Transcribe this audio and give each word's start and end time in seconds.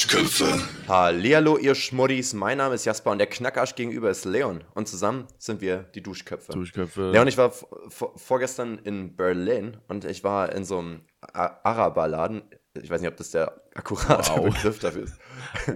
Duschköpfe. 0.00 0.58
Hallihallo, 0.88 1.58
ihr 1.58 1.74
Schmuddis. 1.74 2.32
Mein 2.32 2.56
Name 2.56 2.74
ist 2.74 2.86
Jasper 2.86 3.10
und 3.10 3.18
der 3.18 3.26
Knackarsch 3.26 3.74
gegenüber 3.74 4.08
ist 4.08 4.24
Leon. 4.24 4.64
Und 4.72 4.88
zusammen 4.88 5.26
sind 5.36 5.60
wir 5.60 5.82
die 5.94 6.02
Duschköpfe. 6.02 6.52
Duschköpfe. 6.52 7.10
Leon, 7.10 7.28
ich 7.28 7.36
war 7.36 7.52
vorgestern 7.90 8.78
in 8.78 9.14
Berlin 9.14 9.76
und 9.88 10.06
ich 10.06 10.24
war 10.24 10.52
in 10.52 10.64
so 10.64 10.78
einem 10.78 11.02
Araberladen. 11.34 12.40
Ich 12.80 12.88
weiß 12.88 13.02
nicht, 13.02 13.10
ob 13.10 13.18
das 13.18 13.32
der 13.32 13.60
akkurate 13.74 14.30
wow. 14.30 14.44
Begriff 14.44 14.78
dafür 14.78 15.02
ist. 15.02 15.18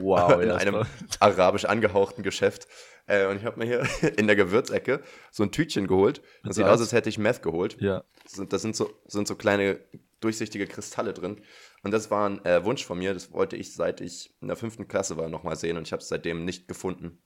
Wow, 0.01 0.41
in 0.41 0.51
einem 0.53 0.87
arabisch 1.21 1.67
angehauchten 1.67 2.23
Geschäft. 2.23 2.67
Äh, 3.07 3.27
und 3.27 3.37
ich 3.37 3.45
habe 3.45 3.59
mir 3.59 3.67
hier 3.67 3.87
in 4.19 4.27
der 4.27 4.37
Gewürzecke 4.37 5.03
so 5.33 5.43
ein 5.43 5.53
Tütchen 5.53 5.87
geholt. 5.87 6.23
Das 6.45 6.57
sieht 6.57 6.65
aus, 6.65 6.81
als 6.81 6.93
hätte 6.93 7.11
ich 7.11 7.19
Meth 7.19 7.43
geholt. 7.43 7.77
Ja. 7.79 8.05
Das 8.49 8.63
sind 8.63 8.75
so, 8.75 8.91
sind 9.07 9.29
so 9.29 9.35
kleine 9.35 9.81
durchsichtige 10.21 10.67
Kristalle 10.67 11.13
drin. 11.13 11.43
Und 11.85 11.91
das 11.91 12.11
war 12.11 12.29
ein 12.29 12.45
äh, 12.45 12.65
Wunsch 12.65 12.85
von 12.85 12.99
mir. 12.99 13.13
Das 13.13 13.33
wollte 13.33 13.57
ich, 13.57 13.75
seit 13.75 14.01
ich 14.01 14.35
in 14.41 14.49
der 14.49 14.57
fünften 14.57 14.89
Klasse 14.89 15.17
war, 15.19 15.29
nochmal 15.29 15.57
sehen. 15.57 15.77
Und 15.77 15.87
ich 15.87 15.93
habe 15.93 16.01
es 16.01 16.09
seitdem 16.09 16.45
nicht 16.45 16.67
gefunden. 16.67 17.23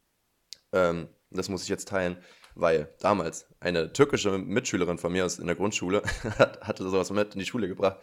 Ähm, 0.73 1.09
das 1.31 1.49
muss 1.49 1.63
ich 1.63 1.69
jetzt 1.69 1.89
teilen, 1.89 2.19
weil 2.55 2.93
damals 3.01 3.47
eine 3.61 3.93
türkische 3.93 4.37
Mitschülerin 4.37 4.99
von 4.99 5.13
mir 5.13 5.25
aus 5.25 5.39
in 5.39 5.47
der 5.47 5.57
Grundschule 5.57 6.03
hatte 6.61 6.89
sowas 6.89 7.11
mit 7.11 7.35
in 7.35 7.39
die 7.39 7.47
Schule 7.47 7.69
gebracht 7.69 8.01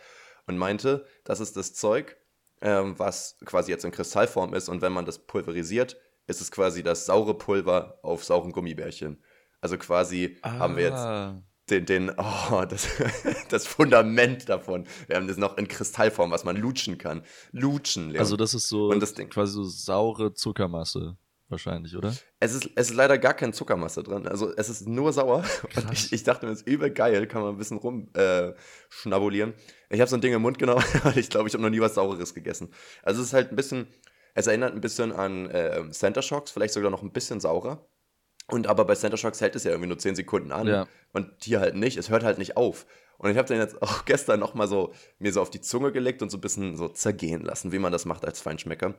und 0.48 0.58
meinte, 0.58 1.06
das 1.26 1.42
ist 1.42 1.58
das 1.58 1.74
Zeug, 1.74 2.16
ähm, 2.62 2.98
was 2.98 3.38
quasi 3.46 3.72
jetzt 3.72 3.84
in 3.84 3.92
Kristallform 3.92 4.54
ist. 4.54 4.70
Und 4.70 4.82
wenn 4.82 4.94
man 4.94 5.06
das 5.06 5.20
pulverisiert, 5.20 5.98
ist 6.26 6.40
es 6.40 6.52
quasi 6.52 6.84
das 6.84 7.06
saure 7.06 7.38
Pulver 7.38 8.00
auf 8.02 8.24
sauren 8.24 8.54
Gummibärchen. 8.54 9.22
Also 9.60 9.78
quasi 9.78 10.38
ah. 10.42 10.52
haben 10.60 10.78
wir 10.78 10.84
jetzt 10.84 10.96
ah 10.96 11.44
den, 11.70 11.86
den, 11.86 12.12
oh, 12.18 12.66
das, 12.70 12.88
das 13.50 13.66
Fundament 13.68 14.50
davon. 14.50 14.86
Wir 15.08 15.16
haben 15.16 15.28
das 15.28 15.38
noch 15.38 15.58
in 15.58 15.68
Kristallform, 15.68 16.32
was 16.32 16.44
man 16.44 16.56
lutschen 16.58 16.98
kann. 16.98 17.24
Lutschen, 17.52 18.10
Leon. 18.10 18.20
Also 18.20 18.38
das 18.38 18.54
ist 18.54 18.68
so 18.68 18.90
Und 18.90 19.00
das 19.00 19.14
Ding. 19.14 19.30
quasi 19.30 19.54
so 19.54 19.64
saure 19.64 20.34
Zuckermasse 20.34 21.18
wahrscheinlich, 21.48 21.96
oder? 21.96 22.14
Es 22.40 22.54
ist, 22.54 22.70
es 22.76 22.90
ist 22.90 22.96
leider 22.96 23.18
gar 23.18 23.34
keine 23.34 23.54
Zuckermasse 23.54 24.04
drin. 24.04 24.28
Also 24.28 24.54
es 24.56 24.70
ist 24.70 24.88
nur 24.88 25.14
sauer. 25.14 25.44
Und 25.76 25.92
ich, 25.92 26.12
ich 26.12 26.24
dachte 26.24 26.46
mir, 26.46 26.52
es 26.52 26.62
ist 26.62 26.68
übel 26.68 26.90
geil, 26.92 27.28
kann 27.28 27.42
man 27.42 27.56
ein 27.56 27.58
bisschen 27.58 27.78
rumschnabulieren. 27.78 29.54
Äh, 29.54 29.96
ich 29.96 30.02
habe 30.02 30.10
so 30.10 30.18
ein 30.18 30.22
Ding 30.22 30.34
im 30.34 30.42
Mund 30.42 30.58
genommen, 30.58 30.84
weil 31.04 31.18
ich 31.18 31.30
glaube, 31.30 31.48
ich 31.48 31.54
habe 31.54 31.64
noch 31.64 31.70
nie 31.70 31.82
was 31.82 31.96
Saureres 31.96 32.34
gegessen. 32.34 32.70
Also 33.04 33.22
es 33.22 33.28
ist 33.28 33.34
halt 33.34 33.52
ein 33.52 33.56
bisschen, 33.56 33.88
es 34.34 34.48
erinnert 34.48 34.74
ein 34.74 34.82
bisschen 34.82 35.12
an 35.12 35.50
äh, 35.50 35.90
Center 35.92 36.22
Shocks, 36.22 36.52
vielleicht 36.52 36.74
sogar 36.74 36.92
noch 36.92 37.04
ein 37.04 37.12
bisschen 37.12 37.40
saurer. 37.40 37.88
Und 38.48 38.68
aber 38.68 38.86
bei 38.86 38.96
Center 38.96 39.18
Shocks 39.18 39.42
hält 39.42 39.56
es 39.56 39.64
ja 39.64 39.72
irgendwie 39.72 39.88
nur 39.88 39.98
10 39.98 40.16
Sekunden 40.16 40.52
an. 40.52 40.68
Ja. 40.68 40.88
Und 41.14 41.32
hier 41.44 41.60
halt 41.60 41.76
nicht. 41.76 41.98
Es 41.98 42.10
hört 42.10 42.24
halt 42.24 42.38
nicht 42.38 42.58
auf. 42.58 42.86
Und 43.18 43.32
ich 43.32 43.38
habe 43.38 43.48
den 43.48 43.58
jetzt 43.58 43.82
auch 43.82 44.06
gestern 44.06 44.40
nochmal 44.40 44.68
so 44.68 44.94
mir 45.20 45.34
so 45.34 45.42
auf 45.42 45.50
die 45.50 45.62
Zunge 45.62 45.92
gelegt 45.92 46.22
und 46.22 46.30
so 46.30 46.38
ein 46.38 46.42
bisschen 46.42 46.78
so 46.78 46.88
zergehen 46.88 47.42
lassen, 47.42 47.72
wie 47.72 47.80
man 47.80 47.92
das 47.92 48.06
macht 48.06 48.26
als 48.26 48.42
Feinschmecker. 48.42 48.94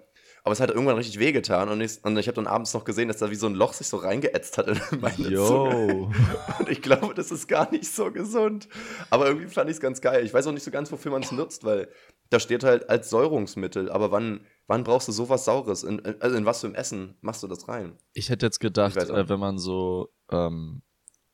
Aber 0.47 0.53
es 0.53 0.61
hat 0.61 0.71
irgendwann 0.71 0.95
richtig 0.95 1.19
wehgetan 1.19 1.69
und 1.71 1.81
ich, 1.81 2.05
und 2.05 2.17
ich 2.17 2.29
habe 2.29 2.37
dann 2.37 2.47
abends 2.47 2.73
noch 2.73 2.85
gesehen, 2.85 3.09
dass 3.09 3.17
da 3.17 3.33
wie 3.33 3.35
so 3.35 3.49
ein 3.49 3.57
Loch 3.57 3.73
sich 3.73 3.89
so 3.89 3.97
reingeätzt 3.97 4.59
hat 4.59 4.69
in 4.69 4.81
meine 5.01 5.29
Yo. 5.29 5.45
Zunge. 5.45 6.13
Und 6.61 6.69
ich 6.69 6.83
glaube, 6.83 7.15
das 7.15 7.33
ist 7.33 7.49
gar 7.49 7.69
nicht 7.73 7.93
so 7.93 8.13
gesund. 8.13 8.69
Aber 9.11 9.27
irgendwie 9.27 9.49
fand 9.49 9.69
ich 9.69 9.75
es 9.75 9.81
ganz 9.81 10.01
geil. 10.01 10.25
Ich 10.25 10.33
weiß 10.33 10.47
auch 10.47 10.53
nicht 10.53 10.63
so 10.63 10.71
ganz, 10.71 10.93
wofür 10.93 11.11
man 11.11 11.25
es 11.25 11.33
nutzt, 11.33 11.65
weil 11.65 11.89
da 12.31 12.39
steht 12.39 12.63
halt 12.63 12.89
als 12.89 13.11
Säurungsmittel. 13.11 13.91
Aber 13.91 14.13
wann, 14.13 14.47
wann 14.69 14.85
brauchst 14.85 15.09
du 15.09 15.13
sowas 15.13 15.45
Saures? 15.45 15.83
In, 15.83 16.01
also 16.21 16.37
in 16.37 16.45
was 16.45 16.61
für 16.61 16.69
ein 16.69 16.77
Essen 16.77 17.17
machst 17.23 17.43
du 17.43 17.49
das 17.49 17.67
rein? 17.67 17.99
Ich 18.13 18.31
hätte 18.31 18.47
jetzt 18.47 18.61
gedacht, 18.61 18.97
äh, 18.97 19.29
wenn 19.29 19.41
man 19.41 19.59
so 19.59 20.13
ähm, 20.31 20.83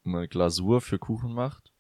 eine 0.07 0.27
Glasur 0.27 0.81
für 0.81 0.99
Kuchen 0.99 1.35
macht, 1.35 1.75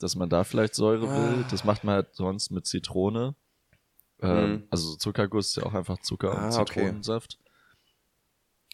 dass 0.00 0.16
man 0.16 0.28
da 0.28 0.42
vielleicht 0.42 0.74
Säure 0.74 1.08
ah. 1.08 1.36
will. 1.36 1.44
Das 1.52 1.62
macht 1.62 1.84
man 1.84 1.94
halt 1.94 2.16
sonst 2.16 2.50
mit 2.50 2.66
Zitrone. 2.66 3.36
Ähm, 4.20 4.50
mhm. 4.50 4.62
Also 4.70 4.96
Zuckerguss 4.96 5.48
ist 5.48 5.56
ja 5.56 5.64
auch 5.64 5.74
einfach 5.74 5.98
Zucker 6.00 6.36
ah, 6.36 6.46
und 6.46 6.52
Zitronensaft. 6.52 7.38
Okay. 7.40 7.48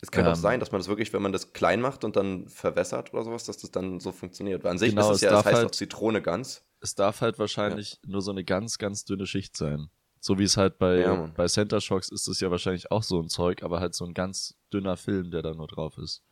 Es 0.01 0.11
kann 0.11 0.27
ähm, 0.27 0.33
auch 0.33 0.37
sein, 0.37 0.61
dass 0.61 0.71
man 0.71 0.81
das 0.81 0.89
wirklich, 0.89 1.13
wenn 1.13 1.23
man 1.23 1.33
das 1.33 1.53
klein 1.53 1.81
macht 1.81 2.05
und 2.05 2.17
dann 2.17 2.49
verwässert 2.49 3.15
oder 3.15 3.25
sowas, 3.25 3.45
dass 3.45 3.59
das 3.59 3.71
dann 3.71 4.01
so 4.01 4.13
funktioniert. 4.13 4.63
Weil 4.63 4.73
an 4.73 4.79
sich 4.79 4.91
genau, 4.91 5.11
ist 5.11 5.17
es 5.17 5.21
ja, 5.23 5.31
das 5.31 5.47
heißt 5.47 5.57
halt, 5.57 5.67
auch 5.67 5.71
Zitrone 5.71 6.21
ganz. 6.21 6.63
Es 6.81 6.95
darf 6.95 7.21
halt 7.23 7.39
wahrscheinlich 7.39 8.01
ja. 8.03 8.11
nur 8.11 8.21
so 8.21 8.31
eine 8.31 8.45
ganz, 8.45 8.79
ganz 8.79 9.05
dünne 9.05 9.27
Schicht 9.27 9.57
sein. 9.57 9.89
So 10.21 10.39
wie 10.39 10.45
es 10.45 10.57
halt 10.57 10.79
bei, 10.79 11.01
ja, 11.01 11.31
bei 11.35 11.47
Center 11.47 11.81
Shocks 11.81 12.11
ist 12.11 12.29
es 12.29 12.41
ja 12.41 12.51
wahrscheinlich 12.51 12.91
auch 12.91 13.03
so 13.03 13.21
ein 13.21 13.29
Zeug, 13.29 13.63
aber 13.63 13.81
halt 13.81 13.95
so 13.95 14.05
ein 14.05 14.15
ganz 14.15 14.57
dünner 14.73 14.97
Film, 14.97 15.31
der 15.31 15.43
da 15.43 15.55
nur 15.55 15.69
drauf 15.69 15.99
ist. 15.99 16.23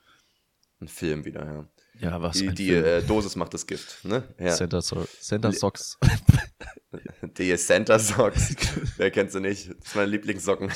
Ein 0.80 0.88
Film 0.88 1.24
wieder, 1.24 1.44
ja. 1.44 1.68
Ja, 2.02 2.20
was 2.20 2.36
Die, 2.36 2.48
die 2.48 2.70
äh, 2.70 3.00
Dosis 3.02 3.36
macht 3.36 3.54
das 3.54 3.64
Gift, 3.64 4.04
ne? 4.04 4.24
Ja. 4.38 4.50
Center, 4.50 4.82
so 4.82 5.04
Center 5.20 5.52
Socks. 5.52 5.98
die 7.38 7.56
Center 7.56 7.98
Socks. 8.00 8.56
Wer 8.96 9.12
kennt 9.12 9.30
sie 9.30 9.40
nicht? 9.40 9.68
Das 9.68 9.92
sind 9.92 9.94
meine 9.94 10.10
Lieblingssocken. 10.10 10.72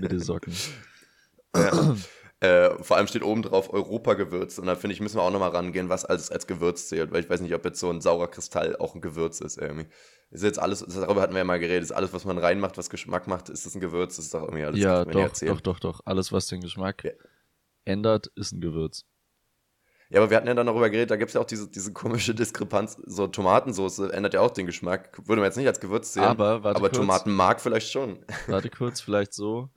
Mittelsocken. 0.00 0.54
ja. 1.54 1.96
Äh, 2.40 2.82
vor 2.82 2.96
allem 2.96 3.06
steht 3.06 3.22
oben 3.22 3.42
drauf 3.42 3.70
Europa-Gewürz. 3.70 4.58
Und 4.58 4.66
da 4.66 4.74
finde 4.74 4.94
ich, 4.94 5.00
müssen 5.00 5.16
wir 5.16 5.22
auch 5.22 5.30
nochmal 5.30 5.50
rangehen, 5.50 5.90
was 5.90 6.06
alles 6.06 6.30
als 6.30 6.46
Gewürz 6.46 6.88
zählt. 6.88 7.12
Weil 7.12 7.22
ich 7.22 7.28
weiß 7.28 7.42
nicht, 7.42 7.54
ob 7.54 7.62
jetzt 7.66 7.78
so 7.78 7.90
ein 7.90 8.00
saurer 8.00 8.28
Kristall 8.28 8.74
auch 8.76 8.94
ein 8.94 9.02
Gewürz 9.02 9.42
ist 9.42 9.58
irgendwie. 9.58 9.86
Ist 10.30 10.44
jetzt 10.44 10.58
alles, 10.58 10.82
darüber 10.88 11.20
hatten 11.20 11.34
wir 11.34 11.40
ja 11.40 11.44
mal 11.44 11.58
geredet, 11.58 11.82
ist 11.82 11.92
alles, 11.92 12.14
was 12.14 12.24
man 12.24 12.38
reinmacht, 12.38 12.78
was 12.78 12.88
Geschmack 12.88 13.26
macht, 13.26 13.50
ist 13.50 13.66
das 13.66 13.74
ein 13.74 13.80
Gewürz? 13.80 14.16
Das 14.16 14.24
ist 14.26 14.32
doch 14.32 14.44
irgendwie 14.44 14.64
alles, 14.64 14.80
ja, 14.80 15.04
doch, 15.04 15.32
doch, 15.32 15.60
doch, 15.60 15.80
doch. 15.80 16.00
Alles, 16.06 16.32
was 16.32 16.46
den 16.46 16.62
Geschmack 16.62 17.04
ja. 17.04 17.10
ändert, 17.84 18.28
ist 18.36 18.52
ein 18.52 18.62
Gewürz. 18.62 19.04
Ja, 20.10 20.20
aber 20.20 20.30
wir 20.30 20.36
hatten 20.36 20.48
ja 20.48 20.54
dann 20.54 20.66
darüber 20.66 20.90
geredet, 20.90 21.12
da 21.12 21.16
gibt 21.16 21.28
es 21.28 21.34
ja 21.34 21.40
auch 21.40 21.46
diese, 21.46 21.68
diese 21.68 21.92
komische 21.92 22.34
Diskrepanz. 22.34 23.00
So 23.06 23.28
Tomatensauce 23.28 24.00
ändert 24.00 24.34
ja 24.34 24.40
auch 24.40 24.50
den 24.50 24.66
Geschmack. 24.66 25.16
Würde 25.26 25.40
man 25.40 25.48
jetzt 25.48 25.56
nicht 25.56 25.68
als 25.68 25.78
Gewürz 25.78 26.12
sehen. 26.12 26.24
Aber, 26.24 26.64
warte 26.64 26.78
aber 26.78 26.88
kurz, 26.88 26.98
Tomatenmark 26.98 27.60
vielleicht 27.60 27.90
schon. 27.90 28.24
Warte 28.48 28.70
kurz, 28.76 29.00
vielleicht 29.00 29.32
so. 29.32 29.70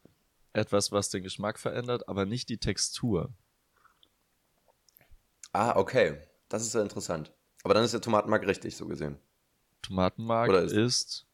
Etwas, 0.51 0.91
was 0.91 1.09
den 1.09 1.21
Geschmack 1.21 1.59
verändert, 1.59 2.07
aber 2.07 2.25
nicht 2.25 2.49
die 2.49 2.57
Textur. 2.57 3.29
Ah, 5.51 5.75
okay. 5.75 6.17
Das 6.50 6.63
ist 6.63 6.73
ja 6.73 6.81
interessant. 6.81 7.31
Aber 7.63 7.75
dann 7.75 7.83
ist 7.83 7.94
der 7.94 8.01
Tomatenmark 8.01 8.47
richtig, 8.47 8.75
so 8.75 8.88
gesehen. 8.88 9.17
Tomatenmark 9.83 10.51
ist, 10.51 10.73
ist, 10.73 11.25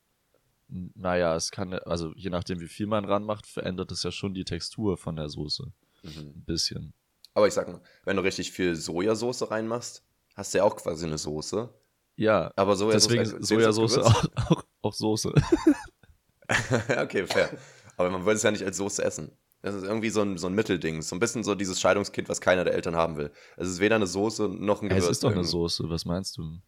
naja, 0.68 1.36
es 1.36 1.52
kann, 1.52 1.74
also 1.74 2.12
je 2.16 2.30
nachdem, 2.30 2.60
wie 2.60 2.68
viel 2.68 2.86
man 2.86 3.06
ranmacht, 3.06 3.48
verändert 3.48 3.92
es 3.94 4.04
ja 4.04 4.12
schon 4.12 4.34
die 4.34 4.44
Textur 4.44 4.98
von 4.98 5.16
der 5.16 5.30
Soße. 5.30 5.72
Mhm. 6.04 6.10
Ein 6.20 6.44
bisschen. 6.46 6.94
Aber 7.34 7.48
ich 7.48 7.54
sag 7.54 7.68
mal, 7.68 7.82
wenn 8.06 8.18
du 8.18 8.24
richtig 8.24 8.52
viel 8.52 8.76
Sojasauce 8.76 9.50
reinmachst, 9.50 10.04
hast 10.36 10.54
du 10.54 10.60
ja 10.60 10.64
auch 10.64 10.76
quasi 10.76 11.06
eine 11.06 11.18
Soße. 11.18 11.70
Ja, 12.16 12.52
aber 12.56 12.76
Sojasauce, 12.76 13.08
deswegen 13.08 13.44
Sojasauce 13.44 13.98
auch, 14.00 14.26
auch, 14.50 14.64
auch 14.82 14.94
Soße. 14.94 15.34
okay, 16.98 17.26
fair. 17.28 17.52
Aber 17.98 18.10
man 18.10 18.26
würde 18.26 18.36
es 18.38 18.44
ja 18.44 18.52
nicht 18.52 18.64
als 18.64 18.78
Soße 18.78 19.04
essen. 19.04 19.32
Das 19.62 19.76
ist 19.76 19.84
irgendwie 19.84 20.10
so 20.10 20.22
ein, 20.22 20.38
so 20.38 20.48
ein 20.48 20.54
Mittelding. 20.54 21.02
So 21.02 21.16
ein 21.16 21.20
bisschen 21.20 21.44
so 21.44 21.54
dieses 21.54 21.80
Scheidungskind, 21.80 22.30
was 22.30 22.40
keiner 22.40 22.64
der 22.64 22.74
Eltern 22.74 22.96
haben 22.96 23.18
will. 23.18 23.32
Es 23.58 23.68
ist 23.68 23.80
weder 23.80 23.96
eine 23.96 24.08
Soße 24.08 24.48
noch 24.48 24.82
ein 24.82 24.90
Gewürz. 24.90 25.06
Es 25.06 25.12
ist 25.12 25.24
doch 25.24 25.32
eine 25.32 25.44
Soße, 25.44 25.90
was 25.90 26.06
meinst 26.06 26.38
du? 26.38 26.60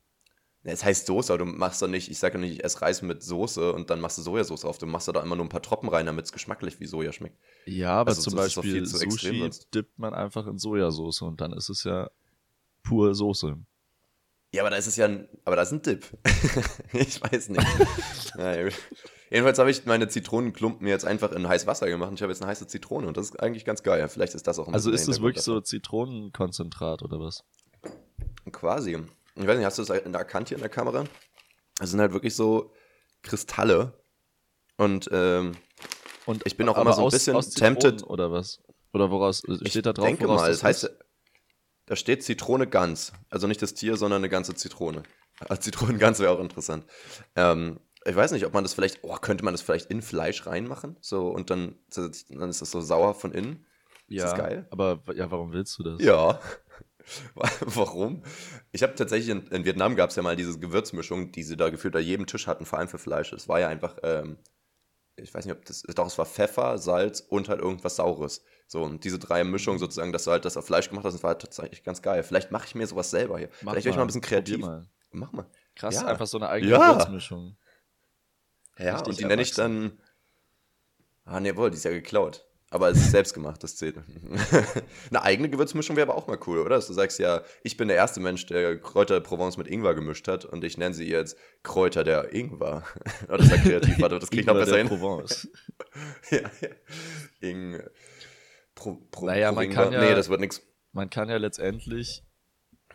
Es 0.63 0.83
heißt 0.83 1.07
Soße, 1.07 1.33
aber 1.33 1.43
du 1.43 1.51
machst 1.51 1.81
doch 1.81 1.87
nicht, 1.87 2.11
ich 2.11 2.19
sage 2.19 2.35
ja 2.35 2.41
nicht, 2.41 2.59
ich 2.59 2.63
esse 2.63 2.81
Reis 2.81 3.01
mit 3.01 3.23
Soße 3.23 3.73
und 3.73 3.89
dann 3.89 3.99
machst 3.99 4.19
du 4.19 4.21
Sojasauce 4.21 4.63
auf. 4.65 4.77
Du 4.77 4.85
machst 4.85 5.07
da 5.07 5.19
immer 5.21 5.35
nur 5.35 5.45
ein 5.45 5.49
paar 5.49 5.63
Tropfen 5.63 5.89
rein, 5.89 6.05
damit 6.05 6.25
es 6.25 6.31
geschmacklich 6.31 6.79
wie 6.79 6.85
Soja 6.85 7.11
schmeckt. 7.11 7.37
Ja, 7.65 7.93
aber 7.93 8.09
also, 8.09 8.21
zum 8.21 8.35
Beispiel 8.35 8.85
Sushi 8.85 9.49
dippt 9.73 9.97
man 9.97 10.13
einfach 10.13 10.45
in 10.45 10.59
Sojasauce 10.59 11.23
und 11.23 11.41
dann 11.41 11.53
ist 11.53 11.69
es 11.69 11.83
ja 11.83 12.11
pure 12.83 13.15
Soße. 13.15 13.57
Ja, 14.53 14.63
aber 14.63 14.69
da 14.69 14.75
ist 14.75 14.87
es 14.87 14.97
ja 14.97 15.05
ein, 15.05 15.29
aber 15.45 15.55
da 15.55 15.63
ist 15.63 15.71
ein 15.71 15.81
Dip. 15.81 16.05
ich 16.93 17.21
weiß 17.23 17.49
nicht. 17.49 17.67
naja, 18.35 18.69
jedenfalls 19.31 19.57
habe 19.57 19.71
ich 19.71 19.85
meine 19.85 20.09
Zitronenklumpen 20.09 20.85
jetzt 20.87 21.05
einfach 21.05 21.31
in 21.31 21.47
heißes 21.47 21.65
Wasser 21.65 21.87
gemacht 21.87 22.09
und 22.09 22.15
ich 22.15 22.21
habe 22.21 22.33
jetzt 22.33 22.41
eine 22.41 22.51
heiße 22.51 22.67
Zitrone 22.67 23.07
und 23.07 23.17
das 23.17 23.29
ist 23.29 23.39
eigentlich 23.39 23.65
ganz 23.65 23.81
geil. 23.81 24.07
Vielleicht 24.09 24.35
ist 24.35 24.45
das 24.45 24.59
auch 24.59 24.67
ein 24.67 24.73
Also 24.75 24.91
ist 24.91 25.07
das 25.07 25.21
wirklich 25.21 25.43
so 25.43 25.59
Zitronenkonzentrat 25.59 27.01
oder 27.01 27.19
was? 27.19 27.45
Quasi. 28.51 28.99
Ich 29.41 29.47
weiß 29.47 29.57
nicht, 29.57 29.65
hast 29.65 29.77
du 29.77 29.83
das 29.83 29.89
erkannt 29.89 30.49
hier 30.49 30.57
in 30.57 30.61
der 30.61 30.69
Kamera? 30.69 31.05
Das 31.77 31.89
sind 31.89 31.99
halt 31.99 32.13
wirklich 32.13 32.35
so 32.35 32.71
Kristalle. 33.21 33.93
Und, 34.77 35.09
ähm, 35.11 35.53
und 36.25 36.45
ich 36.45 36.57
bin 36.57 36.69
auch 36.69 36.77
immer 36.77 36.93
so 36.93 37.01
ein 37.01 37.07
aus, 37.07 37.13
bisschen 37.13 37.35
aus 37.35 37.49
tempted. 37.49 38.03
Oder 38.03 38.31
was? 38.31 38.61
Oder 38.93 39.09
woraus 39.09 39.43
steht 39.63 39.85
da 39.85 39.93
drauf? 39.93 40.07
Ich 40.07 40.17
denke 40.17 40.27
mal, 40.27 40.49
das, 40.49 40.63
heißt, 40.63 40.91
da 41.85 41.95
steht 41.95 42.23
Zitrone 42.23 42.67
ganz. 42.67 43.13
Also 43.29 43.47
nicht 43.47 43.61
das 43.61 43.73
Tier, 43.73 43.97
sondern 43.97 44.21
eine 44.21 44.29
ganze 44.29 44.55
Zitrone. 44.55 45.03
Als 45.49 45.63
Zitronen 45.63 45.97
ganz 45.97 46.19
wäre 46.19 46.31
auch 46.31 46.39
interessant. 46.39 46.85
Ähm, 47.35 47.79
ich 48.05 48.15
weiß 48.15 48.31
nicht, 48.31 48.45
ob 48.45 48.53
man 48.53 48.63
das 48.63 48.73
vielleicht, 48.73 48.99
oh, 49.03 49.15
könnte 49.15 49.43
man 49.43 49.53
das 49.53 49.61
vielleicht 49.61 49.91
in 49.91 50.01
Fleisch 50.01 50.45
reinmachen? 50.45 50.97
So, 51.01 51.27
und 51.27 51.49
dann, 51.49 51.75
dann 51.95 52.49
ist 52.49 52.61
das 52.61 52.71
so 52.71 52.81
sauer 52.81 53.13
von 53.13 53.31
innen. 53.31 53.65
Ja, 54.07 54.25
ist 54.25 54.31
das 54.31 54.39
geil? 54.39 54.67
aber 54.71 55.01
ja, 55.15 55.31
warum 55.31 55.53
willst 55.53 55.77
du 55.79 55.83
das? 55.83 56.01
Ja. 56.01 56.39
Warum? 57.61 58.23
Ich 58.71 58.83
habe 58.83 58.95
tatsächlich 58.95 59.29
in, 59.29 59.47
in 59.47 59.65
Vietnam 59.65 59.95
gab 59.95 60.09
es 60.09 60.15
ja 60.15 60.23
mal 60.23 60.35
diese 60.35 60.59
Gewürzmischung, 60.59 61.31
die 61.31 61.43
sie 61.43 61.57
da 61.57 61.69
gefühlt 61.69 61.95
an 61.95 62.03
jedem 62.03 62.27
Tisch 62.27 62.47
hatten, 62.47 62.65
vor 62.65 62.79
allem 62.79 62.87
für 62.87 62.97
Fleisch. 62.97 63.33
Es 63.33 63.47
war 63.47 63.59
ja 63.59 63.67
einfach, 63.67 63.97
ähm, 64.03 64.37
ich 65.15 65.33
weiß 65.33 65.45
nicht, 65.45 65.55
ob 65.55 65.65
das, 65.65 65.83
doch, 65.83 66.07
es 66.07 66.17
war 66.17 66.25
Pfeffer, 66.25 66.77
Salz 66.77 67.21
und 67.21 67.49
halt 67.49 67.61
irgendwas 67.61 67.97
Saures. 67.97 68.43
So, 68.67 68.83
und 68.83 69.03
diese 69.03 69.19
drei 69.19 69.43
Mischungen 69.43 69.79
sozusagen, 69.79 70.11
dass 70.11 70.23
du 70.23 70.31
halt 70.31 70.45
das 70.45 70.57
auf 70.57 70.65
Fleisch 70.65 70.89
gemacht 70.89 71.05
hast, 71.05 71.13
das 71.13 71.23
war 71.23 71.31
halt 71.31 71.41
tatsächlich 71.41 71.83
ganz 71.83 72.01
geil. 72.01 72.23
Vielleicht 72.23 72.51
mache 72.51 72.67
ich 72.67 72.75
mir 72.75 72.87
sowas 72.87 73.11
selber 73.11 73.37
hier. 73.37 73.49
Mach 73.61 73.73
Vielleicht 73.73 73.85
werde 73.85 73.89
ich 73.89 73.95
mal 73.97 74.03
ein 74.03 74.07
bisschen 74.07 74.21
kreativ. 74.21 74.59
Mal. 74.59 74.87
Mach 75.11 75.31
mal. 75.31 75.45
Krass, 75.75 75.95
ja. 75.95 76.05
einfach 76.05 76.27
so 76.27 76.37
eine 76.37 76.49
eigene 76.49 76.71
ja. 76.71 76.93
Gewürzmischung. 76.93 77.57
Ja, 78.77 78.95
Richtig 78.95 79.09
und 79.09 79.19
die 79.19 79.25
nenne 79.25 79.41
ich 79.41 79.53
dann 79.53 79.97
Ah, 81.25 81.39
ne, 81.39 81.55
wohl, 81.55 81.69
die 81.69 81.77
ist 81.77 81.85
ja 81.85 81.91
geklaut. 81.91 82.45
Aber 82.73 82.89
es 82.89 82.97
ist 82.97 83.11
selbst 83.11 83.33
gemacht, 83.33 83.61
das 83.63 83.75
zählt. 83.75 83.97
Eine 85.09 85.21
eigene 85.21 85.49
Gewürzmischung 85.49 85.97
wäre 85.97 86.09
aber 86.09 86.17
auch 86.17 86.27
mal 86.27 86.39
cool, 86.47 86.59
oder? 86.59 86.77
Dass 86.77 86.87
du 86.87 86.93
sagst 86.93 87.19
ja, 87.19 87.41
ich 87.63 87.75
bin 87.75 87.89
der 87.89 87.97
erste 87.97 88.21
Mensch, 88.21 88.45
der 88.45 88.79
Kräuter 88.79 89.15
der 89.15 89.21
Provence 89.21 89.57
mit 89.57 89.67
Ingwer 89.67 89.93
gemischt 89.93 90.29
hat 90.29 90.45
und 90.45 90.63
ich 90.63 90.77
nenne 90.77 90.95
sie 90.95 91.09
jetzt 91.09 91.37
Kräuter 91.63 92.05
der 92.05 92.33
Ingwer. 92.33 92.83
oh, 93.29 93.35
das 93.35 93.47
ist 93.47 93.51
ja 93.51 93.57
kreativ, 93.57 93.99
warte, 93.99 94.19
das 94.19 94.29
klingt 94.29 94.47
noch 94.47 94.53
besser 94.53 94.77
hin. 94.77 94.87
Provence. 94.87 95.49
ja, 96.31 96.39
ja. 96.61 96.69
Ing, 97.41 97.81
Pro, 98.73 99.01
Pro, 99.11 99.25
naja, 99.25 99.51
man 99.51 99.69
kann 99.69 99.91
ja, 99.91 99.99
nee, 99.99 100.15
das 100.15 100.29
wird 100.29 100.39
nichts. 100.39 100.65
Man 100.93 101.09
kann 101.09 101.27
ja 101.27 101.35
letztendlich 101.35 102.23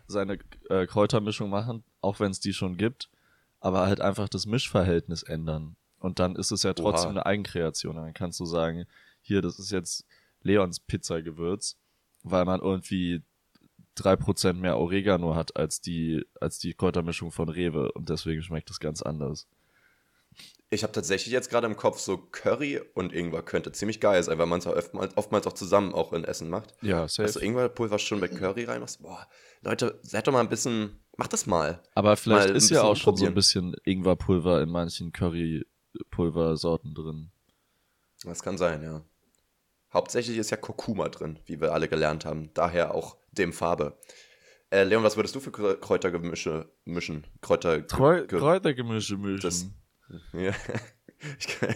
seine 0.07 0.39
äh, 0.69 0.87
Kräutermischung 0.87 1.51
machen, 1.51 1.83
auch 2.01 2.19
wenn 2.19 2.31
es 2.31 2.39
die 2.39 2.53
schon 2.53 2.77
gibt, 2.77 3.11
aber 3.59 3.85
halt 3.85 4.01
einfach 4.01 4.27
das 4.27 4.47
Mischverhältnis 4.47 5.21
ändern. 5.21 5.75
Und 5.99 6.17
dann 6.17 6.35
ist 6.35 6.51
es 6.51 6.63
ja 6.63 6.73
trotzdem 6.73 7.11
Oha. 7.11 7.19
eine 7.19 7.25
Eigenkreation. 7.27 7.95
Dann 7.95 8.13
kannst 8.13 8.39
du 8.39 8.45
sagen, 8.45 8.87
hier, 9.27 9.41
das 9.41 9.59
ist 9.59 9.71
jetzt 9.71 10.05
Leons 10.41 10.79
Pizzagewürz, 10.79 11.77
weil 12.23 12.45
man 12.45 12.61
irgendwie 12.61 13.21
drei 13.95 14.15
Prozent 14.15 14.59
mehr 14.61 14.77
Oregano 14.77 15.35
hat 15.35 15.55
als 15.55 15.81
die, 15.81 16.25
als 16.39 16.59
die 16.59 16.73
Kräutermischung 16.73 17.31
von 17.31 17.49
Rewe 17.49 17.91
und 17.91 18.09
deswegen 18.09 18.41
schmeckt 18.43 18.69
das 18.69 18.79
ganz 18.79 19.01
anders. 19.01 19.47
Ich 20.69 20.83
habe 20.83 20.91
tatsächlich 20.91 21.31
jetzt 21.31 21.49
gerade 21.49 21.65
im 21.65 21.77
Kopf 21.77 21.97
so 21.99 22.17
Curry 22.17 22.81
und 22.93 23.13
Ingwer 23.13 23.41
könnte 23.41 23.71
ziemlich 23.71 24.01
geil 24.01 24.21
sein, 24.21 24.37
weil 24.37 24.47
man 24.47 24.59
es 24.59 24.67
oftmals, 24.67 25.15
oftmals 25.15 25.47
auch 25.47 25.53
zusammen 25.53 25.93
auch 25.93 26.11
in 26.11 26.25
Essen 26.25 26.49
macht. 26.49 26.75
Ja, 26.81 27.07
safe. 27.07 27.23
Also 27.23 27.39
Ingwerpulver 27.39 27.97
schon 27.99 28.19
bei 28.19 28.27
Curry 28.27 28.65
reinmachst. 28.65 29.01
Boah, 29.01 29.27
Leute, 29.61 29.97
seid 30.03 30.27
doch 30.27 30.33
mal 30.33 30.41
ein 30.41 30.49
bisschen, 30.49 30.99
macht 31.15 31.31
das 31.31 31.45
mal. 31.45 31.81
Aber 31.95 32.17
vielleicht 32.17 32.49
mal 32.49 32.55
ist 32.55 32.69
ja 32.69 32.83
auch 32.83 32.97
schon 32.97 33.15
so 33.15 33.25
ein 33.25 33.33
bisschen 33.33 33.77
Ingwerpulver 33.85 34.61
in 34.61 34.69
manchen 34.69 35.13
Currypulversorten 35.13 36.93
drin. 36.93 37.31
Das 38.25 38.43
kann 38.43 38.57
sein, 38.57 38.83
ja. 38.83 39.05
Hauptsächlich 39.97 40.37
ist 40.37 40.51
ja 40.51 40.57
Kurkuma 40.57 41.09
drin, 41.09 41.39
wie 41.47 41.59
wir 41.59 41.73
alle 41.73 41.87
gelernt 41.87 42.23
haben. 42.23 42.51
Daher 42.53 42.93
auch 42.93 43.17
dem 43.31 43.51
Farbe. 43.51 43.97
Äh, 44.69 44.83
Leon, 44.83 45.01
was 45.01 45.15
würdest 45.17 45.33
du 45.33 45.39
für 45.39 45.49
Kräutergemische 45.51 46.71
mischen? 46.85 47.25
Kräuter 47.41 47.81
Kreu 47.81 48.27
Kräutergemische 48.27 49.17
mischen. 49.17 49.39
Das, 49.41 49.65
ja. 50.33 50.51
Kann, 51.59 51.75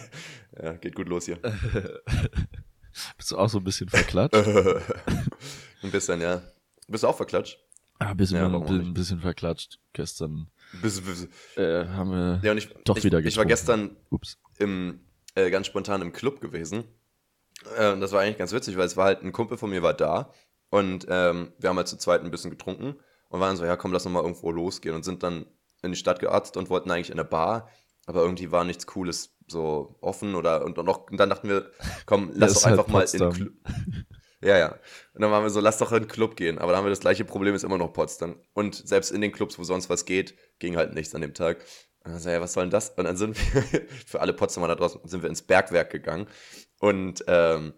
ja, 0.62 0.72
geht 0.74 0.94
gut 0.94 1.08
los 1.08 1.24
hier. 1.24 1.40
Bist 3.16 3.32
du 3.32 3.38
auch 3.38 3.48
so 3.48 3.58
ein 3.58 3.64
bisschen 3.64 3.88
verklatscht? 3.88 4.36
ein 5.82 5.90
bisschen, 5.90 6.20
ja. 6.20 6.42
Bist 6.86 7.02
du 7.02 7.08
auch 7.08 7.16
verklatscht? 7.16 7.58
Ah, 7.98 8.10
ein 8.10 8.16
bisschen, 8.16 8.36
ja, 8.36 8.46
ein 8.46 8.94
bisschen 8.94 9.18
verklatscht. 9.18 9.80
Gestern 9.94 10.46
bis, 10.80 11.00
bis, 11.00 11.28
äh, 11.56 11.86
haben 11.86 12.12
wir 12.12 12.40
ja, 12.44 12.54
ich, 12.54 12.72
doch 12.84 12.96
ich, 12.96 13.02
wieder 13.02 13.20
getrunken. 13.20 13.28
Ich 13.30 13.36
war 13.36 13.46
gestern 13.46 13.96
Ups. 14.10 14.38
Im, 14.60 15.00
äh, 15.34 15.50
ganz 15.50 15.66
spontan 15.66 16.02
im 16.02 16.12
Club 16.12 16.40
gewesen 16.40 16.84
äh, 17.76 17.98
das 17.98 18.12
war 18.12 18.20
eigentlich 18.20 18.38
ganz 18.38 18.52
witzig, 18.52 18.76
weil 18.76 18.86
es 18.86 18.96
war 18.96 19.06
halt 19.06 19.22
ein 19.22 19.32
Kumpel 19.32 19.58
von 19.58 19.70
mir 19.70 19.82
war 19.82 19.94
da 19.94 20.32
und 20.70 21.06
ähm, 21.08 21.52
wir 21.58 21.68
haben 21.68 21.76
halt 21.76 21.88
zu 21.88 21.96
zweit 21.96 22.22
ein 22.22 22.30
bisschen 22.30 22.50
getrunken 22.50 22.96
und 23.28 23.40
waren 23.40 23.56
so, 23.56 23.64
ja 23.64 23.76
komm, 23.76 23.92
lass 23.92 24.04
noch 24.04 24.12
mal 24.12 24.22
irgendwo 24.22 24.50
losgehen 24.50 24.94
und 24.94 25.04
sind 25.04 25.22
dann 25.22 25.46
in 25.82 25.92
die 25.92 25.98
Stadt 25.98 26.20
gearzt 26.20 26.56
und 26.56 26.70
wollten 26.70 26.90
eigentlich 26.90 27.10
in 27.10 27.18
eine 27.18 27.28
Bar, 27.28 27.68
aber 28.06 28.22
irgendwie 28.22 28.52
war 28.52 28.64
nichts 28.64 28.86
Cooles 28.86 29.36
so 29.48 29.96
offen 30.00 30.34
oder 30.34 30.64
und, 30.64 30.78
und, 30.78 30.88
auch, 30.88 31.10
und 31.10 31.18
dann 31.18 31.30
dachten 31.30 31.48
wir, 31.48 31.70
komm, 32.06 32.30
lass 32.34 32.54
doch 32.54 32.64
halt 32.64 32.78
einfach 32.78 32.92
halt 32.92 33.20
mal 33.20 33.26
in 33.26 33.32
Club. 33.32 33.52
Ja, 34.44 34.58
ja. 34.58 34.68
Und 35.14 35.22
dann 35.22 35.30
waren 35.30 35.44
wir 35.44 35.50
so, 35.50 35.60
lass 35.60 35.78
doch 35.78 35.92
in 35.92 36.02
den 36.02 36.08
Club 36.08 36.36
gehen. 36.36 36.58
Aber 36.58 36.72
dann 36.72 36.78
haben 36.78 36.84
wir 36.84 36.90
das 36.90 37.00
gleiche 37.00 37.24
Problem, 37.24 37.54
ist 37.54 37.62
immer 37.62 37.78
noch 37.78 37.92
Potsdam. 37.92 38.40
Und 38.54 38.74
selbst 38.74 39.12
in 39.12 39.20
den 39.20 39.30
Clubs, 39.30 39.58
wo 39.58 39.62
sonst 39.62 39.88
was 39.88 40.04
geht, 40.04 40.34
ging 40.58 40.76
halt 40.76 40.94
nichts 40.94 41.14
an 41.14 41.20
dem 41.20 41.32
Tag. 41.32 41.64
Und 42.04 42.12
dann 42.12 42.20
so, 42.20 42.30
ja, 42.30 42.40
was 42.40 42.52
soll 42.52 42.64
denn 42.64 42.70
das? 42.70 42.90
Und 42.90 43.04
dann 43.04 43.16
sind 43.16 43.36
wir, 43.36 43.62
für 44.06 44.20
alle 44.20 44.32
Potsdamer 44.32 44.68
da 44.68 44.74
draußen, 44.74 45.00
sind 45.04 45.22
wir 45.22 45.28
ins 45.28 45.42
Bergwerk 45.42 45.90
gegangen. 45.90 46.26
Und 46.80 47.24
ähm, 47.28 47.74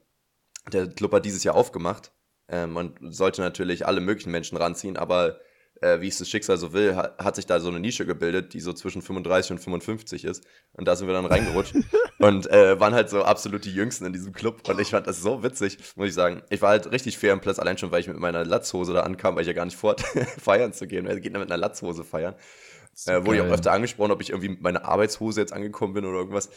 der 0.72 0.88
Club 0.88 1.12
hat 1.12 1.24
dieses 1.24 1.44
Jahr 1.44 1.54
aufgemacht. 1.54 2.12
Ähm, 2.48 2.72
man 2.72 2.94
sollte 3.00 3.42
natürlich 3.42 3.86
alle 3.86 4.00
möglichen 4.00 4.30
Menschen 4.30 4.56
ranziehen, 4.56 4.96
aber 4.96 5.40
äh, 5.80 6.00
wie 6.00 6.08
es 6.08 6.18
das 6.18 6.28
Schicksal 6.28 6.56
so 6.56 6.72
will, 6.72 6.96
hat, 6.96 7.18
hat, 7.18 7.36
sich 7.36 7.46
da 7.46 7.60
so 7.60 7.68
eine 7.68 7.80
Nische 7.80 8.06
gebildet, 8.06 8.54
die 8.54 8.60
so 8.60 8.72
zwischen 8.72 9.02
35 9.02 9.52
und 9.52 9.58
55 9.58 10.24
ist. 10.24 10.44
Und 10.72 10.86
da 10.86 10.96
sind 10.96 11.06
wir 11.06 11.14
dann 11.14 11.26
reingerutscht 11.26 11.74
und 12.18 12.50
äh, 12.50 12.78
waren 12.80 12.94
halt 12.94 13.10
so 13.10 13.22
absolut 13.22 13.64
die 13.64 13.74
Jüngsten 13.74 14.06
in 14.06 14.12
diesem 14.12 14.32
Club. 14.32 14.66
Und 14.68 14.80
ich 14.80 14.90
fand 14.90 15.06
das 15.06 15.20
so 15.20 15.42
witzig, 15.42 15.78
muss 15.96 16.08
ich 16.08 16.14
sagen. 16.14 16.42
Ich 16.50 16.62
war 16.62 16.70
halt 16.70 16.90
richtig 16.90 17.18
fair 17.18 17.32
im 17.32 17.40
Platz, 17.40 17.58
allein 17.58 17.76
schon, 17.76 17.90
weil 17.90 18.00
ich 18.00 18.08
mit 18.08 18.18
meiner 18.18 18.44
Latzhose 18.44 18.92
da 18.92 19.00
ankam, 19.00 19.34
weil 19.34 19.42
ich 19.42 19.48
ja 19.48 19.52
gar 19.52 19.64
nicht 19.66 19.76
vor 19.76 19.96
feiern 20.38 20.72
zu 20.72 20.86
gehen. 20.86 21.06
Wer 21.06 21.20
geht 21.20 21.34
denn 21.34 21.40
mit 21.40 21.50
einer 21.50 21.60
Latzhose 21.60 22.04
feiern? 22.04 22.34
Äh, 23.06 23.24
wurde 23.24 23.36
ich 23.36 23.42
auch 23.42 23.52
öfter 23.52 23.72
angesprochen, 23.72 24.10
ob 24.12 24.20
ich 24.20 24.30
irgendwie 24.30 24.50
mit 24.50 24.62
meiner 24.62 24.84
Arbeitshose 24.84 25.40
jetzt 25.40 25.52
angekommen 25.52 25.94
bin 25.94 26.04
oder 26.04 26.18
irgendwas. 26.18 26.50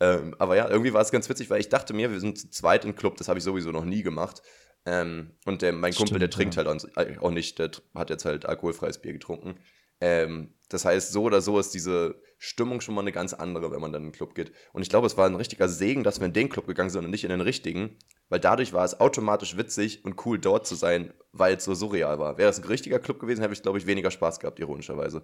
Ähm, 0.00 0.34
aber 0.38 0.56
ja, 0.56 0.68
irgendwie 0.68 0.92
war 0.92 1.02
es 1.02 1.12
ganz 1.12 1.28
witzig, 1.28 1.50
weil 1.50 1.60
ich 1.60 1.68
dachte 1.68 1.94
mir, 1.94 2.10
wir 2.10 2.20
sind 2.20 2.38
zu 2.38 2.50
zweit 2.50 2.84
im 2.84 2.96
Club, 2.96 3.16
das 3.16 3.28
habe 3.28 3.38
ich 3.38 3.44
sowieso 3.44 3.70
noch 3.70 3.84
nie 3.84 4.02
gemacht. 4.02 4.42
Ähm, 4.86 5.32
und 5.46 5.62
der, 5.62 5.72
mein 5.72 5.92
Kumpel, 5.92 6.08
Stimmt, 6.08 6.22
der 6.22 6.30
trinkt 6.30 6.56
ja. 6.56 6.64
halt 6.64 6.86
äh, 6.96 7.18
auch 7.18 7.30
nicht, 7.30 7.58
der 7.58 7.70
hat 7.94 8.10
jetzt 8.10 8.24
halt 8.24 8.46
alkoholfreies 8.46 9.00
Bier 9.00 9.12
getrunken. 9.12 9.56
Ähm, 10.00 10.54
das 10.68 10.84
heißt, 10.84 11.12
so 11.12 11.22
oder 11.22 11.40
so 11.40 11.58
ist 11.58 11.74
diese 11.74 12.20
Stimmung 12.38 12.80
schon 12.80 12.94
mal 12.94 13.02
eine 13.02 13.12
ganz 13.12 13.32
andere, 13.32 13.70
wenn 13.70 13.80
man 13.80 13.92
dann 13.92 14.02
in 14.02 14.08
den 14.08 14.14
Club 14.14 14.34
geht. 14.34 14.52
Und 14.72 14.82
ich 14.82 14.88
glaube, 14.88 15.06
es 15.06 15.16
war 15.16 15.26
ein 15.26 15.34
richtiger 15.34 15.68
Segen, 15.68 16.02
dass 16.02 16.20
wir 16.20 16.26
in 16.26 16.32
den 16.32 16.48
Club 16.48 16.66
gegangen 16.66 16.90
sind 16.90 17.04
und 17.04 17.10
nicht 17.10 17.24
in 17.24 17.30
den 17.30 17.40
richtigen, 17.40 17.96
weil 18.28 18.40
dadurch 18.40 18.72
war 18.72 18.84
es 18.84 18.98
automatisch 18.98 19.56
witzig 19.56 20.04
und 20.04 20.24
cool 20.26 20.38
dort 20.38 20.66
zu 20.66 20.74
sein, 20.74 21.12
weil 21.32 21.56
es 21.56 21.64
so 21.64 21.74
surreal 21.74 22.18
war. 22.18 22.38
Wäre 22.38 22.50
es 22.50 22.58
ein 22.58 22.64
richtiger 22.64 22.98
Club 22.98 23.20
gewesen, 23.20 23.40
hätte 23.40 23.54
ich, 23.54 23.62
glaube 23.62 23.78
ich, 23.78 23.86
weniger 23.86 24.10
Spaß 24.10 24.40
gehabt, 24.40 24.58
ironischerweise. 24.58 25.22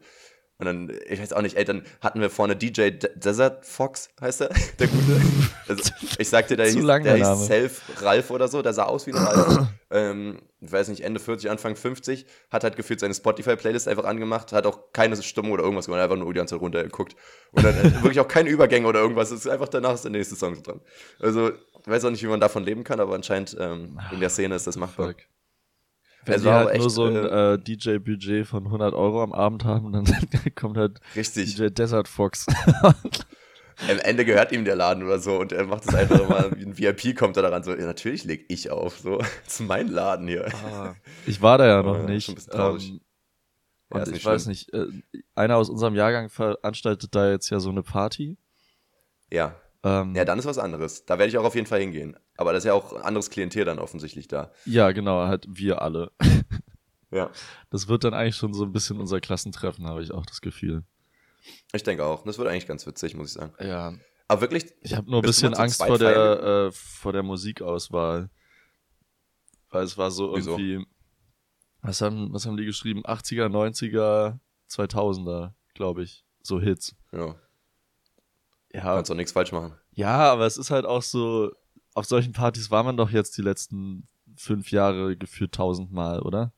Und 0.59 0.67
dann, 0.67 0.93
ich 1.09 1.21
weiß 1.21 1.33
auch 1.33 1.41
nicht, 1.41 1.57
ey, 1.57 1.65
dann 1.65 1.85
hatten 2.03 2.21
wir 2.21 2.29
vorne 2.29 2.55
DJ 2.55 2.91
D 2.91 3.09
Desert 3.17 3.65
Fox, 3.65 4.11
heißt 4.21 4.43
er, 4.43 4.51
der 4.79 4.89
Gute. 4.89 5.21
Also, 5.67 5.91
ich 6.19 6.29
sagte, 6.29 6.55
der, 6.57 6.67
hieß, 6.67 6.85
der 6.85 7.17
hieß 7.17 7.47
Self 7.47 7.83
Ralf 8.03 8.31
oder 8.31 8.47
so, 8.47 8.61
der 8.61 8.75
sah 8.75 8.85
aus 8.85 9.07
wie 9.07 9.13
ein 9.13 9.17
Ralf. 9.17 9.69
ähm, 9.91 10.39
ich 10.61 10.71
weiß 10.71 10.89
nicht, 10.89 11.03
Ende 11.03 11.21
40, 11.21 11.51
Anfang 11.51 11.75
50, 11.75 12.27
hat 12.51 12.65
halt 12.65 12.77
gefühlt 12.77 13.01
seine 13.01 13.15
Spotify-Playlist 13.15 13.89
einfach 13.89 14.05
angemacht, 14.05 14.53
hat 14.53 14.67
auch 14.67 14.93
keine 14.93 15.21
Stimme 15.23 15.51
oder 15.51 15.62
irgendwas 15.62 15.87
gemacht, 15.87 16.03
einfach 16.03 16.17
nur 16.17 16.33
die 16.33 16.39
ganze 16.39 16.55
Zeit 16.55 16.62
runtergeguckt. 16.62 17.17
Und 17.53 17.65
dann 17.65 17.75
wirklich 18.03 18.21
auch 18.21 18.29
keine 18.29 18.51
Übergänge 18.51 18.87
oder 18.87 19.01
irgendwas, 19.01 19.31
es 19.31 19.41
ist 19.41 19.49
einfach 19.49 19.69
danach 19.69 19.95
ist 19.95 20.05
der 20.05 20.11
nächste 20.11 20.37
Song 20.37 20.62
dran. 20.62 20.81
Also, 21.19 21.51
ich 21.51 21.87
weiß 21.87 22.05
auch 22.05 22.11
nicht, 22.11 22.23
wie 22.23 22.29
man 22.29 22.41
davon 22.41 22.65
leben 22.65 22.85
kann, 22.85 23.01
aber 23.01 23.15
anscheinend 23.15 23.57
ähm, 23.59 23.99
in 24.12 24.21
der 24.21 24.29
Szene 24.29 24.55
ist 24.55 24.67
das 24.67 24.77
machbar. 24.77 25.09
Fuck. 25.09 25.17
Wenn 26.25 26.35
also 26.35 26.51
halt 26.53 26.71
echt, 26.71 26.81
nur 26.81 26.91
so 26.91 27.05
ein 27.05 27.17
äh, 27.17 27.55
äh 27.55 27.59
DJ-Budget 27.59 28.47
von 28.47 28.67
100 28.67 28.93
Euro 28.93 29.23
am 29.23 29.33
Abend 29.33 29.64
haben, 29.64 29.93
dann 29.93 30.05
kommt 30.55 30.76
halt 30.76 31.00
Richtig. 31.17 31.57
DJ 31.57 31.69
Desert 31.69 32.09
Fox. 32.09 32.47
Am 33.89 33.99
Ende 33.99 34.25
gehört 34.25 34.53
ihm 34.53 34.65
der 34.65 34.77
Laden 34.77 35.03
oder 35.03 35.19
so 35.19 35.39
und 35.39 35.53
er 35.53 35.65
macht 35.67 35.89
es 35.89 35.95
einfach 35.95 36.29
mal, 36.29 36.51
wie 36.57 36.65
ein 36.65 36.79
VIP 36.79 37.17
kommt 37.17 37.37
er 37.37 37.43
daran 37.43 37.63
so, 37.63 37.73
ja, 37.73 37.87
natürlich 37.87 38.25
leg 38.25 38.47
ich 38.49 38.71
auf, 38.71 38.99
so, 38.99 39.19
das 39.45 39.55
ist 39.55 39.61
mein 39.61 39.89
Laden 39.89 40.29
hier. 40.29 40.53
Ah, 40.65 40.95
ich 41.27 41.41
war 41.41 41.59
da 41.59 41.67
ja 41.67 41.83
noch 41.83 41.99
ja, 41.99 42.03
nicht. 42.05 42.27
Schon 42.27 42.33
ein 42.33 42.37
bisschen 42.37 42.53
traurig. 42.53 42.91
Ähm, 42.91 43.01
und 43.91 44.09
ich 44.09 44.25
weiß 44.25 44.47
nicht, 44.47 44.73
äh, 44.73 44.87
einer 45.35 45.57
aus 45.57 45.69
unserem 45.69 45.95
Jahrgang 45.95 46.29
veranstaltet 46.29 47.15
da 47.15 47.31
jetzt 47.31 47.51
ja 47.51 47.59
so 47.59 47.71
eine 47.71 47.83
Party. 47.83 48.37
Ja. 49.33 49.57
Ähm, 49.83 50.15
ja, 50.15 50.25
dann 50.25 50.39
ist 50.39 50.45
was 50.45 50.59
anderes. 50.59 51.07
Da 51.07 51.19
werde 51.19 51.31
ich 51.31 51.39
auch 51.39 51.45
auf 51.45 51.55
jeden 51.55 51.67
Fall 51.67 51.81
hingehen. 51.81 52.17
Aber 52.37 52.53
das 52.53 52.65
ist 52.65 52.69
ja 52.69 52.75
auch 52.75 52.93
ein 52.93 53.03
anderes 53.03 53.31
Klientel 53.31 53.65
dann 53.65 53.79
offensichtlich 53.79 54.29
da. 54.29 54.53
Ja, 54.65 54.93
genau, 54.93 55.27
halt 55.27 55.47
wir 55.49 55.83
alle. 55.83 56.13
ja. 57.11 57.31
Das 57.71 57.89
wird 57.89 58.05
dann 58.05 58.15
eigentlich 58.15 58.37
schon 58.37 58.53
so 58.53 58.65
ein 58.65 58.73
bisschen 58.73 59.01
unser 59.01 59.21
Klassentreffen, 59.21 59.87
habe 59.87 60.03
ich 60.03 60.13
auch 60.13 60.27
das 60.27 60.41
Gefühl. 60.41 60.83
Ich 61.73 61.82
denke 61.82 62.04
auch. 62.04 62.25
Das 62.25 62.38
wird 62.38 62.49
eigentlich 62.49 62.66
ganz 62.66 62.87
witzig, 62.87 63.14
muss 63.14 63.28
ich 63.28 63.32
sagen. 63.35 63.54
Ja. 63.61 63.94
Aber 64.28 64.40
wirklich. 64.42 64.73
Ich 64.82 64.94
habe 64.94 65.11
nur 65.11 65.20
ein 65.20 65.26
bisschen 65.26 65.54
Angst 65.54 65.82
vor 65.82 65.99
der, 65.99 66.42
äh, 66.42 66.73
vor 66.73 67.12
der 67.12 67.23
Musikauswahl. 67.23 68.30
Weil 69.70 69.85
es 69.85 69.97
war 69.99 70.11
so 70.11 70.35
irgendwie. 70.35 70.85
Was 71.82 72.00
haben, 72.00 72.32
was 72.32 72.47
haben 72.47 72.56
die 72.56 72.64
geschrieben? 72.64 73.04
80er, 73.04 73.47
90er, 73.47 74.38
2000er, 74.68 75.54
glaube 75.75 76.02
ich. 76.02 76.25
So 76.42 76.61
Hits. 76.61 76.94
Ja. 77.12 77.37
Ja. 78.73 78.82
Kannst 78.82 79.11
doch 79.11 79.16
nichts 79.16 79.32
falsch 79.32 79.52
machen. 79.52 79.75
Ja, 79.92 80.30
aber 80.30 80.47
es 80.47 80.59
ist 80.59 80.70
halt 80.70 80.85
auch 80.85 81.02
so, 81.02 81.52
auf 81.94 82.06
solchen 82.06 82.32
Partys 82.32 82.70
war 82.70 82.82
man 82.82 82.97
doch 82.97 83.11
jetzt 83.11 83.37
die 83.37 83.42
letzten 83.42 84.06
fünf 84.37 84.70
Jahre 84.70 85.16
gefühlt 85.16 85.52
tausendmal, 85.52 86.20
oder? 86.20 86.52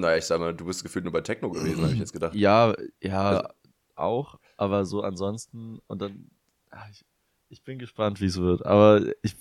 Naja, 0.00 0.18
ich 0.18 0.24
sag 0.24 0.40
mal, 0.40 0.54
du 0.54 0.64
bist 0.64 0.82
gefühlt 0.82 1.04
nur 1.04 1.12
bei 1.12 1.20
Techno 1.20 1.50
gewesen, 1.50 1.82
habe 1.82 1.92
ich 1.92 1.98
jetzt 1.98 2.12
gedacht. 2.12 2.34
Ja, 2.34 2.74
ja, 3.00 3.22
also, 3.22 3.48
auch, 3.94 4.38
aber 4.56 4.84
so 4.84 5.02
ansonsten 5.02 5.80
und 5.86 6.02
dann, 6.02 6.30
ach, 6.70 6.88
ich, 6.90 7.04
ich 7.48 7.62
bin 7.62 7.78
gespannt, 7.78 8.20
wie 8.20 8.26
es 8.26 8.38
wird, 8.38 8.64
aber 8.64 9.02
ich, 9.22 9.36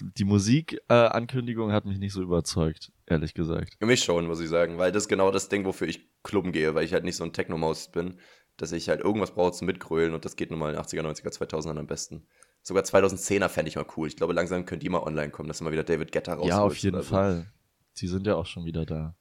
die 0.00 0.24
Musikankündigung 0.24 1.70
äh, 1.70 1.72
hat 1.72 1.84
mich 1.84 1.98
nicht 1.98 2.12
so 2.12 2.22
überzeugt, 2.22 2.92
ehrlich 3.06 3.34
gesagt. 3.34 3.76
Mich 3.80 4.02
schon, 4.02 4.26
muss 4.26 4.40
ich 4.40 4.48
sagen, 4.48 4.78
weil 4.78 4.92
das 4.92 5.04
ist 5.04 5.08
genau 5.08 5.30
das 5.30 5.48
Ding, 5.48 5.64
wofür 5.64 5.86
ich 5.86 6.08
klubben 6.22 6.52
gehe, 6.52 6.74
weil 6.74 6.84
ich 6.84 6.92
halt 6.92 7.04
nicht 7.04 7.16
so 7.16 7.24
ein 7.24 7.32
Techno-Maus 7.32 7.92
bin 7.92 8.18
dass 8.56 8.72
ich 8.72 8.88
halt 8.88 9.00
irgendwas 9.00 9.34
brauche 9.34 9.52
zum 9.52 9.66
Mitgrölen 9.66 10.14
und 10.14 10.24
das 10.24 10.36
geht 10.36 10.50
nun 10.50 10.58
mal 10.58 10.74
in 10.74 10.80
80er, 10.80 11.02
90er, 11.02 11.30
2000er 11.30 11.78
am 11.78 11.86
besten. 11.86 12.26
Sogar 12.62 12.82
2010er 12.82 13.48
fände 13.48 13.68
ich 13.68 13.76
mal 13.76 13.86
cool. 13.96 14.08
Ich 14.08 14.16
glaube, 14.16 14.32
langsam 14.32 14.64
können 14.64 14.80
die 14.80 14.88
mal 14.88 15.02
online 15.02 15.30
kommen, 15.30 15.48
dass 15.48 15.60
mal 15.60 15.72
wieder 15.72 15.84
David 15.84 16.10
Guetta 16.10 16.34
raus 16.34 16.48
Ja, 16.48 16.62
auf 16.62 16.76
jeden 16.78 17.02
Fall. 17.02 17.52
Die 17.98 18.08
sind 18.08 18.26
ja 18.26 18.34
auch 18.34 18.46
schon 18.46 18.64
wieder 18.64 18.84
da. 18.84 19.14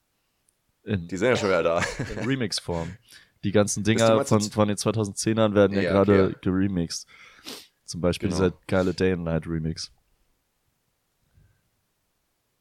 In, 0.86 1.08
die 1.08 1.18
sind 1.18 1.30
ja 1.30 1.36
schon 1.36 1.50
wieder 1.50 1.64
da. 1.64 1.82
In 2.22 2.28
Remix-Form. 2.28 2.96
Die 3.44 3.52
ganzen 3.52 3.84
Dinger 3.84 4.24
von, 4.26 4.42
von 4.42 4.68
den 4.68 4.78
2010ern 4.78 5.54
werden 5.54 5.76
ja, 5.76 5.84
ja 5.84 5.92
gerade 5.92 6.28
okay. 6.28 6.36
geremixed. 6.42 7.08
Zum 7.86 8.02
Beispiel 8.02 8.30
genau. 8.30 8.42
dieser 8.42 8.58
geile 8.68 8.94
Day 8.94 9.14
and 9.14 9.24
Night 9.24 9.46
Remix. 9.46 9.92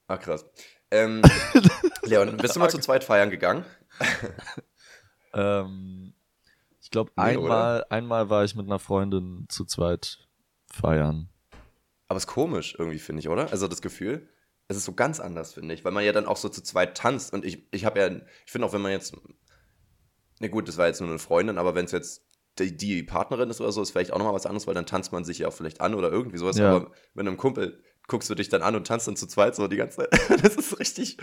Ah, 0.06 0.18
krass. 0.18 0.44
Ähm, 0.90 1.22
Leon, 2.02 2.36
bist 2.36 2.56
du 2.56 2.60
mal 2.60 2.68
zu 2.68 2.78
zweit 2.78 3.04
feiern 3.04 3.30
gegangen? 3.30 3.64
ähm, 5.34 6.14
ich 6.80 6.90
glaube, 6.90 7.12
nee, 7.16 7.22
einmal, 7.22 7.86
einmal 7.88 8.28
war 8.28 8.44
ich 8.44 8.54
mit 8.54 8.66
einer 8.66 8.78
Freundin 8.78 9.46
zu 9.48 9.64
zweit 9.64 10.18
feiern. 10.66 11.30
Aber 12.08 12.18
es 12.18 12.24
ist 12.24 12.30
komisch 12.30 12.76
irgendwie, 12.78 12.98
finde 12.98 13.20
ich, 13.20 13.28
oder? 13.28 13.50
Also 13.50 13.68
das 13.68 13.80
Gefühl. 13.80 14.28
Es 14.68 14.76
ist 14.76 14.84
so 14.84 14.92
ganz 14.92 15.20
anders, 15.20 15.54
finde 15.54 15.74
ich, 15.74 15.84
weil 15.84 15.92
man 15.92 16.04
ja 16.04 16.12
dann 16.12 16.26
auch 16.26 16.36
so 16.36 16.48
zu 16.48 16.62
zweit 16.62 16.96
tanzt. 16.96 17.32
Und 17.32 17.44
ich, 17.44 17.66
ich 17.70 17.84
habe 17.84 18.00
ja, 18.00 18.08
ich 18.08 18.52
finde 18.52 18.66
auch, 18.66 18.72
wenn 18.72 18.80
man 18.80 18.92
jetzt, 18.92 19.14
na 20.40 20.48
gut, 20.48 20.68
das 20.68 20.78
war 20.78 20.86
jetzt 20.86 21.00
nur 21.00 21.10
eine 21.10 21.18
Freundin, 21.18 21.58
aber 21.58 21.74
wenn 21.74 21.84
es 21.84 21.92
jetzt 21.92 22.24
die, 22.58 22.76
die, 22.76 23.02
Partnerin 23.02 23.50
ist 23.50 23.60
oder 23.60 23.72
so, 23.72 23.82
ist 23.82 23.90
vielleicht 23.90 24.12
auch 24.12 24.18
nochmal 24.18 24.34
was 24.34 24.46
anderes, 24.46 24.66
weil 24.66 24.74
dann 24.74 24.86
tanzt 24.86 25.12
man 25.12 25.24
sich 25.24 25.40
ja 25.40 25.48
auch 25.48 25.52
vielleicht 25.52 25.80
an 25.80 25.94
oder 25.94 26.10
irgendwie 26.10 26.38
sowas. 26.38 26.56
Ja. 26.56 26.70
Aber 26.70 26.92
mit 27.14 27.26
einem 27.26 27.36
Kumpel 27.36 27.82
guckst 28.06 28.28
du 28.30 28.34
dich 28.34 28.48
dann 28.48 28.62
an 28.62 28.76
und 28.76 28.86
tanzt 28.86 29.08
dann 29.08 29.16
zu 29.16 29.26
zweit 29.26 29.56
so 29.56 29.66
die 29.66 29.76
ganze 29.76 29.96
Zeit. 29.98 30.12
das 30.44 30.56
ist 30.56 30.78
richtig 30.78 31.16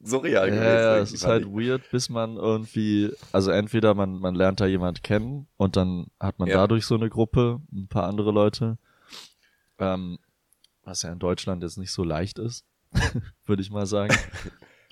surreal 0.00 0.48
ja, 0.48 0.54
gewesen. 0.54 0.64
Ja, 0.64 0.98
es 0.98 1.12
ist 1.12 1.26
halt 1.26 1.46
ich. 1.46 1.52
weird, 1.52 1.88
bis 1.90 2.08
man 2.08 2.36
irgendwie, 2.36 3.12
also 3.30 3.50
entweder 3.50 3.94
man, 3.94 4.18
man 4.18 4.34
lernt 4.34 4.60
da 4.60 4.66
jemand 4.66 5.02
kennen 5.02 5.46
und 5.56 5.76
dann 5.76 6.06
hat 6.18 6.38
man 6.38 6.48
ja. 6.48 6.56
dadurch 6.56 6.86
so 6.86 6.94
eine 6.94 7.08
Gruppe, 7.08 7.60
ein 7.72 7.88
paar 7.88 8.04
andere 8.04 8.32
Leute, 8.32 8.78
ähm, 9.78 10.18
was 10.84 11.02
ja 11.02 11.12
in 11.12 11.18
Deutschland 11.18 11.62
jetzt 11.62 11.78
nicht 11.78 11.92
so 11.92 12.02
leicht 12.02 12.38
ist, 12.38 12.64
würde 13.46 13.62
ich 13.62 13.70
mal 13.70 13.86
sagen. 13.86 14.14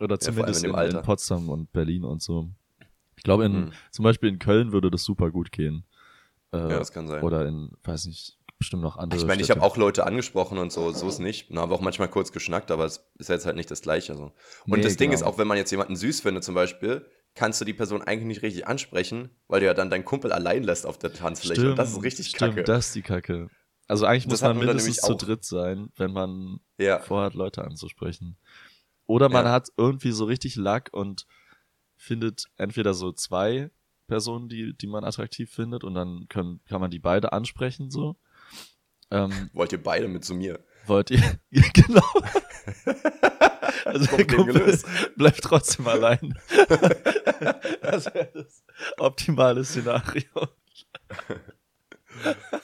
Oder 0.00 0.18
zumindest 0.18 0.64
ja, 0.64 0.82
in, 0.82 0.96
in, 0.96 1.02
Potsdam 1.02 1.48
und 1.48 1.72
Berlin 1.72 2.04
und 2.04 2.22
so. 2.22 2.48
Ich 3.16 3.22
glaube, 3.22 3.44
in, 3.44 3.52
mhm. 3.52 3.72
zum 3.90 4.02
Beispiel 4.02 4.30
in 4.30 4.38
Köln 4.38 4.72
würde 4.72 4.90
das 4.90 5.04
super 5.04 5.30
gut 5.30 5.52
gehen. 5.52 5.84
Äh, 6.52 6.58
ja, 6.58 6.78
das 6.78 6.92
kann 6.92 7.06
sein. 7.06 7.22
Oder 7.22 7.46
in, 7.46 7.72
weiß 7.84 8.06
nicht, 8.06 8.38
bestimmt 8.58 8.82
noch 8.82 8.96
andere. 8.96 9.20
Ich 9.20 9.26
meine, 9.26 9.42
ich 9.42 9.50
habe 9.50 9.62
auch 9.62 9.76
Leute 9.76 10.06
angesprochen 10.06 10.58
und 10.58 10.72
so, 10.72 10.92
so 10.92 11.08
ist 11.08 11.18
nicht. 11.18 11.54
Da 11.54 11.60
haben 11.62 11.72
auch 11.72 11.80
manchmal 11.80 12.08
kurz 12.08 12.32
geschnackt, 12.32 12.70
aber 12.70 12.84
es 12.84 13.10
ist 13.18 13.28
jetzt 13.28 13.46
halt 13.46 13.56
nicht 13.56 13.70
das 13.70 13.82
Gleiche. 13.82 14.14
So. 14.14 14.32
Und 14.66 14.78
nee, 14.78 14.80
das 14.80 14.96
Ding 14.96 15.10
genau. 15.10 15.20
ist, 15.20 15.26
auch 15.26 15.38
wenn 15.38 15.46
man 15.46 15.56
jetzt 15.56 15.70
jemanden 15.70 15.96
süß 15.96 16.20
findet 16.20 16.44
zum 16.44 16.54
Beispiel, 16.54 17.06
kannst 17.34 17.60
du 17.60 17.64
die 17.64 17.72
Person 17.72 18.02
eigentlich 18.02 18.26
nicht 18.26 18.42
richtig 18.42 18.66
ansprechen, 18.66 19.30
weil 19.48 19.60
du 19.60 19.66
ja 19.66 19.74
dann 19.74 19.90
deinen 19.90 20.04
Kumpel 20.04 20.32
allein 20.32 20.62
lässt 20.62 20.86
auf 20.86 20.98
der 20.98 21.12
Tanzfläche. 21.12 21.60
Stimmt, 21.60 21.70
und 21.70 21.78
das 21.78 21.90
ist 21.90 22.02
richtig 22.02 22.28
stimmt, 22.28 22.56
kacke. 22.56 22.64
Das 22.64 22.86
ist 22.86 22.94
die 22.94 23.02
Kacke. 23.02 23.48
Also 23.90 24.06
eigentlich 24.06 24.28
muss 24.28 24.40
man 24.40 24.56
mindestens 24.56 24.98
zu 24.98 25.14
dritt 25.14 25.44
sein, 25.44 25.90
wenn 25.96 26.12
man 26.12 26.60
ja. 26.78 27.00
vorhat, 27.00 27.34
Leute 27.34 27.64
anzusprechen. 27.64 28.36
Oder 29.06 29.28
man 29.28 29.46
ja. 29.46 29.50
hat 29.50 29.70
irgendwie 29.76 30.12
so 30.12 30.26
richtig 30.26 30.54
Lack 30.54 30.90
und 30.92 31.26
findet 31.96 32.44
entweder 32.56 32.94
so 32.94 33.10
zwei 33.10 33.72
Personen, 34.06 34.48
die, 34.48 34.76
die 34.76 34.86
man 34.86 35.02
attraktiv 35.02 35.50
findet, 35.50 35.82
und 35.82 35.94
dann 35.94 36.28
können, 36.28 36.60
kann 36.68 36.80
man 36.80 36.92
die 36.92 37.00
beide 37.00 37.32
ansprechen, 37.32 37.90
so. 37.90 38.14
Ähm, 39.10 39.50
wollt 39.54 39.72
ihr 39.72 39.82
beide 39.82 40.06
mit 40.06 40.24
zu 40.24 40.34
mir? 40.34 40.60
Wollt 40.86 41.10
ihr? 41.10 41.40
Genau. 41.72 42.12
also 43.86 44.16
der 44.16 44.26
Kumpel 44.28 44.78
bleibt 45.16 45.42
trotzdem 45.42 45.88
allein. 45.88 46.38
das 47.82 48.06
wäre 48.14 48.30
das 48.34 48.62
optimale 48.98 49.64
Szenario. 49.64 50.48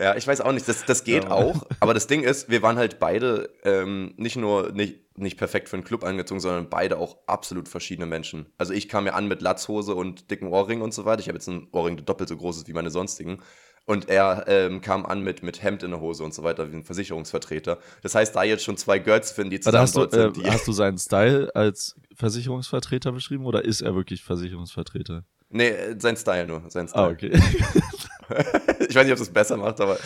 Ja, 0.00 0.16
ich 0.16 0.26
weiß 0.26 0.40
auch 0.40 0.52
nicht, 0.52 0.66
das, 0.66 0.86
das 0.86 1.04
geht 1.04 1.24
ja. 1.24 1.30
auch, 1.30 1.66
aber 1.78 1.92
das 1.92 2.06
Ding 2.06 2.22
ist, 2.22 2.48
wir 2.48 2.62
waren 2.62 2.78
halt 2.78 2.98
beide 2.98 3.50
ähm, 3.64 4.14
nicht 4.16 4.36
nur 4.36 4.72
nicht, 4.72 5.18
nicht 5.18 5.36
perfekt 5.36 5.68
für 5.68 5.76
einen 5.76 5.84
Club 5.84 6.04
angezogen, 6.04 6.40
sondern 6.40 6.70
beide 6.70 6.96
auch 6.96 7.18
absolut 7.26 7.68
verschiedene 7.68 8.06
Menschen. 8.06 8.46
Also 8.56 8.72
ich 8.72 8.88
kam 8.88 9.04
ja 9.04 9.12
an 9.12 9.28
mit 9.28 9.42
Latzhose 9.42 9.94
und 9.94 10.30
dicken 10.30 10.48
Ohrring 10.48 10.80
und 10.80 10.94
so 10.94 11.04
weiter. 11.04 11.20
Ich 11.20 11.28
habe 11.28 11.36
jetzt 11.36 11.48
einen 11.48 11.68
Ohrring, 11.72 11.96
der 11.96 12.06
doppelt 12.06 12.30
so 12.30 12.36
groß 12.38 12.56
ist 12.56 12.68
wie 12.68 12.72
meine 12.72 12.90
sonstigen. 12.90 13.40
Und 13.84 14.08
er 14.08 14.44
ähm, 14.46 14.80
kam 14.80 15.04
an 15.04 15.22
mit, 15.22 15.42
mit 15.42 15.62
Hemd 15.62 15.82
in 15.82 15.90
der 15.90 16.00
Hose 16.00 16.22
und 16.22 16.32
so 16.32 16.42
weiter, 16.44 16.70
wie 16.70 16.76
ein 16.76 16.84
Versicherungsvertreter. 16.84 17.78
Das 18.02 18.14
heißt, 18.14 18.34
da 18.36 18.42
jetzt 18.42 18.64
schon 18.64 18.76
zwei 18.76 19.00
Girls 19.00 19.32
finden, 19.32 19.50
die 19.50 19.60
zusammen 19.60 19.82
hast 19.82 19.96
dort 19.96 20.14
du, 20.14 20.32
sind. 20.32 20.46
Äh, 20.46 20.50
hast 20.50 20.66
du 20.66 20.72
seinen 20.72 20.96
Style 20.96 21.50
als 21.54 21.96
Versicherungsvertreter 22.14 23.12
beschrieben 23.12 23.44
oder 23.44 23.64
ist 23.64 23.80
er 23.80 23.94
wirklich 23.94 24.22
Versicherungsvertreter? 24.22 25.24
Nee, 25.48 25.74
sein 25.98 26.16
Style 26.16 26.46
nur. 26.46 26.62
Sein 26.68 26.88
Style. 26.88 27.04
Ah, 27.04 27.08
okay. 27.08 27.32
ich 28.88 28.94
weiß 28.94 29.04
nicht, 29.04 29.14
ob 29.14 29.20
es 29.20 29.30
besser 29.30 29.56
macht, 29.56 29.80
aber. 29.80 29.98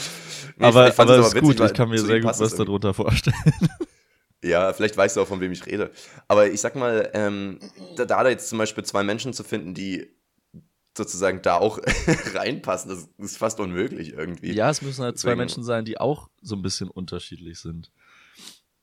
Nee, 0.57 0.67
aber 0.67 0.89
ich, 0.89 0.99
aber 0.99 1.19
ist 1.19 1.35
witzig, 1.35 1.59
gut, 1.59 1.61
ich 1.61 1.75
kann 1.75 1.89
mir 1.89 1.99
sehr 1.99 2.21
gut 2.21 2.39
was 2.39 2.55
darunter 2.55 2.95
vorstellen. 2.95 3.37
Ja, 4.45 4.75
vielleicht 4.75 4.95
weißt 4.95 5.17
du 5.17 5.23
auch, 5.23 5.27
von 5.27 5.41
wem 5.41 5.53
ich 5.53 5.65
rede. 5.65 5.91
Aber 6.29 6.47
ich 6.49 6.61
sag 6.61 6.77
mal, 6.77 7.11
ähm, 7.15 7.61
da, 7.97 8.05
da 8.05 8.29
jetzt 8.29 8.51
zum 8.51 8.59
Beispiel 8.59 8.85
zwei 8.85 9.03
Menschen 9.03 9.33
zu 9.33 9.43
finden, 9.43 9.73
die 9.73 10.15
sozusagen 10.95 11.41
da 11.41 11.57
auch 11.57 11.79
reinpassen, 12.35 12.91
das 12.91 13.09
ist 13.17 13.39
fast 13.39 13.59
unmöglich 13.59 14.13
irgendwie. 14.13 14.53
Ja, 14.53 14.69
es 14.69 14.83
müssen 14.83 15.03
halt 15.03 15.19
zwei 15.19 15.31
Deswegen, 15.31 15.39
Menschen 15.39 15.65
sein, 15.65 15.87
die 15.87 15.99
auch 15.99 16.29
so 16.43 16.57
ein 16.57 16.63
bisschen 16.63 16.91
unterschiedlich 16.91 17.59
sind. 17.59 17.91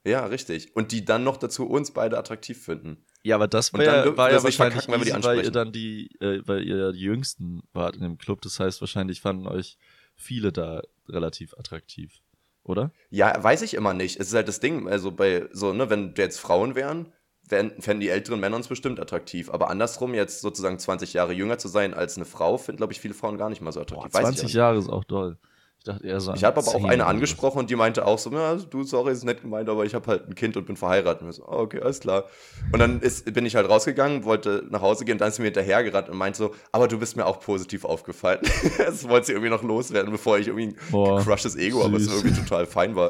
Ja, 0.03 0.25
richtig. 0.25 0.75
Und 0.75 0.91
die 0.91 1.05
dann 1.05 1.23
noch 1.23 1.37
dazu 1.37 1.67
uns 1.69 1.91
beide 1.91 2.17
attraktiv 2.17 2.59
finden. 2.63 3.05
Ja, 3.23 3.35
aber 3.35 3.47
das 3.47 3.71
war, 3.73 3.83
ja, 3.83 4.17
war 4.17 4.31
ja 4.31 4.43
wahrscheinlich 4.43 4.87
easy, 4.87 5.13
die 5.13 5.23
weil 5.23 5.43
ihr 5.43 5.51
dann 5.51 5.71
die, 5.71 6.09
äh, 6.19 6.41
weil 6.45 6.63
ihr 6.63 6.77
ja 6.77 6.91
die 6.91 7.01
Jüngsten 7.01 7.61
wart 7.73 7.95
in 7.95 8.01
dem 8.01 8.17
Club. 8.17 8.41
Das 8.41 8.59
heißt, 8.59 8.81
wahrscheinlich 8.81 9.21
fanden 9.21 9.47
euch 9.47 9.77
viele 10.15 10.51
da 10.51 10.81
relativ 11.07 11.53
attraktiv, 11.57 12.21
oder? 12.63 12.91
Ja, 13.09 13.41
weiß 13.41 13.61
ich 13.61 13.75
immer 13.75 13.93
nicht. 13.93 14.19
Es 14.19 14.27
ist 14.29 14.33
halt 14.33 14.47
das 14.47 14.59
Ding, 14.59 14.87
also 14.87 15.11
bei 15.11 15.47
so, 15.51 15.71
ne, 15.73 15.89
wenn 15.89 16.13
jetzt 16.17 16.39
Frauen 16.39 16.75
wären, 16.75 17.13
fänden 17.47 17.99
die 17.99 18.09
älteren 18.09 18.39
Männer 18.39 18.55
uns 18.55 18.67
bestimmt 18.67 18.99
attraktiv. 18.99 19.49
Aber 19.49 19.69
andersrum, 19.69 20.13
jetzt 20.13 20.41
sozusagen 20.41 20.79
20 20.79 21.13
Jahre 21.13 21.33
jünger 21.33 21.57
zu 21.57 21.67
sein 21.67 21.93
als 21.93 22.15
eine 22.15 22.25
Frau, 22.25 22.57
finden, 22.57 22.77
glaube 22.77 22.93
ich, 22.93 22.99
viele 22.99 23.13
Frauen 23.13 23.37
gar 23.37 23.49
nicht 23.49 23.61
mal 23.61 23.71
so 23.71 23.81
attraktiv. 23.81 24.11
Boah, 24.11 24.21
20 24.21 24.53
Jahre 24.53 24.77
ist 24.77 24.89
auch 24.89 25.03
toll. 25.03 25.37
Ich 25.81 25.85
dachte 25.85 26.05
eher 26.05 26.19
so. 26.19 26.31
Ich 26.35 26.43
habe 26.43 26.59
aber 26.59 26.75
auch 26.75 26.83
eine 26.83 27.07
angesprochen 27.07 27.57
und 27.57 27.71
die 27.71 27.75
meinte 27.75 28.05
auch 28.05 28.19
so: 28.19 28.29
Ja, 28.31 28.53
du, 28.53 28.83
sorry, 28.83 29.13
ist 29.13 29.23
nett 29.23 29.41
gemeint, 29.41 29.67
aber 29.67 29.83
ich 29.83 29.95
habe 29.95 30.05
halt 30.05 30.27
ein 30.27 30.35
Kind 30.35 30.55
und 30.55 30.67
bin 30.67 30.77
verheiratet. 30.77 31.23
Und 31.23 31.31
so, 31.31 31.43
oh, 31.43 31.61
okay, 31.61 31.81
alles 31.81 32.01
klar. 32.01 32.25
Und 32.71 32.77
dann 32.77 33.01
ist, 33.01 33.33
bin 33.33 33.47
ich 33.47 33.55
halt 33.55 33.67
rausgegangen, 33.67 34.23
wollte 34.23 34.63
nach 34.69 34.81
Hause 34.81 35.05
gehen, 35.05 35.17
dann 35.17 35.29
ist 35.29 35.37
sie 35.37 35.41
mir 35.41 35.47
hinterhergerannt 35.47 36.07
und 36.07 36.17
meinte 36.17 36.37
so: 36.37 36.53
Aber 36.71 36.87
du 36.87 36.99
bist 36.99 37.17
mir 37.17 37.25
auch 37.25 37.39
positiv 37.39 37.83
aufgefallen. 37.83 38.41
das 38.77 39.09
wollte 39.09 39.25
sie 39.25 39.31
irgendwie 39.31 39.49
noch 39.49 39.63
loswerden, 39.63 40.11
bevor 40.11 40.37
ich 40.37 40.49
irgendwie 40.49 40.67
ein 40.67 40.77
Boah, 40.91 41.17
gecrushtes 41.17 41.55
Ego, 41.55 41.79
süß. 41.79 41.85
aber 41.87 41.97
es 41.97 42.07
irgendwie 42.13 42.39
total 42.39 42.67
fein 42.67 42.95
war. 42.95 43.09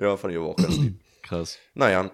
Ja, 0.00 0.16
fand 0.16 0.32
ich 0.32 0.38
aber 0.38 0.50
auch 0.50 0.56
ganz 0.56 0.76
lieb. 0.76 1.02
Krass. 1.24 1.58
Naja, 1.74 2.08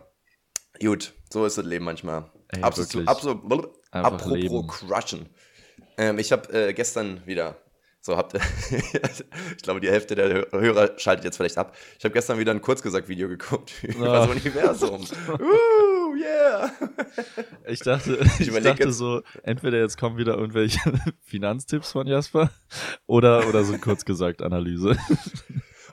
gut, 0.80 1.12
so 1.30 1.44
ist 1.44 1.58
das 1.58 1.66
Leben 1.66 1.84
manchmal. 1.84 2.30
Ey, 2.48 2.62
absolut, 2.62 3.06
absolut, 3.06 3.42
apropos 3.90 4.32
leben. 4.32 4.66
crushen. 4.66 5.28
Ähm, 5.98 6.18
ich 6.18 6.32
habe 6.32 6.50
äh, 6.50 6.72
gestern 6.72 7.20
wieder 7.26 7.56
so 8.00 8.16
habt 8.16 8.34
ich 8.70 9.62
glaube, 9.62 9.80
die 9.80 9.90
Hälfte 9.90 10.14
der 10.14 10.46
Hörer 10.52 10.98
schaltet 10.98 11.24
jetzt 11.24 11.36
vielleicht 11.36 11.58
ab. 11.58 11.76
Ich 11.98 12.04
habe 12.04 12.12
gestern 12.14 12.38
wieder 12.38 12.52
ein 12.52 12.60
Kurzgesagt-Video 12.60 13.28
geguckt 13.28 13.72
über 13.82 14.06
das 14.06 14.28
Universum. 14.28 15.00
uh, 15.28 16.14
yeah! 16.14 16.70
Ich 17.66 17.80
dachte, 17.80 18.18
ich, 18.38 18.48
ich 18.48 18.62
dachte 18.62 18.92
so, 18.92 19.22
entweder 19.42 19.78
jetzt 19.78 19.98
kommen 19.98 20.16
wieder 20.16 20.36
irgendwelche 20.36 20.80
Finanztipps 21.22 21.92
von 21.92 22.06
Jasper 22.06 22.50
oder, 23.06 23.48
oder 23.48 23.64
so 23.64 23.74
ein 23.74 23.80
Kurzgesagt-Analyse. 23.80 24.96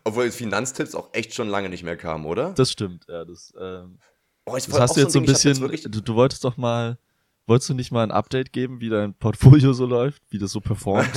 Obwohl 0.04 0.30
Finanztipps 0.30 0.94
auch 0.94 1.10
echt 1.14 1.34
schon 1.34 1.50
lange 1.50 1.70
nicht 1.70 1.84
mehr 1.84 1.98
kamen, 1.98 2.26
oder? 2.26 2.54
Das 2.54 2.72
stimmt, 2.72 3.06
ja. 3.10 3.26
Das, 3.26 3.52
ähm, 3.60 3.98
oh, 4.46 4.54
das 4.54 4.72
hast 4.80 4.96
du 4.96 5.02
jetzt 5.02 5.14
so 5.14 5.20
ein 5.20 5.26
bisschen, 5.26 5.60
du, 5.60 6.02
du 6.02 6.16
wolltest 6.16 6.44
doch 6.44 6.58
mal, 6.58 7.00
wolltest 7.48 7.70
du 7.70 7.74
nicht 7.74 7.92
mal 7.92 8.04
ein 8.04 8.12
Update 8.12 8.54
geben, 8.54 8.80
wie 8.80 8.90
dein 8.90 9.16
Portfolio 9.16 9.74
so 9.74 9.88
läuft, 9.88 10.22
wie 10.30 10.38
das 10.38 10.52
so 10.52 10.62
performt? 10.62 11.10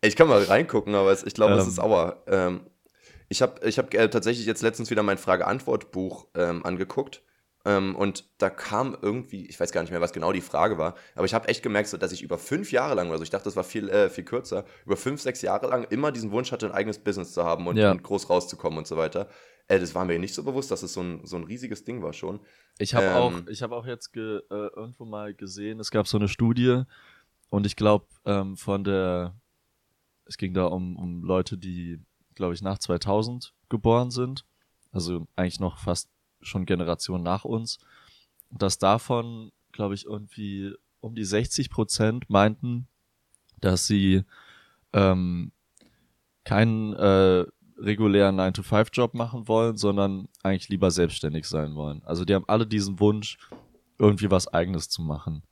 Ich 0.00 0.16
kann 0.16 0.28
mal 0.28 0.42
reingucken, 0.42 0.94
aber 0.94 1.12
ich 1.12 1.34
glaube, 1.34 1.54
ähm. 1.54 1.58
es 1.58 1.66
ist 1.66 1.80
Auer. 1.80 2.22
Ähm, 2.26 2.60
ich 3.28 3.42
habe 3.42 3.66
ich 3.66 3.78
hab, 3.78 3.92
äh, 3.92 4.08
tatsächlich 4.08 4.46
jetzt 4.46 4.62
letztens 4.62 4.90
wieder 4.90 5.02
mein 5.02 5.18
Frage-Antwort-Buch 5.18 6.28
ähm, 6.34 6.64
angeguckt. 6.64 7.22
Ähm, 7.66 7.96
und 7.96 8.24
da 8.38 8.48
kam 8.48 8.96
irgendwie, 9.02 9.44
ich 9.46 9.58
weiß 9.58 9.72
gar 9.72 9.80
nicht 9.80 9.90
mehr, 9.90 10.00
was 10.00 10.12
genau 10.12 10.30
die 10.30 10.40
Frage 10.40 10.78
war, 10.78 10.94
aber 11.16 11.24
ich 11.24 11.34
habe 11.34 11.48
echt 11.48 11.64
gemerkt, 11.64 11.88
so, 11.88 11.96
dass 11.96 12.12
ich 12.12 12.22
über 12.22 12.38
fünf 12.38 12.70
Jahre 12.70 12.94
lang, 12.94 13.10
also 13.10 13.24
ich 13.24 13.30
dachte, 13.30 13.46
das 13.46 13.56
war 13.56 13.64
viel, 13.64 13.88
äh, 13.88 14.08
viel 14.08 14.22
kürzer, 14.22 14.64
über 14.84 14.96
fünf, 14.96 15.20
sechs 15.20 15.42
Jahre 15.42 15.66
lang 15.66 15.82
immer 15.90 16.12
diesen 16.12 16.30
Wunsch 16.30 16.52
hatte, 16.52 16.66
ein 16.66 16.72
eigenes 16.72 17.00
Business 17.00 17.32
zu 17.32 17.42
haben 17.42 17.66
und, 17.66 17.76
ja. 17.76 17.90
und 17.90 18.04
groß 18.04 18.30
rauszukommen 18.30 18.78
und 18.78 18.86
so 18.86 18.96
weiter. 18.96 19.28
Äh, 19.66 19.80
das 19.80 19.96
war 19.96 20.04
mir 20.04 20.16
nicht 20.20 20.32
so 20.32 20.44
bewusst, 20.44 20.70
dass 20.70 20.84
es 20.84 20.92
so 20.92 21.00
ein, 21.00 21.26
so 21.26 21.34
ein 21.34 21.42
riesiges 21.42 21.82
Ding 21.82 22.04
war 22.04 22.12
schon. 22.12 22.38
Ich 22.78 22.94
habe 22.94 23.06
ähm, 23.06 23.14
auch, 23.14 23.32
hab 23.32 23.72
auch 23.72 23.86
jetzt 23.86 24.12
ge, 24.12 24.42
äh, 24.48 24.68
irgendwo 24.76 25.04
mal 25.04 25.34
gesehen, 25.34 25.80
es 25.80 25.90
gab 25.90 26.06
so 26.06 26.18
eine 26.18 26.28
Studie 26.28 26.84
und 27.48 27.66
ich 27.66 27.74
glaube, 27.74 28.06
ähm, 28.26 28.56
von 28.56 28.84
der 28.84 29.34
es 30.26 30.36
ging 30.36 30.54
da 30.54 30.66
um, 30.66 30.96
um 30.96 31.22
Leute, 31.22 31.56
die, 31.56 32.00
glaube 32.34 32.54
ich, 32.54 32.62
nach 32.62 32.78
2000 32.78 33.54
geboren 33.68 34.10
sind. 34.10 34.44
Also 34.92 35.26
eigentlich 35.36 35.60
noch 35.60 35.78
fast 35.78 36.10
schon 36.40 36.66
Generationen 36.66 37.24
nach 37.24 37.44
uns. 37.44 37.78
Und 38.50 38.62
dass 38.62 38.78
davon, 38.78 39.52
glaube 39.72 39.94
ich, 39.94 40.04
irgendwie 40.04 40.72
um 41.00 41.14
die 41.14 41.24
60 41.24 41.70
Prozent 41.70 42.28
meinten, 42.30 42.88
dass 43.60 43.86
sie 43.86 44.24
ähm, 44.92 45.52
keinen 46.44 46.94
äh, 46.94 47.44
regulären 47.78 48.40
9-to-5-Job 48.40 49.14
machen 49.14 49.48
wollen, 49.48 49.76
sondern 49.76 50.28
eigentlich 50.42 50.68
lieber 50.68 50.90
selbstständig 50.90 51.46
sein 51.46 51.74
wollen. 51.74 52.02
Also 52.04 52.24
die 52.24 52.34
haben 52.34 52.48
alle 52.48 52.66
diesen 52.66 53.00
Wunsch, 53.00 53.38
irgendwie 53.98 54.30
was 54.30 54.48
Eigenes 54.48 54.88
zu 54.88 55.02
machen. 55.02 55.42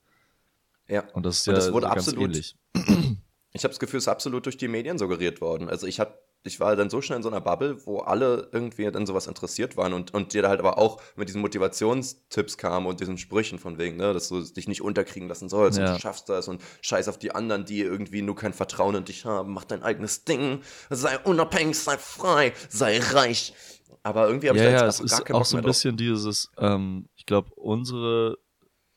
Ja. 0.89 1.05
Und 1.13 1.25
das 1.25 1.41
ist 1.41 1.49
Und 1.49 1.55
ja 1.55 1.61
das 1.61 1.73
wurde 1.73 1.91
absolut, 1.91 2.25
ähnlich. 2.25 2.57
Ich 3.55 3.65
habe 3.65 3.73
das 3.73 3.79
Gefühl, 3.79 3.99
es 3.99 4.05
ist 4.05 4.09
absolut 4.09 4.47
durch 4.47 4.57
die 4.57 4.69
Medien 4.69 4.99
suggeriert 4.99 5.41
worden. 5.41 5.71
Also 5.71 5.87
ich 5.87 6.01
habe 6.01 6.19
ich 6.47 6.61
war 6.61 6.77
dann 6.77 6.91
so 6.91 7.01
schnell 7.01 7.17
in 7.17 7.23
so 7.23 7.31
einer 7.31 7.41
Bubble, 7.41 7.87
wo 7.87 8.01
alle 8.01 8.51
irgendwie 8.53 8.91
dann 8.91 9.07
sowas 9.07 9.27
interessiert 9.27 9.79
waren 9.79 9.95
und, 9.95 10.13
und 10.13 10.35
dir 10.35 10.47
halt 10.47 10.61
aber 10.61 10.77
auch 10.77 11.01
mit 11.17 11.29
diesen 11.29 11.41
Motivationstipps 11.41 12.59
kam 12.59 12.85
und 12.85 13.01
diesen 13.01 13.17
Sprüchen 13.17 13.59
von 13.59 13.79
wegen, 13.79 13.97
ne, 13.97 14.13
dass 14.13 14.29
du 14.29 14.43
dich 14.43 14.69
nicht 14.69 14.83
unterkriegen 14.83 15.27
lassen 15.27 15.49
sollst 15.49 15.79
ja. 15.79 15.87
und 15.87 15.97
du 15.97 16.01
schaffst 16.01 16.29
das 16.29 16.49
und 16.49 16.61
scheiß 16.83 17.09
auf 17.09 17.19
die 17.19 17.35
anderen, 17.35 17.65
die 17.65 17.81
irgendwie 17.81 18.21
nur 18.21 18.37
kein 18.37 18.53
Vertrauen 18.53 18.95
in 18.95 19.05
dich 19.07 19.25
haben, 19.25 19.55
mach 19.55 19.65
dein 19.65 19.83
eigenes 19.83 20.25
Ding, 20.25 20.61
sei 20.91 21.19
unabhängig, 21.21 21.79
sei 21.79 21.97
frei, 21.97 22.53
sei 22.69 22.99
reich. 22.99 23.55
Aber 24.03 24.27
irgendwie 24.27 24.51
habe 24.51 24.59
ja, 24.59 24.65
ich 24.65 24.71
da 24.81 24.87
jetzt 24.87 24.99
ja, 24.99 25.05
es 25.07 25.11
gar 25.11 25.21
ist 25.21 25.33
auch 25.33 25.45
so 25.47 25.57
ein 25.57 25.65
bisschen 25.65 25.97
dieses, 25.97 26.51
ähm, 26.59 27.09
ich 27.17 27.25
glaube, 27.25 27.55
unsere 27.55 28.37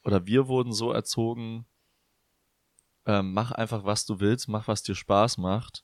oder 0.04 0.26
wir 0.26 0.48
wurden 0.48 0.74
so 0.74 0.92
erzogen, 0.92 1.66
ähm, 3.08 3.34
mach 3.34 3.52
einfach, 3.52 3.84
was 3.86 4.06
du 4.06 4.20
willst, 4.20 4.48
mach, 4.48 4.68
was 4.68 4.84
dir 4.84 4.96
Spaß 4.96 5.40
macht 5.40 5.84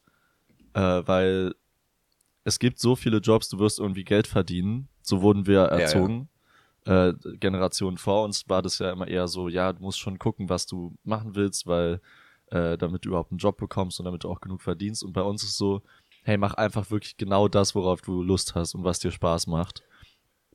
äh, 0.73 1.01
weil 1.05 1.55
es 2.43 2.59
gibt 2.59 2.79
so 2.79 2.95
viele 2.95 3.17
Jobs, 3.17 3.49
du 3.49 3.59
wirst 3.59 3.79
irgendwie 3.79 4.03
Geld 4.03 4.27
verdienen. 4.27 4.89
So 5.01 5.21
wurden 5.21 5.47
wir 5.47 5.61
erzogen. 5.63 6.29
Ja, 6.85 6.93
ja. 6.93 7.09
Äh, 7.09 7.37
Generationen 7.37 7.97
vor 7.97 8.23
uns 8.25 8.49
war 8.49 8.61
das 8.61 8.79
ja 8.79 8.91
immer 8.91 9.07
eher 9.07 9.27
so, 9.27 9.47
ja, 9.47 9.71
du 9.71 9.81
musst 9.81 9.99
schon 9.99 10.19
gucken, 10.19 10.49
was 10.49 10.65
du 10.65 10.93
machen 11.03 11.35
willst, 11.35 11.65
weil 11.65 12.01
äh, 12.47 12.77
damit 12.77 13.05
du 13.05 13.09
überhaupt 13.09 13.31
einen 13.31 13.37
Job 13.37 13.57
bekommst 13.57 13.99
und 13.99 14.05
damit 14.05 14.23
du 14.25 14.29
auch 14.29 14.41
genug 14.41 14.61
verdienst. 14.61 15.03
Und 15.03 15.13
bei 15.13 15.21
uns 15.21 15.43
ist 15.43 15.57
so, 15.57 15.81
hey, 16.23 16.37
mach 16.37 16.55
einfach 16.55 16.91
wirklich 16.91 17.15
genau 17.15 17.47
das, 17.47 17.73
worauf 17.75 18.01
du 18.01 18.21
Lust 18.21 18.55
hast 18.55 18.75
und 18.75 18.83
was 18.83 18.99
dir 18.99 19.11
Spaß 19.11 19.47
macht. 19.47 19.83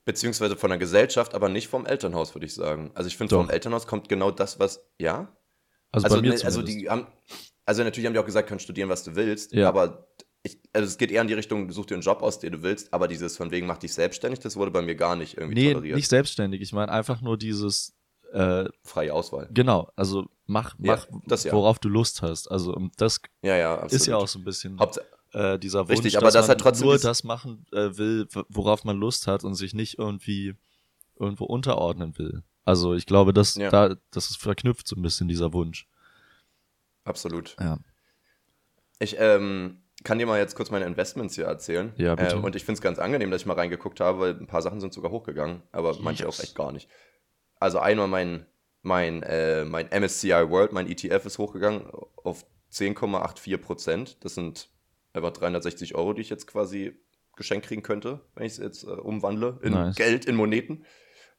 Beziehungsweise 0.05 0.55
von 0.55 0.69
der 0.69 0.79
Gesellschaft, 0.79 1.33
aber 1.33 1.49
nicht 1.49 1.67
vom 1.67 1.85
Elternhaus, 1.85 2.33
würde 2.33 2.45
ich 2.45 2.53
sagen. 2.53 2.91
Also 2.93 3.07
ich 3.07 3.17
finde, 3.17 3.35
vom 3.35 3.49
Elternhaus 3.49 3.85
kommt 3.85 4.09
genau 4.09 4.31
das, 4.31 4.59
was, 4.59 4.83
ja? 4.99 5.35
Also, 5.91 6.05
also, 6.05 6.17
bei 6.17 6.21
mir 6.21 6.33
ne, 6.33 6.43
also 6.43 6.61
die 6.61 6.89
haben, 6.89 7.07
also 7.65 7.83
natürlich 7.83 8.05
haben 8.05 8.13
die 8.13 8.19
auch 8.19 8.25
gesagt, 8.25 8.47
kannst 8.47 8.63
studieren, 8.63 8.89
was 8.89 9.03
du 9.03 9.15
willst, 9.15 9.53
ja. 9.53 9.67
aber 9.67 10.07
ich, 10.43 10.59
also 10.71 10.87
es 10.87 10.97
geht 10.97 11.11
eher 11.11 11.21
in 11.21 11.27
die 11.27 11.33
Richtung, 11.33 11.67
du 11.67 11.73
suchst 11.73 11.89
dir 11.89 11.95
einen 11.95 12.03
Job 12.03 12.21
aus, 12.21 12.39
den 12.39 12.53
du 12.53 12.61
willst, 12.61 12.93
aber 12.93 13.07
dieses 13.07 13.35
von 13.35 13.51
wegen 13.51 13.67
mach 13.67 13.77
dich 13.77 13.93
selbstständig, 13.93 14.39
das 14.39 14.55
wurde 14.55 14.71
bei 14.71 14.81
mir 14.81 14.95
gar 14.95 15.15
nicht 15.15 15.37
irgendwie 15.37 15.55
nee, 15.55 15.73
toleriert. 15.73 15.95
nicht 15.95 16.09
selbstständig, 16.09 16.61
ich 16.61 16.73
meine 16.73 16.91
einfach 16.91 17.21
nur 17.21 17.37
dieses 17.37 17.95
äh, 18.31 18.65
freie 18.83 19.13
Auswahl. 19.13 19.49
Genau, 19.51 19.91
also 19.95 20.27
mach, 20.45 20.75
mach 20.77 21.07
ja, 21.09 21.35
ja. 21.35 21.51
worauf 21.51 21.79
du 21.79 21.89
Lust 21.89 22.21
hast. 22.21 22.49
Also 22.49 22.77
das 22.97 23.21
ja, 23.41 23.55
ja, 23.57 23.75
ist 23.85 24.05
ja 24.05 24.17
auch 24.17 24.27
so 24.27 24.39
ein 24.39 24.45
bisschen 24.45 24.79
Haupt 24.79 25.01
äh, 25.33 25.59
dieser 25.59 25.87
Wunsch, 25.87 25.99
Richtig, 25.99 26.17
aber 26.17 26.27
dass 26.27 26.33
das 26.33 26.47
man 26.47 26.57
trotzdem 26.57 26.87
nur 26.87 26.97
das 26.97 27.23
machen 27.23 27.65
äh, 27.71 27.97
will, 27.97 28.27
worauf 28.49 28.83
man 28.83 28.97
Lust 28.97 29.27
hat 29.27 29.43
und 29.43 29.55
sich 29.55 29.73
nicht 29.73 29.99
irgendwie 29.99 30.55
irgendwo 31.19 31.45
unterordnen 31.45 32.17
will. 32.17 32.43
Also 32.69 32.93
ich 32.93 33.07
glaube, 33.07 33.33
dass 33.33 33.55
da 33.55 33.95
das 34.11 34.29
ist 34.29 34.37
verknüpft 34.37 34.87
so 34.87 34.95
ein 34.95 35.01
bisschen 35.01 35.27
dieser 35.27 35.53
Wunsch. 35.53 35.87
Absolut. 37.03 37.55
Ja. 37.59 37.79
Ich 38.99 39.15
ähm, 39.17 39.81
kann 40.03 40.19
dir 40.19 40.27
mal 40.27 40.37
jetzt 40.37 40.53
kurz 40.53 40.69
meine 40.69 40.85
Investments 40.85 41.33
hier 41.33 41.45
erzählen. 41.45 41.93
Ja, 41.97 42.13
bitte. 42.13 42.35
Äh, 42.35 42.39
und 42.39 42.55
ich 42.55 42.65
finde 42.65 42.77
es 42.77 42.81
ganz 42.81 42.99
angenehm, 42.99 43.31
dass 43.31 43.41
ich 43.41 43.47
mal 43.47 43.55
reingeguckt 43.55 43.99
habe, 43.99 44.19
weil 44.19 44.35
ein 44.35 44.45
paar 44.45 44.61
Sachen 44.61 44.79
sind 44.81 44.93
sogar 44.93 45.09
hochgegangen, 45.09 45.63
aber 45.71 45.93
yes. 45.93 45.99
manche 46.01 46.29
auch 46.29 46.39
echt 46.39 46.53
gar 46.53 46.71
nicht. 46.71 46.87
Also 47.59 47.79
einmal 47.79 48.07
mein, 48.07 48.45
mein, 48.83 49.23
äh, 49.23 49.65
mein 49.65 49.87
MSCI 49.87 50.29
World, 50.29 50.71
mein 50.71 50.87
ETF 50.87 51.25
ist 51.25 51.39
hochgegangen 51.39 51.87
auf 52.23 52.45
10,84 52.71 53.57
Prozent. 53.57 54.23
Das 54.23 54.35
sind 54.35 54.69
etwa 55.13 55.31
360 55.31 55.95
Euro, 55.95 56.13
die 56.13 56.21
ich 56.21 56.29
jetzt 56.29 56.45
quasi 56.45 56.95
geschenkt 57.35 57.65
kriegen 57.65 57.81
könnte, 57.81 58.21
wenn 58.35 58.45
ich 58.45 58.51
es 58.51 58.57
jetzt 58.59 58.83
äh, 58.83 58.91
umwandle 58.91 59.57
in 59.63 59.73
nice. 59.73 59.95
Geld, 59.95 60.25
in 60.25 60.35
Moneten. 60.35 60.85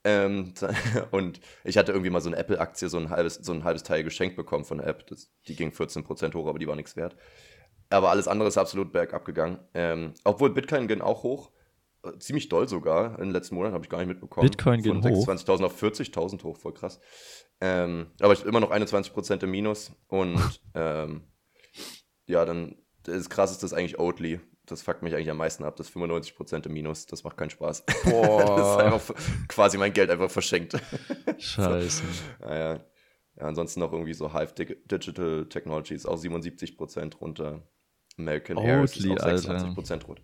Ähm, 0.04 0.54
und 1.10 1.40
ich 1.64 1.76
hatte 1.76 1.92
irgendwie 1.92 2.10
mal 2.10 2.20
so 2.20 2.28
eine 2.28 2.36
Apple-Aktie, 2.36 2.88
so, 2.88 2.98
ein 2.98 3.10
halbes, 3.10 3.34
so 3.34 3.52
ein 3.52 3.64
halbes 3.64 3.82
Teil 3.82 4.04
geschenkt 4.04 4.36
bekommen 4.36 4.64
von 4.64 4.78
der 4.78 4.86
App. 4.86 5.06
Das, 5.06 5.30
die 5.46 5.56
ging 5.56 5.70
14% 5.70 6.34
hoch, 6.34 6.48
aber 6.48 6.58
die 6.58 6.66
war 6.66 6.76
nichts 6.76 6.96
wert. 6.96 7.16
Aber 7.90 8.10
alles 8.10 8.28
andere 8.28 8.48
ist 8.48 8.58
absolut 8.58 8.92
bergab 8.92 9.24
gegangen. 9.24 9.58
Ähm, 9.74 10.14
obwohl 10.24 10.50
Bitcoin 10.50 10.88
ging 10.88 11.00
auch 11.00 11.22
hoch. 11.22 11.50
Äh, 12.04 12.18
ziemlich 12.18 12.48
doll 12.48 12.68
sogar. 12.68 13.18
In 13.18 13.26
den 13.26 13.32
letzten 13.32 13.56
Monaten 13.56 13.74
habe 13.74 13.84
ich 13.84 13.90
gar 13.90 13.98
nicht 13.98 14.08
mitbekommen. 14.08 14.48
Bitcoin 14.48 14.80
ging 14.82 15.02
hoch. 15.02 15.24
Von 15.24 15.36
26.000 15.36 15.64
auf 15.64 15.82
40.000 15.82 16.44
hoch, 16.44 16.56
voll 16.56 16.72
krass. 16.72 17.00
Ähm, 17.60 18.12
aber 18.20 18.32
ich 18.32 18.44
immer 18.44 18.60
noch 18.60 18.70
21% 18.70 19.42
im 19.42 19.50
Minus. 19.50 19.92
Und 20.06 20.38
ähm, 20.74 21.22
ja, 22.26 22.44
dann 22.44 22.76
das 23.02 23.28
krasseste 23.28 23.66
ist 23.66 23.72
eigentlich 23.72 23.98
Oatly 23.98 24.40
das 24.70 24.82
fuckt 24.82 25.02
mich 25.02 25.14
eigentlich 25.14 25.30
am 25.30 25.36
meisten 25.36 25.64
ab. 25.64 25.76
Das 25.76 25.92
95% 25.92 26.66
im 26.66 26.72
Minus, 26.72 27.06
das 27.06 27.24
macht 27.24 27.36
keinen 27.36 27.50
Spaß. 27.50 27.84
Boah. 28.04 28.56
das 28.56 28.70
ist 28.70 28.76
einfach 28.78 29.14
quasi 29.48 29.78
mein 29.78 29.92
Geld 29.92 30.10
einfach 30.10 30.30
verschenkt. 30.30 30.76
Scheiße. 31.38 32.02
So. 32.40 32.46
Naja. 32.46 32.80
Ja, 33.36 33.46
ansonsten 33.46 33.80
noch 33.80 33.92
irgendwie 33.92 34.12
so 34.12 34.34
Hive 34.34 34.52
Digital 34.54 35.46
Technologies, 35.48 36.04
auch 36.04 36.18
77% 36.18 37.16
runter. 37.18 37.62
American 38.18 38.58
Air 38.58 38.84
ist 38.84 38.96
auch 38.96 39.16
26% 39.16 40.04
runter. 40.04 40.22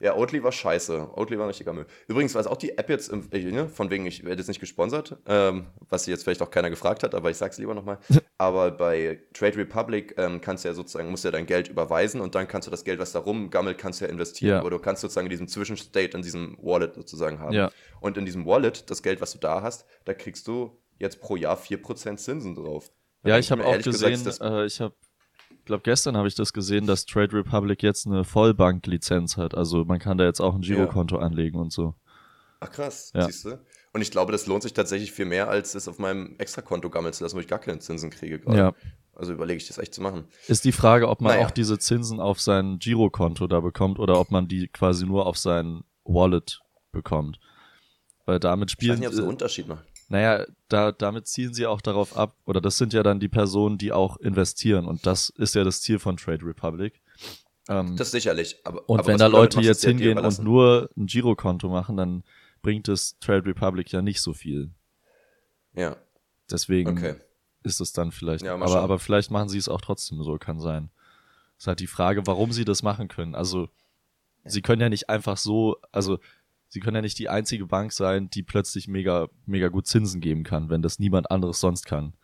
Ja, 0.00 0.16
Oatly 0.16 0.42
war 0.42 0.50
scheiße. 0.50 1.10
Oatly 1.14 1.36
war 1.36 1.44
ein 1.44 1.50
richtiger 1.50 1.74
Müll. 1.74 1.84
Übrigens 2.08 2.34
war 2.34 2.40
es 2.40 2.46
auch 2.46 2.56
die 2.56 2.78
App 2.78 2.88
jetzt, 2.88 3.10
im, 3.10 3.28
ne, 3.30 3.68
von 3.68 3.90
wegen, 3.90 4.06
ich 4.06 4.24
werde 4.24 4.40
jetzt 4.40 4.48
nicht 4.48 4.58
gesponsert, 4.58 5.18
ähm, 5.26 5.66
was 5.90 6.06
jetzt 6.06 6.24
vielleicht 6.24 6.40
auch 6.40 6.50
keiner 6.50 6.70
gefragt 6.70 7.02
hat, 7.02 7.14
aber 7.14 7.30
ich 7.30 7.36
sag's 7.36 7.58
lieber 7.58 7.74
nochmal. 7.74 7.98
aber 8.38 8.70
bei 8.70 9.20
Trade 9.34 9.58
Republic 9.58 10.14
ähm, 10.16 10.40
kannst 10.40 10.64
du 10.64 10.68
ja 10.68 10.74
sozusagen, 10.74 11.10
musst 11.10 11.24
du 11.24 11.28
ja 11.28 11.32
dein 11.32 11.44
Geld 11.44 11.68
überweisen 11.68 12.22
und 12.22 12.34
dann 12.34 12.48
kannst 12.48 12.66
du 12.66 12.70
das 12.70 12.82
Geld, 12.82 12.98
was 12.98 13.12
da 13.12 13.18
rumgammelt, 13.18 13.76
kannst 13.76 14.00
du 14.00 14.06
ja 14.06 14.10
investieren. 14.10 14.52
Ja. 14.52 14.60
Aber 14.60 14.70
du 14.70 14.78
kannst 14.78 15.02
sozusagen 15.02 15.26
in 15.26 15.30
diesem 15.30 15.48
Zwischenstate, 15.48 16.16
in 16.16 16.22
diesem 16.22 16.56
Wallet 16.62 16.94
sozusagen 16.94 17.38
haben. 17.38 17.52
Ja. 17.52 17.70
Und 18.00 18.16
in 18.16 18.24
diesem 18.24 18.46
Wallet, 18.46 18.90
das 18.90 19.02
Geld, 19.02 19.20
was 19.20 19.32
du 19.32 19.38
da 19.38 19.60
hast, 19.60 19.84
da 20.06 20.14
kriegst 20.14 20.48
du 20.48 20.80
jetzt 20.98 21.20
pro 21.20 21.36
Jahr 21.36 21.58
4% 21.58 22.16
Zinsen 22.16 22.54
drauf. 22.54 22.90
Ja, 23.22 23.38
ich 23.38 23.50
habe 23.50 23.66
auch 23.66 23.76
gesehen, 23.76 24.12
gesagt, 24.12 24.40
äh, 24.40 24.64
ich 24.64 24.80
habe 24.80 24.94
glaube, 25.70 25.82
gestern 25.84 26.16
habe 26.16 26.28
ich 26.28 26.34
das 26.34 26.52
gesehen, 26.52 26.86
dass 26.86 27.06
Trade 27.06 27.32
Republic 27.32 27.82
jetzt 27.82 28.06
eine 28.06 28.24
Vollbank-Lizenz 28.24 29.36
hat. 29.36 29.54
Also 29.54 29.84
man 29.84 29.98
kann 29.98 30.18
da 30.18 30.24
jetzt 30.24 30.40
auch 30.40 30.54
ein 30.54 30.62
Girokonto 30.62 31.16
ja. 31.16 31.22
anlegen 31.22 31.58
und 31.58 31.72
so. 31.72 31.94
Ach 32.58 32.70
krass, 32.70 33.12
ja. 33.14 33.26
siehst 33.26 33.44
du? 33.44 33.58
Und 33.92 34.02
ich 34.02 34.10
glaube, 34.10 34.32
das 34.32 34.46
lohnt 34.46 34.62
sich 34.62 34.74
tatsächlich 34.74 35.12
viel 35.12 35.24
mehr, 35.24 35.48
als 35.48 35.74
es 35.74 35.88
auf 35.88 35.98
meinem 35.98 36.34
Extrakonto 36.38 36.90
gammeln 36.90 37.12
zu 37.12 37.24
lassen, 37.24 37.36
wo 37.36 37.40
ich 37.40 37.48
gar 37.48 37.58
keine 37.58 37.78
Zinsen 37.78 38.10
kriege 38.10 38.38
gerade. 38.38 38.58
Ja. 38.58 38.72
Also 39.14 39.32
überlege 39.32 39.58
ich 39.58 39.68
das 39.68 39.78
echt 39.78 39.94
zu 39.94 40.02
machen. 40.02 40.24
Ist 40.48 40.64
die 40.64 40.72
Frage, 40.72 41.08
ob 41.08 41.20
man 41.20 41.34
naja. 41.34 41.46
auch 41.46 41.50
diese 41.50 41.78
Zinsen 41.78 42.20
auf 42.20 42.40
sein 42.40 42.78
Girokonto 42.78 43.46
da 43.46 43.60
bekommt 43.60 43.98
oder 43.98 44.18
ob 44.18 44.30
man 44.30 44.48
die 44.48 44.68
quasi 44.68 45.06
nur 45.06 45.26
auf 45.26 45.38
sein 45.38 45.82
Wallet 46.04 46.60
bekommt. 46.92 47.38
Weil 48.26 48.40
damit 48.40 48.70
spielen. 48.70 48.94
Ich 48.94 48.98
weiß 48.98 49.00
nicht, 49.00 49.08
ob 49.08 49.14
es 49.14 49.18
einen 49.20 49.28
Unterschied 49.28 49.68
macht. 49.68 49.84
Naja, 50.10 50.44
da, 50.68 50.90
damit 50.90 51.28
zielen 51.28 51.54
sie 51.54 51.66
auch 51.66 51.80
darauf 51.80 52.16
ab, 52.16 52.36
oder 52.44 52.60
das 52.60 52.78
sind 52.78 52.92
ja 52.92 53.04
dann 53.04 53.20
die 53.20 53.28
Personen, 53.28 53.78
die 53.78 53.92
auch 53.92 54.16
investieren 54.16 54.86
und 54.86 55.06
das 55.06 55.30
ist 55.30 55.54
ja 55.54 55.62
das 55.62 55.82
Ziel 55.82 56.00
von 56.00 56.16
Trade 56.16 56.44
Republic. 56.44 57.00
Ähm, 57.68 57.96
das 57.96 58.10
sicherlich. 58.10 58.58
Aber, 58.64 58.88
und 58.88 58.98
aber 58.98 59.08
wenn 59.08 59.18
da 59.18 59.28
Leute 59.28 59.60
jetzt 59.60 59.84
hingehen 59.84 60.18
und 60.18 60.40
nur 60.40 60.90
ein 60.96 61.06
Girokonto 61.06 61.68
machen, 61.68 61.96
dann 61.96 62.24
bringt 62.60 62.88
es 62.88 63.20
Trade 63.20 63.46
Republic 63.46 63.92
ja 63.92 64.02
nicht 64.02 64.20
so 64.20 64.32
viel. 64.34 64.72
Ja. 65.74 65.96
Deswegen 66.50 66.90
okay. 66.90 67.14
ist 67.62 67.80
es 67.80 67.92
dann 67.92 68.10
vielleicht. 68.10 68.44
Ja, 68.44 68.56
aber, 68.56 68.80
aber 68.80 68.98
vielleicht 68.98 69.30
machen 69.30 69.48
sie 69.48 69.58
es 69.58 69.68
auch 69.68 69.80
trotzdem 69.80 70.24
so, 70.24 70.36
kann 70.38 70.58
sein. 70.58 70.90
Ist 71.56 71.68
halt 71.68 71.78
die 71.78 71.86
Frage, 71.86 72.26
warum 72.26 72.50
sie 72.50 72.64
das 72.64 72.82
machen 72.82 73.06
können. 73.06 73.36
Also, 73.36 73.68
sie 74.44 74.60
können 74.60 74.82
ja 74.82 74.88
nicht 74.88 75.08
einfach 75.08 75.36
so, 75.36 75.76
also 75.92 76.18
sie 76.70 76.80
können 76.80 76.96
ja 76.96 77.02
nicht 77.02 77.18
die 77.18 77.28
einzige 77.28 77.66
Bank 77.66 77.92
sein, 77.92 78.30
die 78.30 78.42
plötzlich 78.42 78.88
mega, 78.88 79.28
mega 79.44 79.68
gut 79.68 79.86
Zinsen 79.86 80.20
geben 80.20 80.44
kann, 80.44 80.70
wenn 80.70 80.80
das 80.80 80.98
niemand 80.98 81.30
anderes 81.30 81.60
sonst 81.60 81.84
kann. 81.84 82.14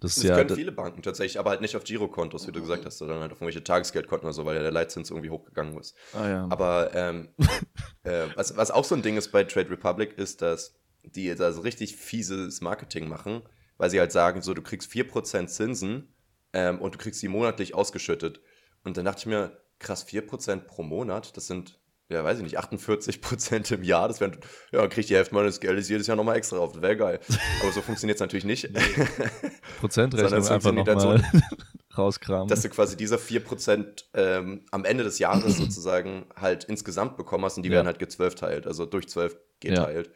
Das, 0.00 0.14
das 0.14 0.24
ja, 0.24 0.34
können 0.34 0.56
viele 0.56 0.72
Banken 0.72 1.02
tatsächlich, 1.02 1.38
aber 1.38 1.50
halt 1.50 1.60
nicht 1.60 1.76
auf 1.76 1.84
Girokontos, 1.84 2.46
wie 2.46 2.52
du 2.52 2.60
gesagt 2.60 2.86
hast, 2.86 2.98
sondern 2.98 3.20
halt 3.20 3.32
auf 3.32 3.38
irgendwelche 3.38 3.62
Tagesgeldkonten 3.62 4.26
oder 4.26 4.32
so, 4.32 4.44
weil 4.44 4.56
ja 4.56 4.62
der 4.62 4.72
Leitzins 4.72 5.10
irgendwie 5.10 5.30
hochgegangen 5.30 5.78
ist. 5.78 5.94
Ah, 6.14 6.28
ja. 6.28 6.46
Aber 6.50 6.90
ähm, 6.94 7.28
äh, 8.02 8.26
was, 8.34 8.56
was 8.56 8.70
auch 8.70 8.84
so 8.84 8.94
ein 8.94 9.02
Ding 9.02 9.16
ist 9.16 9.30
bei 9.30 9.44
Trade 9.44 9.70
Republic, 9.70 10.14
ist, 10.18 10.42
dass 10.42 10.74
die 11.02 11.24
jetzt 11.24 11.42
also 11.42 11.60
richtig 11.60 11.96
fieses 11.96 12.60
Marketing 12.62 13.08
machen, 13.08 13.42
weil 13.76 13.90
sie 13.90 14.00
halt 14.00 14.10
sagen, 14.10 14.42
so, 14.42 14.54
du 14.54 14.62
kriegst 14.62 14.90
4% 14.90 15.46
Zinsen 15.46 16.14
ähm, 16.54 16.80
und 16.80 16.94
du 16.94 16.98
kriegst 16.98 17.20
sie 17.20 17.28
monatlich 17.28 17.74
ausgeschüttet. 17.74 18.40
Und 18.84 18.96
dann 18.96 19.04
dachte 19.04 19.20
ich 19.20 19.26
mir, 19.26 19.58
krass, 19.78 20.06
4% 20.06 20.60
pro 20.60 20.82
Monat, 20.82 21.36
das 21.36 21.46
sind 21.46 21.79
ja, 22.10 22.24
weiß 22.24 22.38
ich 22.38 22.42
nicht, 22.42 22.58
48 22.58 23.20
Prozent 23.20 23.70
im 23.70 23.84
Jahr, 23.84 24.08
das 24.08 24.20
wäre, 24.20 24.32
ja, 24.72 24.86
kriegt 24.88 25.08
die 25.08 25.14
Hälfte 25.14 25.34
meines 25.34 25.60
Geldes 25.60 25.88
jedes 25.88 26.08
Jahr 26.08 26.16
nochmal 26.16 26.36
extra 26.36 26.58
auf, 26.58 26.72
das 26.72 26.82
wäre 26.82 26.96
geil. 26.96 27.20
Aber 27.62 27.72
so 27.72 27.80
funktioniert 27.80 28.16
es 28.16 28.20
natürlich 28.20 28.44
nicht. 28.44 28.68
Nee. 28.70 28.80
Prozentrechnung 29.80 30.46
einfach 30.46 30.72
nochmal 30.72 31.00
so, 31.00 31.16
rauskramen. 31.96 32.48
Dass 32.48 32.62
du 32.62 32.68
quasi 32.68 32.96
diese 32.96 33.16
4 33.16 33.44
Prozent 33.44 34.08
ähm, 34.14 34.64
am 34.72 34.84
Ende 34.84 35.04
des 35.04 35.20
Jahres 35.20 35.56
sozusagen 35.56 36.26
halt 36.34 36.64
insgesamt 36.64 37.16
bekommen 37.16 37.44
hast 37.44 37.56
und 37.56 37.62
die 37.62 37.68
ja. 37.68 37.76
werden 37.76 37.86
halt 37.86 38.00
gezwölfteilt, 38.00 38.66
also 38.66 38.86
durch 38.86 39.08
zwölf 39.08 39.36
geteilt. 39.60 40.10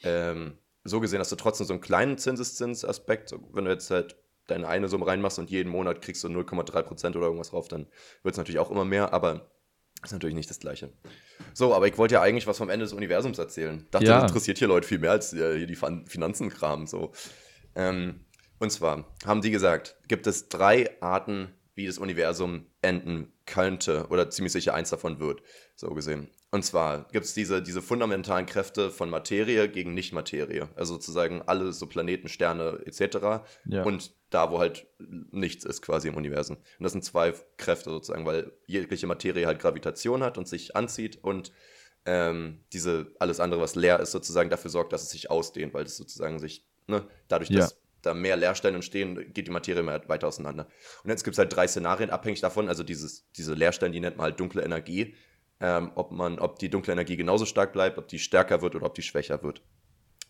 Ja. 0.00 0.30
Ähm, 0.30 0.58
so 0.84 1.00
gesehen 1.00 1.20
hast 1.20 1.32
du 1.32 1.36
trotzdem 1.36 1.66
so 1.66 1.72
einen 1.72 1.80
kleinen 1.80 2.18
Zinseszinsaspekt, 2.18 3.34
wenn 3.52 3.64
du 3.64 3.70
jetzt 3.70 3.90
halt 3.90 4.16
deine 4.46 4.68
eine 4.68 4.88
Summe 4.88 5.06
reinmachst 5.06 5.38
und 5.38 5.50
jeden 5.50 5.70
Monat 5.70 6.02
kriegst 6.02 6.24
du 6.24 6.28
0,3 6.28 6.82
Prozent 6.82 7.16
oder 7.16 7.26
irgendwas 7.26 7.50
drauf, 7.50 7.68
dann 7.68 7.86
wird 8.22 8.34
es 8.34 8.38
natürlich 8.38 8.58
auch 8.58 8.70
immer 8.70 8.84
mehr, 8.84 9.12
aber 9.12 9.50
ist 10.02 10.12
natürlich 10.12 10.36
nicht 10.36 10.50
das 10.50 10.60
Gleiche. 10.60 10.92
So, 11.54 11.74
aber 11.74 11.88
ich 11.88 11.98
wollte 11.98 12.14
ja 12.14 12.22
eigentlich 12.22 12.46
was 12.46 12.58
vom 12.58 12.70
Ende 12.70 12.84
des 12.84 12.92
Universums 12.92 13.38
erzählen. 13.38 13.86
Dachte, 13.90 14.06
ja. 14.06 14.20
das 14.20 14.30
interessiert 14.30 14.58
hier 14.58 14.68
Leute 14.68 14.86
viel 14.86 14.98
mehr 14.98 15.10
als 15.10 15.32
äh, 15.32 15.58
hier 15.58 15.66
die 15.66 15.76
Finanzenkram. 15.76 16.86
So. 16.86 17.12
Ähm, 17.74 18.20
und 18.58 18.70
zwar 18.70 19.06
haben 19.24 19.40
die 19.40 19.50
gesagt, 19.50 19.96
gibt 20.08 20.26
es 20.26 20.48
drei 20.48 20.90
Arten, 21.00 21.52
wie 21.78 21.86
das 21.86 21.98
Universum 21.98 22.66
enden 22.82 23.32
könnte 23.46 24.08
oder 24.10 24.28
ziemlich 24.30 24.52
sicher 24.52 24.74
eins 24.74 24.90
davon 24.90 25.20
wird, 25.20 25.42
so 25.76 25.94
gesehen. 25.94 26.28
Und 26.50 26.64
zwar 26.64 27.06
gibt 27.12 27.24
es 27.24 27.34
diese, 27.34 27.62
diese 27.62 27.80
fundamentalen 27.82 28.46
Kräfte 28.46 28.90
von 28.90 29.08
Materie 29.08 29.68
gegen 29.68 29.94
Nicht-Materie. 29.94 30.68
Also 30.74 30.94
sozusagen 30.94 31.42
alle 31.42 31.72
so 31.72 31.86
Planeten, 31.86 32.28
Sterne 32.28 32.80
etc. 32.84 33.44
Ja. 33.66 33.84
Und 33.84 34.12
da, 34.30 34.50
wo 34.50 34.58
halt 34.58 34.88
nichts 34.98 35.64
ist 35.64 35.80
quasi 35.80 36.08
im 36.08 36.16
Universum. 36.16 36.56
Und 36.56 36.82
das 36.82 36.92
sind 36.92 37.04
zwei 37.04 37.32
Kräfte 37.58 37.90
sozusagen, 37.90 38.26
weil 38.26 38.50
jegliche 38.66 39.06
Materie 39.06 39.46
halt 39.46 39.60
Gravitation 39.60 40.24
hat 40.24 40.36
und 40.36 40.48
sich 40.48 40.74
anzieht 40.74 41.22
und 41.22 41.52
ähm, 42.06 42.64
diese 42.72 43.12
alles 43.20 43.38
andere, 43.38 43.60
was 43.60 43.76
leer 43.76 44.00
ist, 44.00 44.10
sozusagen 44.10 44.50
dafür 44.50 44.70
sorgt, 44.70 44.92
dass 44.92 45.04
es 45.04 45.10
sich 45.10 45.30
ausdehnt, 45.30 45.74
weil 45.74 45.84
es 45.84 45.96
sozusagen 45.96 46.40
sich, 46.40 46.66
ne, 46.88 47.06
dadurch, 47.28 47.50
ja. 47.50 47.60
dass 47.60 47.78
da 48.08 48.14
mehr 48.14 48.36
Leerstellen 48.36 48.74
entstehen, 48.74 49.32
geht 49.32 49.46
die 49.46 49.50
Materie 49.50 49.82
mehr 49.82 50.02
weiter 50.08 50.26
auseinander. 50.26 50.66
Und 51.04 51.10
jetzt 51.10 51.24
gibt 51.24 51.34
es 51.34 51.38
halt 51.38 51.54
drei 51.54 51.66
Szenarien, 51.66 52.10
abhängig 52.10 52.40
davon, 52.40 52.68
also 52.68 52.82
dieses, 52.82 53.30
diese 53.32 53.54
Leerstellen, 53.54 53.92
die 53.92 54.00
nennt 54.00 54.16
man 54.16 54.24
halt 54.24 54.40
dunkle 54.40 54.62
Energie, 54.62 55.14
ähm, 55.60 55.92
ob, 55.94 56.10
man, 56.10 56.38
ob 56.38 56.58
die 56.58 56.70
dunkle 56.70 56.92
Energie 56.92 57.16
genauso 57.16 57.44
stark 57.44 57.72
bleibt, 57.72 57.98
ob 57.98 58.08
die 58.08 58.18
stärker 58.18 58.62
wird 58.62 58.74
oder 58.74 58.86
ob 58.86 58.94
die 58.94 59.02
schwächer 59.02 59.42
wird. 59.42 59.62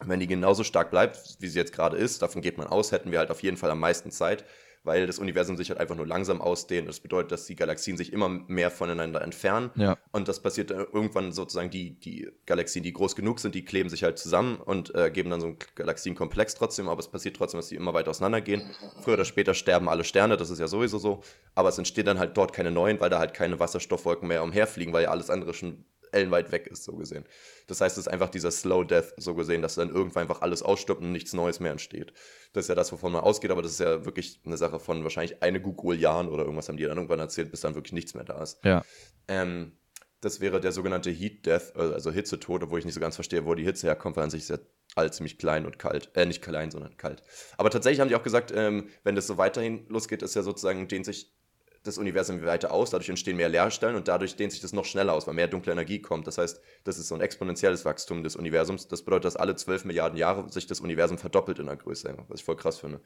Wenn 0.00 0.20
die 0.20 0.26
genauso 0.26 0.62
stark 0.62 0.90
bleibt, 0.90 1.36
wie 1.40 1.48
sie 1.48 1.58
jetzt 1.58 1.72
gerade 1.72 1.96
ist, 1.96 2.22
davon 2.22 2.40
geht 2.42 2.56
man 2.56 2.68
aus, 2.68 2.92
hätten 2.92 3.10
wir 3.10 3.18
halt 3.18 3.30
auf 3.30 3.42
jeden 3.42 3.56
Fall 3.56 3.70
am 3.70 3.80
meisten 3.80 4.10
Zeit, 4.10 4.44
weil 4.84 5.06
das 5.06 5.18
Universum 5.18 5.56
sich 5.56 5.70
halt 5.70 5.80
einfach 5.80 5.96
nur 5.96 6.06
langsam 6.06 6.40
ausdehnt. 6.40 6.88
Das 6.88 7.00
bedeutet, 7.00 7.32
dass 7.32 7.46
die 7.46 7.56
Galaxien 7.56 7.96
sich 7.96 8.12
immer 8.12 8.28
mehr 8.28 8.70
voneinander 8.70 9.22
entfernen. 9.22 9.70
Ja. 9.76 9.98
Und 10.12 10.28
das 10.28 10.40
passiert 10.40 10.70
irgendwann 10.70 11.32
sozusagen, 11.32 11.70
die, 11.70 11.98
die 11.98 12.28
Galaxien, 12.46 12.82
die 12.82 12.92
groß 12.92 13.16
genug 13.16 13.40
sind, 13.40 13.54
die 13.54 13.64
kleben 13.64 13.88
sich 13.88 14.02
halt 14.02 14.18
zusammen 14.18 14.56
und 14.56 14.94
äh, 14.94 15.10
geben 15.10 15.30
dann 15.30 15.40
so 15.40 15.48
einen 15.48 15.58
Galaxienkomplex 15.74 16.54
trotzdem, 16.54 16.88
aber 16.88 17.00
es 17.00 17.08
passiert 17.08 17.36
trotzdem, 17.36 17.58
dass 17.58 17.68
sie 17.68 17.76
immer 17.76 17.94
weiter 17.94 18.10
auseinandergehen. 18.10 18.62
Früher 19.02 19.14
oder 19.14 19.24
später 19.24 19.54
sterben 19.54 19.88
alle 19.88 20.04
Sterne, 20.04 20.36
das 20.36 20.50
ist 20.50 20.58
ja 20.58 20.68
sowieso 20.68 20.98
so. 20.98 21.22
Aber 21.54 21.68
es 21.68 21.78
entstehen 21.78 22.06
dann 22.06 22.18
halt 22.18 22.36
dort 22.36 22.52
keine 22.52 22.70
neuen, 22.70 23.00
weil 23.00 23.10
da 23.10 23.18
halt 23.18 23.34
keine 23.34 23.60
Wasserstoffwolken 23.60 24.28
mehr 24.28 24.42
umherfliegen, 24.42 24.92
weil 24.92 25.04
ja 25.04 25.10
alles 25.10 25.30
andere 25.30 25.54
schon 25.54 25.84
ellenweit 26.12 26.52
weg 26.52 26.66
ist, 26.66 26.84
so 26.84 26.96
gesehen. 26.96 27.24
Das 27.66 27.80
heißt, 27.80 27.96
es 27.98 28.06
ist 28.06 28.12
einfach 28.12 28.30
dieser 28.30 28.50
Slow 28.50 28.84
Death, 28.84 29.14
so 29.16 29.34
gesehen, 29.34 29.62
dass 29.62 29.74
dann 29.74 29.90
irgendwann 29.90 30.22
einfach 30.22 30.42
alles 30.42 30.62
ausstirbt 30.62 31.00
und 31.00 31.12
nichts 31.12 31.32
Neues 31.32 31.60
mehr 31.60 31.72
entsteht. 31.72 32.12
Das 32.52 32.64
ist 32.64 32.68
ja 32.68 32.74
das, 32.74 32.92
wovon 32.92 33.12
man 33.12 33.22
ausgeht, 33.22 33.50
aber 33.50 33.62
das 33.62 33.72
ist 33.72 33.80
ja 33.80 34.04
wirklich 34.04 34.40
eine 34.44 34.56
Sache 34.56 34.78
von 34.80 35.02
wahrscheinlich 35.02 35.42
eine 35.42 35.62
Jahren 35.94 36.28
oder 36.28 36.44
irgendwas 36.44 36.68
haben 36.68 36.76
die 36.76 36.84
dann 36.84 36.96
irgendwann 36.96 37.20
erzählt, 37.20 37.50
bis 37.50 37.60
dann 37.60 37.74
wirklich 37.74 37.92
nichts 37.92 38.14
mehr 38.14 38.24
da 38.24 38.42
ist. 38.42 38.58
Ja. 38.64 38.84
Ähm, 39.28 39.78
das 40.20 40.40
wäre 40.40 40.60
der 40.60 40.72
sogenannte 40.72 41.10
Heat 41.10 41.46
Death, 41.46 41.72
äh, 41.76 41.80
also 41.80 42.10
Hitzetod, 42.10 42.68
wo 42.70 42.76
ich 42.76 42.84
nicht 42.84 42.94
so 42.94 43.00
ganz 43.00 43.14
verstehe, 43.14 43.44
wo 43.44 43.54
die 43.54 43.64
Hitze 43.64 43.86
herkommt, 43.86 44.16
weil 44.16 44.24
an 44.24 44.30
sich 44.30 44.42
ist 44.42 44.50
ja 44.50 44.58
all 44.94 45.12
ziemlich 45.12 45.38
klein 45.38 45.66
und 45.66 45.78
kalt. 45.78 46.10
Äh, 46.14 46.26
nicht 46.26 46.42
klein, 46.42 46.70
sondern 46.70 46.96
kalt. 46.96 47.22
Aber 47.56 47.70
tatsächlich 47.70 48.00
haben 48.00 48.08
die 48.08 48.16
auch 48.16 48.22
gesagt, 48.22 48.52
ähm, 48.54 48.88
wenn 49.04 49.14
das 49.14 49.26
so 49.26 49.38
weiterhin 49.38 49.86
losgeht, 49.88 50.22
ist 50.22 50.34
ja 50.34 50.42
sozusagen, 50.42 50.88
dehnt 50.88 51.06
sich 51.06 51.37
das 51.82 51.98
Universum 51.98 52.42
weiter 52.44 52.72
aus, 52.72 52.90
dadurch 52.90 53.08
entstehen 53.08 53.36
mehr 53.36 53.48
Leerstellen 53.48 53.96
und 53.96 54.08
dadurch 54.08 54.36
dehnt 54.36 54.52
sich 54.52 54.60
das 54.60 54.72
noch 54.72 54.84
schneller 54.84 55.12
aus, 55.12 55.26
weil 55.26 55.34
mehr 55.34 55.48
dunkle 55.48 55.72
Energie 55.72 56.00
kommt. 56.00 56.26
Das 56.26 56.38
heißt, 56.38 56.60
das 56.84 56.98
ist 56.98 57.08
so 57.08 57.14
ein 57.14 57.20
exponentielles 57.20 57.84
Wachstum 57.84 58.22
des 58.22 58.36
Universums. 58.36 58.88
Das 58.88 59.02
bedeutet, 59.02 59.26
dass 59.26 59.36
alle 59.36 59.56
12 59.56 59.84
Milliarden 59.84 60.18
Jahre 60.18 60.50
sich 60.50 60.66
das 60.66 60.80
Universum 60.80 61.18
verdoppelt 61.18 61.58
in 61.58 61.66
der 61.66 61.76
Größe, 61.76 62.16
was 62.28 62.40
ich 62.40 62.44
voll 62.44 62.56
krass 62.56 62.78
finde. 62.78 63.00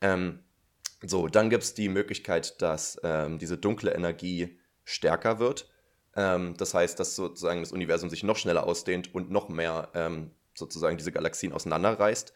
Ähm, 0.00 0.40
so, 1.04 1.26
dann 1.26 1.50
gibt 1.50 1.64
es 1.64 1.74
die 1.74 1.88
Möglichkeit, 1.88 2.60
dass 2.62 3.00
ähm, 3.02 3.38
diese 3.38 3.58
dunkle 3.58 3.92
Energie 3.92 4.58
stärker 4.84 5.38
wird. 5.38 5.68
Ähm, 6.14 6.54
das 6.56 6.74
heißt, 6.74 6.98
dass 7.00 7.16
sozusagen 7.16 7.60
das 7.60 7.72
Universum 7.72 8.10
sich 8.10 8.22
noch 8.22 8.36
schneller 8.36 8.64
ausdehnt 8.66 9.14
und 9.14 9.30
noch 9.30 9.48
mehr 9.48 9.90
ähm, 9.94 10.30
sozusagen 10.54 10.96
diese 10.96 11.12
Galaxien 11.12 11.52
auseinanderreißt. 11.52 12.32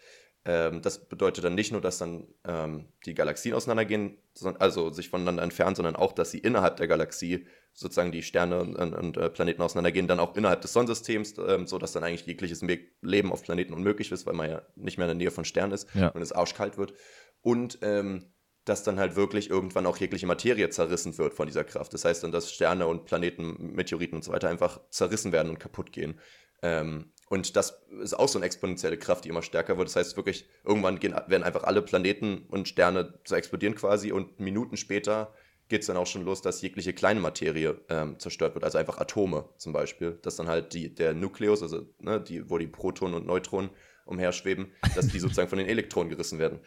Ähm, 0.46 0.80
das 0.80 1.08
bedeutet 1.08 1.44
dann 1.44 1.56
nicht 1.56 1.72
nur, 1.72 1.80
dass 1.80 1.98
dann 1.98 2.28
ähm, 2.46 2.86
die 3.04 3.14
Galaxien 3.14 3.52
auseinandergehen, 3.52 4.16
also 4.58 4.90
sich 4.90 5.08
voneinander 5.08 5.42
entfernen, 5.42 5.74
sondern 5.74 5.96
auch, 5.96 6.12
dass 6.12 6.30
sie 6.30 6.38
innerhalb 6.38 6.76
der 6.76 6.86
Galaxie 6.86 7.46
sozusagen 7.72 8.12
die 8.12 8.22
Sterne 8.22 8.60
und, 8.60 8.76
und 8.76 9.16
äh, 9.16 9.28
Planeten 9.28 9.60
auseinandergehen, 9.60 10.06
dann 10.06 10.20
auch 10.20 10.36
innerhalb 10.36 10.60
des 10.62 10.72
Sonnensystems, 10.72 11.34
ähm, 11.46 11.66
sodass 11.66 11.92
dann 11.92 12.04
eigentlich 12.04 12.26
jegliches 12.26 12.62
Leben 13.02 13.32
auf 13.32 13.42
Planeten 13.42 13.74
unmöglich 13.74 14.12
ist, 14.12 14.24
weil 14.24 14.34
man 14.34 14.48
ja 14.48 14.62
nicht 14.76 14.98
mehr 14.98 15.06
in 15.06 15.18
der 15.18 15.26
Nähe 15.26 15.32
von 15.32 15.44
Sternen 15.44 15.72
ist 15.72 15.88
ja. 15.94 16.08
und 16.08 16.22
es 16.22 16.32
arschkalt 16.32 16.78
wird. 16.78 16.94
Und 17.42 17.78
ähm, 17.82 18.32
dass 18.64 18.82
dann 18.82 18.98
halt 18.98 19.14
wirklich 19.14 19.50
irgendwann 19.50 19.86
auch 19.86 19.96
jegliche 19.96 20.26
Materie 20.26 20.70
zerrissen 20.70 21.18
wird 21.18 21.34
von 21.34 21.46
dieser 21.46 21.64
Kraft. 21.64 21.92
Das 21.92 22.04
heißt 22.04 22.24
dann, 22.24 22.32
dass 22.32 22.52
Sterne 22.52 22.86
und 22.86 23.04
Planeten, 23.04 23.74
Meteoriten 23.74 24.16
und 24.16 24.24
so 24.24 24.32
weiter 24.32 24.48
einfach 24.48 24.80
zerrissen 24.90 25.32
werden 25.32 25.50
und 25.50 25.60
kaputt 25.60 25.92
gehen. 25.92 26.20
Ähm, 26.62 27.12
und 27.28 27.56
das 27.56 27.82
ist 28.02 28.14
auch 28.14 28.28
so 28.28 28.38
eine 28.38 28.46
exponentielle 28.46 28.98
Kraft, 28.98 29.24
die 29.24 29.30
immer 29.30 29.42
stärker 29.42 29.76
wird. 29.76 29.88
Das 29.88 29.96
heißt 29.96 30.16
wirklich, 30.16 30.48
irgendwann 30.64 31.00
gehen, 31.00 31.14
werden 31.26 31.42
einfach 31.42 31.64
alle 31.64 31.82
Planeten 31.82 32.46
und 32.48 32.68
Sterne 32.68 33.18
zu 33.24 33.34
explodieren 33.34 33.74
quasi 33.74 34.12
und 34.12 34.38
Minuten 34.38 34.76
später 34.76 35.32
geht 35.68 35.80
es 35.80 35.88
dann 35.88 35.96
auch 35.96 36.06
schon 36.06 36.24
los, 36.24 36.42
dass 36.42 36.62
jegliche 36.62 36.92
kleine 36.92 37.18
Materie 37.18 37.80
ähm, 37.88 38.18
zerstört 38.20 38.54
wird, 38.54 38.64
also 38.64 38.78
einfach 38.78 38.98
Atome 38.98 39.48
zum 39.56 39.72
Beispiel, 39.72 40.18
dass 40.22 40.36
dann 40.36 40.46
halt 40.46 40.72
die, 40.74 40.94
der 40.94 41.12
Nukleus, 41.12 41.62
also 41.62 41.82
ne, 41.98 42.20
die, 42.20 42.48
wo 42.48 42.58
die 42.58 42.68
Protonen 42.68 43.14
und 43.14 43.26
Neutronen 43.26 43.70
umherschweben, 44.04 44.72
dass 44.94 45.08
die 45.08 45.18
sozusagen 45.18 45.48
von 45.48 45.58
den 45.58 45.66
Elektronen 45.66 46.10
gerissen 46.10 46.38
werden. 46.38 46.60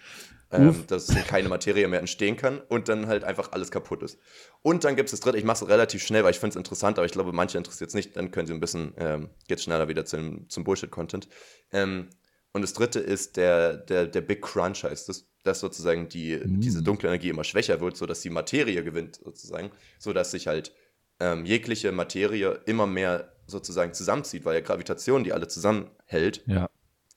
Ähm, 0.52 0.84
dass 0.88 1.08
keine 1.28 1.48
Materie 1.48 1.88
mehr 1.88 2.00
entstehen 2.00 2.36
kann 2.36 2.60
und 2.60 2.90
dann 2.90 3.06
halt 3.06 3.24
einfach 3.24 3.52
alles 3.52 3.70
kaputt 3.70 4.02
ist. 4.02 4.18
Und 4.64 4.84
dann 4.84 4.96
gibt 4.96 5.08
es 5.08 5.12
das 5.12 5.20
dritte, 5.20 5.38
ich 5.38 5.44
mache 5.44 5.64
es 5.64 5.70
relativ 5.70 6.04
schnell, 6.04 6.24
weil 6.24 6.32
ich 6.32 6.40
finde 6.40 6.52
es 6.52 6.56
interessant, 6.56 6.98
aber 6.98 7.06
ich 7.06 7.12
glaube, 7.12 7.32
manche 7.34 7.58
interessiert 7.58 7.90
es 7.90 7.94
nicht, 7.94 8.18
dann 8.18 8.32
können 8.32 8.48
sie 8.48 8.54
ein 8.54 8.60
bisschen, 8.60 8.94
ähm, 8.98 9.30
geht 9.48 9.62
schneller 9.62 9.88
wieder 9.88 10.06
zum, 10.06 10.50
zum 10.50 10.64
Bullshit-Content. 10.64 11.30
Ähm, 11.72 12.10
und 12.52 12.64
das 12.64 12.74
dritte 12.74 13.00
ist 13.00 13.38
der, 13.38 13.78
der, 13.78 14.08
der 14.08 14.22
Big 14.22 14.42
Crunch 14.42 14.84
heißt 14.84 15.10
es, 15.10 15.28
dass 15.44 15.60
sozusagen 15.60 16.10
die, 16.10 16.36
mm. 16.36 16.62
diese 16.62 16.82
dunkle 16.82 17.10
Energie 17.10 17.30
immer 17.30 17.44
schwächer 17.44 17.80
wird, 17.80 17.96
sodass 17.96 18.22
die 18.22 18.32
Materie 18.32 18.84
gewinnt 18.84 19.20
sozusagen, 19.24 19.70
sodass 20.00 20.32
sich 20.32 20.48
halt 20.48 20.74
ähm, 21.20 21.46
jegliche 21.46 21.92
Materie 21.92 22.60
immer 22.66 22.88
mehr 22.88 23.34
sozusagen 23.46 23.94
zusammenzieht, 23.94 24.46
weil 24.46 24.56
ja 24.56 24.62
Gravitation 24.62 25.24
die 25.24 25.32
alle 25.32 25.48
zusammenhält. 25.48 26.42
Ja 26.48 26.70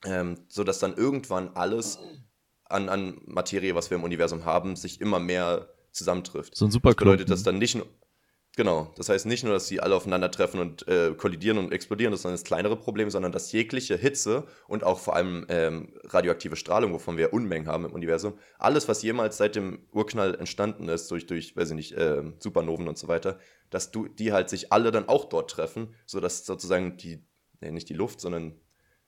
ähm, 0.05 0.37
sodass 0.49 0.79
dann 0.79 0.97
irgendwann 0.97 1.51
alles 1.55 1.99
an, 2.73 2.89
an 2.89 3.21
Materie, 3.27 3.75
was 3.75 3.91
wir 3.91 3.97
im 3.97 4.05
Universum 4.05 4.45
haben, 4.45 4.77
sich 4.77 5.01
immer 5.01 5.21
mehr 5.21 5.69
zusammentrifft. 5.93 6.57
So 6.57 6.67
ein 6.67 6.71
super 6.71 6.91
Das 6.91 6.97
bedeutet, 6.97 7.31
dass 7.31 7.43
dann 7.43 7.59
nicht 7.59 7.75
nur, 7.75 7.87
genau, 8.57 8.93
das 8.97 9.09
heißt 9.09 9.27
nicht 9.27 9.45
nur, 9.45 9.53
dass 9.53 9.69
sie 9.69 9.81
alle 9.81 9.95
aufeinandertreffen 9.95 10.59
und 10.61 10.89
äh, 10.89 11.15
kollidieren 11.17 11.59
und 11.59 11.73
explodieren, 11.73 12.13
das 12.13 12.21
ist 12.21 12.25
dann 12.25 12.33
das 12.33 12.45
kleinere 12.45 12.77
Problem, 12.77 13.11
sondern 13.11 13.33
dass 13.33 13.53
jegliche 13.53 13.97
Hitze 13.97 14.47
und 14.69 14.85
auch 14.85 14.99
vor 14.99 15.15
allem 15.15 15.45
ähm, 15.49 15.93
radioaktive 16.05 16.57
Strahlung, 16.57 16.93
wovon 16.93 17.17
wir 17.17 17.33
Unmengen 17.33 17.69
haben 17.69 17.85
im 17.85 17.93
Universum, 17.93 18.35
alles, 18.59 18.89
was 18.89 19.03
jemals 19.03 19.37
seit 19.37 19.55
dem 19.55 19.87
Urknall 19.93 20.35
entstanden 20.35 20.89
ist, 20.89 21.11
durch, 21.11 21.27
durch 21.27 21.57
weiß 21.57 21.71
ich 21.71 21.77
nicht, 21.77 21.93
äh, 21.93 22.23
Supernoven 22.39 22.89
und 22.89 22.99
so 22.99 23.09
weiter, 23.09 23.39
dass 23.71 23.91
du, 23.91 24.09
die 24.09 24.33
halt 24.33 24.49
sich 24.49 24.73
alle 24.73 24.91
dann 24.91 25.09
auch 25.09 25.27
dort 25.27 25.51
treffen, 25.51 25.95
sodass 26.07 26.45
sozusagen 26.47 26.97
die, 26.97 27.25
nee, 27.61 27.71
nicht 27.71 27.89
die 27.89 27.95
Luft, 27.95 28.21
sondern 28.21 28.55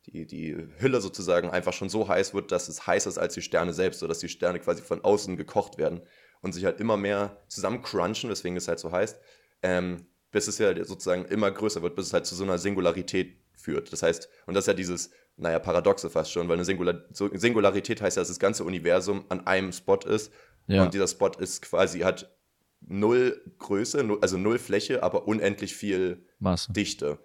die, 0.06 0.26
die 0.26 0.56
Hülle 0.78 1.00
sozusagen 1.00 1.50
einfach 1.50 1.72
schon 1.72 1.88
so 1.88 2.08
heiß 2.08 2.34
wird, 2.34 2.52
dass 2.52 2.68
es 2.68 2.86
heißer 2.86 3.10
ist 3.10 3.18
als 3.18 3.34
die 3.34 3.42
Sterne 3.42 3.72
selbst, 3.72 4.00
sodass 4.00 4.18
die 4.18 4.28
Sterne 4.28 4.60
quasi 4.60 4.82
von 4.82 5.02
außen 5.02 5.36
gekocht 5.36 5.78
werden 5.78 6.02
und 6.42 6.52
sich 6.52 6.64
halt 6.64 6.80
immer 6.80 6.96
mehr 6.96 7.42
zusammen 7.48 7.82
crunchen, 7.82 8.30
weswegen 8.30 8.56
es 8.56 8.68
halt 8.68 8.78
so 8.78 8.92
heißt, 8.92 9.18
ähm, 9.62 10.06
bis 10.30 10.46
es 10.48 10.58
ja 10.58 10.84
sozusagen 10.84 11.24
immer 11.26 11.50
größer 11.50 11.82
wird, 11.82 11.96
bis 11.96 12.08
es 12.08 12.12
halt 12.12 12.26
zu 12.26 12.34
so 12.34 12.44
einer 12.44 12.58
Singularität 12.58 13.38
führt. 13.54 13.92
Das 13.92 14.02
heißt, 14.02 14.28
und 14.46 14.54
das 14.54 14.64
ist 14.64 14.68
ja 14.68 14.74
dieses, 14.74 15.10
naja, 15.36 15.58
Paradoxe 15.58 16.10
fast 16.10 16.30
schon, 16.30 16.48
weil 16.48 16.56
eine 16.56 16.64
Singular 16.64 17.04
Singularität 17.12 18.02
heißt 18.02 18.16
ja, 18.16 18.20
dass 18.20 18.28
das 18.28 18.38
ganze 18.38 18.64
Universum 18.64 19.24
an 19.30 19.46
einem 19.46 19.72
Spot 19.72 19.96
ist 19.96 20.30
ja. 20.66 20.82
und 20.84 20.92
dieser 20.92 21.08
Spot 21.08 21.30
ist 21.38 21.62
quasi, 21.62 22.00
hat 22.00 22.30
null 22.80 23.42
Größe, 23.58 24.18
also 24.20 24.36
null 24.36 24.58
Fläche, 24.58 25.02
aber 25.02 25.26
unendlich 25.26 25.74
viel 25.74 26.26
Masse. 26.38 26.72
Dichte. 26.72 27.18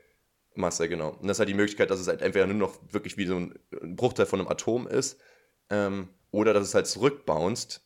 Masse, 0.60 0.88
genau. 0.88 1.10
Und 1.12 1.28
das 1.28 1.36
ist 1.36 1.40
halt 1.40 1.50
die 1.50 1.56
Möglichkeit, 1.56 1.90
dass 1.90 2.00
es 2.00 2.08
halt 2.08 2.22
entweder 2.22 2.48
nur 2.48 2.56
noch 2.56 2.80
wirklich 2.92 3.18
wie 3.18 3.26
so 3.26 3.38
ein 3.38 3.56
Bruchteil 3.96 4.26
von 4.26 4.40
einem 4.40 4.50
Atom 4.50 4.88
ist, 4.88 5.20
ähm, 5.70 6.10
oder 6.32 6.54
dass 6.54 6.68
es 6.68 6.76
halt 6.76 6.88
zurückbounced 6.88 7.82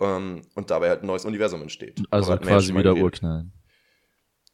ähm, 0.00 0.42
und 0.54 0.70
dabei 0.70 0.88
halt 0.88 1.02
ein 1.02 1.06
neues 1.06 1.24
Universum 1.24 1.62
entsteht. 1.62 2.02
Also 2.10 2.30
halt 2.30 2.42
quasi 2.42 2.74
wieder 2.74 2.94
Urknall. 2.94 3.46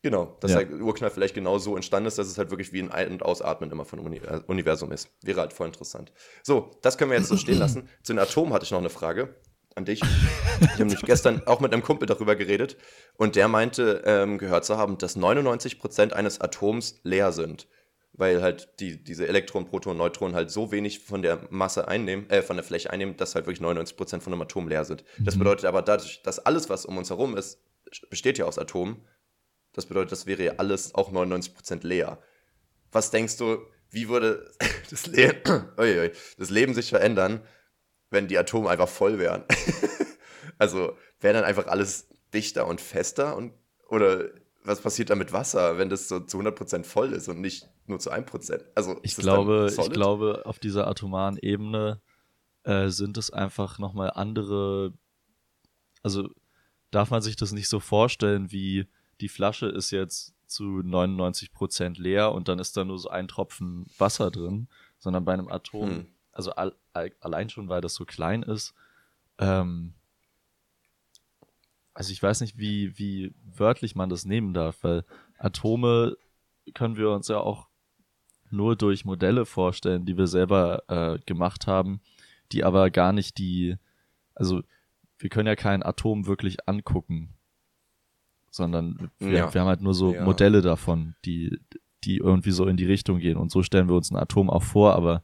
Genau, 0.02 0.38
dass 0.40 0.52
ja. 0.52 0.64
der 0.64 0.80
Urknall 0.80 1.10
vielleicht 1.10 1.34
genau 1.34 1.58
so 1.58 1.76
entstanden 1.76 2.06
ist, 2.06 2.16
dass 2.16 2.26
es 2.26 2.38
halt 2.38 2.50
wirklich 2.50 2.72
wie 2.72 2.80
ein 2.80 2.90
Ein- 2.90 3.12
und 3.12 3.22
Ausatmen 3.22 3.70
immer 3.70 3.84
von 3.84 3.98
äh, 4.12 4.40
Universum 4.46 4.92
ist. 4.92 5.10
Wäre 5.22 5.40
halt 5.40 5.52
voll 5.52 5.66
interessant. 5.66 6.10
So, 6.42 6.70
das 6.80 6.96
können 6.96 7.10
wir 7.10 7.18
jetzt 7.18 7.28
so 7.28 7.36
stehen 7.36 7.58
lassen. 7.58 7.88
Zu 8.02 8.14
den 8.14 8.18
Atomen 8.18 8.54
hatte 8.54 8.64
ich 8.64 8.70
noch 8.70 8.78
eine 8.78 8.88
Frage 8.88 9.34
an 9.74 9.84
dich. 9.84 10.02
Ich 10.02 10.68
habe 10.68 10.78
nämlich 10.78 11.00
gestern 11.02 11.46
auch 11.46 11.60
mit 11.60 11.72
einem 11.72 11.82
Kumpel 11.82 12.06
darüber 12.06 12.36
geredet 12.36 12.76
und 13.16 13.36
der 13.36 13.48
meinte, 13.48 14.02
ähm, 14.04 14.38
gehört 14.38 14.64
zu 14.64 14.76
haben, 14.76 14.98
dass 14.98 15.16
99% 15.16 16.12
eines 16.12 16.40
Atoms 16.40 17.00
leer 17.02 17.32
sind, 17.32 17.68
weil 18.12 18.42
halt 18.42 18.80
die, 18.80 19.02
diese 19.02 19.26
Elektronen, 19.26 19.68
Protonen, 19.68 19.98
Neutronen 19.98 20.34
halt 20.34 20.50
so 20.50 20.72
wenig 20.72 21.00
von 21.00 21.22
der 21.22 21.46
Masse 21.50 21.88
einnehmen, 21.88 22.28
äh, 22.30 22.42
von 22.42 22.56
der 22.56 22.64
Fläche 22.64 22.90
einnehmen, 22.90 23.16
dass 23.16 23.34
halt 23.34 23.46
wirklich 23.46 23.64
99% 23.64 24.20
von 24.20 24.32
einem 24.32 24.42
Atom 24.42 24.68
leer 24.68 24.84
sind. 24.84 25.04
Das 25.18 25.36
mhm. 25.36 25.40
bedeutet 25.40 25.64
aber 25.66 25.82
dadurch, 25.82 26.22
dass 26.22 26.38
alles, 26.38 26.68
was 26.68 26.84
um 26.84 26.98
uns 26.98 27.10
herum 27.10 27.36
ist, 27.36 27.60
besteht 28.10 28.38
ja 28.38 28.44
aus 28.44 28.58
Atomen. 28.58 29.06
Das 29.72 29.86
bedeutet, 29.86 30.12
das 30.12 30.26
wäre 30.26 30.42
ja 30.42 30.52
alles 30.56 30.94
auch 30.94 31.12
99% 31.12 31.86
leer. 31.86 32.18
Was 32.92 33.10
denkst 33.10 33.36
du, 33.36 33.58
wie 33.90 34.08
würde 34.08 34.50
das, 34.90 35.06
Le 35.06 35.34
das 36.38 36.50
Leben 36.50 36.74
sich 36.74 36.90
verändern, 36.90 37.40
wenn 38.10 38.28
die 38.28 38.38
Atome 38.38 38.68
einfach 38.68 38.88
voll 38.88 39.18
wären. 39.18 39.44
also 40.58 40.96
wäre 41.20 41.34
dann 41.34 41.44
einfach 41.44 41.66
alles 41.66 42.08
dichter 42.34 42.66
und 42.66 42.80
fester 42.80 43.36
und 43.36 43.52
oder 43.88 44.30
was 44.62 44.80
passiert 44.80 45.10
da 45.10 45.14
mit 45.14 45.32
Wasser, 45.32 45.78
wenn 45.78 45.88
das 45.88 46.08
so 46.08 46.20
zu 46.20 46.38
100% 46.38 46.84
voll 46.84 47.12
ist 47.12 47.28
und 47.28 47.40
nicht 47.40 47.68
nur 47.86 47.98
zu 47.98 48.12
1%? 48.12 48.62
Also 48.74 49.00
ich 49.02 49.16
glaube, 49.16 49.68
ich 49.70 49.90
glaube, 49.90 50.42
auf 50.44 50.58
dieser 50.58 50.86
atomaren 50.86 51.38
Ebene 51.38 52.00
äh, 52.64 52.88
sind 52.88 53.16
es 53.16 53.30
einfach 53.30 53.78
nochmal 53.78 54.10
andere, 54.14 54.92
also 56.02 56.28
darf 56.90 57.10
man 57.10 57.22
sich 57.22 57.36
das 57.36 57.52
nicht 57.52 57.68
so 57.68 57.80
vorstellen, 57.80 58.52
wie 58.52 58.86
die 59.20 59.28
Flasche 59.28 59.66
ist 59.66 59.90
jetzt 59.90 60.34
zu 60.46 60.64
99% 60.64 62.00
leer 62.00 62.32
und 62.32 62.48
dann 62.48 62.58
ist 62.58 62.76
da 62.76 62.84
nur 62.84 62.98
so 62.98 63.08
ein 63.08 63.28
Tropfen 63.28 63.86
Wasser 63.98 64.30
drin, 64.30 64.68
sondern 64.98 65.24
bei 65.24 65.32
einem 65.32 65.48
Atom, 65.48 65.90
hm. 65.90 66.06
Also 66.32 66.52
all, 66.52 66.74
all, 66.92 67.12
allein 67.20 67.48
schon, 67.48 67.68
weil 67.68 67.80
das 67.80 67.94
so 67.94 68.04
klein 68.04 68.42
ist, 68.42 68.74
ähm, 69.38 69.94
also 71.94 72.12
ich 72.12 72.22
weiß 72.22 72.40
nicht, 72.40 72.56
wie, 72.56 72.98
wie 72.98 73.34
wörtlich 73.44 73.94
man 73.94 74.08
das 74.08 74.24
nehmen 74.24 74.54
darf, 74.54 74.82
weil 74.82 75.04
Atome 75.38 76.16
können 76.74 76.96
wir 76.96 77.10
uns 77.10 77.28
ja 77.28 77.38
auch 77.38 77.68
nur 78.50 78.76
durch 78.76 79.04
Modelle 79.04 79.46
vorstellen, 79.46 80.06
die 80.06 80.16
wir 80.16 80.26
selber 80.26 80.82
äh, 80.88 81.18
gemacht 81.26 81.66
haben, 81.66 82.00
die 82.52 82.64
aber 82.64 82.90
gar 82.90 83.12
nicht 83.12 83.38
die, 83.38 83.76
also 84.34 84.62
wir 85.18 85.30
können 85.30 85.46
ja 85.46 85.56
kein 85.56 85.82
Atom 85.82 86.26
wirklich 86.26 86.68
angucken, 86.68 87.34
sondern 88.50 89.10
wir, 89.18 89.30
ja. 89.30 89.54
wir 89.54 89.60
haben 89.60 89.68
halt 89.68 89.82
nur 89.82 89.94
so 89.94 90.14
ja. 90.14 90.24
Modelle 90.24 90.62
davon, 90.62 91.14
die, 91.24 91.60
die 92.04 92.16
irgendwie 92.16 92.50
so 92.50 92.66
in 92.66 92.76
die 92.76 92.86
Richtung 92.86 93.18
gehen. 93.18 93.36
Und 93.36 93.50
so 93.50 93.62
stellen 93.62 93.88
wir 93.88 93.94
uns 93.94 94.10
ein 94.10 94.16
Atom 94.16 94.50
auch 94.50 94.62
vor, 94.62 94.94
aber 94.94 95.22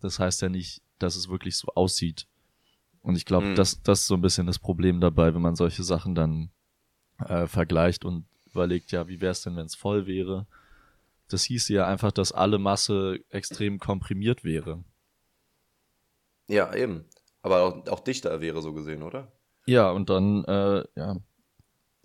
das 0.00 0.18
heißt 0.18 0.42
ja 0.42 0.48
nicht, 0.48 0.82
dass 0.98 1.16
es 1.16 1.28
wirklich 1.28 1.56
so 1.56 1.68
aussieht. 1.74 2.26
Und 3.02 3.16
ich 3.16 3.24
glaube, 3.24 3.46
mhm. 3.46 3.54
das, 3.54 3.82
das 3.82 4.00
ist 4.00 4.06
so 4.06 4.14
ein 4.14 4.20
bisschen 4.20 4.46
das 4.46 4.58
Problem 4.58 5.00
dabei, 5.00 5.34
wenn 5.34 5.42
man 5.42 5.56
solche 5.56 5.82
Sachen 5.82 6.14
dann 6.14 6.50
äh, 7.18 7.46
vergleicht 7.46 8.04
und 8.04 8.26
überlegt, 8.46 8.92
ja, 8.92 9.08
wie 9.08 9.20
wäre 9.20 9.32
es 9.32 9.42
denn, 9.42 9.56
wenn 9.56 9.66
es 9.66 9.74
voll 9.74 10.06
wäre? 10.06 10.46
Das 11.28 11.44
hieß 11.44 11.68
ja 11.68 11.86
einfach, 11.86 12.12
dass 12.12 12.32
alle 12.32 12.58
Masse 12.58 13.20
extrem 13.30 13.78
komprimiert 13.78 14.44
wäre. 14.44 14.84
Ja, 16.48 16.74
eben. 16.74 17.04
Aber 17.42 17.62
auch, 17.62 17.86
auch 17.88 18.00
dichter 18.00 18.40
wäre 18.40 18.60
so 18.60 18.72
gesehen, 18.74 19.02
oder? 19.02 19.32
Ja, 19.66 19.90
und 19.90 20.10
dann, 20.10 20.44
äh, 20.44 20.84
ja. 20.96 21.16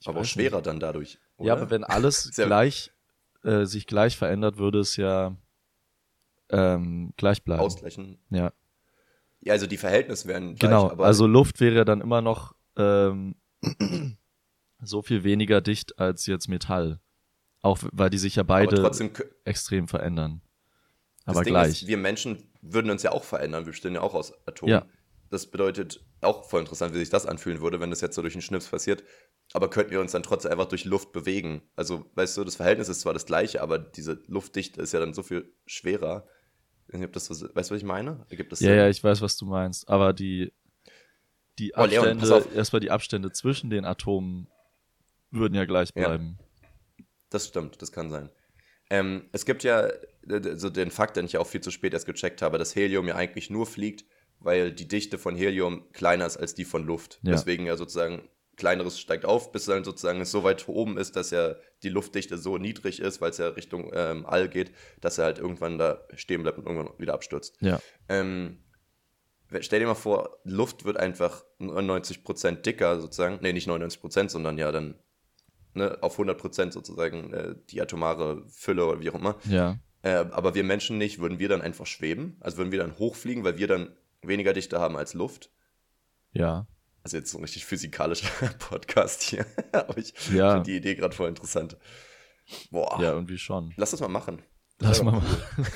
Aber 0.05 0.19
auch 0.21 0.25
schwerer 0.25 0.58
nicht. 0.58 0.67
dann 0.67 0.79
dadurch. 0.79 1.19
Oder? 1.38 1.47
Ja, 1.47 1.53
aber 1.53 1.69
wenn 1.71 1.84
alles 1.84 2.31
gleich, 2.36 2.91
äh, 3.43 3.65
sich 3.65 3.88
gleich 3.88 4.17
verändert, 4.17 4.58
würde 4.58 4.79
es 4.79 4.95
ja 4.97 5.36
ähm, 6.49 7.13
gleich 7.17 7.43
bleiben. 7.43 7.62
Ausgleichen. 7.62 8.19
Ja. 8.29 8.51
Ja, 9.41 9.53
also 9.53 9.67
die 9.67 9.77
Verhältnisse 9.77 10.27
wären 10.27 10.55
gleich, 10.55 10.71
Genau, 10.71 10.88
also 10.88 11.27
Luft 11.27 11.60
wäre 11.60 11.75
ja 11.75 11.86
dann 11.86 12.01
immer 12.01 12.21
noch 12.21 12.55
ähm, 12.77 13.36
so 14.81 15.01
viel 15.01 15.23
weniger 15.23 15.62
dicht 15.62 15.99
als 15.99 16.25
jetzt 16.25 16.47
Metall. 16.47 16.99
Auch 17.62 17.79
weil 17.91 18.10
die 18.10 18.17
sich 18.17 18.36
ja 18.36 18.43
beide 18.43 18.75
trotzdem, 18.75 19.12
extrem 19.43 19.88
verändern. 19.88 20.41
Aber 21.25 21.43
gleich. 21.43 21.81
Ist, 21.81 21.88
wir 21.88 21.97
Menschen 21.97 22.51
würden 22.62 22.91
uns 22.91 23.03
ja 23.03 23.12
auch 23.12 23.23
verändern. 23.23 23.65
Wir 23.65 23.73
stehen 23.73 23.95
ja 23.95 24.01
auch 24.01 24.13
aus 24.13 24.34
Atomen. 24.47 24.71
Ja. 24.71 24.86
Das 25.31 25.47
bedeutet 25.47 26.05
auch 26.21 26.47
voll 26.47 26.62
interessant, 26.62 26.93
wie 26.93 26.99
sich 26.99 27.10
das 27.10 27.25
anfühlen 27.25 27.62
würde, 27.62 27.79
wenn 27.79 27.89
das 27.89 28.01
jetzt 28.01 28.15
so 28.15 28.21
durch 28.21 28.36
einen 28.36 28.43
Schnips 28.43 28.67
passiert. 28.67 29.03
Aber 29.53 29.69
könnten 29.69 29.91
wir 29.91 29.99
uns 29.99 30.12
dann 30.12 30.23
trotzdem 30.23 30.51
einfach 30.51 30.67
durch 30.67 30.86
Luft 30.86 31.12
bewegen? 31.12 31.63
Also, 31.75 32.05
weißt 32.15 32.38
du, 32.38 32.43
das 32.43 32.55
Verhältnis 32.55 32.89
ist 32.89 33.01
zwar 33.01 33.13
das 33.13 33.25
gleiche, 33.25 33.62
aber 33.62 33.79
diese 33.79 34.21
Luftdichte 34.27 34.81
ist 34.81 34.91
ja 34.93 34.99
dann 34.99 35.13
so 35.13 35.23
viel 35.23 35.51
schwerer. 35.65 36.27
Das 36.87 37.25
so, 37.25 37.33
weißt 37.33 37.69
du, 37.69 37.73
was 37.73 37.81
ich 37.81 37.83
meine? 37.83 38.25
Ergibt 38.29 38.51
das 38.51 38.59
ja, 38.59 38.69
Sinn? 38.69 38.77
ja, 38.77 38.89
ich 38.89 39.03
weiß, 39.03 39.21
was 39.21 39.37
du 39.37 39.45
meinst. 39.45 39.89
Aber 39.89 40.13
die, 40.13 40.53
die 41.57 41.73
oh, 41.73 41.81
Abstände, 41.81 42.25
Leon, 42.25 42.53
erstmal 42.53 42.79
die 42.79 42.91
Abstände 42.91 43.31
zwischen 43.31 43.69
den 43.69 43.85
Atomen 43.85 44.47
würden 45.31 45.55
ja 45.55 45.65
gleich 45.65 45.93
bleiben. 45.93 46.37
Ja, 46.97 47.05
das 47.29 47.47
stimmt, 47.47 47.81
das 47.81 47.91
kann 47.91 48.09
sein. 48.09 48.29
Ähm, 48.89 49.29
es 49.31 49.45
gibt 49.45 49.63
ja 49.63 49.89
so 50.55 50.69
den 50.69 50.91
Fakt, 50.91 51.17
den 51.17 51.25
ich 51.25 51.37
auch 51.37 51.47
viel 51.47 51.61
zu 51.61 51.71
spät 51.71 51.93
erst 51.93 52.05
gecheckt 52.05 52.41
habe, 52.41 52.57
dass 52.57 52.75
Helium 52.75 53.07
ja 53.07 53.15
eigentlich 53.15 53.49
nur 53.49 53.65
fliegt, 53.65 54.05
weil 54.39 54.71
die 54.71 54.87
Dichte 54.87 55.17
von 55.17 55.35
Helium 55.35 55.91
kleiner 55.91 56.25
ist 56.25 56.37
als 56.37 56.53
die 56.53 56.65
von 56.65 56.85
Luft. 56.85 57.19
Ja. 57.23 57.31
Deswegen 57.31 57.65
ja 57.65 57.77
sozusagen 57.77 58.29
kleineres 58.57 58.99
steigt 58.99 59.25
auf, 59.25 59.51
bis 59.51 59.65
dann 59.65 59.83
sozusagen 59.83 60.21
es 60.21 60.31
so 60.31 60.43
weit 60.43 60.67
oben 60.67 60.97
ist, 60.97 61.15
dass 61.15 61.31
ja 61.31 61.55
die 61.85 61.89
Luftdichte 61.89 62.37
so 62.37 62.57
niedrig 62.57 62.99
ist, 62.99 63.21
weil 63.21 63.29
es 63.29 63.37
ja 63.37 63.47
Richtung 63.49 63.91
ähm, 63.93 64.25
All 64.25 64.49
geht, 64.49 64.71
dass 64.99 65.17
er 65.17 65.25
halt 65.25 65.39
irgendwann 65.39 65.77
da 65.77 66.01
stehen 66.15 66.41
bleibt 66.41 66.57
und 66.57 66.65
irgendwann 66.65 66.89
wieder 66.99 67.13
abstürzt. 67.13 67.57
Ja. 67.61 67.79
Ähm, 68.09 68.57
stell 69.61 69.79
dir 69.79 69.85
mal 69.85 69.95
vor, 69.95 70.39
Luft 70.43 70.83
wird 70.83 70.97
einfach 70.97 71.45
99% 71.59 72.61
dicker 72.63 72.99
sozusagen. 72.99 73.39
Nee, 73.41 73.53
nicht 73.53 73.69
99%, 73.69 74.29
sondern 74.29 74.57
ja 74.57 74.71
dann 74.71 74.95
ne, 75.73 75.97
auf 76.01 76.19
100% 76.19 76.71
sozusagen 76.71 77.33
äh, 77.33 77.55
die 77.69 77.81
atomare 77.81 78.43
Fülle 78.49 78.85
oder 78.85 78.99
wie 78.99 79.09
auch 79.09 79.15
immer. 79.15 79.35
Ja. 79.49 79.77
Äh, 80.01 80.25
aber 80.31 80.55
wir 80.55 80.63
Menschen 80.63 80.97
nicht, 80.97 81.19
würden 81.19 81.39
wir 81.39 81.49
dann 81.49 81.61
einfach 81.61 81.85
schweben? 81.85 82.37
Also 82.39 82.57
würden 82.57 82.71
wir 82.71 82.79
dann 82.79 82.97
hochfliegen, 82.97 83.43
weil 83.43 83.57
wir 83.57 83.67
dann 83.67 83.95
weniger 84.21 84.53
Dichte 84.53 84.79
haben 84.79 84.97
als 84.97 85.13
Luft? 85.13 85.51
Ja. 86.31 86.67
Also 87.05 87.17
jetzt 87.17 87.29
so 87.29 87.37
ein 87.37 87.43
richtig 87.43 87.67
physikalischer 87.67 88.47
Podcast 88.59 89.21
hier. 89.21 89.45
Aber 89.73 89.95
ich 89.95 90.11
ja. 90.33 90.53
finde 90.53 90.63
die 90.63 90.77
Idee 90.77 90.95
gerade 90.95 91.15
voll 91.15 91.29
interessant. 91.29 91.77
Boah. 92.71 92.99
Ja, 92.99 93.11
irgendwie 93.11 93.37
schon. 93.37 93.75
Lass 93.77 93.91
das 93.91 93.99
mal 93.99 94.07
machen. 94.07 94.41
Das 94.79 94.89
Lass 94.89 95.03
mal 95.03 95.11
machen. 95.11 95.37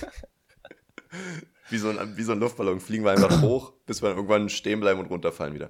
wie, 1.69 1.77
so 1.77 1.89
ein, 1.89 2.17
wie 2.17 2.23
so 2.23 2.31
ein 2.31 2.39
Luftballon 2.39 2.79
fliegen 2.79 3.03
wir 3.03 3.11
einfach 3.11 3.43
hoch, 3.43 3.73
bis 3.85 4.01
wir 4.01 4.09
irgendwann 4.09 4.49
stehen 4.49 4.79
bleiben 4.79 4.99
und 4.99 5.05
runterfallen 5.05 5.53
wieder. 5.53 5.69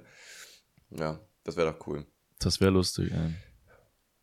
Ja, 0.88 1.20
das 1.44 1.58
wäre 1.58 1.72
doch 1.72 1.86
cool. 1.86 2.06
Das 2.38 2.62
wäre 2.62 2.70
lustig, 2.70 3.12
ey. 3.12 3.34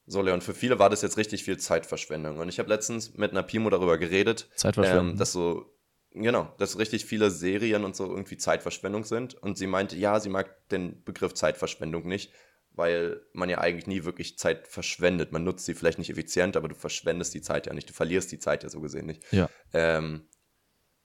So, 0.08 0.23
Leon, 0.23 0.41
für 0.41 0.56
viele 0.56 0.80
war 0.80 0.89
das 0.89 1.04
jetzt 1.04 1.17
richtig 1.17 1.43
viel 1.43 1.58
Zeitverschwendung. 1.58 2.39
Und 2.39 2.50
ich 2.50 2.58
habe 2.58 2.69
letztens 2.69 3.13
mit 3.13 3.30
einer 3.30 3.43
Pimo 3.43 3.69
darüber 3.69 4.00
geredet, 4.00 4.50
Zeitverschwendung. 4.56 5.12
Ähm, 5.12 5.17
dass 5.17 5.34
so 5.34 5.77
Genau, 6.21 6.53
dass 6.58 6.80
richtig 6.80 7.06
viele 7.06 7.32
Serien 7.32 7.84
und 7.84 7.95
so 7.95 8.10
irgendwie 8.10 8.38
Zeitverschwendung 8.38 9.03
sind. 9.03 9.36
Und 9.36 9.58
sie 9.58 9.67
meinte, 9.67 9.95
ja, 9.95 10.19
sie 10.19 10.30
mag 10.30 10.67
den 10.69 11.03
Begriff 11.03 11.34
Zeitverschwendung 11.34 12.08
nicht, 12.08 12.32
weil 12.71 13.21
man 13.34 13.49
ja 13.49 13.60
eigentlich 13.60 13.88
nie 13.88 14.03
wirklich 14.03 14.38
Zeit 14.38 14.67
verschwendet. 14.67 15.32
Man 15.32 15.43
nutzt 15.43 15.65
sie 15.65 15.73
vielleicht 15.73 15.99
nicht 15.99 16.10
effizient, 16.10 16.58
aber 16.58 16.67
du 16.67 16.75
verschwendest 16.75 17.34
die 17.34 17.41
Zeit 17.41 17.67
ja 17.67 17.73
nicht. 17.73 17.89
Du 17.89 17.93
verlierst 17.93 18.32
die 18.32 18.39
Zeit 18.39 18.63
ja 18.63 18.69
so 18.69 18.82
gesehen 18.82 19.06
nicht. 19.06 19.23
Ja. 19.32 19.49
Ähm, 19.73 20.27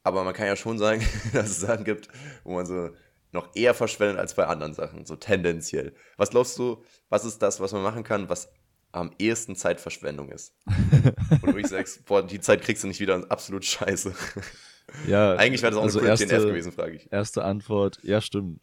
aber 0.03 0.25
man 0.25 0.35
kann 0.35 0.47
ja 0.47 0.57
schon 0.57 0.79
sagen, 0.79 1.07
dass 1.33 1.51
es 1.51 1.61
Sachen 1.61 1.85
gibt, 1.85 2.09
wo 2.45 2.55
man 2.55 2.67
so 2.67 2.91
noch 3.33 3.55
eher 3.55 3.75
verschwendet 3.75 4.19
als 4.19 4.35
bei 4.35 4.47
anderen 4.47 4.75
Sachen, 4.75 5.07
so 5.07 5.17
tendenziell. 5.17 5.95
Was 6.17 6.31
glaubst 6.31 6.59
du, 6.59 6.85
was 7.09 7.25
ist 7.25 7.39
das, 7.39 7.61
was 7.61 7.73
man 7.73 7.83
machen 7.83 8.05
kann, 8.05 8.29
was 8.29 8.53
am 8.93 9.11
ehesten 9.19 9.57
Zeitverschwendung 9.57 10.29
ist? 10.31 10.55
Und 11.43 11.57
ich 11.59 11.69
sagst, 11.69 12.05
boah, 12.05 12.23
die 12.23 12.41
Zeit 12.41 12.63
kriegst 12.63 12.85
du 12.85 12.89
nicht 12.89 13.01
wieder, 13.01 13.25
absolut 13.31 13.65
scheiße. 13.65 14.15
Ja, 15.07 15.35
Eigentlich 15.37 15.63
wäre 15.63 15.73
das 15.73 15.79
auch 15.79 15.85
also 15.85 16.01
eine 16.01 16.09
erste, 16.09 16.27
TNF 16.27 16.45
gewesen, 16.45 16.73
frage 16.73 16.97
ich. 16.97 17.13
Erste 17.13 17.45
Antwort, 17.45 17.99
ja, 18.03 18.21
stimmt. 18.21 18.61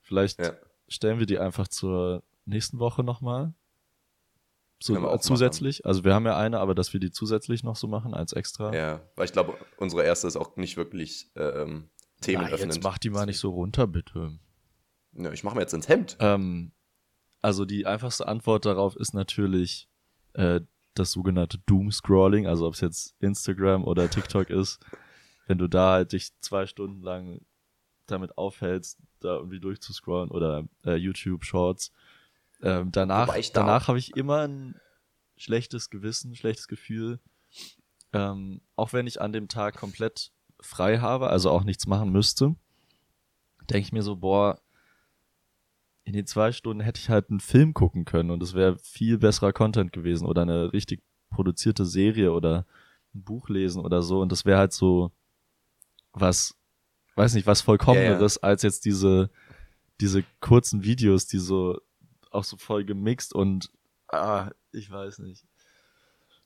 Vielleicht 0.00 0.40
ja. 0.40 0.52
stellen 0.88 1.18
wir 1.18 1.26
die 1.26 1.38
einfach 1.38 1.68
zur 1.68 2.22
nächsten 2.44 2.78
Woche 2.78 3.02
nochmal. 3.02 3.52
So 4.78 5.16
zusätzlich. 5.18 5.80
Machen. 5.80 5.88
Also 5.88 6.04
wir 6.04 6.14
haben 6.14 6.26
ja 6.26 6.36
eine, 6.36 6.60
aber 6.60 6.74
dass 6.74 6.92
wir 6.92 7.00
die 7.00 7.10
zusätzlich 7.10 7.64
noch 7.64 7.76
so 7.76 7.88
machen 7.88 8.14
als 8.14 8.32
extra. 8.32 8.74
Ja, 8.74 9.00
weil 9.16 9.24
ich 9.24 9.32
glaube, 9.32 9.56
unsere 9.78 10.04
erste 10.04 10.26
ist 10.26 10.36
auch 10.36 10.56
nicht 10.56 10.76
wirklich 10.76 11.30
ähm, 11.34 11.88
themenöffnend. 12.20 12.74
Jetzt 12.74 12.84
mach 12.84 12.98
die 12.98 13.10
mal 13.10 13.26
nicht 13.26 13.38
so 13.38 13.50
runter, 13.50 13.86
bitte. 13.86 14.38
Ja, 15.12 15.32
ich 15.32 15.44
mache 15.44 15.56
mir 15.56 15.62
jetzt 15.62 15.72
ins 15.72 15.88
Hemd. 15.88 16.16
Ähm, 16.20 16.72
also 17.40 17.64
die 17.64 17.86
einfachste 17.86 18.28
Antwort 18.28 18.66
darauf 18.66 18.96
ist 18.96 19.14
natürlich 19.14 19.88
äh, 20.34 20.60
das 20.94 21.12
sogenannte 21.12 21.58
Doom-Scrolling, 21.66 22.46
also 22.46 22.66
ob 22.66 22.74
es 22.74 22.80
jetzt 22.80 23.14
Instagram 23.20 23.84
oder 23.84 24.10
TikTok 24.10 24.50
ist 24.50 24.78
wenn 25.46 25.58
du 25.58 25.68
da 25.68 25.92
halt 25.92 26.12
dich 26.12 26.30
zwei 26.40 26.66
Stunden 26.66 27.02
lang 27.02 27.40
damit 28.06 28.36
aufhältst, 28.38 28.98
da 29.20 29.36
irgendwie 29.36 29.60
durchzuscrollen 29.60 30.30
oder 30.30 30.64
äh, 30.84 30.94
YouTube 30.94 31.44
Shorts. 31.44 31.92
Ähm, 32.62 32.90
danach 32.92 33.34
da 33.34 33.40
danach 33.52 33.88
habe 33.88 33.98
ich 33.98 34.16
immer 34.16 34.46
ein 34.46 34.80
schlechtes 35.36 35.90
Gewissen, 35.90 36.34
schlechtes 36.34 36.68
Gefühl. 36.68 37.20
Ähm, 38.12 38.60
auch 38.76 38.92
wenn 38.92 39.06
ich 39.06 39.20
an 39.20 39.32
dem 39.32 39.48
Tag 39.48 39.76
komplett 39.76 40.32
frei 40.60 40.98
habe, 40.98 41.28
also 41.28 41.50
auch 41.50 41.64
nichts 41.64 41.86
machen 41.86 42.10
müsste, 42.10 42.54
denke 43.68 43.86
ich 43.86 43.92
mir 43.92 44.02
so, 44.02 44.16
boah, 44.16 44.60
in 46.04 46.12
den 46.12 46.26
zwei 46.26 46.52
Stunden 46.52 46.82
hätte 46.82 47.00
ich 47.00 47.10
halt 47.10 47.30
einen 47.30 47.40
Film 47.40 47.74
gucken 47.74 48.04
können 48.04 48.30
und 48.30 48.42
es 48.42 48.54
wäre 48.54 48.78
viel 48.78 49.18
besserer 49.18 49.52
Content 49.52 49.92
gewesen 49.92 50.26
oder 50.26 50.42
eine 50.42 50.72
richtig 50.72 51.02
produzierte 51.30 51.84
Serie 51.84 52.32
oder 52.32 52.64
ein 53.14 53.24
Buch 53.24 53.48
lesen 53.48 53.84
oder 53.84 54.02
so 54.02 54.20
und 54.20 54.30
das 54.30 54.44
wäre 54.44 54.58
halt 54.58 54.72
so 54.72 55.10
was, 56.20 56.54
weiß 57.14 57.34
nicht, 57.34 57.46
was 57.46 57.60
vollkommeneres 57.60 58.36
ja, 58.36 58.40
ja. 58.42 58.48
als 58.50 58.62
jetzt 58.62 58.84
diese, 58.84 59.30
diese 60.00 60.24
kurzen 60.40 60.82
Videos, 60.84 61.26
die 61.26 61.38
so 61.38 61.78
auch 62.30 62.44
so 62.44 62.56
voll 62.56 62.84
gemixt 62.84 63.34
und 63.34 63.70
ah, 64.08 64.50
ich 64.72 64.90
weiß 64.90 65.20
nicht. 65.20 65.44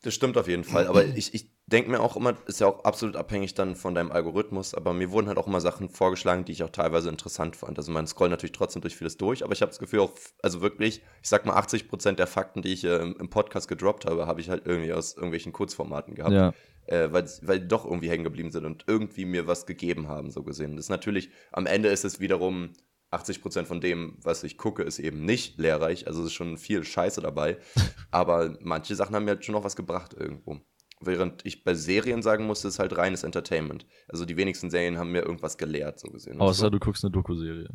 Das 0.02 0.14
stimmt 0.14 0.38
auf 0.38 0.48
jeden 0.48 0.64
Fall, 0.64 0.86
aber 0.86 1.04
ich, 1.04 1.34
ich 1.34 1.50
denke 1.66 1.90
mir 1.90 2.00
auch 2.00 2.16
immer, 2.16 2.34
ist 2.46 2.60
ja 2.60 2.66
auch 2.66 2.84
absolut 2.84 3.16
abhängig 3.16 3.54
dann 3.54 3.76
von 3.76 3.94
deinem 3.94 4.10
Algorithmus, 4.10 4.74
aber 4.74 4.94
mir 4.94 5.10
wurden 5.10 5.28
halt 5.28 5.36
auch 5.36 5.46
immer 5.46 5.60
Sachen 5.60 5.90
vorgeschlagen, 5.90 6.44
die 6.44 6.52
ich 6.52 6.62
auch 6.62 6.70
teilweise 6.70 7.10
interessant 7.10 7.54
fand. 7.54 7.78
Also 7.78 7.92
man 7.92 8.06
scrollt 8.06 8.30
natürlich 8.30 8.52
trotzdem 8.52 8.80
durch 8.80 8.96
vieles 8.96 9.18
durch, 9.18 9.44
aber 9.44 9.52
ich 9.52 9.60
habe 9.60 9.70
das 9.70 9.78
Gefühl 9.78 10.00
auch, 10.00 10.12
also 10.42 10.62
wirklich, 10.62 11.02
ich 11.22 11.28
sag 11.28 11.44
mal 11.44 11.54
80 11.54 11.88
Prozent 11.88 12.18
der 12.18 12.26
Fakten, 12.26 12.62
die 12.62 12.72
ich 12.72 12.84
äh, 12.84 12.96
im, 12.96 13.28
Podcast 13.28 13.68
gedroppt 13.68 14.06
habe, 14.06 14.26
habe 14.26 14.40
ich 14.40 14.48
halt 14.48 14.66
irgendwie 14.66 14.92
aus 14.92 15.14
irgendwelchen 15.14 15.52
Kurzformaten 15.52 16.14
gehabt. 16.14 16.32
Ja. 16.32 16.54
Äh, 16.86 17.12
weil, 17.12 17.28
weil 17.42 17.60
die 17.60 17.68
doch 17.68 17.84
irgendwie 17.84 18.10
hängen 18.10 18.24
geblieben 18.24 18.50
sind 18.50 18.64
und 18.64 18.84
irgendwie 18.86 19.24
mir 19.24 19.46
was 19.46 19.66
gegeben 19.66 20.08
haben, 20.08 20.30
so 20.30 20.42
gesehen. 20.42 20.76
Das 20.76 20.86
ist 20.86 20.90
natürlich, 20.90 21.30
am 21.52 21.66
Ende 21.66 21.88
ist 21.88 22.04
es 22.04 22.20
wiederum 22.20 22.72
80 23.10 23.42
Prozent 23.42 23.68
von 23.68 23.80
dem, 23.80 24.16
was 24.22 24.44
ich 24.44 24.56
gucke, 24.56 24.82
ist 24.82 24.98
eben 24.98 25.24
nicht 25.24 25.58
lehrreich. 25.58 26.06
Also 26.06 26.20
es 26.20 26.28
ist 26.28 26.32
schon 26.32 26.56
viel 26.56 26.84
Scheiße 26.84 27.20
dabei. 27.20 27.58
aber 28.10 28.56
manche 28.60 28.94
Sachen 28.94 29.14
haben 29.14 29.24
mir 29.24 29.32
halt 29.32 29.44
schon 29.44 29.54
noch 29.54 29.64
was 29.64 29.76
gebracht 29.76 30.14
irgendwo. 30.18 30.60
Während 31.00 31.46
ich 31.46 31.64
bei 31.64 31.74
Serien 31.74 32.22
sagen 32.22 32.46
muss, 32.46 32.58
es 32.64 32.74
ist 32.74 32.78
halt 32.78 32.96
reines 32.96 33.22
Entertainment. 33.22 33.86
Also 34.08 34.26
die 34.26 34.36
wenigsten 34.36 34.70
Serien 34.70 34.98
haben 34.98 35.12
mir 35.12 35.22
irgendwas 35.22 35.56
gelehrt, 35.56 35.98
so 35.98 36.08
gesehen. 36.08 36.40
Außer 36.40 36.70
du 36.70 36.78
guckst 36.78 37.04
eine 37.04 37.10
Doku-Serie. 37.10 37.70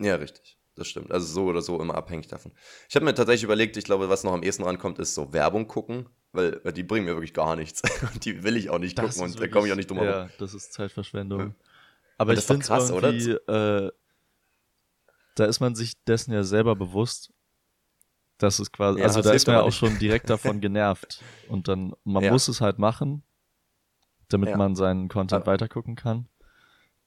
Ja, 0.00 0.16
richtig. 0.16 0.58
Das 0.74 0.86
stimmt. 0.86 1.10
Also 1.10 1.26
so 1.26 1.44
oder 1.46 1.62
so 1.62 1.80
immer 1.80 1.94
abhängig 1.94 2.28
davon. 2.28 2.52
Ich 2.88 2.94
habe 2.94 3.04
mir 3.04 3.14
tatsächlich 3.14 3.44
überlegt, 3.44 3.76
ich 3.76 3.84
glaube, 3.84 4.08
was 4.08 4.22
noch 4.22 4.32
am 4.32 4.42
ehesten 4.42 4.64
rankommt, 4.64 4.98
ist 4.98 5.14
so 5.14 5.32
Werbung 5.32 5.66
gucken, 5.66 6.08
weil, 6.32 6.60
weil 6.64 6.72
die 6.72 6.82
bringen 6.82 7.06
mir 7.06 7.12
wirklich 7.12 7.34
gar 7.34 7.56
nichts. 7.56 7.82
die 8.22 8.42
will 8.42 8.56
ich 8.56 8.70
auch 8.70 8.78
nicht 8.78 8.98
das 8.98 9.16
gucken 9.16 9.22
und 9.22 9.34
wirklich, 9.34 9.50
da 9.50 9.54
komme 9.54 9.66
ich 9.66 9.72
auch 9.72 9.76
nicht 9.76 9.90
drum 9.90 9.98
herum. 9.98 10.28
Ja, 10.28 10.30
das 10.38 10.54
ist 10.54 10.72
Zeitverschwendung. 10.72 11.40
Ja. 11.40 11.54
Aber 12.18 12.34
ich 12.34 12.40
finde 12.40 12.62
es 12.62 12.90
irgendwie, 12.90 13.30
äh, 13.30 13.90
da 15.34 15.44
ist 15.46 15.60
man 15.60 15.74
sich 15.74 16.02
dessen 16.04 16.32
ja 16.32 16.42
selber 16.42 16.76
bewusst, 16.76 17.32
das 18.38 18.60
ist 18.60 18.72
quasi, 18.72 19.00
ja, 19.00 19.06
also 19.06 19.22
da 19.22 19.32
ist 19.32 19.46
man 19.46 19.56
ja 19.56 19.62
auch 19.62 19.72
schon 19.72 19.98
direkt 19.98 20.30
davon 20.30 20.60
genervt. 20.60 21.22
Und 21.48 21.68
dann, 21.68 21.94
man 22.04 22.24
ja. 22.24 22.32
muss 22.32 22.48
es 22.48 22.60
halt 22.60 22.78
machen, 22.78 23.22
damit 24.28 24.56
man 24.56 24.76
seinen 24.76 25.08
Content 25.08 25.46
weitergucken 25.46 25.96
kann. 25.96 26.28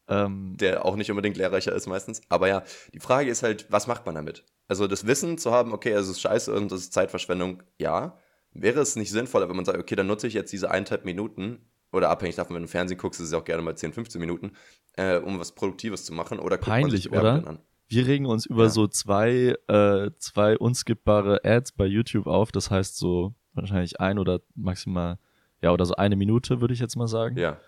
Ähm, 0.07 0.57
Der 0.57 0.85
auch 0.85 0.95
nicht 0.95 1.09
unbedingt 1.09 1.37
lehrreicher 1.37 1.73
ist 1.73 1.87
meistens. 1.87 2.21
Aber 2.29 2.47
ja, 2.47 2.63
die 2.93 2.99
Frage 2.99 3.29
ist 3.29 3.43
halt, 3.43 3.71
was 3.71 3.87
macht 3.87 4.05
man 4.05 4.15
damit? 4.15 4.43
Also 4.67 4.87
das 4.87 5.07
Wissen 5.07 5.37
zu 5.37 5.51
haben, 5.51 5.73
okay, 5.73 5.91
es 5.91 6.07
ist 6.07 6.21
scheiße 6.21 6.53
und 6.53 6.71
das 6.71 6.81
ist 6.81 6.93
Zeitverschwendung, 6.93 7.63
ja. 7.77 8.17
Wäre 8.53 8.81
es 8.81 8.95
nicht 8.95 9.11
sinnvoller, 9.11 9.49
wenn 9.49 9.55
man 9.55 9.65
sagt, 9.65 9.79
okay, 9.79 9.95
dann 9.95 10.07
nutze 10.07 10.27
ich 10.27 10.33
jetzt 10.33 10.53
diese 10.53 10.69
eineinhalb 10.69 11.05
Minuten 11.05 11.59
oder 11.91 12.09
abhängig 12.09 12.35
davon, 12.35 12.55
wenn 12.55 12.63
du 12.63 12.67
Fernsehen 12.67 12.97
guckst, 12.97 13.19
ist 13.19 13.27
es 13.27 13.33
auch 13.33 13.45
gerne 13.45 13.61
mal 13.61 13.75
10, 13.75 13.93
15 13.93 14.19
Minuten, 14.19 14.53
äh, 14.93 15.17
um 15.17 15.39
was 15.39 15.53
Produktives 15.53 16.05
zu 16.05 16.13
machen. 16.13 16.39
Oder 16.39 16.57
Peinlich, 16.57 17.11
oder? 17.11 17.47
An. 17.47 17.59
Wir 17.87 18.07
regen 18.07 18.25
uns 18.25 18.45
über 18.45 18.63
ja. 18.63 18.69
so 18.69 18.87
zwei, 18.87 19.55
äh, 19.67 20.09
zwei 20.17 20.57
unskippbare 20.57 21.41
Ads 21.43 21.73
bei 21.73 21.85
YouTube 21.85 22.25
auf. 22.25 22.51
Das 22.51 22.71
heißt 22.71 22.97
so 22.97 23.35
wahrscheinlich 23.53 23.99
ein 23.99 24.17
oder 24.17 24.41
maximal, 24.55 25.19
ja, 25.61 25.71
oder 25.71 25.85
so 25.85 25.95
eine 25.95 26.15
Minute, 26.15 26.61
würde 26.61 26.73
ich 26.73 26.79
jetzt 26.79 26.95
mal 26.95 27.07
sagen. 27.07 27.37
Ja. 27.37 27.59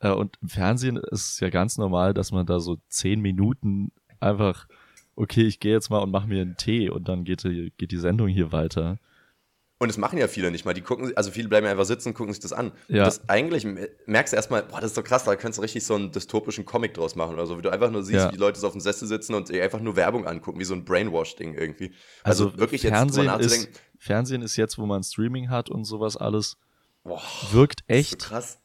Äh, 0.00 0.10
und 0.10 0.36
im 0.42 0.48
Fernsehen 0.48 0.96
ist 0.96 1.32
es 1.34 1.40
ja 1.40 1.50
ganz 1.50 1.78
normal, 1.78 2.14
dass 2.14 2.32
man 2.32 2.46
da 2.46 2.58
so 2.58 2.78
zehn 2.88 3.20
Minuten 3.20 3.92
einfach, 4.18 4.66
okay, 5.14 5.42
ich 5.42 5.60
gehe 5.60 5.72
jetzt 5.72 5.90
mal 5.90 5.98
und 5.98 6.10
mache 6.10 6.26
mir 6.26 6.42
einen 6.42 6.56
Tee 6.56 6.90
und 6.90 7.08
dann 7.08 7.24
geht 7.24 7.44
die, 7.44 7.72
geht 7.76 7.92
die 7.92 7.98
Sendung 7.98 8.28
hier 8.28 8.50
weiter. 8.50 8.98
Und 9.82 9.88
das 9.88 9.96
machen 9.96 10.18
ja 10.18 10.28
viele 10.28 10.50
nicht 10.50 10.66
mal. 10.66 10.74
Die 10.74 10.82
gucken, 10.82 11.16
also 11.16 11.30
viele 11.30 11.48
bleiben 11.48 11.66
einfach 11.66 11.86
sitzen 11.86 12.08
und 12.08 12.14
gucken 12.14 12.34
sich 12.34 12.42
das 12.42 12.52
an. 12.52 12.72
Ja. 12.88 12.98
Und 12.98 13.06
das 13.06 13.26
eigentlich 13.30 13.66
merkst 14.04 14.34
du 14.34 14.36
erstmal, 14.36 14.62
boah, 14.62 14.78
das 14.78 14.90
ist 14.90 14.94
so 14.94 15.02
krass, 15.02 15.24
da 15.24 15.34
kannst 15.36 15.56
du 15.56 15.62
richtig 15.62 15.86
so 15.86 15.94
einen 15.94 16.12
dystopischen 16.12 16.66
Comic 16.66 16.92
draus 16.92 17.16
machen 17.16 17.32
oder 17.32 17.46
so, 17.46 17.56
wie 17.56 17.62
du 17.62 17.70
einfach 17.70 17.90
nur 17.90 18.02
siehst, 18.02 18.18
ja. 18.18 18.28
wie 18.28 18.32
die 18.32 18.38
Leute 18.38 18.60
so 18.60 18.66
auf 18.66 18.74
dem 18.74 18.82
Sessel 18.82 19.08
sitzen 19.08 19.32
und 19.32 19.50
einfach 19.50 19.80
nur 19.80 19.96
Werbung 19.96 20.26
angucken, 20.26 20.60
wie 20.60 20.64
so 20.64 20.74
ein 20.74 20.84
Brainwash-Ding 20.84 21.54
irgendwie. 21.54 21.94
Also, 22.22 22.48
also 22.48 22.58
wirklich 22.58 22.82
Fernsehen 22.82 23.32
jetzt 23.40 23.56
ist, 23.56 23.68
Fernsehen 23.98 24.42
ist 24.42 24.56
jetzt, 24.56 24.76
wo 24.76 24.84
man 24.84 25.02
Streaming 25.02 25.48
hat 25.48 25.70
und 25.70 25.84
sowas 25.84 26.18
alles, 26.18 26.58
boah, 27.02 27.22
wirkt 27.50 27.80
echt. 27.86 28.20
So 28.20 28.28
krass. 28.28 28.58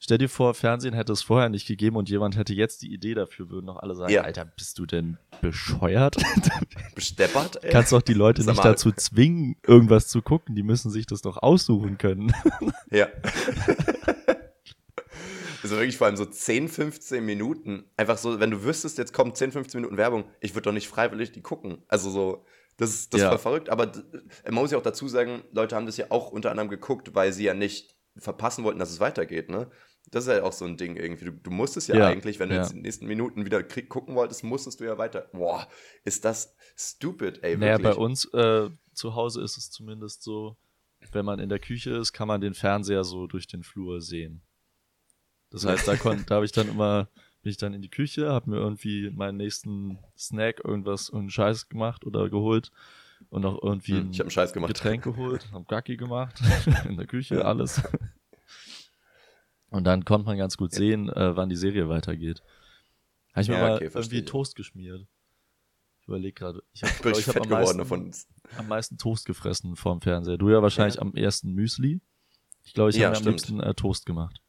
Stell 0.00 0.18
dir 0.18 0.28
vor, 0.28 0.54
Fernsehen 0.54 0.94
hätte 0.94 1.12
es 1.12 1.22
vorher 1.22 1.48
nicht 1.48 1.66
gegeben 1.66 1.96
und 1.96 2.08
jemand 2.08 2.36
hätte 2.36 2.54
jetzt 2.54 2.82
die 2.82 2.92
Idee 2.92 3.14
dafür, 3.14 3.50
würden 3.50 3.66
doch 3.66 3.78
alle 3.78 3.96
sagen, 3.96 4.12
ja. 4.12 4.22
Alter, 4.22 4.44
bist 4.44 4.78
du 4.78 4.86
denn 4.86 5.18
bescheuert? 5.40 6.16
Besteppert? 6.94 7.64
Ey. 7.64 7.70
Kannst 7.72 7.90
doch 7.90 8.02
die 8.02 8.14
Leute 8.14 8.44
nicht 8.44 8.64
dazu 8.64 8.92
zwingen, 8.92 9.56
irgendwas 9.66 10.06
zu 10.06 10.22
gucken. 10.22 10.54
Die 10.54 10.62
müssen 10.62 10.92
sich 10.92 11.06
das 11.06 11.20
doch 11.22 11.36
aussuchen 11.38 11.98
können. 11.98 12.32
ja. 12.92 13.08
Also 15.64 15.76
wirklich 15.76 15.96
vor 15.96 16.06
allem 16.06 16.16
so 16.16 16.24
10, 16.24 16.68
15 16.68 17.24
Minuten. 17.24 17.84
Einfach 17.96 18.18
so, 18.18 18.38
wenn 18.38 18.52
du 18.52 18.62
wüsstest, 18.62 18.98
jetzt 18.98 19.12
kommen 19.12 19.34
10, 19.34 19.50
15 19.50 19.80
Minuten 19.80 19.96
Werbung, 19.96 20.24
ich 20.40 20.54
würde 20.54 20.66
doch 20.66 20.72
nicht 20.72 20.86
freiwillig 20.86 21.32
die 21.32 21.42
gucken. 21.42 21.82
Also 21.88 22.10
so, 22.10 22.44
das 22.76 22.90
ist, 22.90 23.14
das 23.14 23.22
ja. 23.22 23.30
war 23.32 23.38
verrückt. 23.38 23.68
Aber 23.68 23.90
man 24.44 24.54
muss 24.54 24.70
ja 24.70 24.78
auch 24.78 24.82
dazu 24.82 25.08
sagen, 25.08 25.42
Leute 25.50 25.74
haben 25.74 25.86
das 25.86 25.96
ja 25.96 26.06
auch 26.10 26.30
unter 26.30 26.52
anderem 26.52 26.68
geguckt, 26.68 27.16
weil 27.16 27.32
sie 27.32 27.44
ja 27.44 27.54
nicht 27.54 27.97
verpassen 28.18 28.64
wollten, 28.64 28.78
dass 28.78 28.90
es 28.90 29.00
weitergeht, 29.00 29.48
ne? 29.48 29.70
Das 30.10 30.26
ist 30.26 30.32
ja 30.32 30.42
auch 30.42 30.52
so 30.52 30.64
ein 30.64 30.76
Ding 30.76 30.96
irgendwie. 30.96 31.26
Du, 31.26 31.32
du 31.32 31.50
musstest 31.50 31.88
ja, 31.88 31.96
ja, 31.96 32.06
eigentlich, 32.06 32.38
wenn 32.38 32.48
du 32.48 32.54
ja. 32.54 32.62
jetzt 32.62 32.70
in 32.70 32.78
den 32.78 32.82
nächsten 32.82 33.06
Minuten 33.06 33.44
wieder 33.44 33.62
krieg, 33.62 33.88
gucken 33.88 34.14
wolltest, 34.14 34.42
musstest 34.42 34.80
du 34.80 34.84
ja 34.84 34.96
weiter. 34.96 35.28
Boah, 35.32 35.68
ist 36.04 36.24
das 36.24 36.56
stupid, 36.76 37.42
ey. 37.42 37.56
Naja, 37.56 37.76
bei 37.78 37.94
uns 37.94 38.24
äh, 38.32 38.70
zu 38.94 39.14
Hause 39.14 39.42
ist 39.42 39.58
es 39.58 39.70
zumindest 39.70 40.22
so, 40.22 40.56
wenn 41.12 41.26
man 41.26 41.40
in 41.40 41.50
der 41.50 41.58
Küche 41.58 41.90
ist, 41.90 42.12
kann 42.12 42.28
man 42.28 42.40
den 42.40 42.54
Fernseher 42.54 43.04
so 43.04 43.26
durch 43.26 43.46
den 43.46 43.62
Flur 43.62 44.00
sehen. 44.00 44.40
Das 45.50 45.64
heißt, 45.66 45.86
da, 45.88 45.94
da 45.94 46.34
habe 46.34 46.44
ich 46.44 46.52
dann 46.52 46.68
immer, 46.68 47.08
bin 47.42 47.50
ich 47.50 47.56
dann 47.58 47.74
in 47.74 47.82
die 47.82 47.90
Küche, 47.90 48.30
habe 48.30 48.50
mir 48.50 48.56
irgendwie 48.56 49.10
meinen 49.10 49.36
nächsten 49.36 49.98
Snack, 50.16 50.62
irgendwas, 50.64 51.08
irgendeinen 51.08 51.30
Scheiß 51.30 51.68
gemacht 51.68 52.06
oder 52.06 52.30
geholt 52.30 52.70
und 53.30 53.44
auch 53.44 53.62
irgendwie 53.62 53.98
hm, 53.98 54.10
ich 54.10 54.22
ein 54.22 54.30
Scheiß 54.30 54.52
gemacht. 54.52 54.74
Getränk 54.74 55.04
geholt, 55.04 55.48
hab 55.52 55.68
Gacki 55.68 55.96
gemacht, 55.96 56.40
in 56.88 56.96
der 56.96 57.06
Küche, 57.06 57.44
alles. 57.44 57.82
Und 59.70 59.84
dann 59.84 60.04
konnte 60.04 60.26
man 60.26 60.38
ganz 60.38 60.56
gut 60.56 60.72
sehen, 60.72 61.08
äh, 61.10 61.36
wann 61.36 61.48
die 61.48 61.56
Serie 61.56 61.88
weitergeht. 61.88 62.42
Habe 63.32 63.42
ich 63.42 63.48
mir 63.48 63.54
ja, 63.54 63.74
okay, 63.74 63.84
mal 63.84 63.94
irgendwie 63.94 64.24
Toast 64.24 64.56
geschmiert. 64.56 65.06
Ich 66.00 66.08
überlege 66.08 66.32
gerade. 66.32 66.62
Ich 66.72 66.82
habe 66.82 66.92
hab 66.92 67.36
am, 67.42 67.48
meisten, 67.50 68.12
am 68.56 68.68
meisten 68.68 68.96
Toast 68.96 69.26
gefressen 69.26 69.76
vorm 69.76 70.00
Fernseher. 70.00 70.38
Du 70.38 70.48
ja 70.48 70.62
wahrscheinlich 70.62 70.96
ja. 70.96 71.02
am 71.02 71.14
ersten 71.14 71.52
Müsli. 71.52 72.00
Ich 72.64 72.72
glaube, 72.74 72.90
ich 72.90 72.96
ja, 72.96 73.08
habe 73.08 73.18
am 73.18 73.24
liebsten 73.24 73.60
äh, 73.60 73.74
Toast 73.74 74.06
gemacht. 74.06 74.40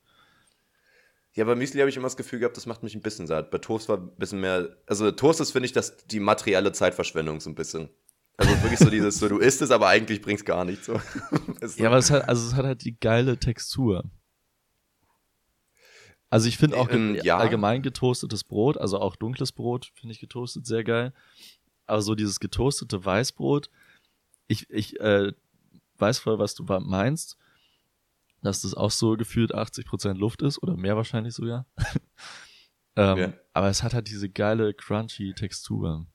Ja, 1.33 1.45
bei 1.45 1.55
Müsli 1.55 1.79
habe 1.79 1.89
ich 1.89 1.97
immer 1.97 2.07
das 2.07 2.17
Gefühl 2.17 2.39
gehabt, 2.39 2.57
das 2.57 2.65
macht 2.65 2.83
mich 2.83 2.95
ein 2.95 3.01
bisschen 3.01 3.27
satt. 3.27 3.51
Bei 3.51 3.59
Toast 3.59 3.87
war 3.87 3.97
ein 3.97 4.15
bisschen 4.17 4.41
mehr. 4.41 4.77
Also 4.87 5.11
Toast 5.11 5.39
ist, 5.39 5.51
finde 5.51 5.67
ich, 5.67 5.73
das 5.73 5.97
die 6.07 6.19
materielle 6.19 6.71
Zeitverschwendung 6.71 7.39
so 7.39 7.49
ein 7.49 7.55
bisschen. 7.55 7.89
Also 8.39 8.63
wirklich 8.63 8.79
so 8.79 8.89
dieses, 8.89 9.19
so 9.19 9.27
du 9.27 9.37
isst 9.37 9.61
es, 9.61 9.69
aber 9.69 9.89
eigentlich 9.89 10.21
bringt 10.21 10.39
es 10.39 10.45
gar 10.45 10.63
nichts. 10.63 10.85
So. 10.85 10.93
ja, 11.75 11.87
aber 11.87 11.97
es 11.97 12.09
hat, 12.09 12.29
also 12.29 12.47
es 12.47 12.55
hat 12.55 12.65
halt 12.65 12.85
die 12.85 12.97
geile 12.97 13.37
Textur. 13.37 14.09
Also 16.29 16.47
ich 16.47 16.57
finde 16.57 16.77
auch 16.77 16.89
ähm, 16.89 17.19
ja. 17.21 17.37
allgemein 17.37 17.81
getoastetes 17.81 18.45
Brot, 18.45 18.77
also 18.77 18.99
auch 18.99 19.17
dunkles 19.17 19.51
Brot 19.51 19.91
finde 19.93 20.13
ich 20.13 20.21
getoastet 20.21 20.65
sehr 20.65 20.85
geil. 20.85 21.11
Aber 21.85 22.01
so 22.01 22.15
dieses 22.15 22.39
getoastete 22.39 23.03
Weißbrot, 23.03 23.69
ich, 24.47 24.69
ich 24.69 24.97
äh, 25.01 25.33
weiß 25.97 26.19
voll, 26.19 26.39
was 26.39 26.55
du 26.55 26.63
meinst, 26.63 27.37
dass 28.41 28.61
das 28.61 28.73
auch 28.73 28.91
so 28.91 29.17
gefühlt 29.17 29.53
80% 29.53 30.13
Luft 30.13 30.43
ist 30.43 30.63
oder 30.63 30.77
mehr 30.77 30.95
wahrscheinlich 30.95 31.33
sogar. 31.33 31.65
ähm, 32.95 33.17
ja. 33.17 33.33
Aber 33.51 33.67
es 33.67 33.83
hat 33.83 33.93
halt 33.93 34.07
diese 34.07 34.29
geile 34.29 34.73
crunchy 34.73 35.33
Textur. 35.33 36.07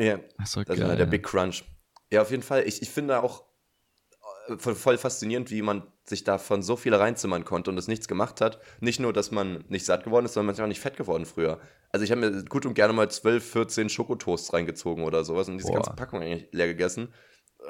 Ja, 0.00 0.18
das, 0.38 0.52
das 0.52 0.64
geil, 0.64 0.90
ist 0.90 0.98
der 0.98 1.06
Big 1.06 1.22
Crunch. 1.22 1.64
Ja, 2.10 2.22
auf 2.22 2.30
jeden 2.30 2.42
Fall. 2.42 2.66
Ich, 2.66 2.80
ich 2.80 2.88
finde 2.88 3.22
auch 3.22 3.44
äh, 4.48 4.56
voll 4.56 4.98
faszinierend, 4.98 5.50
wie 5.50 5.62
man 5.62 5.82
sich 6.04 6.24
davon 6.24 6.62
so 6.62 6.76
viel 6.76 6.94
reinzimmern 6.94 7.44
konnte 7.44 7.70
und 7.70 7.78
es 7.78 7.86
nichts 7.86 8.08
gemacht 8.08 8.40
hat. 8.40 8.60
Nicht 8.80 8.98
nur, 8.98 9.12
dass 9.12 9.30
man 9.30 9.64
nicht 9.68 9.84
satt 9.84 10.04
geworden 10.04 10.24
ist, 10.24 10.34
sondern 10.34 10.46
man 10.46 10.54
ist 10.54 10.60
auch 10.60 10.66
nicht 10.66 10.80
fett 10.80 10.96
geworden 10.96 11.26
früher. 11.26 11.60
Also 11.90 12.04
ich 12.04 12.10
habe 12.10 12.20
mir 12.22 12.44
gut 12.44 12.64
und 12.64 12.74
gerne 12.74 12.92
mal 12.92 13.10
12, 13.10 13.44
14 13.44 13.88
Schokotoasts 13.90 14.52
reingezogen 14.52 15.04
oder 15.04 15.24
sowas 15.24 15.48
und 15.48 15.58
diese 15.58 15.68
Boah. 15.68 15.76
ganze 15.76 15.92
Packung 15.92 16.22
eigentlich 16.22 16.48
leer 16.52 16.66
gegessen. 16.66 17.12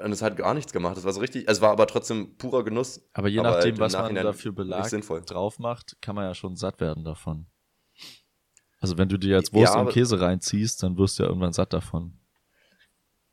Und 0.05 0.13
es 0.13 0.23
hat 0.23 0.37
gar 0.37 0.55
nichts 0.55 0.73
gemacht. 0.73 0.97
Es 0.97 1.05
war 1.05 1.13
so 1.13 1.21
richtig, 1.21 1.49
es 1.49 1.61
war 1.61 1.71
aber 1.71 1.89
trotzdem 1.89 2.37
purer 2.37 2.63
Genuss. 2.63 3.03
Aber 3.13 3.29
je 3.29 3.41
aber 3.41 3.51
nachdem, 3.51 3.73
halt 3.73 3.81
was 3.81 3.93
man 3.93 4.15
dafür 4.15 4.53
Belag 4.53 4.89
drauf 5.27 5.59
macht, 5.59 5.97
kann 6.01 6.15
man 6.15 6.27
ja 6.27 6.35
schon 6.35 6.55
satt 6.55 6.81
werden 6.81 7.05
davon. 7.05 7.47
Also 8.79 8.97
wenn 8.97 9.09
du 9.09 9.19
dir 9.19 9.37
jetzt 9.37 9.53
Wurst 9.53 9.75
ja, 9.75 9.81
und 9.81 9.91
Käse 9.91 10.21
reinziehst, 10.21 10.83
dann 10.83 10.97
wirst 10.97 11.19
du 11.19 11.25
ja 11.25 11.29
irgendwann 11.29 11.53
satt 11.53 11.73
davon. 11.73 12.20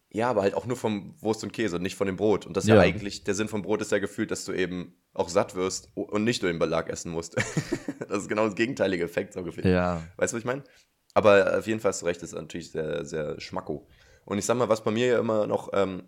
Ja, 0.09 0.29
aber 0.29 0.41
halt 0.41 0.53
auch 0.53 0.65
nur 0.65 0.77
vom 0.77 1.15
Wurst 1.19 1.43
und 1.43 1.51
Käse, 1.51 1.79
nicht 1.79 1.95
von 1.95 2.07
dem 2.07 2.15
Brot. 2.15 2.45
Und 2.45 2.55
das 2.55 2.63
ist 2.63 2.69
ja, 2.69 2.75
ja 2.75 2.81
eigentlich, 2.81 3.23
der 3.23 3.33
Sinn 3.33 3.49
vom 3.49 3.61
Brot 3.61 3.81
ist 3.81 3.91
ja 3.91 3.99
gefühlt, 3.99 4.31
dass 4.31 4.45
du 4.45 4.53
eben 4.53 4.95
auch 5.13 5.29
satt 5.29 5.55
wirst 5.55 5.89
und 5.95 6.23
nicht 6.23 6.41
nur 6.41 6.51
den 6.51 6.59
Belag 6.59 6.89
essen 6.89 7.11
musst. 7.11 7.35
das 8.07 8.19
ist 8.19 8.29
genau 8.29 8.45
das 8.45 8.55
gegenteilige 8.55 9.03
Effekt, 9.03 9.33
so 9.33 9.43
gefühlt. 9.43 9.65
Ja. 9.65 10.01
Weißt 10.15 10.31
du, 10.31 10.37
was 10.37 10.41
ich 10.41 10.45
meine? 10.45 10.63
Aber 11.13 11.57
auf 11.57 11.67
jeden 11.67 11.79
Fall 11.79 11.89
hast 11.89 12.01
du 12.01 12.05
recht, 12.05 12.21
das 12.21 12.29
ist 12.29 12.39
natürlich 12.39 12.71
sehr, 12.71 13.03
sehr 13.03 13.39
schmacko. 13.41 13.87
Und 14.23 14.37
ich 14.37 14.45
sag 14.45 14.57
mal, 14.57 14.69
was 14.69 14.83
bei 14.83 14.91
mir 14.91 15.07
ja 15.07 15.19
immer 15.19 15.47
noch 15.47 15.69
ähm, 15.73 16.03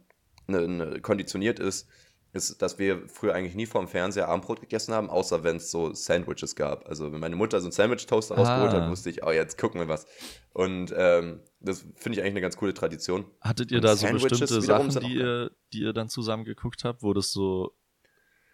ne, 0.47 0.67
ne, 0.67 1.01
konditioniert 1.01 1.59
ist, 1.59 1.87
ist, 2.31 2.61
dass 2.61 2.77
wir 2.77 3.07
früher 3.07 3.33
eigentlich 3.33 3.55
nie 3.55 3.65
vorm 3.65 3.87
Fernseher 3.87 4.27
Abendbrot 4.27 4.61
gegessen 4.61 4.93
haben, 4.93 5.09
außer 5.09 5.43
wenn 5.43 5.57
es 5.57 5.71
so 5.71 5.93
Sandwiches 5.93 6.55
gab. 6.55 6.87
Also 6.87 7.11
wenn 7.11 7.19
meine 7.19 7.35
Mutter 7.35 7.59
so 7.59 7.65
einen 7.65 7.71
Sandwich-Toaster 7.71 8.35
ah. 8.35 8.37
rausgeholt 8.37 8.71
hat, 8.73 8.89
wusste 8.89 9.09
ich, 9.09 9.23
oh, 9.23 9.31
jetzt 9.31 9.57
gucken 9.57 9.81
wir 9.81 9.87
was. 9.87 10.05
Und 10.53 10.93
ähm, 10.95 11.41
das 11.59 11.85
finde 11.95 12.17
ich 12.17 12.21
eigentlich 12.21 12.33
eine 12.33 12.41
ganz 12.41 12.57
coole 12.57 12.73
Tradition. 12.73 13.25
Hattet 13.41 13.71
ihr 13.71 13.77
Und 13.77 13.85
da 13.85 13.95
so 13.95 14.07
bestimmte 14.07 14.61
Sachen, 14.61 14.99
die 15.01 15.15
ihr, 15.15 15.51
die 15.73 15.81
ihr 15.81 15.93
dann 15.93 16.09
zusammen 16.09 16.43
geguckt 16.43 16.83
habt, 16.83 17.01
wo 17.01 17.13
das 17.13 17.31
so 17.31 17.75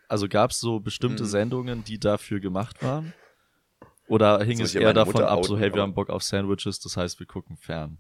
also 0.08 0.28
gab 0.28 0.52
es 0.52 0.60
so 0.60 0.80
bestimmte 0.80 1.24
mhm. 1.24 1.28
Sendungen, 1.28 1.84
die 1.84 2.00
dafür 2.00 2.40
gemacht 2.40 2.84
waren? 2.84 3.14
Oder 4.08 4.44
hing 4.44 4.62
es 4.62 4.76
eher 4.76 4.94
davon 4.94 5.24
ab, 5.24 5.44
so 5.46 5.58
hey, 5.58 5.74
wir 5.74 5.82
haben 5.82 5.96
Bock 5.96 6.10
auf 6.10 6.22
Sandwiches, 6.22 6.80
das 6.80 6.96
heißt, 6.96 7.20
wir 7.20 7.26
gucken 7.26 7.58
fern? 7.58 7.98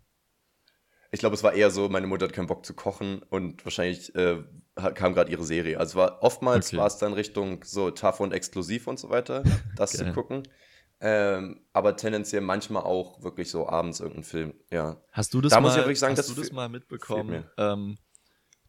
Ich 1.11 1.19
glaube, 1.19 1.35
es 1.35 1.43
war 1.43 1.53
eher 1.53 1.71
so, 1.71 1.89
meine 1.89 2.07
Mutter 2.07 2.27
hat 2.27 2.33
keinen 2.33 2.47
Bock 2.47 2.65
zu 2.65 2.73
kochen 2.73 3.23
und 3.29 3.65
wahrscheinlich 3.65 4.13
äh, 4.15 4.43
kam 4.75 5.13
gerade 5.13 5.31
ihre 5.31 5.43
Serie. 5.43 5.79
Also 5.79 5.99
war 5.99 6.21
oftmals 6.21 6.67
okay. 6.67 6.77
war 6.77 6.87
es 6.87 6.97
dann 6.97 7.13
Richtung 7.13 7.63
so 7.63 7.91
tough 7.91 8.19
und 8.19 8.33
exklusiv 8.33 8.87
und 8.87 8.99
so 8.99 9.09
weiter, 9.09 9.43
das 9.75 9.91
zu 9.93 10.11
gucken. 10.11 10.43
Ähm, 11.01 11.61
aber 11.73 11.97
tendenziell 11.97 12.41
manchmal 12.41 12.83
auch 12.83 13.21
wirklich 13.21 13.49
so 13.49 13.67
abends 13.67 13.99
irgendein 13.99 14.23
Film, 14.23 14.53
ja. 14.71 14.97
Hast 15.11 15.33
du 15.33 15.41
das, 15.41 15.51
da 15.51 15.59
mal, 15.59 15.67
muss 15.67 15.73
ich 15.73 15.81
wirklich 15.81 15.99
sagen, 15.99 16.17
hast 16.17 16.29
das 16.29 16.35
du 16.35 16.41
das 16.41 16.51
mal 16.51 16.69
mitbekommen, 16.69 17.45
ähm, 17.57 17.97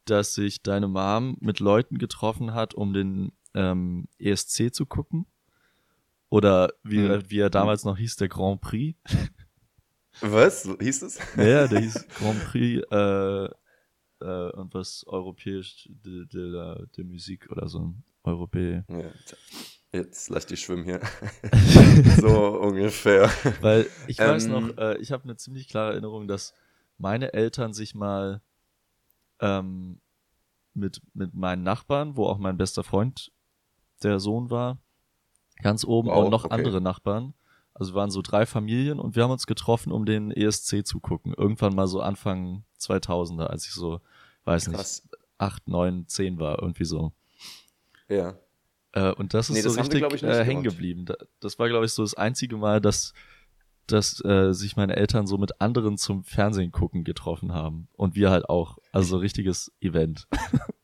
dass 0.06 0.34
sich 0.34 0.62
deine 0.62 0.88
Mom 0.88 1.36
mit 1.40 1.60
Leuten 1.60 1.98
getroffen 1.98 2.52
hat, 2.52 2.74
um 2.74 2.92
den 2.92 3.32
ähm, 3.54 4.08
ESC 4.18 4.74
zu 4.74 4.86
gucken? 4.86 5.26
Oder 6.28 6.72
wie, 6.82 7.08
hm. 7.08 7.22
wie 7.28 7.38
er 7.38 7.50
damals 7.50 7.84
noch 7.84 7.96
hieß, 7.96 8.16
der 8.16 8.28
Grand 8.28 8.60
Prix? 8.60 8.98
Was? 10.20 10.68
Hieß 10.80 11.02
es? 11.02 11.18
Ja, 11.36 11.68
der 11.68 11.80
hieß 11.80 12.08
Grand 12.18 12.44
Prix 12.46 12.82
äh, 12.90 13.48
äh, 14.20 14.50
und 14.50 14.74
was 14.74 15.06
europäisch 15.06 15.88
de, 15.90 16.26
de, 16.26 16.50
de, 16.50 16.86
de 16.96 17.04
Musik 17.04 17.50
oder 17.50 17.68
so. 17.68 17.94
Europä. 18.22 18.84
Ja, 18.88 19.10
jetzt 19.92 20.28
lass 20.30 20.46
dich 20.46 20.60
schwimmen 20.60 20.84
hier. 20.84 21.00
so 22.20 22.60
ungefähr. 22.60 23.30
Weil 23.60 23.86
ich 24.06 24.18
weiß 24.18 24.46
ähm, 24.46 24.50
noch, 24.50 24.78
äh, 24.78 24.98
ich 24.98 25.12
habe 25.12 25.24
eine 25.24 25.36
ziemlich 25.36 25.68
klare 25.68 25.92
Erinnerung, 25.92 26.26
dass 26.26 26.54
meine 26.98 27.32
Eltern 27.34 27.72
sich 27.72 27.94
mal 27.94 28.40
ähm, 29.40 30.00
mit, 30.74 31.00
mit 31.14 31.34
meinen 31.34 31.62
Nachbarn, 31.62 32.16
wo 32.16 32.26
auch 32.26 32.38
mein 32.38 32.56
bester 32.56 32.84
Freund 32.84 33.32
der 34.02 34.20
Sohn 34.20 34.50
war, 34.50 34.78
ganz 35.62 35.84
oben 35.84 36.08
wow, 36.08 36.24
und 36.24 36.30
noch 36.30 36.44
okay. 36.44 36.54
andere 36.54 36.80
Nachbarn. 36.80 37.34
Also 37.78 37.92
wir 37.92 37.96
waren 37.96 38.10
so 38.10 38.22
drei 38.22 38.46
Familien 38.46 38.98
und 38.98 39.16
wir 39.16 39.22
haben 39.22 39.30
uns 39.30 39.46
getroffen, 39.46 39.92
um 39.92 40.06
den 40.06 40.30
ESC 40.30 40.86
zu 40.86 40.98
gucken. 40.98 41.34
Irgendwann 41.36 41.74
mal 41.74 41.86
so 41.86 42.00
Anfang 42.00 42.64
2000er, 42.80 43.44
als 43.44 43.66
ich 43.66 43.72
so, 43.72 44.00
weiß 44.44 44.70
Krass. 44.70 45.02
nicht, 45.04 45.18
acht, 45.36 45.68
neun, 45.68 46.08
zehn 46.08 46.38
war, 46.38 46.62
irgendwie 46.62 46.86
so. 46.86 47.12
Ja. 48.08 48.38
Äh, 48.92 49.12
und 49.12 49.34
das 49.34 49.50
ist 49.50 49.56
nee, 49.56 49.60
so 49.60 49.76
das 49.76 49.90
richtig 49.90 50.22
äh, 50.22 50.42
hängen 50.42 50.62
geblieben. 50.62 51.04
Das 51.40 51.58
war, 51.58 51.68
glaube 51.68 51.84
ich, 51.84 51.92
so 51.92 52.02
das 52.02 52.14
einzige 52.14 52.56
Mal, 52.56 52.80
dass, 52.80 53.12
dass 53.86 54.24
äh, 54.24 54.54
sich 54.54 54.76
meine 54.76 54.96
Eltern 54.96 55.26
so 55.26 55.36
mit 55.36 55.60
anderen 55.60 55.98
zum 55.98 56.24
Fernsehen 56.24 56.72
gucken 56.72 57.04
getroffen 57.04 57.52
haben. 57.52 57.88
Und 57.92 58.14
wir 58.14 58.30
halt 58.30 58.48
auch. 58.48 58.78
Also 58.90 59.08
so 59.08 59.16
richtiges 59.18 59.70
Event. 59.80 60.26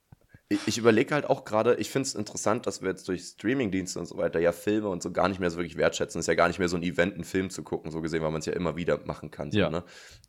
Ich 0.66 0.78
überlege 0.78 1.14
halt 1.14 1.26
auch 1.26 1.44
gerade, 1.44 1.74
ich 1.76 1.90
finde 1.90 2.06
es 2.06 2.14
interessant, 2.14 2.66
dass 2.66 2.82
wir 2.82 2.88
jetzt 2.88 3.08
durch 3.08 3.22
Streamingdienste 3.22 3.98
und 3.98 4.06
so 4.06 4.16
weiter 4.16 4.40
ja 4.40 4.52
Filme 4.52 4.88
und 4.88 5.02
so 5.02 5.10
gar 5.10 5.28
nicht 5.28 5.40
mehr 5.40 5.50
so 5.50 5.56
wirklich 5.56 5.76
wertschätzen. 5.76 6.18
Es 6.18 6.24
ist 6.24 6.28
ja 6.28 6.34
gar 6.34 6.48
nicht 6.48 6.58
mehr 6.58 6.68
so 6.68 6.76
ein 6.76 6.82
Event, 6.82 7.14
einen 7.14 7.24
Film 7.24 7.50
zu 7.50 7.62
gucken, 7.62 7.90
so 7.90 8.00
gesehen, 8.00 8.22
weil 8.22 8.30
man 8.30 8.40
es 8.40 8.46
ja 8.46 8.52
immer 8.52 8.76
wieder 8.76 9.00
machen 9.04 9.30
kann. 9.30 9.50
So, 9.52 9.58
ja. 9.58 9.70
Ne? 9.70 9.84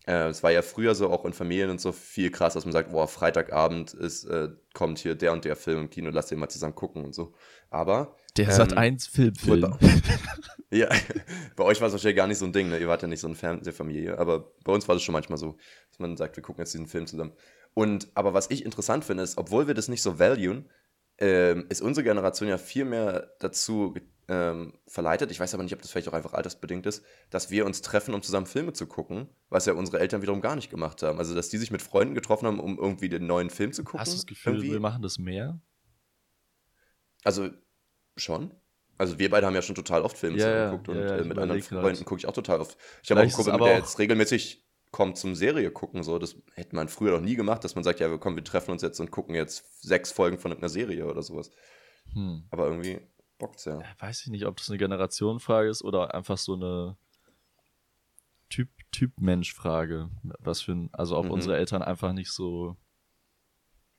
Äh, 0.06 0.28
es 0.28 0.44
war 0.44 0.52
ja 0.52 0.62
früher 0.62 0.96
so 0.96 1.10
auch 1.10 1.26
in 1.26 1.34
Familien 1.34 1.70
und 1.70 1.80
so 1.80 1.92
viel 1.92 2.32
krass, 2.32 2.54
dass 2.54 2.66
man 2.66 2.74
sagt, 2.74 2.92
boah, 2.92 3.08
Freitagabend 3.08 3.94
ist, 3.94 4.26
äh, 4.26 4.50
kommt 4.74 5.00
hier 5.00 5.16
der 5.16 5.32
und 5.32 5.46
der 5.46 5.56
Film 5.56 5.82
im 5.82 5.90
Kino, 5.90 6.10
lass 6.12 6.28
den 6.28 6.40
mal 6.40 6.50
zusammen 6.50 6.76
gucken 6.76 7.06
und 7.06 7.16
so. 7.16 7.34
Aber. 7.70 8.16
Der 8.38 8.48
ähm, 8.48 8.52
Sat 8.54 8.78
1 8.78 9.08
Filmfilm. 9.08 9.78
ja, 10.72 10.90
bei 11.56 11.64
euch 11.64 11.80
war 11.80 11.88
es 11.88 11.94
wahrscheinlich 11.94 12.18
gar 12.18 12.28
nicht 12.28 12.38
so 12.40 12.46
ein 12.46 12.54
Ding, 12.54 12.70
ne? 12.70 12.78
Ihr 12.80 12.88
wart 12.88 13.02
ja 13.02 13.08
nicht 13.08 13.20
so 13.20 13.28
eine 13.28 13.36
Fernsehfamilie, 13.36 14.18
aber 14.18 14.52
bei 14.64 14.74
uns 14.74 14.88
war 14.88 14.96
das 14.96 15.04
schon 15.04 15.14
manchmal 15.14 15.38
so, 15.38 15.58
dass 15.90 16.00
man 16.00 16.18
sagt, 16.18 16.36
wir 16.36 16.44
gucken 16.44 16.62
jetzt 16.62 16.74
diesen 16.74 16.88
Film 16.88 17.08
zusammen. 17.08 17.34
Und 17.74 18.08
aber 18.14 18.34
was 18.34 18.50
ich 18.50 18.66
interessant 18.66 19.06
finde, 19.06 19.24
ist, 19.24 19.38
obwohl 19.38 19.68
wir 19.68 19.74
das 19.74 19.88
nicht 19.88 20.02
so 20.02 20.20
valuen, 20.20 20.70
ähm, 21.18 21.66
ist 21.70 21.82
unsere 21.82 22.04
Generation 22.04 22.50
ja 22.50 22.58
viel 22.58 22.86
mehr 22.86 23.32
dazu 23.40 23.96
ähm, 24.28 24.74
verleitet, 24.88 25.32
ich 25.32 25.40
weiß 25.40 25.54
aber 25.54 25.64
nicht, 25.64 25.74
ob 25.74 25.82
das 25.82 25.92
vielleicht 25.92 26.08
auch 26.08 26.14
einfach 26.14 26.34
altersbedingt 26.34 26.86
ist, 26.86 27.04
dass 27.30 27.52
wir 27.52 27.66
uns 27.66 27.82
treffen, 27.82 28.14
um 28.14 28.22
zusammen 28.22 28.46
Filme 28.46 28.74
zu 28.74 28.88
gucken, 28.88 29.28
was 29.50 29.66
ja 29.66 29.74
unsere 29.74 30.00
Eltern 30.00 30.22
wiederum 30.22 30.42
gar 30.42 30.56
nicht 30.56 30.70
gemacht 30.70 31.04
haben. 31.04 31.18
Also, 31.20 31.36
dass 31.36 31.50
die 31.50 31.58
sich 31.58 31.72
mit 31.72 31.82
Freunden 31.82 32.16
getroffen 32.16 32.48
haben, 32.48 32.60
um 32.60 32.78
irgendwie 32.78 33.10
den 33.10 33.26
neuen 33.28 33.50
Film 33.50 33.74
zu 33.74 33.84
gucken. 33.84 34.00
Hast 34.00 34.14
du 34.14 34.18
das 34.18 34.26
Gefühl, 34.26 34.54
irgendwie? 34.54 34.72
wir 34.72 34.80
machen 34.80 35.02
das 35.02 35.18
mehr? 35.18 35.60
Also, 37.24 37.50
schon. 38.16 38.54
Also 38.98 39.18
wir 39.20 39.30
beide 39.30 39.48
haben 39.48 39.56
ja 39.56 39.62
schon 39.62 39.76
total 39.76 40.04
oft 40.04 40.18
Filme 40.18 40.38
ja, 40.38 40.70
geguckt 40.70 40.88
ja, 40.88 40.94
und 40.94 41.00
ja, 41.00 41.18
äh, 41.18 41.24
mit 41.24 41.38
anderen 41.38 41.62
Freunden 41.62 42.06
gucke 42.06 42.20
ich 42.20 42.28
auch 42.28 42.34
total 42.34 42.62
oft. 42.62 42.78
Ich 43.02 43.10
habe 43.10 43.20
auch 43.20 43.24
einen 43.24 43.34
Kumpel, 43.34 43.58
der 43.58 43.78
jetzt 43.78 43.98
regelmäßig 43.98 44.64
kommt 44.94 45.18
zum 45.18 45.36
Serie 45.36 45.72
gucken. 45.72 46.04
So, 46.04 46.20
das 46.20 46.38
hätte 46.54 46.76
man 46.76 46.88
früher 46.88 47.12
noch 47.12 47.26
nie 47.26 47.36
gemacht, 47.36 47.64
dass 47.64 47.76
man 47.76 47.84
sagt, 47.84 48.00
ja, 48.00 48.16
komm, 48.18 48.36
wir 48.36 48.44
treffen 48.44 48.72
uns 48.72 48.84
jetzt 48.84 49.00
und 49.00 49.12
gucken 49.12 49.36
jetzt 49.36 49.84
sechs 49.84 50.12
Folgen 50.12 50.38
von 50.38 50.54
einer 50.54 50.70
Serie 50.70 51.08
oder 51.08 51.24
sowas. 51.24 51.52
Hm. 52.14 52.46
Aber 52.52 52.68
irgendwie 52.68 53.02
bockt's 53.40 53.66
ja. 53.66 53.82
Weiß 53.98 54.22
ich 54.22 54.28
nicht, 54.28 54.46
ob 54.46 54.56
das 54.56 54.70
eine 54.70 54.78
Generationenfrage 54.78 55.68
ist 55.68 55.84
oder 55.84 56.14
einfach 56.14 56.38
so 56.38 56.54
eine 56.54 56.96
Typ, 58.50 58.70
Typ-Mensch-Frage. 58.92 60.12
Was 60.40 60.62
für 60.62 60.74
ein, 60.74 60.90
also 60.94 61.18
ob 61.18 61.26
mhm. 61.26 61.32
unsere 61.32 61.58
Eltern 61.58 61.82
einfach 61.82 62.14
nicht 62.14 62.32
so. 62.32 62.78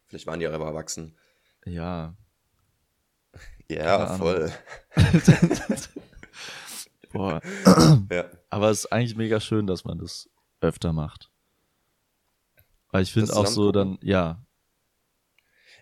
Vielleicht 0.07 0.29
waren 0.29 0.39
die 0.39 0.47
aber 0.47 0.65
erwachsen. 0.65 1.19
Ja. 1.67 2.15
Ja, 3.69 4.17
voll. 4.17 4.53
Boah. 7.13 7.41
ja. 8.13 8.27
Aber 8.51 8.71
es 8.71 8.85
ist 8.85 8.93
eigentlich 8.93 9.17
mega 9.17 9.41
schön, 9.41 9.67
dass 9.67 9.85
man 9.85 9.99
das 9.99 10.31
öfter 10.65 10.93
macht. 10.93 11.31
Weil 12.91 13.03
ich 13.03 13.13
finde 13.13 13.35
auch 13.35 13.47
so 13.47 13.73
dann, 13.73 13.99
ja. 14.03 14.45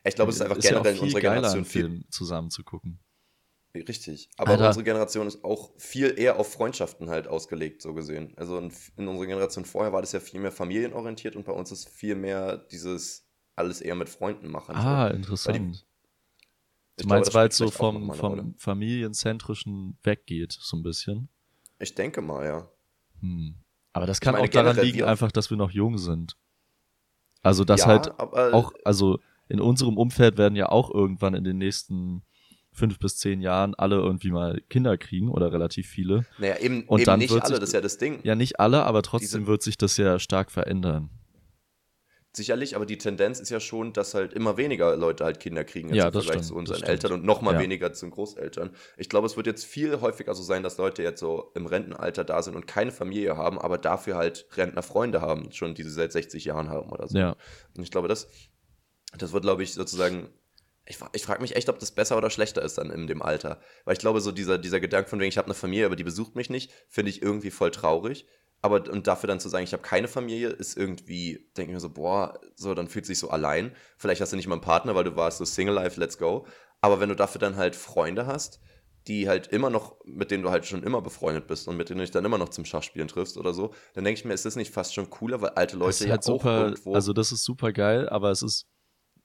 Ich 0.05 0.14
glaube, 0.14 0.30
es 0.30 0.37
ist 0.37 0.43
einfach 0.43 0.57
ist 0.57 0.68
generell 0.68 0.93
ja 0.93 0.99
in 0.99 1.05
unserer 1.05 1.20
Generation 1.20 1.64
viel 1.64 1.83
Film 1.83 2.05
zusammen 2.11 2.51
zu 2.51 2.64
gucken. 2.64 2.99
Richtig. 3.74 4.28
Aber 4.37 4.53
Alter. 4.53 4.68
unsere 4.68 4.85
Generation 4.85 5.26
ist 5.26 5.45
auch 5.45 5.72
viel 5.78 6.18
eher 6.18 6.39
auf 6.39 6.53
Freundschaften 6.53 7.09
halt 7.09 7.26
ausgelegt, 7.26 7.80
so 7.80 7.95
gesehen. 7.95 8.35
Also 8.37 8.59
in, 8.59 8.72
in, 8.97 9.09
unserer 9.09 9.26
Generation 9.26 9.64
vorher 9.64 9.93
war 9.93 10.03
das 10.03 10.12
ja 10.12 10.20
viel 10.20 10.41
mehr 10.41 10.53
familienorientiert 10.53 11.37
und 11.37 11.45
bei 11.45 11.53
uns 11.53 11.72
ist 11.72 11.89
viel 11.89 12.14
mehr 12.14 12.59
dieses 12.59 13.26
alles 13.57 13.80
eher 13.80 13.95
mit 13.95 14.09
Freunden 14.09 14.51
machen. 14.51 14.74
Ah, 14.76 15.09
so. 15.09 15.14
interessant. 15.14 15.87
Die, 16.99 17.03
du 17.03 17.09
meinst, 17.09 17.33
weil 17.33 17.49
es 17.49 17.57
so 17.57 17.70
vom, 17.70 18.12
vom 18.12 18.55
familienzentrischen 18.59 19.99
weggeht, 20.03 20.53
so 20.53 20.76
ein 20.76 20.83
bisschen? 20.83 21.28
Ich 21.78 21.95
denke 21.95 22.20
mal, 22.20 22.45
ja. 22.45 22.68
Hm. 23.20 23.55
Aber 23.93 24.07
das 24.07 24.20
kann 24.20 24.32
meine, 24.32 24.45
auch 24.45 24.51
daran 24.51 24.76
liegen, 24.76 25.03
einfach, 25.05 25.32
dass 25.32 25.51
wir 25.51 25.57
noch 25.57 25.70
jung 25.70 25.99
sind. 25.99 26.36
Also, 27.43 27.64
dass 27.64 27.82
ja, 27.82 27.86
halt 27.88 28.18
auch, 28.18 28.72
also 28.84 29.18
in 29.49 29.61
unserem 29.61 29.99
Umfeld 29.99 30.38
werden 30.38 30.57
ja 30.57 30.70
auch 30.70 30.93
irgendwann 30.93 31.34
in 31.34 31.45
den 31.45 31.59
nächsten 31.59 32.22
fünf 32.72 32.99
bis 32.99 33.18
zehn 33.18 33.40
Jahren 33.40 33.74
alle 33.74 33.97
irgendwie 33.97 34.30
mal 34.30 34.62
Kinder 34.70 34.97
kriegen 34.97 35.28
oder 35.28 35.53
relativ 35.53 35.86
viele. 35.88 36.24
Naja, 36.38 36.59
eben, 36.59 36.84
und 36.84 37.01
eben 37.01 37.07
dann 37.07 37.18
nicht 37.18 37.32
alle, 37.32 37.47
sich, 37.47 37.59
das 37.59 37.68
ist 37.68 37.74
ja 37.74 37.80
das 37.80 37.99
Ding. 37.99 38.20
Ja, 38.22 38.34
nicht 38.34 38.61
alle, 38.61 38.84
aber 38.84 39.03
trotzdem 39.03 39.40
Diese, 39.40 39.47
wird 39.47 39.62
sich 39.62 39.76
das 39.76 39.97
ja 39.99 40.18
stark 40.18 40.51
verändern. 40.51 41.11
Sicherlich, 42.35 42.76
aber 42.76 42.87
die 42.87 42.97
Tendenz 42.97 43.41
ist 43.41 43.51
ja 43.51 43.61
schon, 43.61 43.93
dass 43.93 44.14
halt 44.14 44.33
immer 44.33 44.57
weniger 44.57 44.97
Leute 44.97 45.24
halt 45.24 45.39
Kinder 45.39 45.64
kriegen 45.64 45.89
jetzt 45.89 45.99
ja, 45.99 46.07
im 46.07 46.12
Vergleich 46.12 46.33
stimmt, 46.33 46.45
zu 46.47 46.55
unseren 46.55 46.83
Eltern 46.83 47.12
und 47.12 47.24
noch 47.24 47.43
mal 47.43 47.55
ja. 47.55 47.61
weniger 47.61 47.93
zu 47.93 48.07
den 48.07 48.12
Großeltern. 48.12 48.70
Ich 48.97 49.11
glaube, 49.11 49.26
es 49.26 49.37
wird 49.37 49.47
jetzt 49.47 49.66
viel 49.66 50.01
häufiger 50.01 50.35
so 50.35 50.43
sein, 50.43 50.62
dass 50.62 50.78
Leute 50.78 51.03
jetzt 51.03 51.20
so 51.20 51.53
im 51.55 51.66
Rentenalter 51.66 52.24
da 52.24 52.43
sind 52.43 52.57
und 52.57 52.66
keine 52.66 52.91
Familie 52.91 53.37
haben, 53.37 53.59
aber 53.59 53.76
dafür 53.76 54.16
halt 54.16 54.47
Rentnerfreunde 54.57 55.20
haben, 55.20 55.53
schon 55.53 55.74
die 55.74 55.83
sie 55.83 55.91
seit 55.91 56.12
60 56.12 56.47
Jahren 56.47 56.70
haben 56.70 56.91
oder 56.91 57.07
so. 57.07 57.18
Ja. 57.18 57.37
Und 57.76 57.83
ich 57.83 57.91
glaube, 57.91 58.09
das, 58.09 58.28
das 59.18 59.33
wird, 59.35 59.43
glaube 59.43 59.62
ich, 59.62 59.74
sozusagen 59.74 60.30
ich, 60.85 60.99
ich 61.12 61.22
frage 61.22 61.43
mich 61.43 61.55
echt, 61.55 61.68
ob 61.68 61.78
das 61.78 61.93
besser 61.93 62.16
oder 62.16 62.30
schlechter 62.30 62.62
ist 62.62 62.78
dann 62.78 62.91
in 62.91 63.07
dem 63.07 63.22
Alter. 63.22 63.61
Weil 63.85 63.95
ich 63.95 64.01
glaube, 64.01 64.20
so 64.20 64.33
dieser, 64.33 64.59
dieser 64.59 64.80
Gedanke 64.80 65.09
von 65.09 65.20
wegen, 65.20 65.28
ich 65.28 65.39
habe 65.39 65.47
eine 65.47 65.55
Familie, 65.55 65.87
aber 65.87 65.97
die 65.97 66.05
besucht 66.05 66.35
mich 66.35 66.51
nicht, 66.51 66.72
finde 66.89 67.11
ich 67.11 67.22
irgendwie 67.22 67.51
voll 67.51 67.70
traurig. 67.70 68.26
Aber 68.63 68.89
und 68.91 69.09
dafür 69.09 69.27
dann 69.27 69.41
zu 69.41 69.49
sagen, 69.49 69.65
ich 69.65 69.73
habe 69.73 69.83
keine 69.83 70.07
Familie, 70.07 70.49
ist 70.49 70.77
irgendwie, 70.77 71.49
denke 71.57 71.73
ich 71.73 71.75
mir 71.75 71.81
so, 71.81 71.91
boah, 71.91 72.41
so, 72.55 72.75
dann 72.75 72.89
fühlt 72.89 73.07
sich 73.07 73.19
so 73.19 73.29
allein. 73.29 73.75
Vielleicht 73.99 74.21
hast 74.21 74.33
du 74.33 74.37
nicht 74.37 74.47
mal 74.47 74.55
einen 74.55 74.63
Partner, 74.63 74.95
weil 74.95 75.05
du 75.05 75.17
warst 75.17 75.39
so 75.39 75.45
Single 75.45 75.75
Life, 75.75 75.99
let's 75.99 76.17
go. 76.17 76.47
Aber 76.81 77.01
wenn 77.01 77.09
du 77.09 77.17
dafür 77.17 77.41
dann 77.41 77.57
halt 77.57 77.75
Freunde 77.75 78.27
hast, 78.27 78.61
die 79.09 79.29
halt 79.29 79.49
immer 79.49 79.69
noch, 79.69 79.97
mit 80.05 80.31
denen 80.31 80.45
du 80.45 80.51
halt 80.51 80.65
schon 80.65 80.85
immer 80.85 81.03
befreundet 81.03 81.49
bist 81.49 81.67
und 81.67 81.77
mit 81.77 81.89
denen 81.89 81.99
du 81.99 82.05
dich 82.05 82.13
dann 82.13 82.25
immer 82.25 82.39
noch 82.39 82.51
zum 82.51 82.65
Schachspielen 82.65 83.09
triffst 83.09 83.37
oder 83.37 83.53
so, 83.53 83.75
dann 83.95 84.05
denke 84.05 84.21
ich 84.21 84.25
mir, 84.25 84.33
ist 84.33 84.45
das 84.45 84.55
nicht 84.55 84.73
fast 84.73 84.95
schon 84.95 85.11
cooler, 85.11 85.41
weil 85.41 85.51
alte 85.51 85.77
Leute 85.77 86.05
ja 86.05 86.13
halt 86.13 86.21
auch 86.21 86.39
super, 86.39 86.65
irgendwo. 86.67 86.95
Also 86.95 87.13
das 87.13 87.33
ist 87.33 87.43
super 87.43 87.73
geil, 87.73 88.09
aber 88.09 88.31
es 88.31 88.43
ist, 88.43 88.69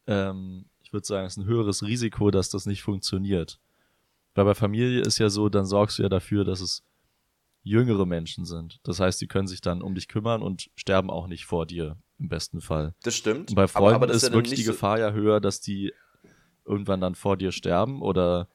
ähm, 0.08 0.66
ich 0.82 0.94
würde 0.94 1.06
sagen, 1.06 1.28
es 1.28 1.34
ist 1.34 1.38
ein 1.38 1.46
höheres 1.46 1.84
Risiko, 1.84 2.32
dass 2.32 2.50
das 2.50 2.66
nicht 2.66 2.82
funktioniert. 2.82 3.60
Weil 4.34 4.46
bei 4.46 4.56
Familie 4.56 5.02
ist 5.02 5.20
ja 5.20 5.30
so, 5.30 5.50
dann 5.50 5.66
sorgst 5.66 6.00
du 6.00 6.04
ja 6.04 6.10
dafür, 6.10 6.44
dass 6.44 6.60
es 6.62 6.84
jüngere 7.68 8.06
Menschen 8.06 8.46
sind. 8.46 8.80
Das 8.84 9.00
heißt, 9.00 9.20
die 9.22 9.28
können 9.28 9.48
sich 9.48 9.62
dann 9.62 9.82
um 9.82 9.96
dich 9.96 10.08
kümmern 10.08 10.42
und 10.42 10.70
sterben 10.76 11.10
auch 11.10 11.28
nicht 11.28 11.46
vor 11.46 11.66
dir, 11.66 11.98
im 12.20 12.30
besten 12.30 12.62
Fall. 12.62 12.94
Das 13.04 13.16
stimmt. 13.16 13.50
Und 13.50 13.56
bei 13.56 13.68
Freunden 13.68 13.96
aber, 13.96 14.06
aber 14.06 14.14
ist 14.14 14.28
ja 14.28 14.34
wirklich 14.34 14.60
die 14.60 14.66
Gefahr 14.66 15.00
ja 15.00 15.12
höher, 15.12 15.40
dass 15.40 15.62
die 15.62 15.94
irgendwann 16.66 17.02
dann 17.02 17.16
vor 17.16 17.38
dir 17.38 17.52
sterben 17.52 18.02
oder, 18.02 18.48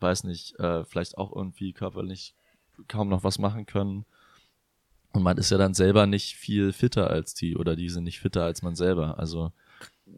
weiß 0.00 0.24
nicht, 0.24 0.58
äh, 0.58 0.84
vielleicht 0.84 1.18
auch 1.18 1.34
irgendwie 1.34 1.72
körperlich 1.72 2.34
kaum 2.88 3.08
noch 3.08 3.24
was 3.24 3.38
machen 3.38 3.66
können. 3.66 4.04
Und 5.12 5.22
man 5.22 5.36
ist 5.36 5.50
ja 5.50 5.58
dann 5.58 5.74
selber 5.74 6.06
nicht 6.06 6.36
viel 6.36 6.72
fitter 6.72 7.10
als 7.10 7.34
die 7.34 7.56
oder 7.56 7.76
die 7.76 7.90
sind 7.90 8.04
nicht 8.04 8.20
fitter 8.20 8.44
als 8.44 8.62
man 8.62 8.74
selber. 8.74 9.18
Also 9.18 9.52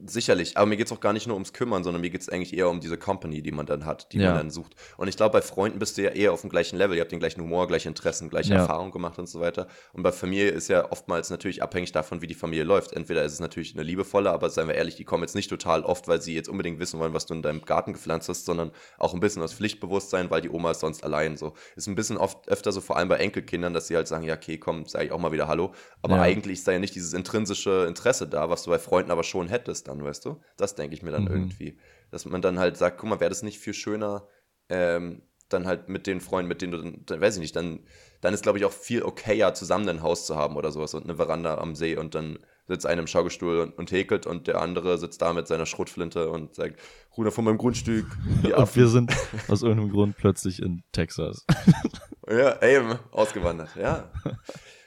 sicherlich. 0.07 0.57
Aber 0.57 0.67
mir 0.67 0.77
geht 0.77 0.87
es 0.87 0.93
auch 0.93 1.01
gar 1.01 1.13
nicht 1.13 1.27
nur 1.27 1.35
ums 1.35 1.53
Kümmern, 1.53 1.85
sondern 1.85 2.01
mir 2.01 2.11
geht 2.11 2.21
es 2.21 2.29
eigentlich 2.29 2.57
eher 2.57 2.69
um 2.69 2.81
diese 2.81 2.97
Company, 2.99 3.43
die 3.43 3.53
man 3.53 3.67
dann 3.67 3.85
hat, 3.87 4.13
die 4.13 4.19
Ja. 4.19 4.29
man 4.29 4.37
dann 4.37 4.51
sucht. 4.51 4.75
Und 4.97 5.09
ich 5.09 5.17
glaube, 5.17 5.33
bei 5.33 5.43
Freunden 5.43 5.79
bist 5.79 5.97
du 5.97 6.03
ja 6.03 6.11
eher 6.11 6.33
auf 6.33 6.41
dem 6.43 6.51
gleichen 6.51 6.77
Level. 6.77 6.97
Ihr 6.97 7.01
habt 7.03 7.13
den 7.13 7.19
gleichen 7.21 7.41
Humor, 7.41 7.67
gleiche 7.67 7.89
Interessen, 7.89 8.29
gleiche 8.29 8.53
Ja. 8.55 8.61
Erfahrung 8.61 8.91
gemacht 8.91 9.19
und 9.19 9.29
so 9.29 9.41
weiter. 9.41 9.67
Und 9.93 10.03
bei 10.03 10.13
Familie 10.13 10.51
ist 10.51 10.69
ja 10.69 10.91
oftmals 10.91 11.31
natürlich 11.31 11.63
abhängig 11.63 11.93
davon, 11.93 12.23
wie 12.23 12.27
die 12.27 12.35
Familie 12.35 12.65
läuft. 12.65 12.93
Entweder 12.93 13.25
ist 13.25 13.33
es 13.33 13.41
natürlich 13.41 13.75
eine 13.75 13.83
liebevolle, 13.83 14.31
aber 14.31 14.51
seien 14.51 14.69
wir 14.69 14.75
ehrlich, 14.75 14.97
die 14.97 15.05
kommen 15.05 15.23
jetzt 15.23 15.35
nicht 15.35 15.49
total 15.49 15.83
oft, 15.83 16.09
weil 16.09 16.21
sie 16.21 16.35
jetzt 16.35 16.49
unbedingt 16.49 16.79
wissen 16.81 16.99
wollen, 17.01 17.15
was 17.15 17.27
du 17.27 17.35
in 17.35 17.43
deinem 17.43 17.63
Garten 17.63 17.93
gepflanzt 17.93 18.29
hast, 18.29 18.45
sondern 18.45 18.73
auch 18.99 19.15
ein 19.15 19.21
bisschen 19.21 19.43
aus 19.43 19.55
Pflichtbewusstsein, 19.55 20.31
weil 20.31 20.41
die 20.41 20.51
Oma 20.51 20.73
ist 20.73 20.81
sonst 20.81 21.05
allein 21.05 21.37
so. 21.37 21.55
Ist 21.77 21.87
ein 21.87 21.95
bisschen 21.95 22.17
oft 22.17 22.49
öfter 22.49 22.73
so, 22.73 22.81
vor 22.81 22.97
allem 22.97 23.09
bei 23.09 23.17
Enkelkindern, 23.17 23.73
dass 23.75 23.89
sie 23.89 23.97
halt 23.97 24.09
sagen, 24.09 24.25
ja, 24.25 24.35
okay, 24.35 24.59
komm, 24.59 24.87
sage 24.87 25.07
ich 25.07 25.13
auch 25.13 25.19
mal 25.19 25.33
wieder 25.33 25.49
Hallo. 25.49 25.73
Aber 26.03 26.17
Ja. 26.17 26.23
eigentlich 26.23 26.59
ist 26.59 26.69
da 26.69 26.73
ja 26.73 26.79
nicht 26.79 26.95
dieses 26.95 27.13
intrinsische 27.13 27.87
Interesse 27.89 28.27
da, 28.27 28.51
was 28.51 28.65
du 28.65 28.71
bei 28.71 28.79
Freunden 28.79 29.11
aber 29.11 29.23
schon 29.23 29.49
hättest 29.49 29.84
dann, 29.89 30.03
weißt 30.03 30.24
du? 30.24 30.41
Das 30.57 30.74
denke 30.74 30.95
ich 30.95 31.03
mir 31.03 31.11
dann 31.12 31.24
Mhm. 31.24 31.30
irgendwie. 31.30 31.78
Dass 32.11 32.24
man 32.24 32.43
dann 32.43 32.59
halt 32.59 32.76
sagt, 32.76 32.99
guck 32.99 33.09
mal, 33.09 33.20
wäre 33.20 33.30
das 33.30 33.43
nicht 33.43 33.59
viel 33.59 33.74
schöner, 33.74 34.26
ähm, 34.68 35.22
dann 35.49 35.66
halt 35.66 35.89
mit 35.89 36.07
den 36.07 36.20
Freunden, 36.20 36.49
mit 36.49 36.62
denen 36.62 36.72
du 36.72 36.78
dann, 36.78 37.03
dann 37.07 37.20
weiß 37.20 37.37
ich 37.37 37.41
nicht, 37.41 37.55
dann, 37.55 37.80
dann 38.20 38.32
ist, 38.35 38.43
glaube 38.43 38.59
ich, 38.59 38.64
auch 38.64 38.72
viel 38.72 39.03
okayer, 39.03 39.53
zusammen 39.55 39.89
ein 39.89 40.03
Haus 40.03 40.26
zu 40.26 40.37
haben 40.37 40.57
oder 40.57 40.72
sowas 40.72 40.95
und 40.95 41.05
eine 41.05 41.16
Veranda 41.16 41.59
am 41.59 41.74
See 41.74 41.97
und 41.97 42.14
dann 42.14 42.39
sitzt 42.66 42.87
einer 42.87 43.03
im 43.03 43.07
Schaukelstuhl 43.07 43.61
und, 43.61 43.76
und 43.76 43.93
häkelt 43.93 44.26
und 44.26 44.47
der 44.47 44.62
andere 44.62 44.97
sitzt 44.97 45.20
da 45.20 45.35
mit 45.35 45.47
seiner 45.47 45.66
Schrotflinte 45.66 46.30
und 46.30 46.55
sagt, 46.55 46.80
Ruder 47.16 47.30
von 47.30 47.45
meinem 47.45 47.59
Grundstück. 47.59 48.07
Und 48.43 48.76
wir 48.76 48.89
sind 48.89 49.12
aus 49.49 49.62
irgendeinem 49.62 49.93
Grund 49.93 50.16
plötzlich 50.16 50.61
in 50.62 50.82
Texas. 50.93 51.45
ja, 52.28 52.61
eben, 52.62 52.99
ausgewandert, 53.12 53.76
ja. 53.76 54.11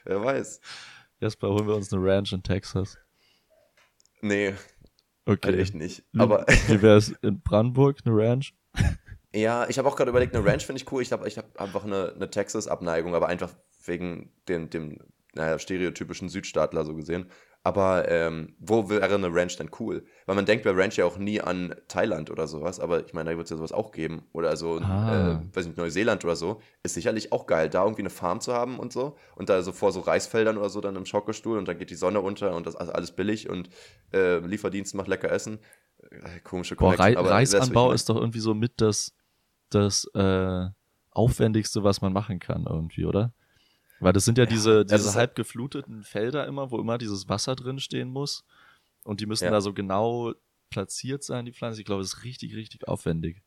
Wer 0.04 0.24
weiß. 0.24 0.60
Jasper, 1.20 1.50
holen 1.50 1.68
wir 1.68 1.76
uns 1.76 1.94
eine 1.94 2.04
Ranch 2.04 2.34
in 2.34 2.42
Texas. 2.44 2.98
Nee, 4.22 4.56
Okay. 5.28 5.50
halt 5.50 5.60
echt 5.60 5.76
nicht. 5.76 6.04
Aber 6.18 6.46
Wie 6.68 6.82
wäre 6.82 6.98
es 6.98 7.10
in 7.22 7.42
Brandenburg, 7.42 8.00
eine 8.06 8.16
Ranch? 8.16 8.54
Ja, 9.36 9.68
ich 9.68 9.78
habe 9.78 9.88
auch 9.88 9.98
gerade 9.98 10.10
überlegt, 10.10 10.36
eine 10.36 10.46
Ranch 10.46 10.66
finde 10.66 10.82
ich 10.82 10.92
cool. 10.92 11.02
Ich 11.02 11.12
habe 11.12 11.28
ich 11.28 11.38
hab 11.38 11.60
einfach 11.60 11.84
eine, 11.84 12.14
eine 12.16 12.30
Texas-Abneigung, 12.30 13.14
aber 13.14 13.28
einfach 13.28 13.54
wegen 13.86 14.32
dem, 14.48 14.70
dem 14.70 15.00
naja, 15.36 15.60
stereotypischen 15.60 16.30
Südstaatler 16.30 16.86
so 16.86 16.96
gesehen. 16.96 17.30
Aber 17.68 18.10
ähm, 18.10 18.56
wo 18.60 18.90
wäre 18.90 19.04
eine 19.14 19.28
Ranch 19.30 19.58
denn 19.58 19.70
cool? 19.78 20.06
Weil 20.26 20.38
man 20.38 20.46
denkt 20.46 20.64
bei 20.64 20.72
Ranch 20.72 20.96
ja 20.96 21.04
auch 21.04 21.18
nie 21.18 21.42
an 21.42 21.76
Thailand 21.90 22.32
oder 22.32 22.48
sowas, 22.48 22.80
aber 22.80 23.06
ich 23.06 23.14
meine, 23.14 23.32
da 23.32 23.36
wird 23.36 23.44
es 23.44 23.52
ja 23.52 23.58
sowas 23.58 23.74
auch 23.74 23.92
geben. 23.92 24.24
Oder 24.32 24.48
also, 24.48 24.80
Ah. 24.80 25.42
äh, 25.42 25.56
weiß 25.56 25.66
nicht, 25.66 25.78
Neuseeland 25.78 26.24
oder 26.24 26.38
so. 26.38 26.62
Ist 26.84 26.94
sicherlich 26.94 27.34
auch 27.34 27.46
geil, 27.46 27.70
da 27.70 27.84
irgendwie 27.84 28.04
eine 28.04 28.10
Farm 28.10 28.40
zu 28.40 28.54
haben 28.54 28.80
und 28.80 28.94
so. 28.94 29.18
Und 29.36 29.50
da 29.50 29.62
so 29.64 29.74
vor 29.74 29.92
so 29.92 30.00
Reisfeldern 30.00 30.58
oder 30.58 30.70
so 30.70 30.80
dann 30.80 30.96
im 30.96 31.06
Schaukelstuhl 31.06 31.58
und 31.58 31.68
dann 31.68 31.78
geht 31.78 31.90
die 31.90 31.96
Sonne 31.96 32.22
unter 32.22 32.56
und 32.56 32.66
das 32.66 32.76
ist 32.76 32.88
alles 32.88 33.12
billig 33.12 33.50
und 33.50 33.70
äh, 34.14 34.38
Lieferdienst 34.38 34.96
macht 34.96 35.10
lecker 35.10 35.30
Essen. 35.30 35.60
Äh, 36.10 36.40
Komische 36.46 36.78
Boah, 36.78 36.98
Rei 36.98 37.18
aber 37.18 37.32
Reisanbau 37.32 37.92
ist 37.92 38.08
doch 38.08 38.16
irgendwie 38.16 38.40
so 38.40 38.54
mit 38.54 38.80
das, 38.80 39.14
das 39.72 40.06
äh, 40.14 40.68
Aufwendigste, 41.12 41.84
was 41.84 42.00
man 42.00 42.14
machen 42.14 42.40
kann, 42.40 42.66
irgendwie, 42.70 43.04
oder? 43.04 43.34
Weil 44.00 44.14
das 44.14 44.26
sind 44.26 44.38
ja, 44.38 44.46
diese, 44.46 44.86
das 44.86 45.02
diese 45.02 45.10
ist 45.12 45.16
halb 45.16 45.36
gefluteten 45.36 46.04
Felder 46.04 46.46
immer, 46.48 46.70
wo 46.72 46.80
immer 46.80 46.98
dieses 46.98 47.28
Wasser 47.30 47.56
drin 47.56 47.80
stehen 47.80 48.10
muss. 48.10 48.44
Und 49.04 49.22
die 49.22 49.26
müssen 49.26 49.46
Ja. 49.46 49.52
da 49.52 49.62
so 49.62 49.74
genau 49.74 50.34
platziert 50.70 51.24
sein, 51.24 51.46
die 51.46 51.54
Pflanze. 51.54 51.80
Ich 51.82 51.86
glaube, 51.86 52.02
das 52.04 52.14
ist 52.14 52.24
richtig, 52.24 52.56
richtig 52.56 52.88
aufwendig. 52.88 53.42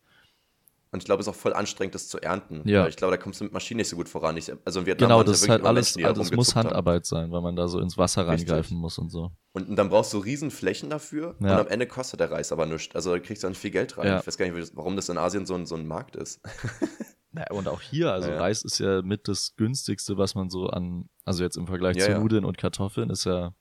Und 0.92 0.98
ich 0.98 1.04
glaube, 1.04 1.20
es 1.20 1.28
ist 1.28 1.32
auch 1.32 1.36
voll 1.38 1.52
anstrengend, 1.52 1.94
das 1.94 2.08
zu 2.08 2.18
ernten. 2.20 2.68
Ja. 2.68 2.82
Weil 2.82 2.88
Ich 2.88 2.96
glaube, 2.96 3.16
da 3.16 3.22
kommst 3.22 3.38
du 3.40 3.44
mit 3.44 3.52
Maschinen 3.52 3.76
nicht 3.78 3.88
so 3.88 3.94
gut 3.94 4.08
voran. 4.08 4.36
Ich, 4.36 4.50
also 4.64 4.80
in 4.80 4.86
Vietnam 4.86 5.08
Genau, 5.08 5.22
das 5.22 5.36
ist 5.42 5.46
ja 5.46 5.50
halt 5.52 5.60
wirklich 5.62 5.62
immer 5.62 5.68
alles, 5.68 5.94
Menschen, 5.94 6.02
da 6.02 6.08
also 6.08 6.20
muss 6.20 6.30
rumgezuckt 6.32 6.56
haben. 6.56 6.64
Handarbeit 6.66 7.06
sein, 7.06 7.30
weil 7.30 7.40
man 7.42 7.54
da 7.54 7.68
so 7.68 7.78
ins 7.78 7.96
Wasser 7.96 8.26
Richtig. 8.26 8.50
reingreifen 8.50 8.76
muss 8.76 8.98
und 8.98 9.10
so. 9.10 9.30
Und, 9.52 9.68
und 9.68 9.76
dann 9.76 9.88
brauchst 9.88 10.12
du 10.14 10.18
riesen 10.18 10.50
Flächen 10.50 10.90
dafür 10.90 11.36
Ja. 11.38 11.54
und 11.54 11.60
am 11.60 11.68
Ende 11.68 11.86
kostet 11.86 12.18
der 12.18 12.32
Reis 12.32 12.50
aber 12.50 12.66
nichts. 12.66 12.92
Also 12.96 13.12
da 13.12 13.20
kriegst 13.20 13.44
du 13.44 13.46
dann 13.46 13.54
viel 13.54 13.70
Geld 13.70 13.96
rein. 13.98 14.06
Ja. 14.08 14.18
Ich 14.18 14.26
weiß 14.26 14.36
gar 14.36 14.50
nicht, 14.50 14.72
warum 14.74 14.96
das 14.96 15.08
in 15.08 15.16
Asien 15.16 15.46
so 15.46 15.54
ein, 15.54 15.64
so 15.66 15.76
ein 15.76 15.86
Markt 15.86 16.16
ist. 16.16 16.40
Naja, 17.32 17.46
und 17.52 17.68
auch 17.68 17.80
hier, 17.80 18.12
also 18.12 18.28
Ja, 18.28 18.34
ja. 18.34 18.40
Reis 18.40 18.62
ist 18.62 18.78
ja 18.78 19.02
mit 19.02 19.28
das 19.28 19.54
günstigste, 19.56 20.16
was 20.18 20.34
man 20.34 20.50
so 20.50 20.66
an, 20.68 21.08
also 21.24 21.44
jetzt 21.44 21.56
im 21.56 21.66
Vergleich 21.66 21.96
Ja, 21.96 22.06
zu. 22.06 22.18
Nudeln 22.18 22.44
und 22.44 22.58
Kartoffeln 22.58 23.08
ist 23.10 23.24
ja 23.24 23.54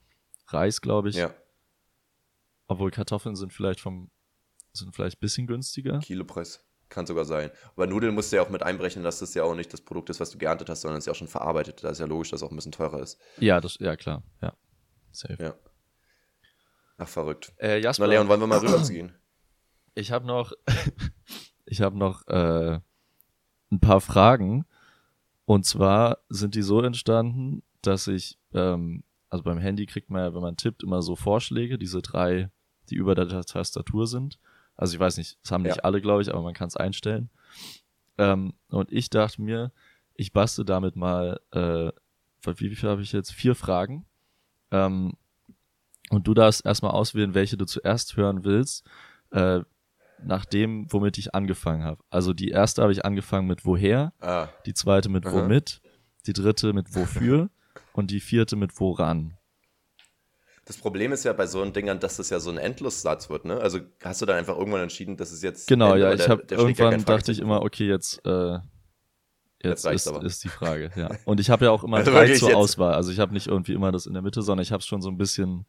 Reis, 0.48 0.80
glaube 0.80 1.10
ich. 1.10 1.16
ja, 1.16 1.32
Obwohl 2.66 2.90
Kartoffeln 2.90 3.36
sind 3.36 3.52
vielleicht 3.52 3.80
vom, 3.80 4.10
sind 4.72 4.94
vielleicht 4.94 5.18
ein 5.18 5.20
bisschen 5.20 5.46
günstiger. 5.46 5.98
Kilopreis. 6.00 6.66
Kann 6.88 7.06
sogar 7.06 7.24
sein. 7.24 7.52
Aber 7.76 7.86
Nudeln 7.86 8.12
musst 8.16 8.32
du 8.32 8.36
ja 8.36 8.42
auch 8.42 8.48
mit 8.48 8.64
einberechnen, 8.64 9.04
dass 9.04 9.20
das 9.20 9.32
ja 9.34 9.44
auch 9.44 9.54
nicht 9.54 9.72
das 9.72 9.80
Produkt 9.80 10.10
ist, 10.10 10.18
was 10.18 10.30
du 10.30 10.38
geerntet 10.38 10.68
hast, 10.68 10.80
sondern 10.80 10.98
es 10.98 11.02
ist 11.02 11.06
ja 11.06 11.12
auch 11.12 11.16
schon 11.16 11.28
verarbeitet. 11.28 11.84
Da 11.84 11.90
ist 11.90 12.00
ja 12.00 12.06
logisch, 12.06 12.30
dass 12.30 12.40
es 12.40 12.46
auch 12.46 12.50
ein 12.50 12.56
bisschen 12.56 12.72
teurer 12.72 13.00
ist. 13.00 13.16
Ja, 13.38 13.60
das, 13.60 13.76
ja 13.78 13.94
klar, 13.94 14.24
ja. 14.42 14.52
Safe. 15.12 15.36
Ja. 15.40 15.54
Ach, 16.98 17.06
verrückt. 17.08 17.52
Äh, 17.58 17.78
Jasper, 17.80 18.04
Na 18.06 18.10
Leon, 18.12 18.26
wollen 18.28 18.40
wir 18.40 18.46
mal 18.48 18.58
rüberziehen? 18.58 19.14
ich 19.94 20.10
habe 20.10 20.26
noch, 20.26 20.52
ich 21.64 21.80
habe 21.80 21.96
noch 21.96 22.26
äh, 22.26 22.80
ein 23.70 23.80
paar 23.80 24.00
Fragen. 24.00 24.64
Und 25.44 25.64
zwar 25.66 26.18
sind 26.28 26.54
die 26.54 26.62
so 26.62 26.80
entstanden, 26.82 27.62
dass 27.82 28.06
ich, 28.06 28.38
ähm, 28.52 29.02
also 29.28 29.42
beim 29.44 29.58
Handy 29.58 29.86
kriegt 29.86 30.10
man 30.10 30.22
ja, 30.22 30.34
wenn 30.34 30.42
man 30.42 30.56
tippt, 30.56 30.82
immer 30.82 31.02
so 31.02 31.16
Vorschläge, 31.16 31.78
diese 31.78 32.02
drei, 32.02 32.50
die 32.88 32.96
über 32.96 33.14
der 33.14 33.28
Tastatur 33.28 34.06
sind. 34.06 34.38
Also 34.76 34.94
ich 34.94 35.00
weiß 35.00 35.16
nicht, 35.18 35.38
das 35.42 35.52
haben 35.52 35.62
nicht 35.62 35.76
Ja. 35.76 35.82
alle, 35.82 36.00
glaube 36.00 36.22
ich, 36.22 36.30
aber 36.30 36.42
man 36.42 36.54
kann 36.54 36.68
es 36.68 36.76
einstellen. 36.76 37.30
Ähm, 38.18 38.54
und 38.68 38.92
ich 38.92 39.10
dachte 39.10 39.42
mir, 39.42 39.72
ich 40.14 40.32
baste 40.32 40.64
damit 40.64 40.96
mal, 40.96 41.40
äh, 41.52 41.90
wie 42.44 42.74
viel 42.74 42.88
habe 42.88 43.02
ich 43.02 43.12
jetzt? 43.12 43.32
Vier 43.32 43.54
Fragen. 43.54 44.06
Ähm, 44.70 45.14
und 46.10 46.26
du 46.26 46.34
darfst 46.34 46.64
erstmal 46.64 46.92
auswählen, 46.92 47.34
welche 47.34 47.56
du 47.56 47.64
zuerst 47.66 48.16
hören 48.16 48.44
willst, 48.44 48.84
äh, 49.30 49.60
nach 50.24 50.44
dem, 50.44 50.86
womit 50.92 51.18
ich 51.18 51.34
angefangen 51.34 51.84
habe. 51.84 52.02
Also 52.10 52.32
die 52.32 52.48
erste 52.48 52.82
habe 52.82 52.92
ich 52.92 53.04
angefangen 53.04 53.46
mit 53.46 53.64
woher, 53.64 54.12
Ah, 54.20 54.48
die 54.66 54.74
zweite 54.74 55.08
mit 55.08 55.26
Aha. 55.26 55.34
womit, 55.34 55.80
die 56.26 56.32
dritte 56.32 56.72
mit 56.72 56.94
wofür 56.94 57.50
und 57.92 58.10
die 58.10 58.20
vierte 58.20 58.56
mit 58.56 58.78
woran. 58.80 59.36
das 60.66 60.76
Problem 60.76 61.10
ist 61.12 61.24
ja 61.24 61.32
bei 61.32 61.46
so 61.46 61.64
Dingern, 61.64 61.98
dass 61.98 62.16
das 62.18 62.30
ja 62.30 62.38
so 62.38 62.50
ein 62.50 62.58
Endlossatz 62.58 63.28
wird, 63.30 63.44
ne? 63.44 63.58
Also 63.58 63.80
hast 64.02 64.22
du 64.22 64.26
dann 64.26 64.36
einfach 64.36 64.56
irgendwann 64.56 64.82
entschieden, 64.82 65.16
dass 65.16 65.32
es 65.32 65.42
jetzt. 65.42 65.66
Genau, 65.68 65.94
Ende, 65.94 66.02
ja, 66.02 66.12
ich 66.14 66.28
habe 66.28 66.44
ja 66.50 66.58
irgendwann 66.58 66.90
kein 66.90 67.04
dachte 67.04 67.32
ich 67.32 67.40
immer, 67.40 67.62
okay, 67.62 67.88
jetzt 67.88 68.24
äh, 68.24 68.58
jetzt 69.62 69.84
Jetzt 69.84 69.86
ist, 69.86 70.08
aber. 70.08 70.24
ist 70.24 70.44
die 70.44 70.48
Frage, 70.48 70.90
ja. 70.96 71.10
Und 71.24 71.40
ich 71.40 71.50
habe 71.50 71.64
ja 71.64 71.70
auch 71.70 71.82
immer 71.84 71.96
Also 71.98 72.10
drei 72.12 72.32
zur 72.34 72.48
jetzt. 72.48 72.56
Auswahl. 72.56 72.94
Also 72.94 73.10
ich 73.12 73.18
habe 73.18 73.32
nicht 73.32 73.46
irgendwie 73.46 73.72
immer 73.72 73.90
das 73.92 74.06
in 74.06 74.12
der 74.14 74.22
Mitte, 74.22 74.42
sondern 74.42 74.62
ich 74.62 74.72
habe 74.72 74.80
es 74.80 74.86
schon 74.86 75.02
so 75.02 75.08
ein 75.10 75.18
bisschen 75.18 75.66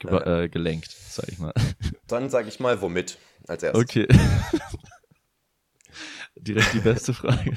geba- 0.00 0.26
Ja. 0.26 0.40
äh, 0.42 0.48
gelenkt, 0.48 0.90
sag 0.90 1.28
ich 1.28 1.38
mal. 1.38 1.52
Dann 2.06 2.30
sage 2.30 2.48
ich 2.48 2.60
mal, 2.60 2.80
womit 2.80 3.18
als 3.46 3.62
erstes. 3.62 3.82
Okay. 3.82 4.06
Direkt 6.36 6.74
die 6.74 6.80
beste 6.80 7.14
Frage. 7.14 7.56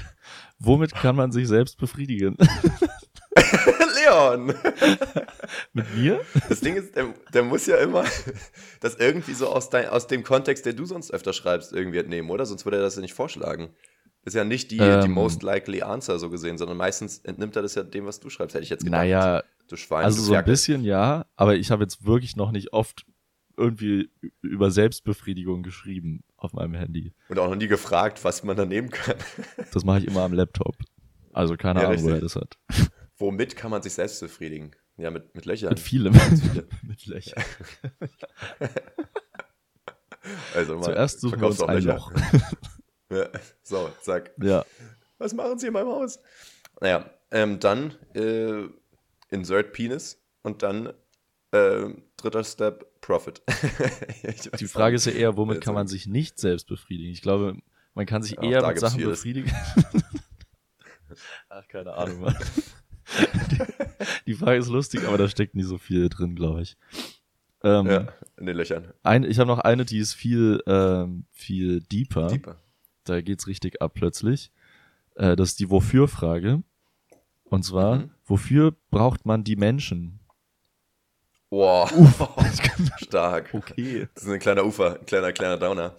Womit 0.59 0.93
kann 0.93 1.15
man 1.15 1.31
sich 1.31 1.47
selbst 1.47 1.77
befriedigen? 1.77 2.37
Leon! 4.05 4.53
Mit 5.73 5.95
mir? 5.95 6.21
Das 6.47 6.59
Ding 6.61 6.75
ist, 6.75 6.95
der, 6.95 7.13
der 7.33 7.43
muss 7.43 7.65
ja 7.65 7.77
immer 7.77 8.05
das 8.79 8.95
irgendwie 8.95 9.33
so 9.33 9.49
aus, 9.49 9.69
dein, 9.69 9.89
aus 9.89 10.07
dem 10.07 10.23
Kontext, 10.23 10.65
der 10.65 10.73
du 10.73 10.85
sonst 10.85 11.11
öfter 11.11 11.33
schreibst, 11.33 11.73
irgendwie 11.73 11.97
entnehmen, 11.99 12.29
oder? 12.29 12.45
Sonst 12.45 12.65
würde 12.65 12.77
er 12.77 12.83
das 12.83 12.95
ja 12.95 13.01
nicht 13.01 13.13
vorschlagen. 13.13 13.73
Ist 14.27 14.33
ja 14.33 14.43
nicht 14.43 14.71
die, 14.71 14.77
die 14.77 14.83
Ähm. 14.83 15.11
most 15.11 15.41
likely 15.41 15.81
answer 15.81 16.19
so 16.19 16.29
gesehen, 16.29 16.57
sondern 16.57 16.75
meistens 16.75 17.19
entnimmt 17.19 17.55
er 17.55 17.61
das 17.61 17.75
ja 17.75 17.83
dem, 17.83 18.05
was 18.05 18.19
du 18.19 18.29
schreibst, 18.29 18.55
hätte 18.55 18.63
ich 18.65 18.69
jetzt 18.69 18.83
gedacht. 18.83 18.99
Naja, 18.99 19.41
du 19.69 19.77
Schwein, 19.77 20.03
also 20.03 20.17
du 20.17 20.23
so 20.23 20.33
ein 20.33 20.43
bisschen 20.43 20.83
ja, 20.83 21.25
aber 21.37 21.55
ich 21.55 21.71
habe 21.71 21.83
jetzt 21.83 22.05
wirklich 22.05 22.35
noch 22.35 22.51
nicht 22.51 22.73
oft 22.73 23.05
irgendwie 23.55 24.11
über 24.41 24.69
Selbstbefriedigung 24.69 25.63
geschrieben 25.63 26.25
auf 26.35 26.51
meinem 26.51 26.73
Handy. 26.73 27.13
Und 27.29 27.39
auch 27.39 27.47
noch 27.47 27.55
nie 27.55 27.67
gefragt, 27.69 28.25
was 28.25 28.43
man 28.43 28.57
da 28.57 28.65
nehmen 28.65 28.89
kann. 28.89 29.15
Das 29.73 29.85
mache 29.85 29.99
ich 29.99 30.07
immer 30.07 30.23
am 30.23 30.33
Laptop. 30.33 30.75
Also 31.31 31.55
keine 31.55 31.81
Ja, 31.81 31.87
Ahnung, 31.87 32.03
wo 32.03 32.09
er 32.09 32.19
das 32.19 32.35
hat. 32.35 32.57
Womit 33.15 33.55
kann 33.55 33.71
man 33.71 33.81
sich 33.81 33.93
selbst 33.93 34.19
befriedigen? 34.19 34.71
Ja, 34.97 35.09
mit, 35.09 35.33
mit 35.35 35.45
Löchern. 35.45 35.69
Mit 35.69 35.79
vielem. 35.79 36.13
viele. 36.41 36.67
Mit 36.83 37.05
Löchern. 37.05 37.41
Also 40.53 40.75
mal, 40.75 40.83
Zuerst 40.83 41.21
suchen 41.21 41.39
wir 41.39 41.47
uns 41.47 41.61
ein 41.61 41.75
Löcher? 41.81 41.93
Loch. 41.95 42.11
Ja. 43.09 43.27
So, 43.63 43.89
zack. 44.01 44.31
Ja. 44.41 44.65
Was 45.17 45.33
machen 45.33 45.57
Sie 45.59 45.67
in 45.67 45.73
meinem 45.73 45.87
Haus? 45.87 46.19
Naja, 46.79 47.09
ähm, 47.31 47.59
dann 47.59 47.95
äh, 48.13 48.67
Insert 49.29 49.73
Penis 49.73 50.21
und 50.43 50.63
dann 50.63 50.93
äh, 51.51 51.85
dritter 52.17 52.43
Step 52.43 53.01
Profit. 53.01 53.41
Die 54.59 54.67
Frage 54.67 54.95
ist 54.95 55.05
ja 55.05 55.11
eher, 55.13 55.35
womit 55.37 55.61
kann 55.61 55.73
man 55.73 55.87
sich 55.87 56.07
nicht 56.07 56.39
selbst 56.39 56.67
befriedigen? 56.67 57.11
Ich 57.11 57.21
glaube, 57.21 57.57
man 57.93 58.05
kann 58.05 58.21
sich 58.23 58.33
Ja, 58.33 58.43
eher 58.43 58.67
mit 58.67 58.79
Sachen 58.79 58.99
vieles. 58.99 59.19
befriedigen. 59.19 59.51
Ach, 61.49 61.67
keine 61.67 61.93
Ahnung. 61.93 62.21
Mann. 62.21 62.35
Die, 63.51 63.57
die 64.27 64.33
Frage 64.33 64.59
ist 64.59 64.67
lustig, 64.69 65.05
aber 65.07 65.17
da 65.17 65.27
steckt 65.29 65.55
nie 65.55 65.63
so 65.63 65.77
viel 65.77 66.09
drin, 66.09 66.35
glaube 66.35 66.61
ich. 66.61 66.77
Ähm, 67.63 67.87
Ja, 67.87 68.07
in 68.37 68.45
den 68.45 68.55
Löchern. 68.57 68.93
ein, 69.03 69.23
ich 69.23 69.39
habe 69.39 69.47
noch 69.47 69.59
eine, 69.59 69.83
die 69.85 69.97
ist 69.99 70.13
viel, 70.13 70.61
ähm, 70.67 71.25
viel 71.31 71.81
deeper. 71.81 72.27
Deeper. 72.27 72.61
Da 73.09 73.21
geht's 73.21 73.47
richtig 73.47 73.81
ab 73.81 73.93
plötzlich. 73.95 74.51
Äh, 75.15 75.35
das 75.35 75.49
ist 75.49 75.59
die 75.59 75.69
Wofür-Frage. 75.69 76.63
Und 77.45 77.63
zwar, 77.63 77.95
Mhm. 77.97 78.11
wofür 78.25 78.75
braucht 78.91 79.25
man 79.25 79.43
die 79.43 79.55
Menschen? 79.55 80.19
Wow, 81.49 81.89
stark. 82.97 83.53
Okay. 83.53 84.07
Das 84.13 84.23
ist 84.25 84.29
ein 84.29 84.39
kleiner 84.39 84.65
Ufer, 84.65 84.99
ein 84.99 85.05
kleiner, 85.05 85.31
kleiner 85.31 85.55
Downer. 85.57 85.95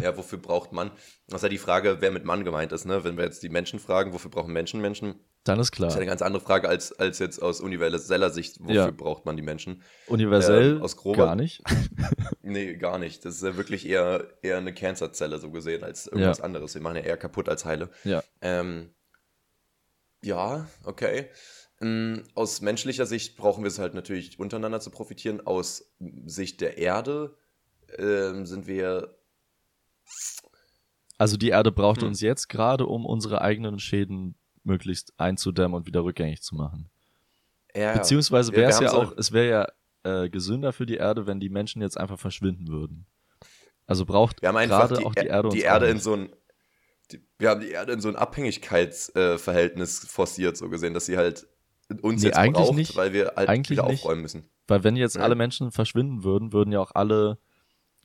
Ja, 0.00 0.16
wofür 0.16 0.38
braucht 0.38 0.72
man? 0.72 0.92
Das 1.26 1.38
ist 1.38 1.42
ja 1.42 1.48
die 1.48 1.58
Frage, 1.58 1.96
wer 2.00 2.12
mit 2.12 2.24
Mann 2.24 2.44
gemeint 2.44 2.70
ist, 2.70 2.84
ne? 2.84 3.02
Wenn 3.02 3.16
wir 3.16 3.24
jetzt 3.24 3.42
die 3.42 3.48
Menschen 3.48 3.80
fragen, 3.80 4.12
wofür 4.12 4.30
brauchen 4.30 4.52
Menschen 4.52 4.80
Menschen? 4.80 5.16
Dann 5.44 5.58
ist 5.58 5.72
klar. 5.72 5.88
Das 5.88 5.94
ist 5.94 5.96
ja 5.96 6.02
eine 6.02 6.08
ganz 6.10 6.22
andere 6.22 6.40
Frage 6.42 6.68
als, 6.68 6.92
als 6.92 7.18
jetzt 7.18 7.40
aus 7.42 7.60
universeller 7.60 8.30
Sicht, 8.30 8.60
wofür 8.60 8.74
Ja. 8.74 8.90
braucht 8.92 9.26
man 9.26 9.36
die 9.36 9.42
Menschen? 9.42 9.82
Universell 10.06 10.76
Ähm, 10.76 10.82
aus 10.82 10.96
grober- 10.96 11.26
gar 11.26 11.36
nicht. 11.36 11.62
Nee, 12.44 12.74
gar 12.76 12.98
nicht. 12.98 13.24
Das 13.24 13.36
ist 13.36 13.42
ja 13.42 13.56
wirklich 13.56 13.88
eher, 13.88 14.26
eher 14.42 14.58
eine 14.58 14.74
Cancerzelle 14.74 15.38
so 15.38 15.50
gesehen 15.50 15.84
als 15.84 16.06
irgendwas 16.06 16.38
Ja. 16.38 16.44
anderes. 16.44 16.74
Wir 16.74 16.82
machen 16.82 16.96
ja 16.96 17.02
eher 17.02 17.16
kaputt 17.16 17.48
als 17.48 17.64
heile. 17.64 17.88
Ja. 18.04 18.22
Ähm, 18.40 18.94
ja, 20.22 20.68
okay. 20.84 21.28
Ähm, 21.80 22.24
Aus 22.34 22.60
menschlicher 22.60 23.06
Sicht 23.06 23.36
brauchen 23.36 23.64
wir 23.64 23.68
es 23.68 23.78
halt 23.78 23.94
natürlich 23.94 24.38
untereinander 24.38 24.80
zu 24.80 24.90
profitieren. 24.90 25.40
Aus 25.46 25.92
Sicht 26.26 26.60
der 26.60 26.78
Erde 26.78 27.36
ähm, 27.98 28.44
sind 28.46 28.66
wir. 28.66 29.16
Also 31.18 31.36
die 31.36 31.48
Erde 31.50 31.72
braucht 31.72 32.02
Hm. 32.02 32.08
uns 32.08 32.20
jetzt 32.20 32.48
gerade, 32.48 32.86
um 32.86 33.06
unsere 33.06 33.40
eigenen 33.40 33.78
Schäden 33.78 34.34
möglichst 34.64 35.12
einzudämmen 35.18 35.74
und 35.74 35.86
wieder 35.86 36.04
rückgängig 36.04 36.42
zu 36.42 36.54
machen. 36.54 36.88
Ja, 37.74 37.94
Beziehungsweise 37.94 38.52
wäre 38.52 38.70
es 38.70 38.80
ja 38.80 38.92
auch, 38.92 39.12
es 39.16 39.32
wäre 39.32 39.48
ja 40.04 40.22
äh, 40.24 40.28
gesünder 40.28 40.72
für 40.72 40.84
die 40.86 40.96
Erde, 40.96 41.26
wenn 41.26 41.40
die 41.40 41.48
Menschen 41.48 41.80
jetzt 41.82 41.98
einfach 41.98 42.18
verschwinden 42.18 42.68
würden. 42.68 43.06
Also 43.86 44.04
braucht 44.04 44.40
gerade 44.40 44.96
die, 44.98 45.04
auch 45.04 45.14
die 45.14 45.20
Er- 45.20 45.26
Erde 45.28 45.48
die 45.50 45.60
Erde 45.62 45.86
in 45.88 45.98
so 45.98 46.14
ein. 46.14 46.32
Die, 47.10 47.20
wir 47.38 47.50
haben 47.50 47.60
die 47.60 47.70
Erde 47.70 47.92
in 47.92 48.00
so 48.00 48.08
ein 48.08 48.16
Abhängigkeitsverhältnis 48.16 50.00
forciert, 50.06 50.56
so 50.56 50.68
gesehen, 50.68 50.94
dass 50.94 51.06
sie 51.06 51.16
halt 51.16 51.46
uns 52.00 52.22
Nee, 52.22 52.28
jetzt 52.28 52.36
eigentlich 52.38 52.66
braucht, 52.66 52.76
nicht. 52.76 52.96
weil 52.96 53.12
wir 53.12 53.32
halt 53.36 53.48
Eigentlich 53.48 53.78
wieder 53.78 53.88
nicht. 53.88 54.02
aufräumen 54.02 54.22
müssen. 54.22 54.48
Weil 54.68 54.84
wenn 54.84 54.96
jetzt 54.96 55.16
Ja. 55.16 55.22
alle 55.22 55.34
Menschen 55.34 55.72
verschwinden 55.72 56.24
würden, 56.24 56.52
würden 56.52 56.72
ja 56.72 56.80
auch 56.80 56.92
alle 56.94 57.38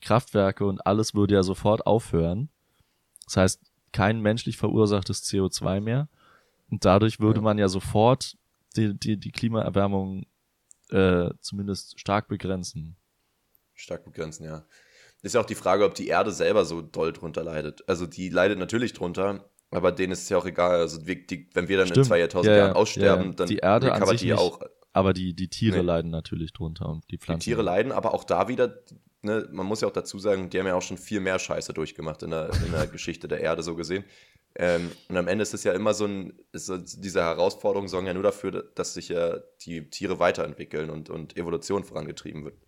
Kraftwerke 0.00 0.66
und 0.66 0.86
alles 0.86 1.14
würde 1.14 1.34
ja 1.34 1.42
sofort 1.42 1.86
aufhören. 1.86 2.50
Das 3.24 3.36
heißt, 3.36 3.60
kein 3.92 4.20
menschlich 4.20 4.56
verursachtes 4.56 5.24
CO2 5.24 5.80
mehr. 5.80 6.08
Und 6.70 6.84
dadurch 6.84 7.20
würde 7.20 7.38
Ja. 7.40 7.44
man 7.44 7.58
ja 7.58 7.68
sofort 7.68 8.36
die, 8.76 8.94
die, 8.98 9.16
die 9.18 9.32
Klimaerwärmung 9.32 10.26
äh, 10.90 11.30
zumindest 11.40 11.98
stark 12.00 12.28
begrenzen. 12.28 12.96
Stark 13.74 14.04
begrenzen, 14.04 14.44
ja. 14.44 14.64
Ist 15.22 15.34
ja 15.34 15.40
auch 15.40 15.46
die 15.46 15.54
Frage, 15.54 15.84
ob 15.84 15.94
die 15.94 16.08
Erde 16.08 16.30
selber 16.32 16.64
so 16.64 16.80
doll 16.80 17.12
drunter 17.12 17.42
leidet. 17.42 17.88
Also 17.88 18.06
die 18.06 18.28
leidet 18.28 18.58
natürlich 18.58 18.92
drunter, 18.92 19.50
aber 19.70 19.90
denen 19.92 20.12
ist 20.12 20.22
es 20.22 20.28
ja 20.28 20.38
auch 20.38 20.46
egal. 20.46 20.78
Also 20.80 21.06
wir, 21.06 21.26
die, 21.26 21.48
wenn 21.54 21.68
wir 21.68 21.76
dann 21.78 21.88
in 21.88 21.92
Stimmt. 21.94 22.06
2000 22.06 22.46
Ja, 22.46 22.52
ja, 22.52 22.64
Jahren 22.66 22.76
aussterben, 22.76 23.24
ja, 23.24 23.30
ja. 23.30 23.34
dann 23.36 23.48
Die 23.48 23.56
Erde 23.58 23.92
an 23.92 24.06
sich 24.06 24.20
die 24.20 24.26
nicht. 24.30 24.38
auch. 24.38 24.60
Aber 24.92 25.12
die, 25.12 25.34
die 25.34 25.48
Tiere 25.48 25.78
Nee. 25.78 25.82
leiden 25.82 26.10
natürlich 26.10 26.52
drunter 26.52 26.88
und 26.88 27.04
die 27.04 27.16
Die 27.16 27.18
Pflanzen. 27.18 27.44
Tiere 27.44 27.62
leiden, 27.62 27.92
aber 27.92 28.14
auch 28.14 28.24
da 28.24 28.48
wieder, 28.48 28.78
ne, 29.22 29.48
man 29.52 29.66
muss 29.66 29.80
ja 29.80 29.88
auch 29.88 29.92
dazu 29.92 30.18
sagen, 30.18 30.50
die 30.50 30.58
haben 30.58 30.66
ja 30.66 30.74
auch 30.74 30.82
schon 30.82 30.96
viel 30.98 31.20
mehr 31.20 31.38
Scheiße 31.38 31.72
durchgemacht 31.72 32.22
in 32.22 32.30
der, 32.30 32.50
in 32.64 32.72
der 32.72 32.86
Geschichte 32.86 33.28
der 33.28 33.40
Erde, 33.40 33.62
so 33.62 33.74
gesehen. 33.74 34.04
Ähm, 34.58 34.90
und 35.08 35.16
am 35.16 35.28
Ende 35.28 35.42
ist 35.42 35.54
es 35.54 35.64
ja 35.64 35.72
immer 35.72 35.94
so 35.94 36.04
ein, 36.06 36.32
ist 36.52 36.70
diese 36.98 37.20
Herausforderungen 37.22 37.88
sorgen 37.88 38.06
ja 38.08 38.14
nur 38.14 38.24
dafür, 38.24 38.64
dass 38.74 38.94
sich 38.94 39.08
ja 39.08 39.38
die 39.64 39.88
Tiere 39.88 40.18
weiterentwickeln 40.18 40.90
und, 40.90 41.10
und 41.10 41.36
Evolution 41.36 41.84
vorangetrieben 41.84 42.44
wird. 42.44 42.58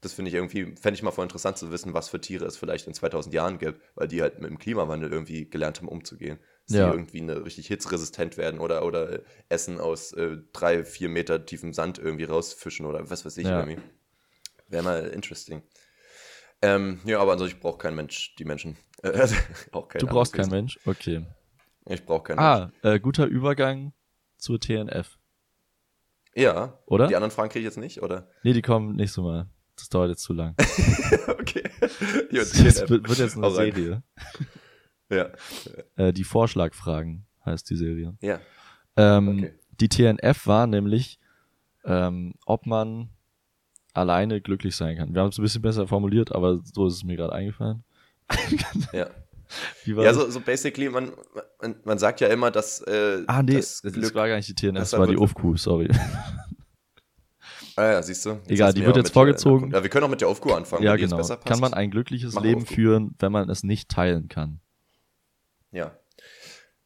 Das 0.00 0.14
finde 0.14 0.30
ich 0.30 0.34
irgendwie, 0.34 0.74
fände 0.76 0.94
ich 0.94 1.02
mal 1.02 1.10
voll 1.10 1.24
interessant 1.24 1.58
zu 1.58 1.70
wissen, 1.70 1.92
was 1.92 2.08
für 2.08 2.20
Tiere 2.20 2.46
es 2.46 2.56
vielleicht 2.56 2.86
in 2.86 2.94
2000 2.94 3.34
Jahren 3.34 3.58
gibt, 3.58 3.80
weil 3.94 4.08
die 4.08 4.22
halt 4.22 4.40
mit 4.40 4.50
dem 4.50 4.58
Klimawandel 4.58 5.12
irgendwie 5.12 5.48
gelernt 5.48 5.78
haben, 5.78 5.88
umzugehen. 5.88 6.38
Dass 6.66 6.76
Ja. 6.76 6.86
die 6.86 6.96
irgendwie 6.96 7.20
eine, 7.20 7.44
richtig 7.44 7.66
hitzresistent 7.66 8.36
werden 8.38 8.60
oder, 8.60 8.84
oder 8.84 9.20
Essen 9.50 9.78
aus 9.78 10.12
äh, 10.14 10.38
drei, 10.52 10.84
vier 10.84 11.10
Meter 11.10 11.44
tiefem 11.44 11.74
Sand 11.74 11.98
irgendwie 11.98 12.24
rausfischen 12.24 12.86
oder 12.86 13.10
was 13.10 13.24
weiß 13.26 13.36
ich 13.36 13.46
Ja. 13.46 13.60
irgendwie. 13.60 13.82
Wäre 14.68 14.84
mal 14.84 15.06
interesting. 15.08 15.62
Ähm, 16.62 17.00
ja, 17.04 17.20
aber 17.20 17.32
ansonsten, 17.32 17.56
ich 17.56 17.62
brauche 17.62 17.78
kein 17.78 17.94
Mensch, 17.94 18.34
die 18.36 18.44
Menschen. 18.44 18.76
Äh, 19.02 19.28
Du 19.98 20.06
brauchst 20.06 20.34
keinen 20.34 20.50
Mensch? 20.50 20.78
Okay. 20.84 21.24
Ich 21.86 22.04
brauche 22.04 22.22
keinen 22.34 22.36
Mensch. 22.36 22.72
Ah, 22.82 22.88
äh, 22.94 23.00
guter 23.00 23.24
Übergang 23.24 23.94
zur 24.36 24.60
TNF, 24.60 25.18
Ja. 26.34 26.78
oder? 26.84 27.06
Die 27.06 27.16
anderen 27.16 27.30
Fragen 27.30 27.48
kriege 27.48 27.60
ich 27.60 27.64
jetzt 27.64 27.78
nicht, 27.78 28.02
oder? 28.02 28.28
Nee, 28.42 28.52
die 28.52 28.60
kommen 28.60 28.96
nächstes 28.96 29.22
Mal. 29.24 29.48
Das 29.76 29.88
dauert 29.88 30.10
jetzt 30.10 30.22
zu 30.22 30.34
lang. 30.34 30.54
okay. 31.28 31.62
Ja, 32.30 32.40
Das 32.40 32.54
wird, 32.90 33.08
jetzt 33.18 33.36
eine 33.38 33.46
rein. 33.46 33.52
Serie. 33.54 34.02
Ja. 35.08 35.30
Äh, 35.96 36.12
die 36.12 36.24
Vorschlagfragen 36.24 37.26
heißt 37.46 37.70
die 37.70 37.76
Serie. 37.76 38.18
Ja. 38.20 38.38
Ähm, 38.96 39.28
Okay. 39.38 39.54
Die 39.80 39.88
TNF 39.88 40.46
war 40.46 40.66
nämlich, 40.66 41.18
ähm, 41.84 42.34
ob 42.44 42.66
man 42.66 43.08
alleine 43.94 44.40
glücklich 44.40 44.76
sein 44.76 44.96
kann. 44.96 45.14
Wir 45.14 45.22
haben 45.22 45.28
es 45.28 45.38
ein 45.38 45.42
bisschen 45.42 45.62
besser 45.62 45.86
formuliert, 45.86 46.32
aber 46.32 46.60
so 46.64 46.86
ist 46.86 46.94
es 46.94 47.04
mir 47.04 47.16
gerade 47.16 47.32
eingefallen. 47.32 47.84
Ja. 48.92 49.08
Ja, 49.84 50.14
so, 50.14 50.30
so 50.30 50.38
basically, 50.38 50.88
man, 50.88 51.10
man, 51.60 51.74
man 51.82 51.98
sagt 51.98 52.20
ja 52.20 52.28
immer, 52.28 52.52
dass. 52.52 52.82
Äh, 52.82 53.24
ah, 53.26 53.42
nee, 53.42 53.56
das 53.56 53.80
das, 53.82 53.92
Glück. 53.94 54.14
war 54.14 54.28
gar 54.28 54.36
nicht 54.36 54.48
die 54.48 54.54
TNF, 54.54 54.74
das 54.74 54.90
das 54.90 55.00
war 55.00 55.08
die 55.08 55.16
UFQ, 55.16 55.56
sorry. 55.58 55.88
Ah, 57.76 57.92
ja, 57.92 58.02
siehst 58.02 58.26
du. 58.26 58.38
Egal, 58.46 58.74
die 58.74 58.84
wird 58.84 58.96
jetzt 58.96 59.10
äh, 59.10 59.12
vorgezogen. 59.12 59.70
Ja, 59.70 59.82
wir 59.82 59.88
können 59.88 60.04
auch 60.04 60.10
mit 60.10 60.20
der 60.20 60.28
Aufkur 60.28 60.54
anfangen, 60.54 60.82
ja, 60.82 60.96
genau. 60.96 61.16
besser 61.16 61.36
passt. 61.36 61.48
Kann 61.48 61.60
man 61.60 61.72
ein 61.72 61.90
glückliches 61.90 62.34
Mach 62.34 62.42
Leben 62.42 62.66
führen, 62.66 63.14
wenn 63.20 63.32
man 63.32 63.48
es 63.48 63.62
nicht 63.62 63.88
teilen 63.88 64.28
kann? 64.28 64.60
Ja. 65.70 65.96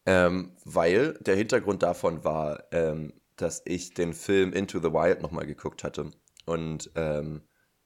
Ähm, 0.06 0.52
weil 0.64 1.14
der 1.20 1.34
Hintergrund 1.34 1.82
davon 1.82 2.22
war, 2.22 2.64
ähm, 2.70 3.12
dass 3.36 3.62
ich 3.64 3.94
den 3.94 4.12
Film 4.12 4.52
Into 4.52 4.78
the 4.78 4.92
Wild 4.92 5.20
nochmal 5.22 5.46
geguckt 5.46 5.82
hatte. 5.82 6.10
Und 6.44 6.90
ähm, 6.94 7.42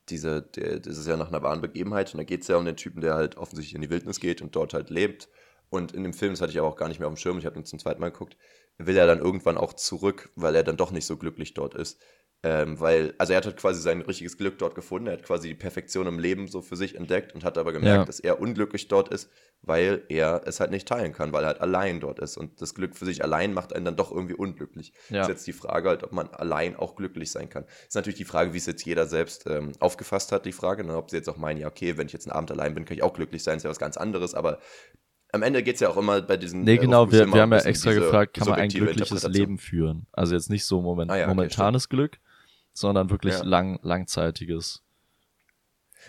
diese, 0.08 0.42
der, 0.42 0.80
das 0.80 0.98
ist 0.98 1.06
ja 1.06 1.16
nach 1.16 1.28
einer 1.28 1.42
wahren 1.42 1.60
Begebenheit. 1.60 2.12
Und 2.12 2.18
da 2.18 2.24
geht 2.24 2.42
es 2.42 2.48
ja 2.48 2.56
um 2.56 2.64
den 2.64 2.76
Typen, 2.76 3.00
der 3.00 3.14
halt 3.14 3.36
offensichtlich 3.36 3.74
in 3.74 3.82
die 3.82 3.90
Wildnis 3.90 4.20
geht 4.20 4.42
und 4.42 4.56
dort 4.56 4.74
halt 4.74 4.90
lebt. 4.90 5.28
Und 5.70 5.92
in 5.92 6.02
dem 6.02 6.14
Film, 6.14 6.32
das 6.32 6.40
hatte 6.40 6.52
ich 6.52 6.58
aber 6.58 6.68
auch 6.68 6.76
gar 6.76 6.88
nicht 6.88 6.98
mehr 6.98 7.08
auf 7.08 7.14
dem 7.14 7.18
Schirm, 7.18 7.38
ich 7.38 7.46
habe 7.46 7.58
ihn 7.58 7.64
zum 7.64 7.78
zweiten 7.78 8.00
Mal 8.00 8.10
geguckt, 8.10 8.36
will 8.78 8.96
er 8.96 9.06
dann 9.06 9.18
irgendwann 9.18 9.58
auch 9.58 9.74
zurück, 9.74 10.30
weil 10.34 10.54
er 10.54 10.64
dann 10.64 10.76
doch 10.76 10.92
nicht 10.92 11.04
so 11.06 11.16
glücklich 11.16 11.54
dort 11.54 11.74
ist. 11.74 12.00
Ähm, 12.44 12.78
weil, 12.78 13.14
also 13.18 13.32
er 13.32 13.38
hat 13.38 13.46
halt 13.46 13.56
quasi 13.56 13.80
sein 13.80 14.00
richtiges 14.00 14.36
Glück 14.36 14.58
dort 14.58 14.76
gefunden, 14.76 15.08
er 15.08 15.14
hat 15.14 15.24
quasi 15.24 15.48
die 15.48 15.56
Perfektion 15.56 16.06
im 16.06 16.20
Leben 16.20 16.46
so 16.46 16.62
für 16.62 16.76
sich 16.76 16.94
entdeckt 16.94 17.34
und 17.34 17.42
hat 17.42 17.58
aber 17.58 17.72
gemerkt, 17.72 17.98
Ja. 17.98 18.04
dass 18.04 18.20
er 18.20 18.40
unglücklich 18.40 18.86
dort 18.86 19.08
ist, 19.08 19.28
weil 19.60 20.04
er 20.08 20.42
es 20.46 20.60
halt 20.60 20.70
nicht 20.70 20.86
teilen 20.86 21.12
kann, 21.12 21.32
weil 21.32 21.42
er 21.42 21.48
halt 21.48 21.60
allein 21.60 21.98
dort 21.98 22.20
ist. 22.20 22.36
Und 22.36 22.62
das 22.62 22.74
Glück 22.74 22.94
für 22.94 23.06
sich 23.06 23.24
allein 23.24 23.52
macht 23.54 23.72
einen 23.72 23.84
dann 23.84 23.96
doch 23.96 24.12
irgendwie 24.12 24.36
unglücklich. 24.36 24.92
Ja. 25.10 25.22
Ist 25.22 25.28
jetzt 25.28 25.46
die 25.48 25.52
Frage 25.52 25.88
halt, 25.88 26.04
ob 26.04 26.12
man 26.12 26.28
allein 26.28 26.76
auch 26.76 26.94
glücklich 26.94 27.32
sein 27.32 27.48
kann. 27.48 27.64
Ist 27.88 27.96
natürlich 27.96 28.18
die 28.18 28.24
Frage, 28.24 28.52
wie 28.52 28.58
es 28.58 28.66
jetzt 28.66 28.84
jeder 28.84 29.06
selbst 29.06 29.48
ähm, 29.48 29.72
aufgefasst 29.80 30.30
hat, 30.30 30.46
die 30.46 30.52
Frage. 30.52 30.84
Ne? 30.84 30.96
Ob 30.96 31.10
sie 31.10 31.16
jetzt 31.16 31.28
auch 31.28 31.38
meinen, 31.38 31.58
ja, 31.58 31.66
okay, 31.66 31.96
wenn 31.96 32.06
ich 32.06 32.12
jetzt 32.12 32.26
einen 32.28 32.36
Abend 32.36 32.52
allein 32.52 32.72
bin, 32.72 32.84
kann 32.84 32.96
ich 32.96 33.02
auch 33.02 33.14
glücklich 33.14 33.42
sein, 33.42 33.56
ist 33.56 33.64
ja 33.64 33.70
was 33.70 33.80
ganz 33.80 33.96
anderes, 33.96 34.34
aber 34.34 34.60
am 35.32 35.42
Ende 35.42 35.62
geht 35.62 35.74
es 35.74 35.80
ja 35.80 35.88
auch 35.90 35.96
immer 35.96 36.22
bei 36.22 36.36
diesen. 36.36 36.62
Nee, 36.62 36.74
äh, 36.74 36.78
genau, 36.78 37.10
wir, 37.12 37.26
wir 37.26 37.42
haben 37.42 37.52
ja 37.52 37.58
extra 37.58 37.90
diese 37.90 38.02
gefragt, 38.02 38.34
kann 38.34 38.48
man 38.48 38.60
ein 38.60 38.68
glückliches. 38.68 39.24
Leben 39.24 39.58
führen? 39.58 40.06
Also 40.12 40.34
jetzt 40.34 40.48
nicht 40.50 40.64
so 40.64 40.80
moment, 40.80 41.10
Ah 41.10 41.16
ja, 41.16 41.24
okay, 41.24 41.34
momentanes 41.34 41.88
Glück, 41.88 42.18
sondern 42.78 43.10
wirklich 43.10 43.34
Ja. 43.34 43.44
lang, 43.44 43.78
langzeitiges. 43.82 44.82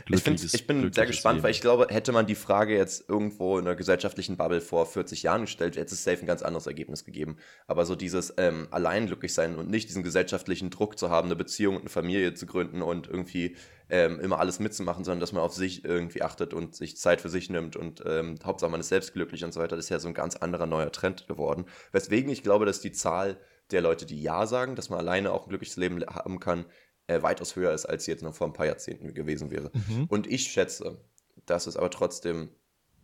Ich, 0.07 0.53
ich 0.53 0.67
bin 0.67 0.93
sehr 0.93 1.05
gespannt, 1.05 1.37
Leben. 1.37 1.43
weil 1.43 1.51
ich 1.51 1.61
glaube, 1.61 1.87
hätte 1.89 2.11
man 2.11 2.25
die 2.25 2.35
Frage 2.35 2.75
jetzt 2.75 3.09
irgendwo 3.09 3.57
in 3.57 3.65
einer 3.65 3.75
gesellschaftlichen 3.75 4.37
Bubble 4.37 4.61
vor 4.61 4.85
40 4.85 5.23
Jahren 5.23 5.41
gestellt, 5.41 5.75
hätte 5.75 5.93
es 5.93 6.03
safe 6.03 6.19
ein 6.21 6.25
ganz 6.25 6.41
anderes 6.41 6.67
Ergebnis 6.67 7.03
gegeben. 7.03 7.37
Aber 7.67 7.85
so 7.85 7.95
dieses 7.95 8.33
ähm, 8.37 8.67
allein 8.71 9.07
glücklich 9.07 9.33
sein 9.33 9.55
und 9.55 9.69
nicht 9.69 9.89
diesen 9.89 10.03
gesellschaftlichen 10.03 10.69
Druck 10.69 10.97
zu 10.97 11.09
haben, 11.09 11.27
eine 11.27 11.35
Beziehung 11.35 11.75
und 11.75 11.81
eine 11.81 11.89
Familie 11.89 12.33
zu 12.33 12.45
gründen 12.45 12.81
und 12.81 13.07
irgendwie 13.07 13.55
ähm, 13.89 14.19
immer 14.19 14.39
alles 14.39 14.59
mitzumachen, 14.59 15.03
sondern 15.03 15.19
dass 15.19 15.33
man 15.33 15.41
auf 15.43 15.53
sich 15.53 15.83
irgendwie 15.83 16.21
achtet 16.21 16.53
und 16.53 16.75
sich 16.75 16.95
Zeit 16.97 17.19
für 17.19 17.29
sich 17.29 17.49
nimmt 17.49 17.75
und 17.75 18.03
ähm, 18.05 18.35
Hauptsache 18.43 18.71
man 18.71 18.79
ist 18.79 18.89
selbst 18.89 19.13
glücklich 19.13 19.43
und 19.43 19.53
so 19.53 19.59
weiter, 19.59 19.75
das 19.75 19.85
ist 19.85 19.89
ja 19.89 19.99
so 19.99 20.07
ein 20.07 20.13
ganz 20.13 20.35
anderer 20.35 20.67
neuer 20.67 20.91
Trend 20.91 21.27
geworden. 21.27 21.65
Weswegen 21.91 22.31
ich 22.31 22.43
glaube, 22.43 22.65
dass 22.65 22.79
die 22.79 22.91
Zahl 22.91 23.37
der 23.71 23.81
Leute, 23.81 24.05
die 24.05 24.21
Ja 24.21 24.45
sagen, 24.47 24.75
dass 24.75 24.89
man 24.89 24.99
alleine 24.99 25.31
auch 25.31 25.43
ein 25.43 25.49
glückliches 25.49 25.77
Leben 25.77 26.03
haben 26.05 26.39
kann, 26.39 26.65
äh, 27.07 27.21
weitaus 27.21 27.55
höher 27.55 27.73
ist, 27.73 27.85
als 27.85 28.05
sie 28.05 28.11
jetzt 28.11 28.23
noch 28.23 28.35
vor 28.35 28.47
ein 28.47 28.53
paar 28.53 28.65
Jahrzehnten 28.65 29.13
gewesen 29.13 29.51
wäre. 29.51 29.71
Mhm. 29.73 30.05
Und 30.05 30.27
ich 30.27 30.43
schätze, 30.51 30.99
dass 31.45 31.67
es 31.67 31.77
aber 31.77 31.89
trotzdem 31.89 32.49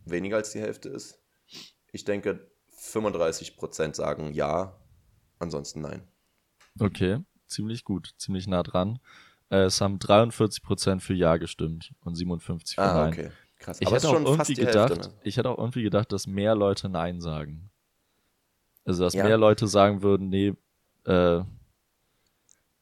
weniger 0.04 0.36
als 0.36 0.52
die 0.52 0.60
Hälfte 0.60 0.88
ist. 0.88 1.20
Ich 1.92 2.04
denke, 2.04 2.50
35% 2.78 3.94
sagen 3.94 4.32
ja, 4.32 4.76
ansonsten 5.38 5.80
nein. 5.80 6.02
Okay, 6.78 7.20
ziemlich 7.46 7.84
gut, 7.84 8.14
ziemlich 8.18 8.46
nah 8.46 8.62
dran. 8.62 8.98
Äh, 9.50 9.64
es 9.64 9.80
haben 9.80 9.98
43% 9.98 11.00
für 11.00 11.14
Ja 11.14 11.36
gestimmt 11.36 11.92
und 12.04 12.16
57% 12.16 12.74
für 12.74 12.82
Ah, 12.82 12.94
Nein. 13.04 13.12
okay. 13.12 13.30
Krass. 13.58 13.80
Ich 13.80 13.86
aber 13.86 13.96
hätte 13.96 14.08
auch 14.08 14.12
ist 14.12 14.18
schon 14.18 14.36
fast 14.36 14.50
irgendwie 14.50 14.66
gedacht, 14.66 14.90
Hälfte. 14.90 15.08
Ne? 15.08 15.14
ich 15.24 15.36
hätte 15.36 15.48
auch 15.50 15.58
irgendwie 15.58 15.82
gedacht, 15.82 16.12
dass 16.12 16.26
mehr 16.26 16.54
Leute 16.54 16.88
Nein 16.88 17.20
sagen. 17.20 17.70
Also, 18.86 19.02
dass 19.04 19.14
Ja. 19.14 19.24
mehr 19.24 19.36
Leute 19.36 19.66
sagen 19.66 20.02
würden, 20.02 20.28
nee, 20.28 20.54
äh, 21.04 21.42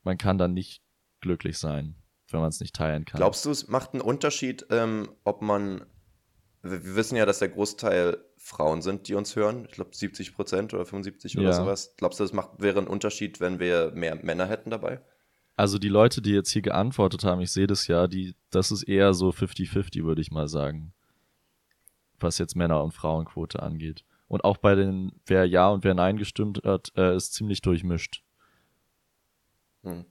man 0.02 0.18
kann 0.18 0.38
dann 0.38 0.52
nicht 0.54 0.82
glücklich 1.20 1.58
sein, 1.58 1.96
wenn 2.30 2.40
man 2.40 2.50
es 2.50 2.60
nicht 2.60 2.74
teilen 2.76 3.04
kann. 3.04 3.18
Glaubst 3.18 3.44
du, 3.44 3.50
es 3.50 3.68
macht 3.68 3.94
einen 3.94 4.02
Unterschied, 4.02 4.66
ähm, 4.70 5.08
ob 5.24 5.42
man. 5.42 5.84
Wir 6.62 6.96
wissen 6.96 7.16
ja, 7.16 7.26
dass 7.26 7.40
der 7.40 7.50
Großteil 7.50 8.24
Frauen 8.38 8.80
sind, 8.80 9.08
die 9.08 9.14
uns 9.14 9.36
hören. 9.36 9.66
Ich 9.66 9.72
glaube 9.72 9.90
70% 9.94 10.72
oder 10.74 10.86
75 10.86 11.36
oder 11.38 11.48
Ja. 11.48 11.52
sowas. 11.52 11.94
Glaubst 11.98 12.20
du, 12.20 12.24
es 12.24 12.32
macht, 12.32 12.52
wäre 12.58 12.78
ein 12.80 12.86
Unterschied, 12.86 13.38
wenn 13.40 13.58
wir 13.58 13.90
mehr 13.94 14.14
Männer 14.16 14.46
hätten 14.46 14.70
dabei? 14.70 15.00
Also 15.56 15.78
die 15.78 15.88
Leute, 15.90 16.22
die 16.22 16.30
jetzt 16.32 16.50
hier 16.50 16.62
geantwortet 16.62 17.22
haben, 17.24 17.40
ich 17.42 17.52
sehe 17.52 17.66
das 17.66 17.86
ja, 17.86 18.06
die, 18.06 18.34
das 18.50 18.70
ist 18.72 18.82
eher 18.84 19.12
so 19.14 19.28
50-50, 19.30 20.04
würde 20.04 20.22
ich 20.22 20.30
mal 20.30 20.48
sagen. 20.48 20.92
Was 22.18 22.38
jetzt 22.38 22.56
Männer- 22.56 22.82
und 22.82 22.92
Frauenquote 22.92 23.62
angeht. 23.62 24.02
Und 24.34 24.42
auch 24.42 24.56
bei 24.56 24.74
den, 24.74 25.12
wer 25.26 25.44
Ja 25.44 25.68
und 25.68 25.84
wer 25.84 25.94
Nein 25.94 26.16
gestimmt 26.16 26.60
hat, 26.64 26.90
äh, 26.96 27.14
ist 27.14 27.34
ziemlich 27.34 27.62
durchmischt. 27.62 28.24
Hm. 29.84 30.06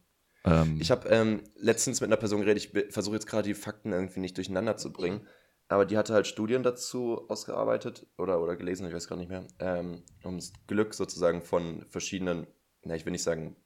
Ähm, 0.45 0.77
ich 0.79 0.91
habe 0.91 1.09
ähm, 1.09 1.43
letztens 1.57 1.99
mit 1.99 2.07
einer 2.07 2.15
Person 2.15 2.39
geredet, 2.39 2.63
ich 2.63 2.93
versuche 2.93 3.15
jetzt 3.15 3.27
gerade 3.27 3.49
die 3.49 3.53
Fakten 3.53 3.91
irgendwie 3.91 4.21
nicht 4.21 4.37
durcheinander 4.37 4.77
zu 4.77 4.93
bringen, 4.93 5.27
aber 5.67 5.83
die 5.85 5.97
hatte 5.97 6.13
halt 6.13 6.25
Studien 6.25 6.63
dazu 6.63 7.25
ausgearbeitet 7.27 8.07
oder, 8.17 8.41
oder 8.41 8.55
gelesen, 8.55 8.87
ich 8.87 8.93
weiß 8.93 9.09
gar 9.09 9.17
nicht 9.17 9.27
mehr, 9.27 9.45
ähm, 9.59 10.03
ums 10.23 10.53
Glück 10.67 10.93
sozusagen 10.93 11.41
von 11.41 11.85
verschiedenen, 11.89 12.47
na, 12.81 12.95
ich 12.95 13.05
will 13.05 13.11
nicht 13.11 13.23
sagen 13.23 13.57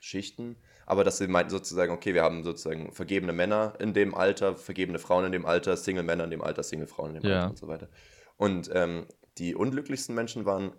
Schichten, 0.00 0.54
aber 0.86 1.02
dass 1.02 1.18
sie 1.18 1.26
meinten 1.26 1.50
sozusagen, 1.50 1.92
okay, 1.92 2.14
wir 2.14 2.22
haben 2.22 2.44
sozusagen 2.44 2.92
vergebene 2.92 3.32
Männer 3.32 3.74
in 3.80 3.92
dem 3.92 4.14
Alter, 4.14 4.54
vergebene 4.54 5.00
Frauen 5.00 5.24
in 5.24 5.32
dem 5.32 5.46
Alter, 5.46 5.76
Single-Männer 5.76 6.22
in 6.22 6.30
dem 6.30 6.42
Alter, 6.42 6.62
Single-Frauen 6.62 7.16
in 7.16 7.22
dem 7.22 7.28
ja. 7.28 7.38
Alter 7.38 7.50
und 7.50 7.58
so 7.58 7.66
weiter. 7.66 7.88
Und 8.36 8.70
ähm, 8.72 9.06
die 9.38 9.54
unglücklichsten 9.54 10.14
Menschen 10.14 10.44
waren, 10.44 10.72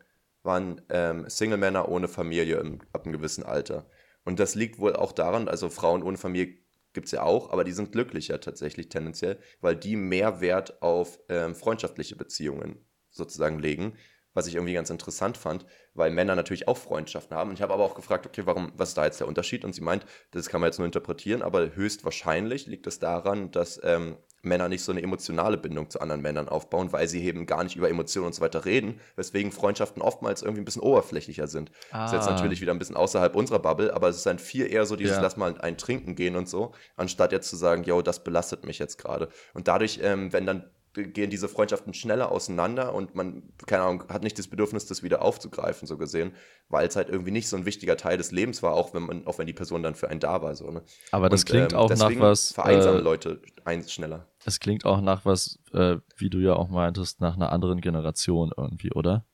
waren 0.44 0.82
ähm, 0.90 1.30
Single-Männer 1.30 1.90
ohne 1.90 2.08
Familie 2.08 2.58
im, 2.58 2.80
ab 2.94 3.06
einem 3.06 3.14
gewissen 3.14 3.44
Alter. 3.44 3.90
Und 4.24 4.40
das 4.40 4.56
liegt 4.56 4.80
wohl 4.80 4.96
auch 4.96 5.12
daran, 5.12 5.48
also 5.48 5.70
Frauen 5.70 6.04
ohne 6.04 6.18
Familie 6.18 6.58
gibt 6.94 7.06
es 7.06 7.12
ja 7.12 7.24
auch, 7.24 7.52
aber 7.52 7.64
die 7.64 7.72
sind 7.72 7.92
glücklicher 7.92 8.40
tatsächlich 8.40 8.90
tendenziell, 8.90 9.38
weil 9.62 9.76
die 9.76 9.96
mehr 9.96 10.42
Wert 10.42 10.82
auf 10.82 11.20
ähm, 11.30 11.56
freundschaftliche 11.56 12.16
Beziehungen 12.16 12.86
sozusagen 13.12 13.60
legen 13.60 13.94
was 14.38 14.46
ich 14.46 14.54
irgendwie 14.54 14.76
ganz 14.76 14.92
interessant 14.92 15.36
fand, 15.36 15.66
weil 15.96 16.12
Männer 16.12 16.36
natürlich 16.36 16.68
auch 16.68 16.78
Freundschaften 16.78 17.36
haben. 17.36 17.50
Und 17.50 17.56
ich 17.56 17.64
habe 17.64 17.74
aber 17.74 17.84
auch 17.84 17.96
gefragt, 17.96 18.28
okay, 18.28 18.44
warum, 18.46 18.72
was 18.78 18.90
ist 18.90 18.98
da 18.98 19.04
jetzt 19.04 19.20
der 19.20 19.28
Unterschied? 19.28 19.66
Und 19.66 19.74
sie 19.74 19.82
meint, 19.82 20.06
das 20.30 20.48
kann 20.48 20.62
man 20.62 20.68
jetzt 20.68 20.78
nur 20.78 20.86
interpretieren, 20.86 21.42
aber 21.42 21.76
höchstwahrscheinlich 21.76 22.68
liegt 22.68 22.86
es 22.86 23.00
daran, 23.00 23.50
dass 23.50 23.82
ähm, 23.84 24.16
Männer 24.42 24.70
nicht 24.70 24.84
so 24.84 24.92
eine 24.92 25.02
emotionale 25.02 25.58
Bindung 25.58 25.90
zu 25.90 26.00
anderen 26.00 26.22
Männern 26.22 26.48
aufbauen, 26.48 26.92
weil 26.92 27.08
sie 27.08 27.24
eben 27.24 27.46
gar 27.46 27.64
nicht 27.64 27.76
über 27.76 27.90
Emotionen 27.90 28.28
und 28.28 28.36
so 28.36 28.42
weiter 28.42 28.66
reden, 28.66 29.00
weswegen 29.16 29.52
Freundschaften 29.52 30.02
oftmals 30.02 30.42
irgendwie 30.42 30.62
ein 30.62 30.66
bisschen 30.66 30.82
oberflächlicher 30.82 31.48
sind. 31.48 31.72
Ah. 31.92 32.04
Das 32.04 32.12
ist 32.12 32.18
jetzt 32.18 32.28
ah. 32.28 32.32
natürlich 32.34 32.62
wieder 32.62 32.74
ein 32.74 32.80
bisschen 32.80 32.96
außerhalb 32.96 33.36
unserer 33.36 33.60
Bubble, 33.60 33.94
aber 33.94 34.10
es 34.10 34.18
ist 34.18 34.26
dann 34.26 34.40
viel 34.40 34.72
eher 34.72 34.86
so 34.86 34.96
dieses, 34.96 35.18
ja. 35.18 35.22
lass 35.22 35.38
mal 35.38 35.60
ein 35.60 35.78
Trinken 35.78 36.16
gehen 36.16 36.36
und 36.36 36.48
so, 36.48 36.74
anstatt 36.96 37.32
jetzt 37.32 37.50
zu 37.50 37.56
sagen, 37.56 37.84
yo, 37.84 38.02
das 38.02 38.24
belastet 38.24 38.66
mich 38.66 38.80
jetzt 38.80 38.98
gerade. 38.98 39.30
Und 39.54 39.68
dadurch, 39.68 40.00
ähm, 40.02 40.32
wenn 40.34 40.46
dann 40.46 40.70
gehen 41.04 41.30
diese 41.30 41.48
Freundschaften 41.48 41.94
schneller 41.94 42.32
auseinander 42.32 42.94
und 42.94 43.16
man, 43.16 43.44
keine 43.66 43.84
Ahnung, 43.84 44.04
hat 44.10 44.24
nicht 44.24 44.38
das 44.40 44.48
Bedürfnis, 44.48 44.86
das 44.86 45.04
wieder 45.04 45.22
aufzugreifen, 45.22 45.88
so 45.88 45.98
gesehen, 45.98 46.34
weil 46.70 46.88
es 46.88 46.96
halt 46.96 47.10
irgendwie 47.10 47.32
nicht 47.32 47.48
so 47.48 47.58
ein 47.58 47.66
wichtiger 47.66 47.98
Teil 47.98 48.18
des 48.18 48.32
Lebens 48.32 48.64
war, 48.64 48.74
auch 48.74 48.94
wenn 48.94 49.04
man, 49.04 49.28
auch 49.28 49.38
wenn 49.38 49.48
die 49.48 49.54
Person 49.54 49.84
dann 49.84 49.96
für 49.96 50.10
einen 50.10 50.20
da 50.20 50.42
war. 50.42 50.56
So, 50.56 50.70
ne? 50.72 50.82
Aber 51.12 51.30
das 51.30 51.42
und, 51.42 51.50
klingt 51.50 51.74
ähm, 51.74 51.78
auch 51.78 51.90
nach 51.90 52.12
was. 52.20 52.52
Vereinsamen 52.52 53.00
äh, 53.00 53.04
Leute 53.04 53.42
eins 53.66 53.92
schneller. 53.92 54.28
Es 54.46 54.60
klingt 54.60 54.86
auch 54.86 55.02
nach 55.02 55.26
was, 55.26 55.60
äh, 55.74 55.98
wie 56.16 56.30
du 56.30 56.40
ja 56.40 56.56
auch 56.56 56.70
meintest, 56.70 57.22
nach 57.22 57.36
einer 57.36 57.52
anderen 57.52 57.82
Generation 57.82 58.52
irgendwie, 58.56 58.92
oder? 58.92 59.26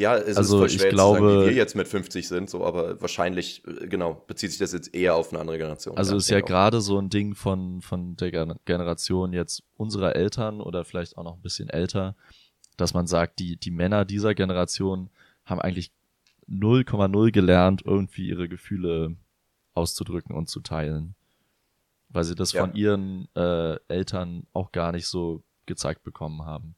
Ja, 0.00 0.16
es 0.16 0.38
also 0.38 0.56
ist 0.56 0.60
voll 0.60 0.78
schwer 0.78 0.88
ich 0.88 0.94
glaube, 0.94 1.18
zu 1.18 1.24
sagen, 1.24 1.40
wie 1.42 1.46
wir 1.46 1.52
jetzt 1.52 1.76
mit 1.76 1.86
50 1.86 2.26
sind, 2.26 2.48
so, 2.48 2.64
aber 2.64 3.00
wahrscheinlich, 3.02 3.62
äh, 3.66 3.86
genau, 3.86 4.14
bezieht 4.26 4.50
sich 4.50 4.58
das 4.58 4.72
jetzt 4.72 4.94
eher 4.94 5.14
auf 5.14 5.30
eine 5.30 5.40
andere 5.40 5.58
Generation. 5.58 5.96
Also 5.98 6.12
ja, 6.12 6.18
ist 6.18 6.30
ja 6.30 6.40
gerade 6.40 6.80
so 6.80 6.98
ein 6.98 7.10
Ding 7.10 7.34
von, 7.34 7.82
von 7.82 8.16
der 8.16 8.56
Generation 8.64 9.34
jetzt 9.34 9.62
unserer 9.76 10.16
Eltern 10.16 10.62
oder 10.62 10.86
vielleicht 10.86 11.18
auch 11.18 11.24
noch 11.24 11.34
ein 11.34 11.42
bisschen 11.42 11.68
älter, 11.68 12.16
dass 12.78 12.94
man 12.94 13.06
sagt, 13.06 13.38
die, 13.40 13.58
die 13.58 13.70
Männer 13.70 14.06
dieser 14.06 14.34
Generation 14.34 15.10
haben 15.44 15.60
eigentlich 15.60 15.92
0,0 16.48 17.30
gelernt, 17.30 17.82
irgendwie 17.84 18.26
ihre 18.26 18.48
Gefühle 18.48 19.16
auszudrücken 19.74 20.34
und 20.34 20.48
zu 20.48 20.60
teilen. 20.60 21.14
Weil 22.08 22.24
sie 22.24 22.34
das 22.34 22.52
ja. 22.52 22.62
von 22.62 22.74
ihren 22.74 23.28
äh, 23.36 23.76
Eltern 23.88 24.46
auch 24.54 24.72
gar 24.72 24.92
nicht 24.92 25.06
so 25.06 25.42
gezeigt 25.66 26.02
bekommen 26.02 26.44
haben. 26.46 26.74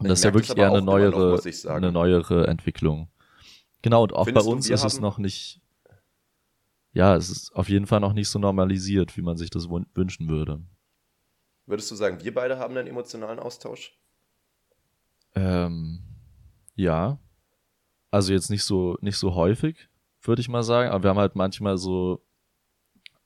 Und 0.00 0.08
das 0.08 0.20
ist 0.20 0.24
ja 0.24 0.32
wirklich 0.32 0.56
eher 0.56 0.68
eine 0.68 0.80
neuere, 0.80 1.36
noch, 1.36 1.70
eine 1.70 1.92
neuere 1.92 2.46
Entwicklung. 2.46 3.08
Genau, 3.82 4.02
und 4.02 4.14
auch 4.14 4.24
Findest 4.24 4.46
bei 4.46 4.52
uns 4.52 4.66
du, 4.66 4.72
ist 4.72 4.84
es 4.84 4.98
noch 4.98 5.18
nicht, 5.18 5.60
ja, 6.92 7.14
es 7.16 7.28
ist 7.28 7.54
auf 7.54 7.68
jeden 7.68 7.86
Fall 7.86 8.00
noch 8.00 8.14
nicht 8.14 8.30
so 8.30 8.38
normalisiert, 8.38 9.16
wie 9.18 9.22
man 9.22 9.36
sich 9.36 9.50
das 9.50 9.68
wünschen 9.68 10.30
würde. 10.30 10.62
Würdest 11.66 11.90
du 11.90 11.94
sagen, 11.96 12.24
wir 12.24 12.32
beide 12.32 12.58
haben 12.58 12.74
einen 12.74 12.86
emotionalen 12.86 13.38
Austausch? 13.38 13.92
Ähm, 15.34 16.00
ja. 16.74 17.18
Also 18.10 18.32
jetzt 18.32 18.48
nicht 18.48 18.64
so, 18.64 18.96
nicht 19.02 19.18
so 19.18 19.34
häufig, 19.34 19.90
würde 20.22 20.40
ich 20.40 20.48
mal 20.48 20.62
sagen, 20.62 20.90
aber 20.90 21.04
wir 21.04 21.10
haben 21.10 21.18
halt 21.18 21.36
manchmal 21.36 21.76
so, 21.76 22.24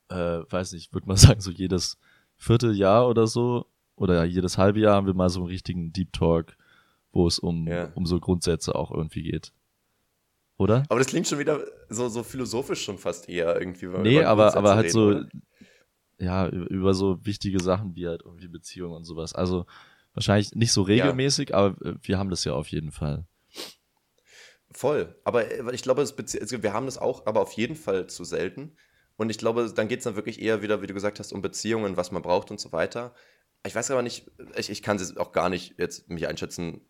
äh, 0.09 0.41
weiß 0.51 0.73
nicht, 0.73 0.93
würde 0.93 1.07
man 1.07 1.17
sagen, 1.19 1.41
so 1.41 1.53
jedes 1.53 1.99
Vierteljahr 2.37 3.09
oder 3.09 3.29
so, 3.29 3.67
oder 3.97 4.25
jedes 4.25 4.59
halbe 4.59 4.81
Jahr 4.81 4.97
haben 4.97 5.07
wir 5.07 5.15
mal 5.15 5.29
so 5.29 5.41
einen 5.41 5.49
richtigen 5.49 5.93
Deep 5.93 6.13
Talk 6.13 6.57
wo 7.15 7.27
es 7.27 7.39
um, 7.39 7.67
ja. 7.67 7.91
um 7.95 8.07
so 8.07 8.21
Grundsätze 8.21 8.75
auch 8.75 8.91
irgendwie 8.91 9.23
geht. 9.23 9.53
Oder? 10.57 10.85
Aber 10.89 10.99
das 10.99 11.09
klingt 11.09 11.27
schon 11.27 11.39
wieder 11.39 11.65
so, 11.89 12.09
so 12.09 12.23
philosophisch 12.23 12.85
schon 12.85 12.99
fast 12.99 13.29
eher 13.29 13.59
irgendwie. 13.59 13.87
Nee, 13.87 14.23
aber, 14.23 14.57
aber 14.57 14.75
halt 14.75 14.85
reden, 14.85 14.93
so, 14.93 15.07
oder? 15.07 15.29
ja, 16.19 16.49
über 16.49 16.95
so 16.95 17.25
wichtige 17.25 17.61
Sachen 17.61 17.97
wie 17.97 18.07
halt 18.07 18.23
irgendwie 18.25 18.49
Beziehungen 18.49 18.95
und 18.95 19.05
sowas. 19.05 19.35
Also 19.35 19.67
wahrscheinlich 20.15 20.55
nicht 20.55 20.73
so 20.73 20.83
regelmäßig, 20.83 21.51
ja. 21.51 21.57
aber 21.57 21.77
wir 22.03 22.19
haben 22.19 22.31
das 22.31 22.45
ja 22.45 22.53
auf 22.53 22.69
jeden 22.69 22.93
Fall. 22.93 23.27
Voll. 24.71 25.15
Aber 25.25 25.51
äh, 25.51 25.75
ich 25.75 25.83
glaube, 25.83 26.03
also 26.03 26.63
wir 26.63 26.73
haben 26.73 26.87
das 26.87 26.99
auch, 26.99 27.27
aber 27.27 27.41
auf 27.41 27.53
jeden 27.53 27.77
Fall 27.77 28.07
zu 28.09 28.25
selten. 28.25 28.77
Und 29.17 29.31
ich 29.31 29.39
glaube, 29.39 29.73
dann 29.75 29.89
geht 29.89 29.99
es 29.99 30.05
dann 30.05 30.17
wirklich 30.17 30.43
eher 30.43 30.63
wieder, 30.63 30.83
wie 30.83 30.89
du 30.89 30.95
gesagt 30.95 31.21
hast, 31.21 31.33
um 31.33 31.43
Beziehungen, 31.43 31.97
was 31.97 32.11
man 32.11 32.23
braucht 32.23 32.51
und 32.51 32.61
so 32.61 32.73
weiter. 32.73 33.15
Ich 33.65 33.75
weiß 33.75 33.91
aber 33.91 34.03
nicht, 34.03 34.31
ich, 34.57 34.71
ich 34.71 34.83
kann 34.83 34.97
es 34.97 35.17
auch 35.17 35.33
gar 35.33 35.49
nicht 35.49 35.79
jetzt 35.79 36.11
mich 36.11 36.27
einschätzen, 36.27 36.81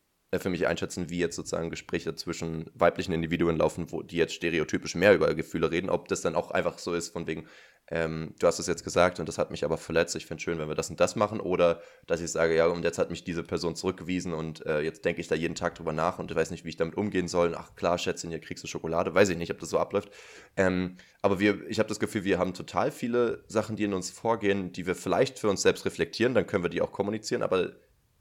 für 0.40 0.50
mich 0.50 0.66
einschätzen, 0.66 1.10
wie 1.10 1.18
jetzt 1.18 1.36
sozusagen 1.36 1.70
Gespräche 1.70 2.14
zwischen 2.14 2.70
weiblichen 2.74 3.12
Individuen 3.12 3.56
laufen, 3.56 3.92
wo 3.92 4.02
die 4.02 4.16
jetzt 4.16 4.34
stereotypisch 4.34 4.94
mehr 4.94 5.14
über 5.14 5.34
Gefühle 5.34 5.70
reden, 5.70 5.90
ob 5.90 6.08
das 6.08 6.20
dann 6.20 6.34
auch 6.34 6.50
einfach 6.50 6.78
so 6.78 6.94
ist, 6.94 7.10
von 7.10 7.26
wegen, 7.26 7.46
ähm, 7.88 8.34
du 8.38 8.46
hast 8.46 8.58
es 8.58 8.66
jetzt 8.66 8.82
gesagt 8.82 9.20
und 9.20 9.28
das 9.28 9.36
hat 9.36 9.50
mich 9.50 9.64
aber 9.64 9.76
verletzt, 9.76 10.16
ich 10.16 10.24
finde 10.24 10.42
schön, 10.42 10.58
wenn 10.58 10.68
wir 10.68 10.74
das 10.74 10.88
und 10.88 11.00
das 11.00 11.16
machen, 11.16 11.40
oder 11.40 11.82
dass 12.06 12.20
ich 12.20 12.32
sage, 12.32 12.56
ja, 12.56 12.66
und 12.66 12.82
jetzt 12.82 12.98
hat 12.98 13.10
mich 13.10 13.24
diese 13.24 13.42
Person 13.42 13.76
zurückgewiesen 13.76 14.32
und 14.32 14.64
äh, 14.64 14.80
jetzt 14.80 15.04
denke 15.04 15.20
ich 15.20 15.28
da 15.28 15.34
jeden 15.34 15.54
Tag 15.54 15.74
drüber 15.74 15.92
nach 15.92 16.18
und 16.18 16.34
weiß 16.34 16.50
nicht, 16.50 16.64
wie 16.64 16.70
ich 16.70 16.76
damit 16.76 16.96
umgehen 16.96 17.28
soll. 17.28 17.54
Ach 17.54 17.74
klar, 17.74 17.98
Schätzchen, 17.98 18.30
hier 18.30 18.40
kriegst 18.40 18.64
du 18.64 18.68
Schokolade, 18.68 19.14
weiß 19.14 19.28
ich 19.28 19.36
nicht, 19.36 19.50
ob 19.50 19.58
das 19.58 19.68
so 19.68 19.78
abläuft. 19.78 20.10
Ähm, 20.56 20.96
aber 21.20 21.40
wir, 21.40 21.68
ich 21.68 21.78
habe 21.78 21.88
das 21.88 22.00
Gefühl, 22.00 22.24
wir 22.24 22.38
haben 22.38 22.54
total 22.54 22.90
viele 22.90 23.44
Sachen, 23.48 23.76
die 23.76 23.84
in 23.84 23.92
uns 23.92 24.10
vorgehen, 24.10 24.72
die 24.72 24.86
wir 24.86 24.94
vielleicht 24.94 25.38
für 25.38 25.50
uns 25.50 25.60
selbst 25.62 25.84
reflektieren, 25.84 26.34
dann 26.34 26.46
können 26.46 26.64
wir 26.64 26.70
die 26.70 26.80
auch 26.80 26.92
kommunizieren, 26.92 27.42
aber 27.42 27.72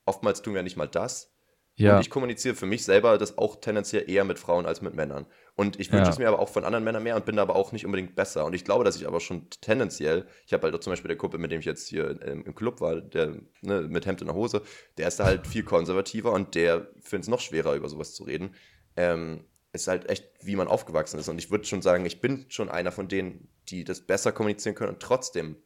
oftmals 0.05 0.41
tun 0.41 0.55
wir 0.55 0.63
nicht 0.63 0.77
mal 0.77 0.87
das. 0.87 1.32
Ja. 1.75 1.95
Und 1.95 2.01
ich 2.01 2.09
kommuniziere 2.11 2.53
für 2.53 2.67
mich 2.67 2.83
selber 2.85 3.17
das 3.17 3.37
auch 3.37 3.55
tendenziell 3.59 4.07
eher 4.07 4.23
mit 4.25 4.37
Frauen 4.37 4.67
als 4.67 4.81
mit 4.81 4.93
Männern. 4.93 5.25
Und 5.55 5.79
ich 5.79 5.91
wünsche 5.91 6.05
ja. 6.05 6.11
es 6.11 6.19
mir 6.19 6.27
aber 6.27 6.39
auch 6.39 6.49
von 6.49 6.65
anderen 6.65 6.83
Männern 6.83 7.01
mehr 7.01 7.15
und 7.15 7.25
bin 7.25 7.35
da 7.35 7.41
aber 7.41 7.55
auch 7.55 7.71
nicht 7.71 7.85
unbedingt 7.85 8.15
besser. 8.15 8.45
Und 8.45 8.53
ich 8.53 8.63
glaube, 8.63 8.83
dass 8.83 8.95
ich 8.95 9.07
aber 9.07 9.19
schon 9.19 9.49
tendenziell, 9.49 10.27
ich 10.45 10.53
habe 10.53 10.63
halt 10.63 10.75
auch 10.75 10.79
zum 10.79 10.91
Beispiel 10.91 11.07
der 11.07 11.17
Kumpel, 11.17 11.39
mit 11.39 11.51
dem 11.51 11.59
ich 11.59 11.65
jetzt 11.65 11.87
hier 11.87 12.21
im, 12.21 12.45
im 12.45 12.55
Club 12.55 12.79
war, 12.79 13.01
der 13.01 13.37
ne, 13.61 13.81
mit 13.81 14.05
Hemd 14.05 14.21
in 14.21 14.27
der 14.27 14.35
Hose, 14.35 14.61
der 14.97 15.07
ist 15.07 15.19
da 15.19 15.25
halt 15.25 15.47
viel 15.47 15.63
konservativer 15.63 16.31
und 16.31 16.53
der 16.53 16.87
findet 17.01 17.23
es 17.23 17.27
noch 17.29 17.39
schwerer, 17.39 17.73
über 17.73 17.89
sowas 17.89 18.13
zu 18.13 18.23
reden. 18.23 18.53
Ähm, 18.95 19.45
ist 19.71 19.87
halt 19.87 20.07
echt, 20.09 20.29
wie 20.41 20.55
man 20.55 20.67
aufgewachsen 20.67 21.19
ist. 21.19 21.27
Und 21.27 21.39
ich 21.39 21.49
würde 21.49 21.65
schon 21.65 21.81
sagen, 21.81 22.05
ich 22.05 22.21
bin 22.21 22.45
schon 22.49 22.69
einer 22.69 22.91
von 22.91 23.07
denen, 23.07 23.49
die 23.69 23.83
das 23.83 24.01
besser 24.01 24.31
kommunizieren 24.31 24.75
können 24.75 24.93
und 24.93 25.01
trotzdem 25.01 25.57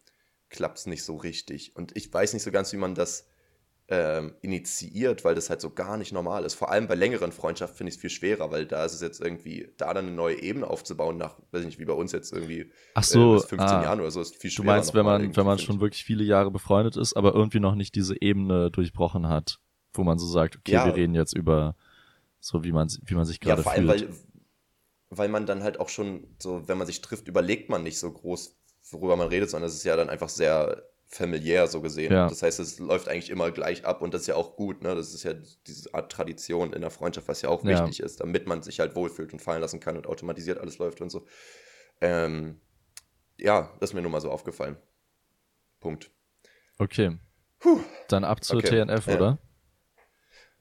klappt 0.49 0.79
es 0.79 0.85
nicht 0.85 1.03
so 1.03 1.17
richtig. 1.17 1.75
Und 1.75 1.95
ich 1.97 2.13
weiß 2.13 2.33
nicht 2.33 2.43
so 2.43 2.51
ganz, 2.51 2.71
wie 2.71 2.77
man 2.77 2.95
das 2.95 3.27
ähm, 3.89 4.33
initiiert, 4.41 5.23
weil 5.23 5.35
das 5.35 5.49
halt 5.49 5.61
so 5.61 5.69
gar 5.69 5.95
nicht 5.95 6.11
normal 6.11 6.43
ist. 6.43 6.55
Vor 6.55 6.69
allem 6.71 6.87
bei 6.87 6.95
längeren 6.95 7.31
Freundschaften 7.31 7.77
finde 7.77 7.89
ich 7.89 7.95
es 7.95 8.01
viel 8.01 8.09
schwerer, 8.09 8.51
weil 8.51 8.65
da 8.65 8.83
ist 8.83 8.93
es 8.93 9.01
jetzt 9.01 9.21
irgendwie, 9.21 9.69
da 9.77 9.93
dann 9.93 10.07
eine 10.07 10.15
neue 10.15 10.41
Ebene 10.41 10.67
aufzubauen, 10.67 11.17
nach, 11.17 11.37
weiß 11.51 11.61
ich 11.61 11.67
nicht, 11.67 11.79
wie 11.79 11.85
bei 11.85 11.93
uns 11.93 12.11
jetzt 12.11 12.33
irgendwie 12.33 12.69
Ach 12.95 13.03
so, 13.03 13.37
äh, 13.37 13.39
15 13.39 13.59
ah, 13.59 13.83
Jahren 13.83 14.01
oder 14.01 14.11
so, 14.11 14.19
ist 14.19 14.35
viel 14.35 14.51
schwerer. 14.51 14.65
Du 14.65 14.71
meinst, 14.73 14.93
wenn 14.93 15.05
man, 15.05 15.35
wenn 15.35 15.45
man 15.45 15.57
schon 15.57 15.79
wirklich 15.79 16.03
viele 16.03 16.25
Jahre 16.25 16.51
befreundet 16.51 16.97
ist, 16.97 17.15
aber 17.15 17.33
irgendwie 17.33 17.61
noch 17.61 17.75
nicht 17.75 17.95
diese 17.95 18.21
Ebene 18.21 18.71
durchbrochen 18.71 19.29
hat, 19.29 19.59
wo 19.93 20.03
man 20.03 20.19
so 20.19 20.27
sagt, 20.27 20.57
okay, 20.57 20.73
ja. 20.73 20.85
wir 20.85 20.95
reden 20.95 21.15
jetzt 21.15 21.33
über 21.33 21.75
so, 22.41 22.65
wie 22.65 22.73
man, 22.73 22.89
wie 23.05 23.15
man 23.15 23.25
sich 23.25 23.39
gerade 23.39 23.61
ja, 23.61 23.63
vor 23.63 23.71
fühlt. 23.71 23.89
Allem, 23.89 24.09
weil, 24.09 24.15
weil 25.11 25.29
man 25.29 25.45
dann 25.45 25.63
halt 25.63 25.79
auch 25.79 25.89
schon 25.89 26.27
so, 26.39 26.67
wenn 26.67 26.77
man 26.77 26.87
sich 26.87 27.01
trifft, 27.01 27.29
überlegt 27.29 27.69
man 27.69 27.83
nicht 27.83 27.99
so 27.99 28.11
groß, 28.11 28.57
worüber 28.91 29.15
man 29.15 29.29
redet, 29.29 29.49
sondern 29.49 29.69
es 29.69 29.75
ist 29.75 29.85
ja 29.85 29.95
dann 29.95 30.09
einfach 30.09 30.29
sehr 30.29 30.83
familiär 31.07 31.67
so 31.67 31.81
gesehen. 31.81 32.11
Ja. 32.11 32.27
Das 32.27 32.43
heißt, 32.43 32.59
es 32.59 32.79
läuft 32.79 33.07
eigentlich 33.07 33.29
immer 33.29 33.51
gleich 33.51 33.85
ab 33.85 34.01
und 34.01 34.13
das 34.13 34.21
ist 34.21 34.27
ja 34.27 34.35
auch 34.35 34.55
gut. 34.55 34.83
Ne? 34.83 34.93
Das 34.93 35.13
ist 35.13 35.23
ja 35.23 35.33
diese 35.65 35.93
Art 35.93 36.11
Tradition 36.11 36.73
in 36.73 36.81
der 36.81 36.91
Freundschaft, 36.91 37.27
was 37.27 37.41
ja 37.41 37.49
auch 37.49 37.63
ja. 37.63 37.85
wichtig 37.85 38.01
ist, 38.01 38.19
damit 38.19 38.47
man 38.47 38.61
sich 38.61 38.79
halt 38.79 38.95
wohlfühlt 38.95 39.31
und 39.33 39.39
fallen 39.39 39.61
lassen 39.61 39.79
kann 39.79 39.95
und 39.95 40.05
automatisiert 40.05 40.59
alles 40.59 40.77
läuft 40.77 41.01
und 41.01 41.09
so. 41.09 41.25
Ähm, 42.01 42.59
ja, 43.39 43.73
das 43.79 43.91
ist 43.91 43.93
mir 43.93 44.01
nur 44.01 44.11
mal 44.11 44.21
so 44.21 44.29
aufgefallen. 44.29 44.77
Punkt. 45.79 46.11
Okay. 46.77 47.17
Puh. 47.59 47.79
Dann 48.09 48.23
ab 48.23 48.43
zur 48.43 48.57
okay. 48.57 48.85
TNF, 48.85 49.07
oder? 49.07 49.39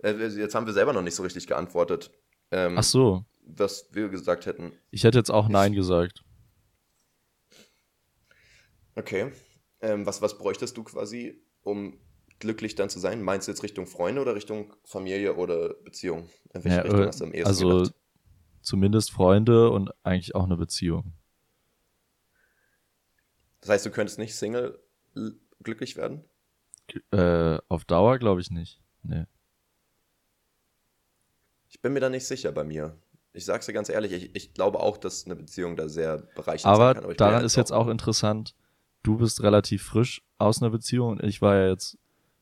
Äh, 0.02 0.12
jetzt 0.12 0.54
haben 0.54 0.66
wir 0.66 0.72
selber 0.72 0.92
noch 0.92 1.02
nicht 1.02 1.14
so 1.14 1.22
richtig 1.22 1.46
geantwortet. 1.46 2.12
Ähm, 2.50 2.76
Ach 2.78 2.84
so. 2.84 3.24
Was 3.42 3.88
wir 3.92 4.08
gesagt 4.08 4.46
hätten. 4.46 4.72
Ich 4.90 5.04
hätte 5.04 5.18
jetzt 5.18 5.30
auch 5.30 5.48
Nein 5.48 5.72
gesagt. 5.72 6.24
Okay. 8.94 9.32
Ähm, 9.80 10.06
was, 10.06 10.22
was 10.22 10.38
bräuchtest 10.38 10.76
du 10.76 10.84
quasi, 10.84 11.42
um 11.62 11.98
glücklich 12.38 12.74
dann 12.74 12.90
zu 12.90 12.98
sein? 12.98 13.22
Meinst 13.22 13.48
du 13.48 13.52
jetzt 13.52 13.62
Richtung 13.62 13.86
Freunde 13.86 14.20
oder 14.20 14.34
Richtung 14.34 14.74
Familie 14.84 15.36
oder 15.36 15.74
Beziehung? 15.74 16.28
In 16.54 16.64
welche 16.64 16.76
ja, 16.76 16.82
Richtung 16.82 17.02
äh, 17.02 17.06
hast 17.06 17.20
du 17.20 17.24
am 17.24 17.32
ehesten 17.32 17.48
Also 17.48 17.68
gedacht? 17.68 17.94
zumindest 18.62 19.12
Freunde 19.12 19.70
und 19.70 19.90
eigentlich 20.02 20.34
auch 20.34 20.44
eine 20.44 20.56
Beziehung. 20.56 21.12
Das 23.60 23.70
heißt, 23.70 23.86
du 23.86 23.90
könntest 23.90 24.18
nicht 24.18 24.34
Single 24.34 24.78
glücklich 25.62 25.96
werden? 25.96 26.24
Äh, 27.10 27.58
auf 27.68 27.84
Dauer 27.84 28.18
glaube 28.18 28.40
ich 28.40 28.50
nicht. 28.50 28.80
Nee. 29.02 29.26
Ich 31.68 31.80
bin 31.80 31.92
mir 31.92 32.00
da 32.00 32.08
nicht 32.08 32.26
sicher 32.26 32.52
bei 32.52 32.64
mir. 32.64 32.96
Ich 33.32 33.44
sag's 33.44 33.66
dir 33.66 33.72
ganz 33.72 33.88
ehrlich, 33.88 34.12
ich, 34.12 34.34
ich 34.34 34.54
glaube 34.54 34.80
auch, 34.80 34.96
dass 34.96 35.26
eine 35.26 35.36
Beziehung 35.36 35.76
da 35.76 35.88
sehr 35.88 36.18
bereichernd 36.34 36.64
aber 36.74 36.86
sein 36.86 36.94
kann. 36.94 37.04
Aber 37.04 37.14
daran 37.14 37.44
ist 37.44 37.56
jetzt 37.56 37.72
auch 37.72 37.88
interessant, 37.88 38.54
du 39.06 39.16
bist 39.16 39.42
relativ 39.42 39.84
frisch 39.84 40.22
aus 40.38 40.60
einer 40.60 40.70
Beziehung 40.70 41.10
und 41.10 41.22
ich 41.22 41.40
war 41.40 41.54
ja 41.56 41.68
jetzt 41.68 41.98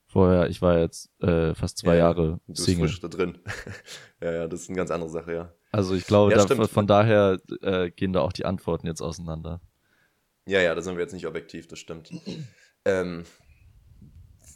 vorher, 0.06 0.48
ich 0.48 0.62
war 0.62 0.78
jetzt 0.78 1.10
äh, 1.20 1.54
fast 1.54 1.78
zwei 1.78 1.96
ja, 1.96 2.04
Jahre 2.04 2.40
du 2.46 2.54
Single. 2.54 2.86
Bist 2.86 2.94
frisch 2.94 3.00
da 3.00 3.08
drin. 3.08 3.38
ja, 4.22 4.32
ja, 4.32 4.48
das 4.48 4.62
ist 4.62 4.68
eine 4.68 4.76
ganz 4.76 4.90
andere 4.90 5.10
Sache, 5.10 5.32
ja. 5.32 5.52
Also 5.72 5.94
ich 5.94 6.06
glaube, 6.06 6.32
ja, 6.32 6.44
da, 6.44 6.66
von 6.66 6.86
daher 6.86 7.38
äh, 7.62 7.90
gehen 7.90 8.12
da 8.12 8.20
auch 8.20 8.32
die 8.32 8.44
Antworten 8.44 8.86
jetzt 8.86 9.02
auseinander. 9.02 9.60
Ja, 10.46 10.60
ja, 10.60 10.74
da 10.74 10.82
sind 10.82 10.94
wir 10.96 11.02
jetzt 11.02 11.12
nicht 11.12 11.26
objektiv, 11.26 11.68
das 11.68 11.80
stimmt. 11.80 12.10
ähm, 12.84 13.24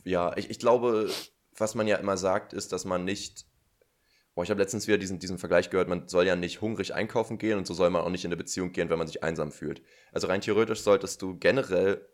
ja, 0.05 0.35
ich, 0.37 0.49
ich 0.49 0.59
glaube, 0.59 1.11
was 1.57 1.75
man 1.75 1.87
ja 1.87 1.97
immer 1.97 2.17
sagt, 2.17 2.53
ist, 2.53 2.73
dass 2.73 2.85
man 2.85 3.05
nicht 3.05 3.48
Boah, 4.39 4.45
ich 4.45 4.51
habe 4.51 4.61
letztens 4.61 4.87
wieder 4.87 4.99
diesen, 4.99 5.19
diesen 5.19 5.37
Vergleich 5.37 5.69
gehört, 5.69 5.89
man 5.89 6.07
soll 6.07 6.25
ja 6.25 6.37
nicht 6.37 6.61
hungrig 6.61 6.95
einkaufen 6.95 7.39
gehen 7.39 7.59
und 7.59 7.67
so 7.67 7.75
soll 7.75 7.91
man 7.91 8.03
auch 8.03 8.09
nicht 8.09 8.25
in 8.25 8.29
eine 8.29 8.37
Beziehung 8.37 8.71
gehen, 8.71 8.89
wenn 8.89 8.97
man 8.97 9.09
sich 9.09 9.25
einsam 9.25 9.51
fühlt. 9.51 9.83
Also 10.13 10.29
rein 10.29 10.41
theoretisch 10.41 10.83
solltest 10.83 11.21
du 11.23 11.37
generell 11.37 12.07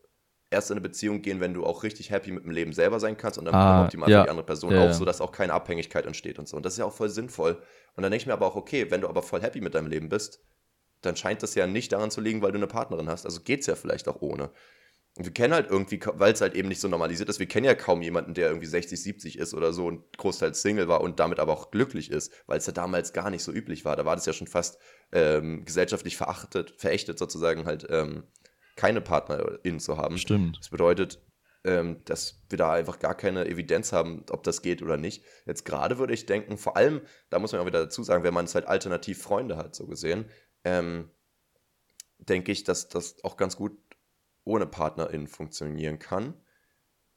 erst 0.51 0.70
in 0.70 0.79
eine 0.79 0.81
Beziehung 0.81 1.20
gehen, 1.20 1.41
wenn 1.41 1.53
du 1.53 1.66
auch 1.66 1.83
richtig 1.83 2.11
happy 2.11 2.33
mit 2.33 2.45
dem 2.45 2.51
Leben 2.51 2.72
selber 2.72 2.99
sein 2.99 3.18
kannst 3.18 3.39
und 3.39 3.45
dann 3.45 3.55
ah, 3.55 3.85
optimal 3.85 4.09
ja. 4.09 4.20
für 4.20 4.25
die 4.25 4.31
andere 4.31 4.47
Person 4.47 4.72
ja, 4.72 4.89
auch, 4.89 4.95
sodass 4.95 5.20
auch 5.20 5.33
keine 5.33 5.53
Abhängigkeit 5.53 6.07
entsteht 6.07 6.39
und 6.39 6.49
so. 6.49 6.57
Und 6.57 6.64
das 6.64 6.72
ist 6.72 6.79
ja 6.79 6.87
auch 6.87 6.95
voll 6.95 7.11
sinnvoll. 7.11 7.59
Und 7.95 8.03
dann 8.03 8.11
denke 8.11 8.22
ich 8.22 8.27
mir 8.27 8.33
aber 8.33 8.47
auch, 8.47 8.57
okay, 8.57 8.91
wenn 8.91 9.03
du 9.03 9.09
aber 9.11 9.22
voll 9.22 9.43
happy 9.43 9.61
mit 9.61 9.75
deinem 9.75 9.89
Leben 9.89 10.09
bist, 10.09 10.41
dann 11.03 11.16
scheint 11.16 11.43
das 11.43 11.55
ja 11.55 11.66
nicht 11.66 11.93
daran 11.93 12.11
zu 12.11 12.22
liegen, 12.22 12.41
weil 12.41 12.53
du 12.53 12.57
eine 12.57 12.66
Partnerin 12.66 13.11
hast. 13.11 13.27
Also 13.27 13.43
geht 13.43 13.61
es 13.61 13.66
ja 13.66 13.75
vielleicht 13.75 14.09
auch 14.09 14.22
ohne. 14.22 14.51
Und 15.17 15.27
wir 15.27 15.33
kennen 15.33 15.55
halt 15.55 15.71
irgendwie, 15.71 16.01
weil 16.15 16.33
es 16.33 16.41
halt 16.41 16.55
eben 16.55 16.69
nicht 16.69 16.81
so 16.81 16.89
normalisiert 16.89 17.29
ist, 17.29 17.39
wir 17.39 17.47
kennen 17.47 17.65
ja 17.65 17.77
kaum 17.77 18.03
jemanden, 18.03 18.35
der 18.35 18.49
irgendwie 18.49 18.67
60, 18.67 19.01
70 19.01 19.39
ist 19.39 19.55
oder 19.55 19.73
so 19.73 19.87
und 19.87 20.19
großteils 20.19 20.61
Single 20.61 20.89
war 20.89 21.03
und 21.03 21.21
damit 21.21 21.39
aber 21.39 21.53
auch 21.53 21.71
glücklich 21.71 22.11
ist, 22.11 22.33
weil 22.47 22.59
es 22.59 22.67
ja 22.67 22.73
damals 22.73 23.12
gar 23.12 23.31
nicht 23.31 23.45
so 23.45 23.53
üblich 23.53 23.85
war. 23.85 23.95
Da 23.95 24.05
war 24.05 24.17
das 24.17 24.27
ja 24.27 24.33
schon 24.33 24.49
fast 24.49 24.79
ähm, 25.12 25.65
gesellschaftlich 25.65 26.17
verachtet, 26.17 26.75
verächtet 26.79 27.19
sozusagen 27.19 27.65
halt 27.65 27.87
ähm, 27.91 28.25
keine 28.75 29.01
Partnerin 29.01 29.79
zu 29.79 29.99
haben. 29.99 30.19
Stimmt. 30.19 30.59
Das 30.59 30.71
bedeutet, 30.71 31.23
ähm, 31.62 32.03
dass 32.05 32.43
wir 32.49 32.59
da 32.59 32.73
einfach 32.73 32.99
gar 32.99 33.15
keine 33.15 33.47
Evidenz 33.47 33.93
haben, 33.93 34.25
ob 34.31 34.43
das 34.43 34.62
geht 34.62 34.83
oder 34.83 34.97
nicht. 34.97 35.25
Jetzt 35.47 35.65
gerade 35.65 35.99
würde 35.99 36.12
ich 36.12 36.27
denken, 36.27 36.59
vor 36.59 36.77
allem, 36.77 37.01
da 37.31 37.39
muss 37.39 37.53
man 37.53 37.61
auch 37.61 37.67
wieder 37.67 37.85
dazu 37.85 38.03
sagen, 38.03 38.25
wenn 38.25 38.35
man 38.35 38.47
es 38.47 38.55
halt 38.57 38.67
alternativ 38.67 39.23
Freunde 39.23 39.57
hat, 39.57 39.77
so 39.77 39.87
gesehen, 39.87 40.29
ähm, 40.65 41.11
denke 42.19 42.53
ich, 42.53 42.65
dass 42.65 42.89
das 42.89 43.23
auch 43.25 43.37
ganz 43.37 43.57
gut 43.57 43.77
ohne 44.45 44.66
PartnerInnen 44.66 45.26
funktionieren 45.26 45.99
kann. 45.99 46.34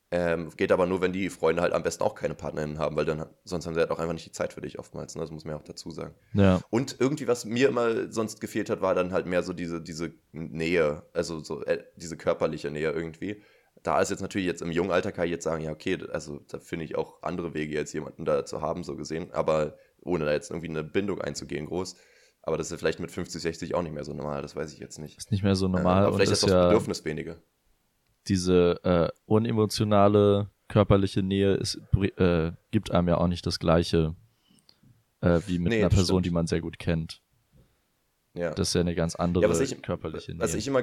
Ähm, 0.10 0.52
geht 0.56 0.72
aber 0.72 0.86
nur, 0.86 1.02
wenn 1.02 1.12
die 1.12 1.30
Freunde 1.30 1.62
halt 1.62 1.74
am 1.74 1.84
besten 1.84 2.02
auch 2.04 2.16
keine 2.16 2.34
PartnerInnen 2.34 2.80
haben, 2.80 2.96
weil 2.96 3.04
dann 3.04 3.26
sonst 3.44 3.66
haben 3.66 3.74
sie 3.74 3.82
halt 3.82 3.92
auch 3.92 4.00
einfach 4.00 4.14
nicht 4.14 4.26
die 4.26 4.32
Zeit 4.32 4.54
für 4.54 4.62
dich 4.62 4.80
oftmals. 4.80 5.16
Ne? 5.16 5.22
Das 5.22 5.32
muss 5.32 5.44
man 5.44 5.56
ja 5.56 5.60
auch 5.60 5.66
dazu 5.66 5.92
sagen. 5.92 6.16
Ja. 6.34 6.62
Und 6.70 6.96
irgendwie, 7.00 7.28
was 7.28 7.44
mir 7.44 7.68
immer 7.68 8.10
sonst 8.10 8.40
gefehlt 8.40 8.70
hat, 8.70 8.82
war 8.82 8.96
dann 8.96 9.12
halt 9.12 9.26
mehr 9.26 9.44
so 9.44 9.52
diese, 9.52 9.82
diese 9.82 10.14
Nähe, 10.32 11.04
also 11.12 11.42
so 11.42 11.62
äh, 11.66 11.84
diese 11.98 12.16
körperliche 12.16 12.72
Nähe 12.72 12.92
irgendwie. 12.92 13.44
Da 13.84 14.02
ist 14.02 14.10
jetzt 14.10 14.22
natürlich 14.22 14.48
jetzt 14.48 14.62
im 14.62 14.72
jungen 14.72 14.92
Alter 14.92 15.12
kann 15.12 15.26
ich 15.26 15.32
jetzt 15.32 15.44
sagen, 15.44 15.64
ja, 15.64 15.72
okay, 15.72 15.98
also 16.12 16.40
da 16.48 16.60
finde 16.60 16.86
ich 16.86 16.96
auch 16.96 17.22
andere 17.22 17.54
Wege, 17.54 17.78
als 17.78 17.92
jemanden 17.92 18.24
da 18.24 18.46
zu 18.46 18.62
haben, 18.62 18.86
so 18.86 18.96
gesehen, 18.96 19.32
aber 19.34 19.78
ohne 20.02 20.24
da 20.24 20.32
jetzt 20.32 20.52
irgendwie 20.52 20.70
eine 20.70 20.86
Bindung 20.86 21.22
einzugehen, 21.22 21.66
groß. 21.66 21.98
Aber 22.48 22.58
das 22.58 22.72
ist 22.72 22.80
vielleicht 22.80 23.02
mit 23.02 23.12
50, 23.12 23.42
60 23.42 23.76
auch 23.76 23.82
nicht 23.82 23.94
mehr 23.94 24.06
so 24.06 24.14
normal, 24.14 24.42
das 24.42 24.56
weiß 24.56 24.72
ich 24.72 24.80
jetzt 24.80 25.00
nicht. 25.00 25.18
Ist 25.18 25.32
nicht 25.32 25.44
mehr 25.44 25.58
so 25.58 25.68
normal. 25.68 26.06
aber 26.06 26.16
vielleicht 26.16 26.32
ist 26.32 26.44
das 26.44 26.50
ja 26.50 26.68
Bedürfnis 26.70 27.04
weniger. 27.04 27.36
Diese 28.30 28.80
äh, 28.86 29.10
unemotionale 29.26 30.50
körperliche 30.70 31.22
Nähe 31.24 31.56
ist, 31.56 31.78
äh, 32.16 32.54
gibt 32.72 32.92
einem 32.92 33.10
ja 33.10 33.18
auch 33.18 33.28
nicht 33.28 33.46
das 33.46 33.60
Gleiche 33.60 34.16
äh, 35.20 35.42
wie 35.46 35.60
mit 35.60 35.74
nee, 35.74 35.80
einer 35.80 35.90
Person, 35.90 36.06
stimmt. 36.06 36.26
die 36.26 36.32
man 36.32 36.48
sehr 36.48 36.62
gut 36.62 36.80
kennt. 36.80 37.22
Ja. 38.34 38.52
Das 38.52 38.70
ist 38.70 38.76
ja 38.76 38.80
eine 38.82 38.96
ganz 38.96 39.16
andere 39.16 39.44
ja, 39.44 39.60
ich, 39.60 39.82
körperliche 39.82 40.32
Nähe. 40.32 40.40
Was 40.40 40.54
ich, 40.54 40.70
immer 40.70 40.82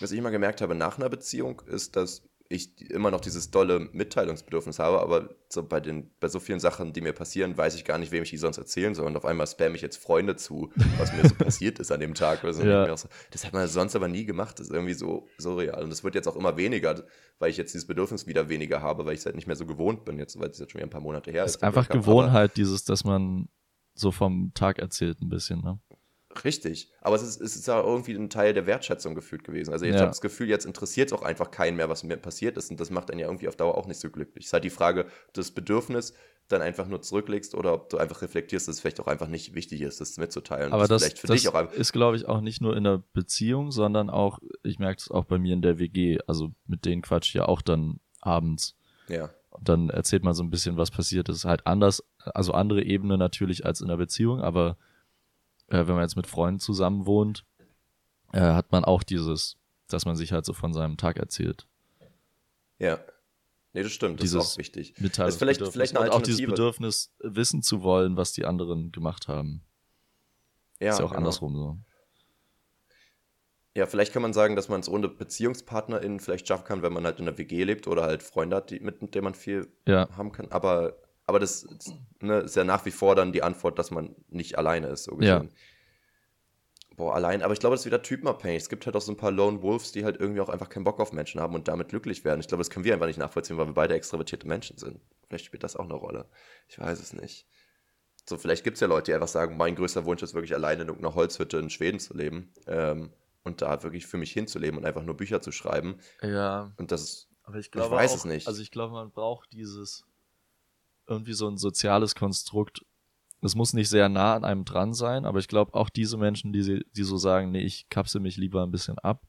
was 0.00 0.12
ich 0.12 0.18
immer 0.18 0.30
gemerkt 0.30 0.60
habe 0.60 0.74
nach 0.74 0.98
einer 0.98 1.08
Beziehung, 1.08 1.62
ist, 1.68 1.96
dass 1.96 2.22
ich 2.48 2.90
immer 2.90 3.10
noch 3.10 3.20
dieses 3.20 3.50
dolle 3.50 3.88
Mitteilungsbedürfnis 3.92 4.78
habe, 4.78 5.00
aber 5.00 5.30
so 5.48 5.62
bei, 5.62 5.80
den, 5.80 6.10
bei 6.20 6.28
so 6.28 6.40
vielen 6.40 6.60
Sachen, 6.60 6.92
die 6.92 7.00
mir 7.00 7.12
passieren, 7.12 7.56
weiß 7.56 7.74
ich 7.74 7.84
gar 7.84 7.98
nicht, 7.98 8.12
wem 8.12 8.22
ich 8.22 8.30
die 8.30 8.36
sonst 8.36 8.58
erzählen 8.58 8.94
soll. 8.94 9.06
Und 9.06 9.16
auf 9.16 9.24
einmal 9.24 9.46
spam 9.46 9.74
ich 9.74 9.82
jetzt 9.82 9.96
Freunde 9.96 10.36
zu, 10.36 10.72
was 10.98 11.12
mir 11.12 11.28
so 11.28 11.34
passiert 11.38 11.78
ist 11.78 11.90
an 11.90 12.00
dem 12.00 12.14
Tag. 12.14 12.44
Oder 12.44 12.52
so. 12.52 12.62
Ja. 12.62 12.96
So, 12.96 13.08
das 13.30 13.44
hat 13.44 13.52
man 13.52 13.66
sonst 13.68 13.96
aber 13.96 14.08
nie 14.08 14.24
gemacht. 14.24 14.58
Das 14.58 14.68
ist 14.68 14.72
irgendwie 14.72 14.94
so, 14.94 15.28
so 15.38 15.56
real. 15.56 15.82
Und 15.82 15.90
das 15.90 16.04
wird 16.04 16.14
jetzt 16.14 16.28
auch 16.28 16.36
immer 16.36 16.56
weniger, 16.56 17.04
weil 17.38 17.50
ich 17.50 17.56
jetzt 17.56 17.74
dieses 17.74 17.86
Bedürfnis 17.86 18.26
wieder 18.26 18.48
weniger 18.48 18.82
habe, 18.82 19.06
weil 19.06 19.14
ich 19.14 19.20
es 19.20 19.26
halt 19.26 19.36
nicht 19.36 19.46
mehr 19.46 19.56
so 19.56 19.66
gewohnt 19.66 20.04
bin, 20.04 20.18
jetzt, 20.18 20.38
weil 20.38 20.50
es 20.50 20.58
jetzt 20.58 20.72
schon 20.72 20.78
wieder 20.78 20.86
ein 20.86 20.90
paar 20.90 21.00
Monate 21.00 21.30
her 21.30 21.44
ist. 21.44 21.50
Es 21.52 21.56
ist 21.56 21.62
einfach 21.62 21.88
Gewohnheit, 21.88 22.56
dieses, 22.56 22.84
dass 22.84 23.04
man 23.04 23.48
so 23.94 24.12
vom 24.12 24.52
Tag 24.54 24.78
erzählt 24.78 25.20
ein 25.20 25.28
bisschen, 25.28 25.60
ne? 25.62 25.80
Richtig. 26.44 26.92
Aber 27.00 27.16
es 27.16 27.22
ist, 27.22 27.40
es 27.40 27.56
ist 27.56 27.66
ja 27.66 27.80
irgendwie 27.80 28.14
ein 28.14 28.30
Teil 28.30 28.54
der 28.54 28.66
Wertschätzung 28.66 29.14
gefühlt 29.14 29.44
gewesen. 29.44 29.72
Also 29.72 29.84
ich 29.84 29.92
ja. 29.92 30.00
habe 30.00 30.10
das 30.10 30.20
Gefühl, 30.20 30.48
jetzt 30.48 30.66
interessiert 30.66 31.08
es 31.08 31.12
auch 31.12 31.22
einfach 31.22 31.50
keinen 31.50 31.76
mehr, 31.76 31.88
was 31.88 32.02
mir 32.04 32.16
passiert 32.16 32.56
ist. 32.56 32.70
Und 32.70 32.80
das 32.80 32.90
macht 32.90 33.10
einen 33.10 33.20
ja 33.20 33.26
irgendwie 33.26 33.48
auf 33.48 33.56
Dauer 33.56 33.76
auch 33.76 33.86
nicht 33.86 34.00
so 34.00 34.10
glücklich. 34.10 34.44
Es 34.44 34.48
ist 34.48 34.52
halt 34.52 34.64
die 34.64 34.70
Frage, 34.70 35.06
das 35.32 35.50
Bedürfnis 35.50 36.14
dann 36.48 36.62
einfach 36.62 36.86
nur 36.86 37.02
zurücklegst 37.02 37.54
oder 37.54 37.74
ob 37.74 37.88
du 37.88 37.98
einfach 37.98 38.22
reflektierst, 38.22 38.68
dass 38.68 38.76
es 38.76 38.80
vielleicht 38.80 39.00
auch 39.00 39.08
einfach 39.08 39.26
nicht 39.26 39.54
wichtig 39.54 39.82
ist, 39.82 40.00
das 40.00 40.16
mitzuteilen. 40.16 40.72
Aber 40.72 40.86
das, 40.86 41.02
das, 41.02 41.22
das 41.22 41.44
ist, 41.76 41.92
glaube 41.92 42.16
ich, 42.16 42.26
auch 42.26 42.40
nicht 42.40 42.60
nur 42.60 42.76
in 42.76 42.84
der 42.84 43.02
Beziehung, 43.12 43.72
sondern 43.72 44.10
auch, 44.10 44.38
ich 44.62 44.78
merke 44.78 45.00
es 45.00 45.10
auch 45.10 45.24
bei 45.24 45.38
mir 45.38 45.54
in 45.54 45.62
der 45.62 45.78
WG. 45.78 46.18
Also 46.26 46.52
mit 46.66 46.84
denen 46.84 47.02
quatsch 47.02 47.28
ich 47.28 47.34
ja 47.34 47.46
auch 47.46 47.62
dann 47.62 47.98
abends. 48.20 48.76
Ja. 49.08 49.30
Und 49.50 49.68
dann 49.68 49.90
erzählt 49.90 50.22
man 50.22 50.34
so 50.34 50.42
ein 50.42 50.50
bisschen, 50.50 50.76
was 50.76 50.90
passiert 50.90 51.28
ist. 51.28 51.44
Halt 51.44 51.66
anders, 51.66 52.04
also 52.18 52.52
andere 52.52 52.82
Ebene 52.82 53.18
natürlich 53.18 53.66
als 53.66 53.80
in 53.80 53.88
der 53.88 53.96
Beziehung, 53.96 54.40
aber 54.40 54.76
äh, 55.68 55.86
wenn 55.86 55.94
man 55.94 56.02
jetzt 56.02 56.16
mit 56.16 56.26
Freunden 56.26 56.60
zusammen 56.60 57.06
wohnt, 57.06 57.44
äh, 58.32 58.40
hat 58.40 58.72
man 58.72 58.84
auch 58.84 59.02
dieses, 59.02 59.56
dass 59.88 60.04
man 60.06 60.16
sich 60.16 60.32
halt 60.32 60.44
so 60.44 60.52
von 60.52 60.72
seinem 60.72 60.96
Tag 60.96 61.16
erzählt. 61.18 61.66
Ja. 62.78 62.98
Nee, 63.72 63.82
das 63.82 63.92
stimmt, 63.92 64.20
das 64.20 64.24
dieses 64.24 64.44
ist 64.44 64.52
auch 64.54 64.58
wichtig. 64.58 64.94
Das 64.98 65.34
ist 65.34 65.38
vielleicht, 65.38 65.62
vielleicht 65.62 65.96
eine 65.96 66.06
Und 66.06 66.16
auch 66.16 66.22
dieses 66.22 66.40
Bedürfnis, 66.40 67.12
wissen 67.18 67.62
zu 67.62 67.82
wollen, 67.82 68.16
was 68.16 68.32
die 68.32 68.46
anderen 68.46 68.90
gemacht 68.90 69.28
haben. 69.28 69.62
Ja, 70.80 70.92
ist 70.92 70.98
ja 70.98 71.04
auch 71.04 71.10
genau. 71.10 71.18
andersrum 71.18 71.56
so. 71.56 71.78
Ja, 73.76 73.84
vielleicht 73.86 74.14
kann 74.14 74.22
man 74.22 74.32
sagen, 74.32 74.56
dass 74.56 74.70
man 74.70 74.80
es 74.80 74.88
ohne 74.88 75.08
BeziehungspartnerInnen 75.08 76.20
vielleicht 76.20 76.48
schaffen 76.48 76.64
kann, 76.64 76.82
wenn 76.82 76.94
man 76.94 77.04
halt 77.04 77.18
in 77.18 77.28
einer 77.28 77.36
WG 77.36 77.62
lebt 77.64 77.86
oder 77.86 78.04
halt 78.04 78.22
Freunde 78.22 78.56
hat, 78.56 78.70
die, 78.70 78.80
mit 78.80 79.14
denen 79.14 79.24
man 79.24 79.34
viel 79.34 79.68
ja. 79.86 80.08
haben 80.16 80.32
kann. 80.32 80.50
Aber 80.50 80.96
aber 81.26 81.40
das 81.40 81.66
ne, 82.20 82.38
ist 82.40 82.56
ja 82.56 82.64
nach 82.64 82.84
wie 82.86 82.90
vor 82.90 83.14
dann 83.14 83.32
die 83.32 83.42
Antwort, 83.42 83.78
dass 83.78 83.90
man 83.90 84.14
nicht 84.28 84.58
alleine 84.58 84.88
ist, 84.88 85.04
so 85.04 85.16
gesehen. 85.16 85.44
Ja. 85.44 85.50
Boah, 86.96 87.14
allein, 87.14 87.42
aber 87.42 87.52
ich 87.52 87.60
glaube, 87.60 87.74
das 87.74 87.82
ist 87.82 87.86
wieder 87.86 88.02
typenabhängig. 88.02 88.62
Es 88.62 88.68
gibt 88.70 88.86
halt 88.86 88.96
auch 88.96 89.02
so 89.02 89.12
ein 89.12 89.18
paar 89.18 89.30
Lone 89.30 89.60
Wolves, 89.60 89.92
die 89.92 90.04
halt 90.04 90.18
irgendwie 90.18 90.40
auch 90.40 90.48
einfach 90.48 90.70
keinen 90.70 90.84
Bock 90.84 90.98
auf 90.98 91.12
Menschen 91.12 91.40
haben 91.40 91.54
und 91.54 91.68
damit 91.68 91.88
glücklich 91.88 92.24
werden. 92.24 92.40
Ich 92.40 92.48
glaube, 92.48 92.62
das 92.62 92.70
können 92.70 92.86
wir 92.86 92.94
einfach 92.94 93.06
nicht 93.06 93.18
nachvollziehen, 93.18 93.58
weil 93.58 93.66
wir 93.66 93.74
beide 93.74 93.94
extrovertierte 93.94 94.46
Menschen 94.46 94.78
sind. 94.78 95.00
Vielleicht 95.26 95.44
spielt 95.44 95.62
das 95.62 95.76
auch 95.76 95.84
eine 95.84 95.94
Rolle. 95.94 96.26
Ich 96.68 96.78
weiß 96.78 96.98
es 96.98 97.12
nicht. 97.12 97.46
So, 98.24 98.38
vielleicht 98.38 98.64
gibt 98.64 98.76
es 98.76 98.80
ja 98.80 98.86
Leute, 98.86 99.10
die 99.10 99.14
einfach 99.14 99.28
sagen, 99.28 99.58
mein 99.58 99.74
größter 99.74 100.06
Wunsch 100.06 100.22
ist 100.22 100.32
wirklich 100.32 100.54
alleine 100.54 100.82
in 100.82 100.88
irgendeiner 100.88 101.14
Holzhütte 101.14 101.58
in 101.58 101.68
Schweden 101.68 102.00
zu 102.00 102.16
leben. 102.16 102.52
Ähm, 102.66 103.10
und 103.44 103.62
da 103.62 103.82
wirklich 103.82 104.06
für 104.06 104.16
mich 104.16 104.32
hinzuleben 104.32 104.78
und 104.78 104.86
einfach 104.86 105.02
nur 105.02 105.16
Bücher 105.16 105.40
zu 105.42 105.52
schreiben. 105.52 105.98
Ja. 106.22 106.72
Und 106.78 106.92
das 106.92 107.28
aber 107.44 107.58
ich, 107.58 107.70
glaube 107.70 107.88
ich 107.88 107.92
weiß 107.92 108.12
auch, 108.12 108.16
es 108.16 108.24
nicht. 108.24 108.48
Also 108.48 108.60
ich 108.62 108.70
glaube, 108.70 108.94
man 108.94 109.12
braucht 109.12 109.52
dieses 109.52 110.04
irgendwie 111.06 111.34
so 111.34 111.48
ein 111.48 111.58
soziales 111.58 112.14
Konstrukt. 112.14 112.84
Es 113.42 113.54
muss 113.54 113.74
nicht 113.74 113.88
sehr 113.88 114.08
nah 114.08 114.34
an 114.34 114.44
einem 114.44 114.64
dran 114.64 114.94
sein, 114.94 115.24
aber 115.24 115.38
ich 115.38 115.48
glaube 115.48 115.74
auch 115.74 115.90
diese 115.90 116.16
Menschen, 116.16 116.52
die, 116.52 116.84
die 116.96 117.04
so 117.04 117.16
sagen, 117.16 117.52
nee, 117.52 117.62
ich 117.62 117.88
kapsel 117.88 118.20
mich 118.20 118.36
lieber 118.36 118.62
ein 118.62 118.70
bisschen 118.70 118.98
ab, 118.98 119.26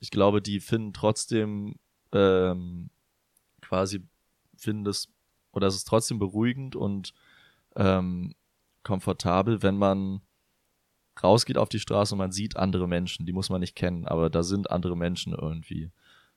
ich 0.00 0.10
glaube, 0.10 0.40
die 0.40 0.60
finden 0.60 0.92
trotzdem 0.92 1.76
ähm, 2.12 2.90
quasi, 3.60 4.06
finden 4.56 4.84
das, 4.84 5.08
oder 5.52 5.66
es 5.66 5.74
ist 5.74 5.88
trotzdem 5.88 6.18
beruhigend 6.18 6.76
und 6.76 7.12
ähm, 7.76 8.34
komfortabel, 8.82 9.62
wenn 9.62 9.76
man 9.76 10.22
rausgeht 11.22 11.58
auf 11.58 11.68
die 11.68 11.80
Straße 11.80 12.14
und 12.14 12.18
man 12.18 12.32
sieht 12.32 12.56
andere 12.56 12.86
Menschen, 12.86 13.26
die 13.26 13.32
muss 13.32 13.50
man 13.50 13.60
nicht 13.60 13.74
kennen, 13.74 14.06
aber 14.06 14.30
da 14.30 14.42
sind 14.42 14.70
andere 14.70 14.96
Menschen 14.96 15.32
irgendwie. 15.32 15.90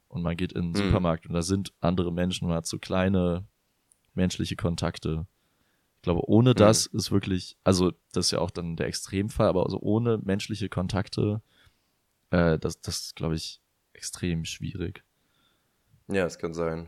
Und 0.07 0.23
man 0.23 0.35
geht 0.35 0.51
in 0.53 0.73
den 0.73 0.81
mhm. 0.81 0.87
Supermarkt 0.87 1.27
und 1.27 1.33
da 1.33 1.41
sind 1.41 1.71
andere 1.79 2.11
Menschen, 2.11 2.47
man 2.47 2.57
hat 2.57 2.65
so 2.65 2.79
kleine 2.79 3.45
menschliche 4.14 4.55
Kontakte. 4.55 5.28
Ich 5.97 6.03
glaube, 6.03 6.28
ohne 6.28 6.55
das 6.55 6.91
mhm. 6.91 6.99
ist 6.99 7.12
wirklich, 7.12 7.57
also 7.64 7.91
das 8.12 8.28
ist 8.28 8.32
ja 8.32 8.39
auch 8.39 8.51
dann 8.51 8.76
der 8.76 8.88
Extremfall, 8.88 9.47
aber 9.47 9.64
also 9.64 9.80
ohne 9.80 10.18
menschliche 10.18 10.68
Kontakte, 10.68 11.41
äh, 12.32 12.57
das, 12.57 12.82
das 12.82 13.14
glaube 13.16 13.36
ich, 13.36 13.62
extrem 13.93 14.45
schwierig. 14.45 15.03
Ja, 16.07 16.26
es 16.26 16.39
kann 16.39 16.53
sein. 16.53 16.88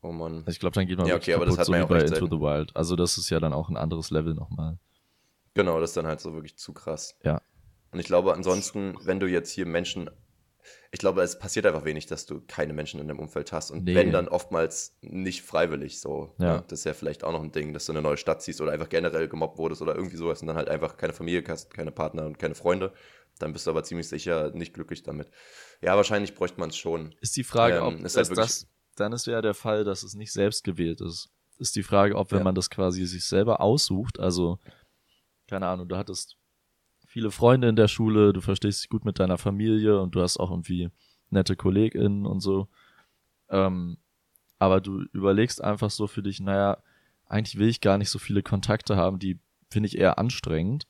Oh 0.00 0.10
Mann. 0.10 0.38
Also 0.38 0.50
ich 0.50 0.60
glaube, 0.60 0.74
dann 0.74 0.86
geht 0.86 0.98
man 0.98 1.06
ja, 1.06 1.14
okay, 1.14 1.34
aber 1.34 1.46
das 1.46 1.58
hat 1.58 1.66
so 1.66 1.72
man 1.72 1.80
ja 1.80 1.84
auch 1.84 1.88
bei 1.88 2.02
Into 2.02 2.26
the 2.26 2.40
Wild. 2.40 2.74
Also 2.74 2.96
das 2.96 3.18
ist 3.18 3.30
ja 3.30 3.38
dann 3.38 3.52
auch 3.52 3.68
ein 3.68 3.76
anderes 3.76 4.10
Level 4.10 4.34
nochmal. 4.34 4.78
Genau, 5.54 5.78
das 5.80 5.90
ist 5.90 5.96
dann 5.96 6.06
halt 6.06 6.20
so 6.20 6.32
wirklich 6.32 6.56
zu 6.56 6.72
krass. 6.72 7.16
Ja. 7.22 7.40
Und 7.92 8.00
ich 8.00 8.06
glaube, 8.06 8.34
ansonsten, 8.34 8.96
wenn 9.02 9.20
du 9.20 9.26
jetzt 9.26 9.50
hier 9.50 9.66
Menschen, 9.66 10.10
ich 10.94 10.98
glaube, 11.00 11.22
es 11.22 11.38
passiert 11.38 11.64
einfach 11.64 11.84
wenig, 11.86 12.04
dass 12.04 12.26
du 12.26 12.42
keine 12.46 12.74
Menschen 12.74 13.00
in 13.00 13.08
deinem 13.08 13.18
Umfeld 13.18 13.50
hast. 13.50 13.70
Und 13.70 13.84
Nee. 13.84 13.94
wenn, 13.94 14.12
dann 14.12 14.28
oftmals 14.28 14.94
nicht 15.00 15.40
freiwillig 15.42 16.00
so. 16.00 16.34
Ja. 16.38 16.56
Ne? 16.58 16.64
Das 16.68 16.80
ist 16.80 16.84
ja 16.84 16.92
vielleicht 16.92 17.24
auch 17.24 17.32
noch 17.32 17.42
ein 17.42 17.50
Ding, 17.50 17.72
dass 17.72 17.86
du 17.86 17.92
in 17.92 17.98
eine 17.98 18.06
neue 18.06 18.18
Stadt 18.18 18.42
ziehst 18.42 18.60
oder 18.60 18.72
einfach 18.72 18.90
generell 18.90 19.26
gemobbt 19.26 19.56
wurdest 19.58 19.80
oder 19.80 19.96
irgendwie 19.96 20.18
sowas 20.18 20.42
und 20.42 20.48
dann 20.48 20.56
halt 20.56 20.68
einfach 20.68 20.98
keine 20.98 21.14
Familie 21.14 21.42
hast, 21.48 21.72
keine 21.72 21.92
Partner 21.92 22.26
und 22.26 22.38
keine 22.38 22.54
Freunde. 22.54 22.92
Dann 23.38 23.54
bist 23.54 23.66
du 23.66 23.70
aber 23.70 23.82
ziemlich 23.84 24.06
sicher 24.06 24.50
nicht 24.50 24.74
glücklich 24.74 25.02
damit. 25.02 25.30
Ja, 25.80 25.96
wahrscheinlich 25.96 26.34
bräuchte 26.34 26.60
man 26.60 26.68
es 26.68 26.76
schon. 26.76 27.14
Ist 27.22 27.36
die 27.38 27.44
Frage, 27.44 27.76
Ähm, 27.78 27.82
ob 27.84 28.00
ist 28.04 28.16
halt 28.16 28.36
das, 28.36 28.66
dann 28.96 29.12
ist 29.14 29.26
ja 29.26 29.40
der 29.40 29.54
Fall, 29.54 29.84
dass 29.84 30.02
es 30.02 30.12
nicht 30.12 30.32
selbst 30.32 30.62
gewählt 30.62 31.00
ist. 31.00 31.30
Ist 31.58 31.74
die 31.74 31.82
Frage, 31.82 32.16
ob 32.16 32.30
wenn 32.32 32.38
Ja. 32.40 32.44
man 32.44 32.54
das 32.54 32.68
quasi 32.68 33.06
sich 33.06 33.24
selber 33.24 33.62
aussucht, 33.62 34.20
also 34.20 34.58
keine 35.48 35.66
Ahnung, 35.68 35.88
du 35.88 35.96
hattest 35.96 36.36
viele 37.12 37.30
Freunde 37.30 37.68
in 37.68 37.76
der 37.76 37.88
Schule, 37.88 38.32
du 38.32 38.40
verstehst 38.40 38.82
dich 38.82 38.88
gut 38.88 39.04
mit 39.04 39.18
deiner 39.18 39.36
Familie 39.36 40.00
und 40.00 40.14
du 40.14 40.22
hast 40.22 40.38
auch 40.40 40.50
irgendwie 40.50 40.90
nette 41.28 41.56
KollegInnen 41.56 42.24
und 42.24 42.40
so. 42.40 42.68
Ähm, 43.50 43.98
aber 44.58 44.80
du 44.80 45.02
überlegst 45.12 45.62
einfach 45.62 45.90
so 45.90 46.06
für 46.06 46.22
dich, 46.22 46.40
naja, 46.40 46.78
eigentlich 47.26 47.58
will 47.58 47.68
ich 47.68 47.82
gar 47.82 47.98
nicht 47.98 48.08
so 48.08 48.18
viele 48.18 48.42
Kontakte 48.42 48.96
haben, 48.96 49.18
die 49.18 49.38
finde 49.70 49.88
ich 49.88 49.98
eher 49.98 50.18
anstrengend. 50.18 50.86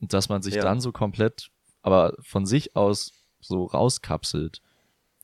Und 0.00 0.12
dass 0.12 0.28
man 0.28 0.42
sich 0.42 0.54
Ja. 0.56 0.62
dann 0.62 0.80
so 0.80 0.90
komplett, 0.90 1.50
aber 1.82 2.14
von 2.20 2.46
sich 2.46 2.74
aus 2.74 3.12
so 3.40 3.64
rauskapselt. 3.66 4.62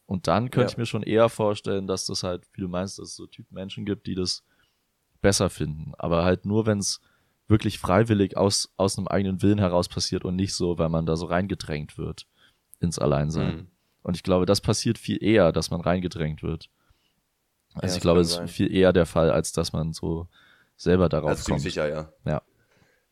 Und 0.07 0.29
dann 0.29 0.51
könnte 0.51 0.69
Ja. 0.71 0.73
ich 0.75 0.79
mir 0.79 0.87
schon 0.87 1.03
eher 1.03 1.29
vorstellen, 1.29 1.89
dass 1.89 2.07
das 2.07 2.23
halt, 2.23 2.45
wie 2.53 2.61
du 2.61 2.69
meinst, 2.69 3.01
dass 3.01 3.09
es 3.09 3.17
so 3.17 3.27
Typen 3.27 3.55
Menschen 3.55 3.85
gibt, 3.85 4.07
die 4.07 4.15
das 4.15 4.45
besser 5.21 5.51
finden. 5.51 5.93
Aber 5.99 6.25
halt 6.25 6.47
nur, 6.47 6.67
wenn 6.67 6.79
es 6.79 7.01
wirklich 7.49 7.79
freiwillig 7.79 8.37
aus, 8.37 8.73
aus 8.77 8.99
einem 8.99 9.09
eigenen 9.09 9.43
Willen 9.43 9.59
heraus 9.59 9.89
passiert 9.89 10.25
und 10.25 10.37
nicht 10.37 10.55
so, 10.55 10.79
weil 10.79 10.89
man 10.89 11.07
da 11.07 11.17
so 11.17 11.27
reingedrängt 11.27 11.97
wird 11.99 12.27
ins 12.81 12.99
Alleinsein. 12.99 13.57
Mhm. 13.57 13.67
Und 14.03 14.17
ich 14.17 14.23
glaube, 14.23 14.47
das 14.47 14.61
passiert 14.61 14.99
viel 14.99 15.23
eher, 15.23 15.53
dass 15.53 15.71
man 15.71 15.81
reingedrängt 15.81 16.43
wird. 16.43 16.71
Also 17.75 17.87
das 17.87 17.97
ich 17.97 18.01
glaube, 18.01 18.21
es 18.21 18.39
ist 18.39 18.51
viel 18.51 18.73
eher 18.73 18.93
der 18.93 19.07
Fall, 19.07 19.31
als 19.31 19.53
dass 19.53 19.73
man 19.73 19.93
so 19.93 20.29
selber 20.77 21.09
darauf 21.09 21.31
Also 21.31 21.45
kommt. 21.51 21.61
sicher, 21.61 21.89
ja. 21.89 22.13
Ja. 22.25 22.43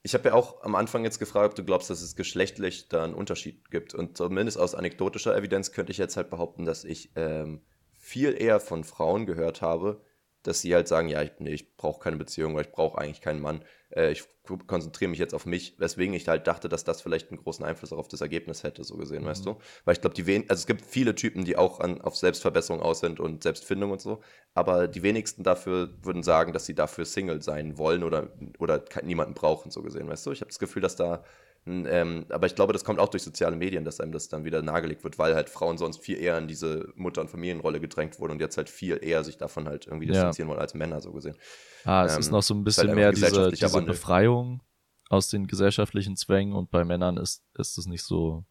Ich 0.02 0.14
habe 0.14 0.28
ja 0.28 0.34
auch 0.34 0.62
am 0.62 0.74
Anfang 0.74 1.04
jetzt 1.04 1.18
gefragt, 1.18 1.50
ob 1.50 1.54
du 1.54 1.64
glaubst, 1.64 1.88
dass 1.88 2.02
es 2.02 2.14
geschlechtlich 2.14 2.88
da 2.88 3.04
einen 3.04 3.14
Unterschied 3.14 3.70
gibt. 3.70 3.94
Und 3.94 4.16
zumindest 4.16 4.58
aus 4.58 4.74
anekdotischer 4.74 5.36
Evidenz 5.36 5.72
könnte 5.72 5.92
ich 5.92 5.98
jetzt 5.98 6.16
halt 6.16 6.30
behaupten, 6.30 6.66
dass 6.66 6.84
ich 6.84 7.10
ähm, 7.16 7.62
viel 7.94 8.34
eher 8.38 8.60
von 8.60 8.84
Frauen 8.84 9.24
gehört 9.24 9.62
habe, 9.62 10.02
dass 10.42 10.60
sie 10.60 10.74
halt 10.74 10.88
sagen, 10.88 11.08
ja, 11.08 11.22
ich, 11.22 11.32
nee, 11.38 11.54
ich 11.54 11.76
brauche 11.76 12.00
keine 12.00 12.16
Beziehung, 12.16 12.54
weil 12.54 12.66
ich 12.66 12.72
brauche 12.72 12.98
eigentlich 12.98 13.22
keinen 13.22 13.40
Mann. 13.40 13.64
Äh, 13.94 14.12
ich 14.12 14.24
konzentriere 14.66 15.08
mich 15.10 15.18
jetzt 15.18 15.34
auf 15.34 15.46
mich, 15.46 15.74
weswegen 15.78 16.14
ich 16.14 16.28
halt 16.28 16.46
dachte, 16.46 16.68
dass 16.68 16.84
das 16.84 17.00
vielleicht 17.02 17.30
einen 17.30 17.38
großen 17.40 17.64
Einfluss 17.64 17.92
auch 17.92 17.98
auf 17.98 18.08
das 18.08 18.20
Ergebnis 18.20 18.62
hätte, 18.62 18.84
so 18.84 18.96
gesehen, 18.96 19.22
Mhm. 19.22 19.26
weißt 19.26 19.46
du? 19.46 19.58
Weil 19.84 19.94
ich 19.94 20.00
glaube, 20.00 20.14
die 20.14 20.26
wen 20.26 20.42
also 20.50 20.60
es 20.60 20.66
gibt 20.66 20.84
viele 20.84 21.14
Typen, 21.14 21.44
die 21.44 21.56
auch 21.56 21.80
an, 21.80 22.00
auf 22.00 22.16
Selbstverbesserung 22.16 22.82
aus 22.82 23.00
sind 23.00 23.20
und 23.20 23.42
Selbstfindung 23.42 23.90
und 23.92 24.00
so, 24.00 24.20
aber 24.54 24.88
die 24.88 25.02
wenigsten 25.02 25.42
dafür 25.44 25.90
würden 26.02 26.22
sagen, 26.22 26.52
dass 26.52 26.66
sie 26.66 26.74
dafür 26.74 27.04
Single 27.04 27.42
sein 27.42 27.78
wollen 27.78 28.02
oder, 28.04 28.32
oder 28.58 28.84
niemanden 29.02 29.34
brauchen, 29.34 29.70
so 29.70 29.82
gesehen, 29.82 30.08
weißt 30.08 30.26
du? 30.26 30.32
Ich 30.32 30.40
habe 30.40 30.50
das 30.50 30.58
Gefühl, 30.58 30.82
dass 30.82 30.96
da, 30.96 31.24
ähm, 31.66 32.26
aber 32.28 32.46
ich 32.46 32.54
glaube, 32.54 32.72
das 32.72 32.84
kommt 32.84 32.98
auch 32.98 33.08
durch 33.08 33.22
soziale 33.22 33.56
Medien, 33.56 33.84
dass 33.84 34.00
einem 34.00 34.12
das 34.12 34.28
dann 34.28 34.44
wieder 34.44 34.60
nahegelegt 34.62 35.02
wird, 35.02 35.18
weil 35.18 35.34
halt 35.34 35.48
Frauen 35.48 35.78
sonst 35.78 35.98
viel 35.98 36.18
eher 36.18 36.36
in 36.38 36.46
diese 36.46 36.92
Mutter- 36.94 37.22
und 37.22 37.30
Familienrolle 37.30 37.80
gedrängt 37.80 38.18
wurden 38.20 38.32
und 38.32 38.40
jetzt 38.40 38.56
halt 38.56 38.68
viel 38.68 38.98
eher 39.02 39.24
sich 39.24 39.38
davon 39.38 39.66
halt 39.68 39.86
irgendwie 39.86 40.06
Ja. 40.06 40.12
distanzieren 40.12 40.48
wollen 40.50 40.60
als 40.60 40.74
Männer, 40.74 41.00
so 41.00 41.12
gesehen. 41.12 41.36
Ah, 41.84 42.04
es 42.04 42.14
Ähm, 42.14 42.20
ist 42.20 42.30
noch 42.30 42.42
so 42.42 42.54
ein 42.54 42.58
halt 42.58 42.64
bisschen 42.66 42.88
einfach 42.90 42.96
mehr 42.96 43.12
diese, 43.12 43.50
diese 43.50 43.72
Wandel. 43.72 43.94
Befreiung 43.94 44.62
aus 45.08 45.28
den 45.28 45.46
gesellschaftlichen 45.46 46.16
Zwängen 46.16 46.54
und 46.54 46.70
bei 46.70 46.84
Männern 46.84 47.16
ist, 47.16 47.42
ist 47.54 47.78
es 47.78 47.86
nicht 47.86 48.02
so, 48.02 48.44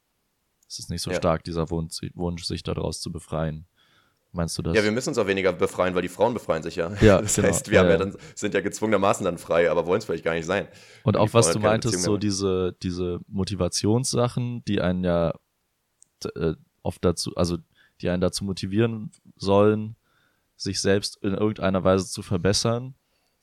ist 0.67 0.79
es 0.79 0.89
nicht 0.89 1.01
so 1.01 1.11
Ja. 1.11 1.17
stark, 1.17 1.43
dieser 1.43 1.69
Wunsch, 1.69 2.43
sich 2.45 2.63
daraus 2.63 2.99
zu 2.99 3.11
befreien. 3.11 3.67
Meinst 4.35 4.57
du 4.57 4.63
das? 4.63 4.75
Ja, 4.75 4.83
wir 4.83 4.91
müssen 4.91 5.09
uns 5.09 5.17
auch 5.19 5.27
weniger 5.27 5.53
befreien, 5.53 5.93
weil 5.93 6.01
die 6.01 6.07
Frauen 6.09 6.33
befreien 6.33 6.63
sich 6.63 6.75
ja. 6.75 6.91
Ja, 7.01 7.21
das 7.21 7.35
genau. 7.35 7.49
heißt, 7.49 7.67
wir 7.69 7.75
Ja, 7.75 7.81
haben 7.83 7.89
ja 7.91 7.97
dann, 7.97 8.17
sind 8.35 8.53
ja 8.55 8.61
gezwungenermaßen 8.61 9.23
dann 9.23 9.37
frei, 9.37 9.69
aber 9.69 9.85
wollen 9.85 9.99
es 9.99 10.05
vielleicht 10.05 10.23
gar 10.25 10.33
nicht 10.33 10.45
sein. 10.45 10.67
Und 11.03 11.13
Die 11.13 11.19
auch 11.19 11.33
was 11.33 11.45
Frauen 11.45 11.61
du 11.61 11.67
meintest, 11.67 12.01
so 12.01 12.17
diese, 12.17 12.75
diese 12.81 13.19
Motivationssachen, 13.27 14.63
die 14.65 14.81
einen 14.81 15.03
ja 15.03 15.33
äh, 16.35 16.53
oft 16.81 17.05
dazu, 17.05 17.35
also 17.35 17.57
die 18.01 18.09
einen 18.09 18.21
dazu 18.21 18.43
motivieren 18.43 19.11
sollen, 19.37 19.95
sich 20.55 20.81
selbst 20.81 21.17
in 21.21 21.33
irgendeiner 21.33 21.83
Weise 21.83 22.07
zu 22.07 22.21
verbessern. 22.21 22.95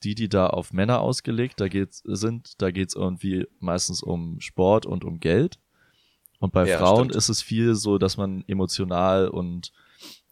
Die, 0.03 0.15
die 0.15 0.29
da 0.29 0.47
auf 0.47 0.73
Männer 0.73 0.99
ausgelegt 0.99 1.61
da 1.61 1.67
geht's, 1.67 2.01
sind, 2.05 2.59
da 2.59 2.71
geht's 2.71 2.95
irgendwie 2.95 3.47
meistens 3.59 4.01
um 4.01 4.41
Sport 4.41 4.87
und 4.87 5.05
um 5.05 5.19
Geld. 5.19 5.59
Und 6.39 6.53
bei 6.53 6.65
Ja, 6.65 6.79
Frauen 6.79 7.09
stimmt. 7.09 7.15
ist 7.15 7.29
es 7.29 7.43
viel 7.43 7.75
so, 7.75 7.99
dass 7.99 8.17
man 8.17 8.43
emotional 8.47 9.27
und 9.27 9.71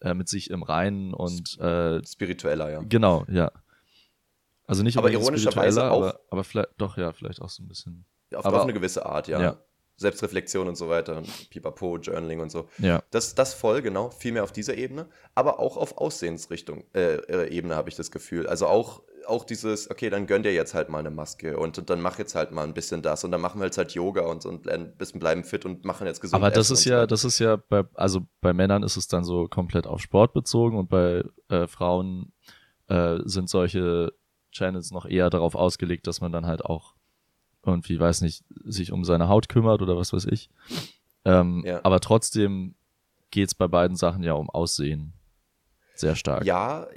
äh, 0.02 0.14
mit 0.14 0.28
sich 0.30 0.50
im 0.50 0.64
Reinen 0.64 1.14
und 1.14 1.58
äh, 1.60 2.02
Spiritueller, 2.06 2.72
ja. 2.72 2.82
genau, 2.88 3.26
ja. 3.30 3.52
Also 4.66 4.84
nicht 4.84 4.98
Aber 4.98 5.10
ironischerweise 5.12 5.90
auch- 5.92 5.98
aber, 5.98 6.20
aber 6.30 6.44
vielleicht, 6.44 6.70
doch, 6.78 6.98
ja, 6.98 7.12
vielleicht 7.12 7.42
auch 7.42 7.50
so 7.50 7.64
ein 7.64 7.68
bisschen. 7.68 8.06
Auf, 8.36 8.46
Aber- 8.46 8.58
auf 8.58 8.64
eine 8.64 8.74
gewisse 8.74 9.06
Art, 9.06 9.28
ja. 9.28 9.42
Ja. 9.42 9.58
Selbstreflexion 9.98 10.68
und 10.70 10.76
so 10.78 10.88
weiter, 10.88 11.22
Pipapo, 11.50 11.98
Journaling 11.98 12.40
und 12.40 12.50
so. 12.52 12.70
Ja. 12.78 13.04
Das, 13.12 13.36
das 13.36 13.54
voll, 13.54 13.82
genau, 13.82 14.12
viel 14.12 14.32
mehr 14.32 14.46
auf 14.46 14.54
dieser 14.54 14.76
Ebene, 14.78 15.08
aber 15.36 15.60
auch 15.60 15.76
auf 15.76 15.98
Aussehensrichtung, 15.98 16.86
äh, 16.94 17.16
äh, 17.16 17.50
Ebene 17.50 17.76
habe 17.76 17.90
ich 17.90 17.96
das 17.98 18.10
Gefühl. 18.10 18.48
Also 18.48 18.68
auch, 18.68 19.02
auch 19.30 19.46
dieses, 19.46 19.90
okay, 19.90 20.10
dann 20.10 20.28
gönn 20.28 20.44
dir 20.44 20.54
jetzt 20.54 20.74
halt 20.74 20.90
mal 20.90 21.00
eine 21.00 21.12
Maske 21.12 21.58
und, 21.58 21.90
dann 21.90 22.02
mach 22.02 22.20
jetzt 22.20 22.36
halt 22.36 22.52
mal 22.52 22.64
ein 22.64 22.74
bisschen 22.74 23.02
das 23.02 23.24
und 23.24 23.32
dann 23.32 23.42
machen 23.42 23.60
wir 23.60 23.66
jetzt 23.66 23.78
halt 23.78 23.94
Yoga 23.94 24.22
und, 24.26 24.46
und 24.46 24.68
ein 24.68 24.96
bisschen 24.98 25.20
bleiben 25.20 25.44
fit 25.44 25.66
und 25.66 25.86
machen 25.86 26.08
jetzt 26.08 26.22
gesund. 26.22 26.42
Aber 26.42 26.52
das 26.52 26.68
essen 26.68 26.74
ist 26.74 26.84
so 26.84 26.90
ja, 26.90 26.98
weiter. 26.98 27.08
das 27.08 27.24
ist 27.24 27.40
ja 27.40 27.56
bei, 27.56 27.84
also 27.94 28.22
bei 28.42 28.54
Männern 28.54 28.84
ist 28.84 28.98
es 28.98 29.08
dann 29.08 29.24
so 29.24 29.48
komplett 29.48 29.88
auf 29.88 30.02
Sport 30.02 30.34
bezogen 30.34 30.78
und 30.78 30.90
bei 30.90 31.24
äh, 31.50 31.68
Frauen 31.68 32.34
äh, 32.88 33.20
sind 33.24 33.50
solche 33.50 34.14
Channels 34.52 34.92
noch 34.92 35.06
eher 35.06 35.30
darauf 35.30 35.56
ausgelegt, 35.56 36.08
dass 36.08 36.22
man 36.22 36.32
dann 36.32 36.46
halt 36.46 36.66
auch 36.66 36.96
irgendwie, 37.66 38.00
weiß 38.00 38.22
nicht, 38.22 38.44
sich 38.66 38.92
um 38.92 39.04
seine 39.04 39.28
Haut 39.28 39.50
kümmert 39.50 39.82
oder 39.82 39.98
was 39.98 40.14
weiß 40.14 40.26
ich. 40.26 40.50
Ähm, 41.26 41.64
Ja. 41.66 41.82
Aber 41.84 42.00
trotzdem 42.00 42.76
geht's 43.32 43.54
bei 43.54 43.68
beiden 43.68 43.96
Sachen 43.96 44.24
ja 44.24 44.34
um 44.34 44.50
Aussehen. 44.50 45.14
Sehr 45.96 46.16
stark, 46.16 46.46
Ja, 46.46 46.88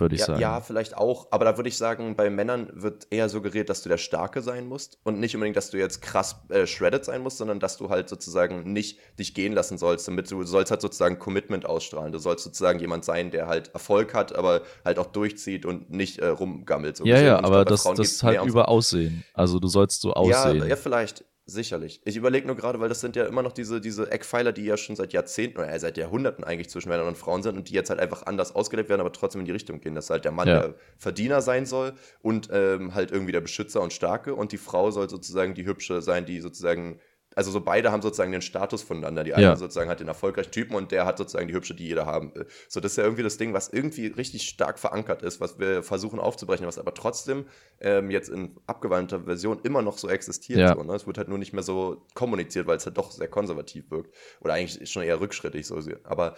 würde 0.00 0.14
ich 0.14 0.20
ja, 0.20 0.26
sagen. 0.26 0.40
ja, 0.40 0.60
vielleicht 0.60 0.96
auch. 0.96 1.28
Aber 1.30 1.44
da 1.44 1.56
würde 1.56 1.68
ich 1.68 1.76
sagen, 1.76 2.16
bei 2.16 2.30
Männern 2.30 2.70
wird 2.72 3.06
eher 3.10 3.28
suggeriert, 3.28 3.68
dass 3.68 3.82
du 3.82 3.88
der 3.88 3.98
Starke 3.98 4.42
sein 4.42 4.66
musst. 4.66 4.98
Und 5.04 5.20
nicht 5.20 5.34
unbedingt, 5.34 5.56
dass 5.56 5.70
du 5.70 5.78
jetzt 5.78 6.02
krass 6.02 6.36
äh, 6.48 6.66
shredded 6.66 7.04
sein 7.04 7.22
musst, 7.22 7.38
sondern 7.38 7.60
dass 7.60 7.76
du 7.76 7.90
halt 7.90 8.08
sozusagen 8.08 8.72
nicht 8.72 8.98
dich 9.18 9.34
gehen 9.34 9.52
lassen 9.52 9.78
sollst. 9.78 10.08
Damit 10.08 10.30
du, 10.30 10.42
sollst 10.44 10.70
halt 10.70 10.80
sozusagen 10.80 11.18
Commitment 11.18 11.66
ausstrahlen. 11.66 12.12
Du 12.12 12.18
sollst 12.18 12.44
sozusagen 12.44 12.80
jemand 12.80 13.04
sein, 13.04 13.30
der 13.30 13.46
halt 13.46 13.68
Erfolg 13.74 14.14
hat, 14.14 14.34
aber 14.34 14.62
halt 14.84 14.98
auch 14.98 15.06
durchzieht 15.06 15.66
und 15.66 15.90
nicht 15.90 16.18
äh, 16.18 16.26
rumgammelt. 16.26 16.96
So 16.96 17.04
ja, 17.04 17.20
ja, 17.20 17.38
aber 17.38 17.64
glaub, 17.64 17.68
das, 17.68 17.82
das 17.84 17.98
ist 17.98 18.22
halt 18.22 18.44
über 18.44 18.68
Aussehen. 18.68 19.24
Also 19.34 19.58
du 19.58 19.68
sollst 19.68 20.00
so 20.00 20.12
aussehen. 20.14 20.58
Ja, 20.58 20.66
ja, 20.66 20.76
vielleicht. 20.76 21.24
Sicherlich. 21.50 22.00
Ich 22.04 22.16
überlege 22.16 22.46
nur 22.46 22.54
gerade, 22.54 22.78
weil 22.78 22.88
das 22.88 23.00
sind 23.00 23.16
ja 23.16 23.24
immer 23.24 23.42
noch 23.42 23.50
diese, 23.50 23.80
diese 23.80 24.08
Eckpfeiler, 24.10 24.52
die 24.52 24.64
ja 24.64 24.76
schon 24.76 24.94
seit 24.94 25.12
Jahrzehnten 25.12 25.58
oder 25.58 25.72
äh, 25.72 25.80
seit 25.80 25.98
Jahrhunderten 25.98 26.44
eigentlich 26.44 26.70
zwischen 26.70 26.88
Männern 26.90 27.08
und 27.08 27.18
Frauen 27.18 27.42
sind 27.42 27.56
und 27.56 27.68
die 27.68 27.74
jetzt 27.74 27.90
halt 27.90 27.98
einfach 27.98 28.24
anders 28.26 28.54
ausgelebt 28.54 28.88
werden, 28.88 29.00
aber 29.00 29.12
trotzdem 29.12 29.40
in 29.40 29.46
die 29.46 29.52
Richtung 29.52 29.80
gehen, 29.80 29.96
dass 29.96 30.10
halt 30.10 30.24
der 30.24 30.30
Mann 30.32 30.46
Ja. 30.46 30.60
der 30.60 30.74
Verdiener 30.96 31.42
sein 31.42 31.66
soll 31.66 31.94
und 32.22 32.48
ähm, 32.52 32.94
halt 32.94 33.10
irgendwie 33.10 33.32
der 33.32 33.40
Beschützer 33.40 33.80
und 33.82 33.92
Starke 33.92 34.34
und 34.34 34.52
die 34.52 34.58
Frau 34.58 34.92
soll 34.92 35.10
sozusagen 35.10 35.54
die 35.54 35.66
Hübsche 35.66 36.02
sein, 36.02 36.24
die 36.24 36.40
sozusagen, 36.40 37.00
also 37.36 37.50
so 37.50 37.60
beide 37.60 37.92
haben 37.92 38.02
sozusagen 38.02 38.32
den 38.32 38.42
Status 38.42 38.82
voneinander. 38.82 39.22
Die 39.24 39.34
eine 39.34 39.42
Ja. 39.44 39.56
sozusagen 39.56 39.88
hat 39.88 40.00
den 40.00 40.08
erfolgreichen 40.08 40.50
Typen 40.50 40.74
und 40.74 40.90
der 40.90 41.06
hat 41.06 41.18
sozusagen 41.18 41.46
die 41.46 41.54
Hübsche, 41.54 41.74
die 41.74 41.86
jeder 41.86 42.06
haben 42.06 42.34
will. 42.34 42.46
So, 42.68 42.80
das 42.80 42.92
ist 42.92 42.96
ja 42.96 43.04
irgendwie 43.04 43.22
das 43.22 43.38
Ding, 43.38 43.52
was 43.54 43.68
irgendwie 43.68 44.08
richtig 44.08 44.48
stark 44.48 44.78
verankert 44.78 45.22
ist, 45.22 45.40
was 45.40 45.58
wir 45.58 45.82
versuchen 45.82 46.18
aufzubrechen, 46.18 46.66
was 46.66 46.78
aber 46.78 46.92
trotzdem 46.92 47.46
ähm, 47.80 48.10
jetzt 48.10 48.28
in 48.28 48.56
abgewandelter 48.66 49.24
Version 49.24 49.60
immer 49.62 49.82
noch 49.82 49.96
so 49.96 50.08
existiert. 50.08 50.58
Ja. 50.58 50.74
So, 50.74 50.82
ne? 50.82 50.94
Es 50.94 51.06
wird 51.06 51.18
halt 51.18 51.28
nur 51.28 51.38
nicht 51.38 51.52
mehr 51.52 51.62
so 51.62 52.06
kommuniziert, 52.14 52.66
weil 52.66 52.78
es 52.78 52.86
halt 52.86 52.98
doch 52.98 53.10
sehr 53.12 53.28
konservativ 53.28 53.90
wirkt. 53.90 54.14
Oder 54.40 54.54
eigentlich 54.54 54.90
schon 54.90 55.02
eher 55.04 55.20
rückschrittig 55.20 55.66
so. 55.66 55.80
Aber, 56.04 56.34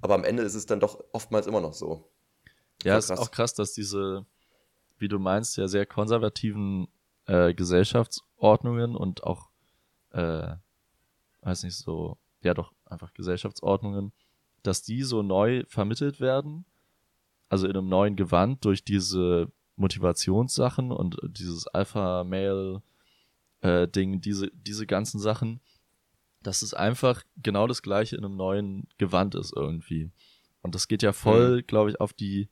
aber 0.00 0.14
am 0.14 0.24
Ende 0.24 0.42
ist 0.42 0.54
es 0.54 0.66
dann 0.66 0.80
doch 0.80 1.04
oftmals 1.12 1.46
immer 1.46 1.60
noch 1.60 1.74
so. 1.74 2.10
Ja, 2.82 2.96
es 2.98 3.10
ist 3.10 3.18
auch 3.18 3.30
krass, 3.30 3.54
dass 3.54 3.72
diese, 3.72 4.26
wie 4.98 5.08
du 5.08 5.18
meinst, 5.18 5.56
ja 5.56 5.68
sehr 5.68 5.86
konservativen 5.86 6.88
äh, 7.26 7.54
Gesellschaftsordnungen 7.54 8.96
und 8.96 9.24
auch, 9.24 9.48
äh, 10.14 10.56
weiß 11.42 11.64
nicht, 11.64 11.76
so, 11.76 12.16
ja 12.42 12.54
doch, 12.54 12.72
einfach 12.86 13.12
Gesellschaftsordnungen, 13.14 14.12
dass 14.62 14.82
die 14.82 15.02
so 15.02 15.22
neu 15.22 15.64
vermittelt 15.68 16.20
werden, 16.20 16.64
also 17.48 17.66
in 17.66 17.76
einem 17.76 17.88
neuen 17.88 18.14
Gewand 18.16 18.64
durch 18.64 18.84
diese 18.84 19.50
Motivationssachen 19.76 20.92
und 20.92 21.18
dieses 21.24 21.66
Alpha-Male-Ding, 21.66 24.20
diese, 24.20 24.50
diese 24.52 24.86
ganzen 24.86 25.18
Sachen, 25.20 25.60
dass 26.42 26.62
es 26.62 26.74
einfach 26.74 27.24
genau 27.42 27.66
das 27.66 27.82
gleiche 27.82 28.14
in 28.16 28.24
einem 28.24 28.36
neuen 28.36 28.86
Gewand 28.98 29.34
ist 29.34 29.52
irgendwie. 29.54 30.12
Und 30.62 30.74
das 30.74 30.88
geht 30.88 31.02
ja 31.02 31.12
voll, 31.12 31.56
mhm. 31.56 31.66
glaube 31.66 31.90
ich, 31.90 32.00
auf 32.00 32.12
die, 32.12 32.48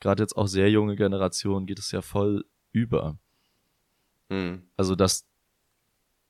gerade 0.00 0.22
jetzt 0.22 0.36
auch 0.36 0.48
sehr 0.48 0.70
junge 0.70 0.96
Generation, 0.96 1.66
geht 1.66 1.78
es 1.78 1.92
ja 1.92 2.02
voll 2.02 2.44
über. 2.72 3.16
Mhm. 4.28 4.64
Also, 4.76 4.96
dass 4.96 5.24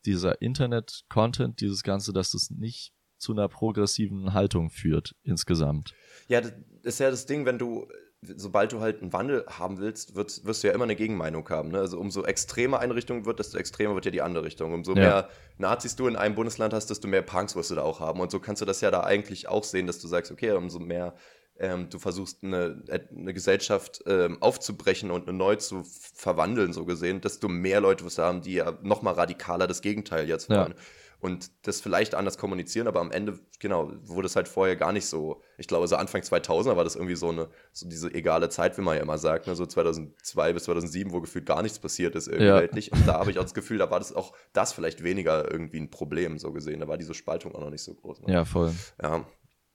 dieser 0.07 0.41
Internet-Content, 0.41 1.61
dieses 1.61 1.83
Ganze, 1.83 2.13
dass 2.13 2.35
es 2.35 2.51
nicht 2.51 2.93
zu 3.19 3.33
einer 3.33 3.49
progressiven 3.49 4.35
Haltung 4.35 4.71
führt 4.71 5.15
insgesamt. 5.23 5.95
Ja, 6.29 6.41
das 6.41 6.53
ist 6.83 7.01
ja 7.01 7.11
das 7.11 7.27
Ding, 7.27 7.47
wenn 7.47 7.59
du, 7.59 7.89
sobald 8.21 8.73
du 8.73 8.81
halt 8.81 9.01
einen 9.01 9.13
Wandel 9.13 9.45
haben 9.49 9.79
willst, 9.79 10.15
wirst, 10.15 10.45
wirst 10.45 10.63
du 10.63 10.69
ja 10.69 10.75
immer 10.75 10.85
eine 10.85 10.97
Gegenmeinung 10.97 11.49
haben. 11.49 11.71
Ne? 11.71 11.79
Also 11.79 11.99
umso 11.99 12.25
extremer 12.25 12.81
eine 12.81 12.95
Richtung 12.95 13.25
wird, 13.25 13.39
desto 13.39 13.59
extremer 13.59 13.95
wird 13.95 14.05
ja 14.05 14.11
die 14.11 14.23
andere 14.23 14.45
Richtung. 14.45 14.73
Umso 14.73 14.95
ja. 14.95 15.01
mehr 15.01 15.29
Nazis 15.59 15.97
du 15.97 16.07
in 16.07 16.17
einem 16.17 16.35
Bundesland 16.35 16.75
hast, 16.75 16.91
desto 16.91 17.09
mehr 17.09 17.23
Punks 17.23 17.57
wirst 17.57 17.71
du 17.71 17.75
da 17.75 17.83
auch 17.83 18.01
haben. 18.01 18.21
Und 18.21 18.31
so 18.31 18.39
kannst 18.39 18.61
du 18.61 18.67
das 18.67 18.81
ja 18.81 18.91
da 18.91 19.01
eigentlich 19.01 19.49
auch 19.49 19.65
sehen, 19.65 19.87
dass 19.87 19.99
du 19.99 20.09
sagst, 20.09 20.31
okay, 20.31 20.53
umso 20.53 20.79
mehr 20.79 21.15
ähm, 21.59 21.89
du 21.91 21.99
versuchst 21.99 22.43
eine, 22.43 22.83
eine 22.89 23.35
Gesellschaft 23.35 24.03
ähm, 24.07 24.41
aufzubrechen 24.43 25.11
und 25.11 25.27
neu 25.27 25.57
zu 25.57 25.85
verwandeln, 25.85 26.73
so 26.73 26.85
gesehen, 26.85 27.21
desto 27.21 27.49
mehr 27.49 27.81
Leute 27.81 28.05
wirst 28.05 28.19
du 28.19 28.23
haben, 28.23 28.43
die 28.43 28.55
ja 28.55 28.79
noch 28.83 29.03
mal 29.03 29.13
radikaler 29.13 29.67
das 29.67 29.83
Gegenteil 29.83 30.29
jetzt 30.29 30.49
wollen. 30.51 30.75
Ja 30.77 30.83
und 31.21 31.51
das 31.67 31.81
vielleicht 31.81 32.15
anders 32.15 32.39
kommunizieren, 32.39 32.87
aber 32.87 33.01
am 33.01 33.11
Ende, 33.11 33.39
genau, 33.59 33.91
wurde 34.05 34.27
es 34.27 34.37
halt 34.37 34.49
vorher 34.49 34.77
gar 34.77 34.93
nicht 34.93 35.07
so. 35.07 35.41
Ich 35.57 35.67
glaube, 35.67 35.89
so 35.89 35.97
Anfang 35.97 36.21
2000er 36.21 36.77
war 36.77 36.85
das 36.85 36.95
irgendwie 36.95 37.17
so 37.17 37.31
eine, 37.31 37.49
so 37.73 37.89
diese 37.89 38.13
egale 38.15 38.49
Zeit, 38.49 38.77
wie 38.77 38.83
man 38.83 38.97
ja 38.97 39.03
immer 39.03 39.19
sagt, 39.19 39.47
ne? 39.47 39.57
so 39.57 39.65
2002 39.67 40.53
bis 40.53 40.65
2007, 40.65 41.13
wo 41.13 41.21
gefühlt 41.21 41.47
gar 41.47 41.63
nichts 41.63 41.79
passiert 41.79 42.15
ist 42.15 42.29
irgendwie 42.29 42.47
ja. 42.47 42.57
weltlich. 42.57 42.93
Und 42.93 43.07
da 43.09 43.15
habe 43.15 43.31
ich 43.31 43.39
auch 43.39 43.45
das 43.45 43.55
Gefühl, 43.55 43.79
da 43.79 43.91
war 43.91 43.99
das 43.99 44.15
auch 44.15 44.35
das 44.53 44.73
vielleicht 44.73 45.03
weniger 45.03 45.51
irgendwie 45.51 45.81
ein 45.81 45.91
Problem, 45.91 46.39
so 46.39 46.53
gesehen. 46.53 46.81
Da 46.81 46.89
war 46.89 46.99
diese 46.99 47.15
Spaltung 47.15 47.55
auch 47.55 47.61
noch 47.61 47.71
nicht 47.71 47.83
so 47.83 47.95
groß. 47.95 48.23
Ne? 48.23 48.33
Ja, 48.33 48.45
voll. 48.45 48.73
Ja, 49.03 49.27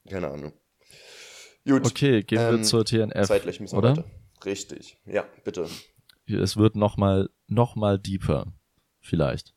keine 0.09 0.29
Ahnung. 0.29 0.53
Gut. 1.65 1.85
Okay, 1.85 2.23
gehen 2.23 2.39
ähm, 2.39 2.57
wir 2.57 2.63
zur 2.63 2.85
TNF. 2.85 3.27
Zeitlich 3.27 3.59
müssen 3.59 3.75
wir 3.75 3.79
oder? 3.79 3.97
Weiter. 3.97 4.05
Richtig. 4.45 4.97
Ja, 5.05 5.25
bitte. 5.43 5.67
Es 6.27 6.57
wird 6.57 6.75
noch 6.75 6.97
mal, 6.97 7.29
noch 7.47 7.75
mal 7.75 7.99
deeper, 7.99 8.53
vielleicht. 8.99 9.53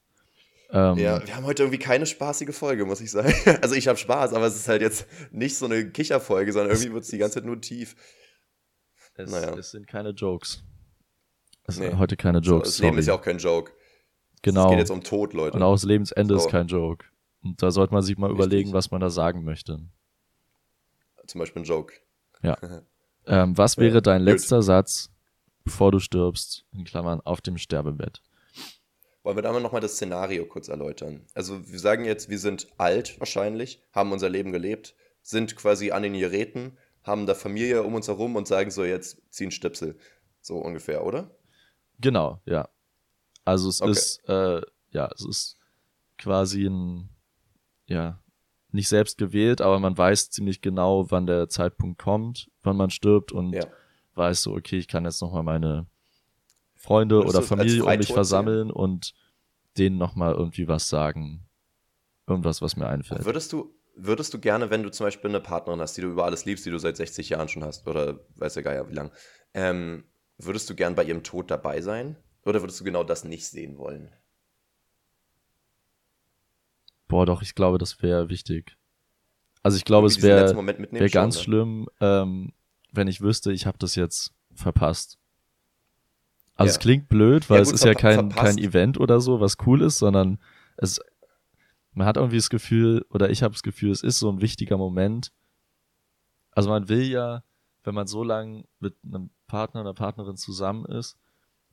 Ähm, 0.71 0.99
ja, 0.99 1.25
wir 1.25 1.37
haben 1.37 1.45
heute 1.45 1.63
irgendwie 1.63 1.79
keine 1.79 2.05
spaßige 2.05 2.55
Folge, 2.55 2.85
muss 2.85 3.01
ich 3.01 3.11
sagen. 3.11 3.33
Also 3.63 3.75
ich 3.75 3.87
habe 3.87 3.99
Spaß, 3.99 4.33
aber 4.33 4.47
es 4.47 4.57
ist 4.57 4.69
halt 4.69 4.83
jetzt 4.83 5.07
nicht 5.31 5.57
so 5.57 5.67
eine 5.67 5.91
Kicherfolge, 5.91 6.53
sondern 6.53 6.73
irgendwie 6.73 6.93
wird 6.93 7.05
es 7.05 7.11
die 7.11 7.19
ganze 7.19 7.35
Zeit 7.35 7.45
nur 7.45 7.61
tief. 7.61 7.95
Es, 9.15 9.31
naja. 9.31 9.57
es 9.57 9.71
sind 9.71 9.87
keine 9.87 10.11
Jokes. 10.11 10.65
Es 11.63 11.79
nee. 11.79 11.87
sind 11.87 11.99
heute 11.99 12.17
keine 12.17 12.39
Jokes. 12.39 12.71
Das 12.71 12.79
Leben 12.81 12.99
ist 12.99 13.07
ja 13.07 13.15
auch 13.15 13.23
kein 13.23 13.39
Joke. 13.39 13.73
Genau. 14.43 14.65
Es 14.65 14.71
geht 14.71 14.79
jetzt 14.81 14.91
um 14.91 15.03
Tod, 15.03 15.33
Leute. 15.33 15.57
Und 15.57 15.63
auch 15.63 15.75
das 15.75 15.85
Lebensende 15.85 16.35
so. 16.35 16.45
ist 16.45 16.51
kein 16.51 16.67
Joke. 16.67 17.07
Und 17.43 17.63
da 17.63 17.71
sollte 17.71 17.95
man 17.95 18.03
sich 18.03 18.19
mal 18.19 18.27
Richtig. 18.27 18.45
überlegen, 18.45 18.73
was 18.73 18.91
man 18.91 19.01
da 19.01 19.11
sagen 19.11 19.45
möchte. 19.45 19.79
Zum 21.27 21.39
Beispiel 21.39 21.63
ein 21.63 21.65
Joke. 21.65 21.95
Ja. 22.43 22.57
ähm, 23.27 23.57
was 23.57 23.79
wäre 23.79 24.03
dein 24.03 24.23
letzter 24.23 24.57
Gut. 24.57 24.67
Satz, 24.67 25.11
bevor 25.65 25.93
du 25.93 25.99
stirbst, 25.99 26.67
in 26.73 26.85
Klammern, 26.85 27.21
auf 27.21 27.41
dem 27.41 27.59
Sterbebett? 27.59 28.23
Wollen 29.23 29.39
wir 29.39 29.43
da 29.43 29.53
mal 29.53 29.61
nochmal 29.61 29.81
das 29.81 29.95
Szenario 29.95 30.45
kurz 30.45 30.69
erläutern? 30.69 31.27
Also 31.35 31.67
wir 31.67 31.79
sagen 31.79 32.05
jetzt, 32.05 32.29
wir 32.29 32.39
sind 32.39 32.69
alt 32.77 33.19
wahrscheinlich, 33.19 33.83
haben 33.93 34.13
unser 34.13 34.29
Leben 34.29 34.53
gelebt, 34.53 34.95
sind 35.23 35.57
quasi 35.57 35.93
an 35.93 36.03
den 36.03 36.13
Geräten, 36.13 36.77
haben 37.03 37.27
da 37.27 37.35
Familie 37.35 37.83
um 37.83 37.95
uns 37.95 38.07
herum 38.09 38.37
und 38.37 38.47
sagen 38.47 38.71
so, 38.71 38.85
jetzt 38.85 39.23
ziehen 39.31 39.51
Stöpsel. 39.51 39.97
So 40.43 40.59
ungefähr, 40.59 41.07
oder? 41.07 41.31
Genau, 42.01 42.43
ja. 42.45 42.69
Also 43.47 43.71
es 43.71 43.81
okay. 43.81 43.91
ist, 43.93 44.29
äh, 44.29 44.61
ja, 44.91 45.11
es 45.15 45.25
ist 45.25 45.59
quasi 46.19 46.67
ein, 46.67 47.09
ja, 47.87 48.23
nicht 48.75 48.89
selbst 48.89 49.19
gewählt, 49.19 49.61
aber 49.61 49.79
man 49.79 49.97
weiß 49.97 50.31
ziemlich 50.31 50.61
genau, 50.61 51.11
wann 51.11 51.27
der 51.27 51.49
Zeitpunkt 51.49 51.99
kommt, 52.03 52.51
wann 52.63 52.77
man 52.77 52.91
stirbt 52.91 53.33
und 53.33 53.53
ja. 53.53 53.67
weiß 54.15 54.43
so, 54.43 54.53
okay, 54.55 54.77
ich 54.77 54.89
kann 54.89 55.05
jetzt 55.05 55.23
nochmal 55.23 55.43
meine 55.43 55.87
Freunde 56.75 57.25
oder 57.25 57.41
Familie 57.43 57.85
um 57.85 57.97
mich 57.97 58.13
versammeln 58.13 58.69
sehen? 58.69 58.77
und 58.77 59.15
denen 59.79 59.97
nochmal 59.97 60.35
irgendwie 60.35 60.69
was 60.69 60.89
sagen. 60.89 61.47
Irgendwas, 62.27 62.63
was 62.63 62.77
mir 62.77 62.87
einfällt. 62.87 63.25
Würdest 63.25 63.53
du, 63.53 63.75
würdest 63.97 64.35
du 64.35 64.39
gerne, 64.39 64.71
wenn 64.71 64.83
du 64.83 64.91
zum 64.91 65.07
Beispiel 65.07 65.31
eine 65.31 65.41
Partnerin 65.41 65.81
hast, 65.81 65.97
die 65.97 66.01
du 66.01 66.09
über 66.09 66.25
alles 66.25 66.45
liebst, 66.45 66.67
die 66.67 66.71
du 66.71 66.79
seit 66.79 66.97
60 66.97 67.29
Jahren 67.29 67.49
schon 67.49 67.65
hast, 67.65 67.87
oder 67.87 68.21
weiß 68.37 68.55
der 68.55 68.63
Geier 68.63 68.89
wie 68.89 68.95
lang, 68.95 69.13
ähm, 69.53 70.05
würdest 70.39 70.69
du 70.69 70.75
gern 70.75 70.95
bei 70.95 71.05
ihrem 71.05 71.23
Tod 71.23 71.51
dabei 71.51 71.81
sein? 71.81 72.17
Oder 72.45 72.63
würdest 72.63 72.81
du 72.81 72.85
genau 72.85 73.05
das 73.05 73.25
nicht 73.25 73.47
sehen 73.47 73.79
wollen? 73.79 74.11
Boah, 77.09 77.27
doch, 77.27 77.43
ich 77.43 77.55
glaube, 77.55 77.79
das 77.79 78.03
wäre 78.03 78.29
wichtig. 78.29 78.77
Also 79.63 79.77
ich 79.77 79.85
glaube, 79.85 80.07
es 80.07 80.23
wäre 80.23 80.55
wär 80.55 81.09
ganz 81.09 81.41
schon, 81.41 81.53
ne? 81.53 81.55
schlimm, 81.57 81.89
ähm, 82.01 82.53
wenn 82.93 83.09
ich 83.09 83.21
wüsste, 83.21 83.53
ich 83.53 83.67
habe 83.67 83.79
das 83.79 83.95
jetzt 83.95 84.33
verpasst. 84.55 85.19
Also 86.55 86.69
ja. 86.69 86.73
es 86.73 86.79
klingt 86.79 87.09
blöd, 87.09 87.49
weil 87.51 87.59
ja, 87.59 87.65
gut, 87.65 87.75
es 87.75 87.81
ist 87.81 87.85
ja 87.85 87.95
kein, 87.95 88.29
kein 88.29 88.59
Event 88.59 88.99
oder 89.01 89.21
so, 89.21 89.41
was 89.41 89.57
cool 89.67 89.83
ist, 89.83 89.99
sondern 89.99 90.39
es, 90.77 91.01
man 91.93 92.07
hat 92.07 92.17
irgendwie 92.17 92.37
das 92.37 92.51
Gefühl, 92.51 93.05
oder 93.11 93.31
ich 93.31 93.43
habe 93.43 93.53
das 93.53 93.63
Gefühl, 93.63 93.91
es 93.91 94.03
ist 94.03 94.19
so 94.19 94.31
ein 94.31 94.41
wichtiger 94.41 94.77
Moment. 94.77 95.33
Also 96.53 96.69
man 96.69 96.89
will 96.89 97.05
ja, 97.05 97.43
wenn 97.83 97.95
man 97.95 98.07
so 98.07 98.23
lange 98.23 98.65
mit 98.81 98.97
einem 99.05 99.31
Partner 99.47 99.81
oder 99.81 99.95
Partnerin 99.95 100.37
zusammen 100.37 100.85
ist, 100.87 101.17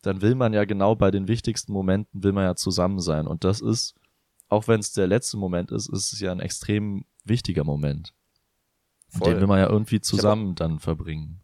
dann 0.01 0.21
will 0.21 0.35
man 0.35 0.53
ja 0.53 0.65
genau 0.65 0.95
bei 0.95 1.11
den 1.11 1.27
wichtigsten 1.27 1.73
Momenten 1.73 2.23
will 2.23 2.31
man 2.31 2.45
ja 2.45 2.55
zusammen 2.55 2.99
sein. 2.99 3.27
Und 3.27 3.43
das 3.43 3.61
ist, 3.61 3.95
auch 4.51 4.67
wenn 4.67 4.81
es 4.81 4.91
der 4.91 5.07
letzte 5.07 5.37
Moment 5.37 5.71
ist, 5.71 5.87
ist 5.89 6.11
es 6.11 6.19
ja 6.19 6.31
ein 6.31 6.41
extrem 6.41 7.05
wichtiger 7.23 7.63
Moment. 7.63 8.13
Den 9.13 9.39
will 9.39 9.47
man 9.47 9.59
ja 9.59 9.69
irgendwie 9.69 10.01
zusammen 10.01 10.55
dann 10.55 10.79
verbringen. 10.79 11.41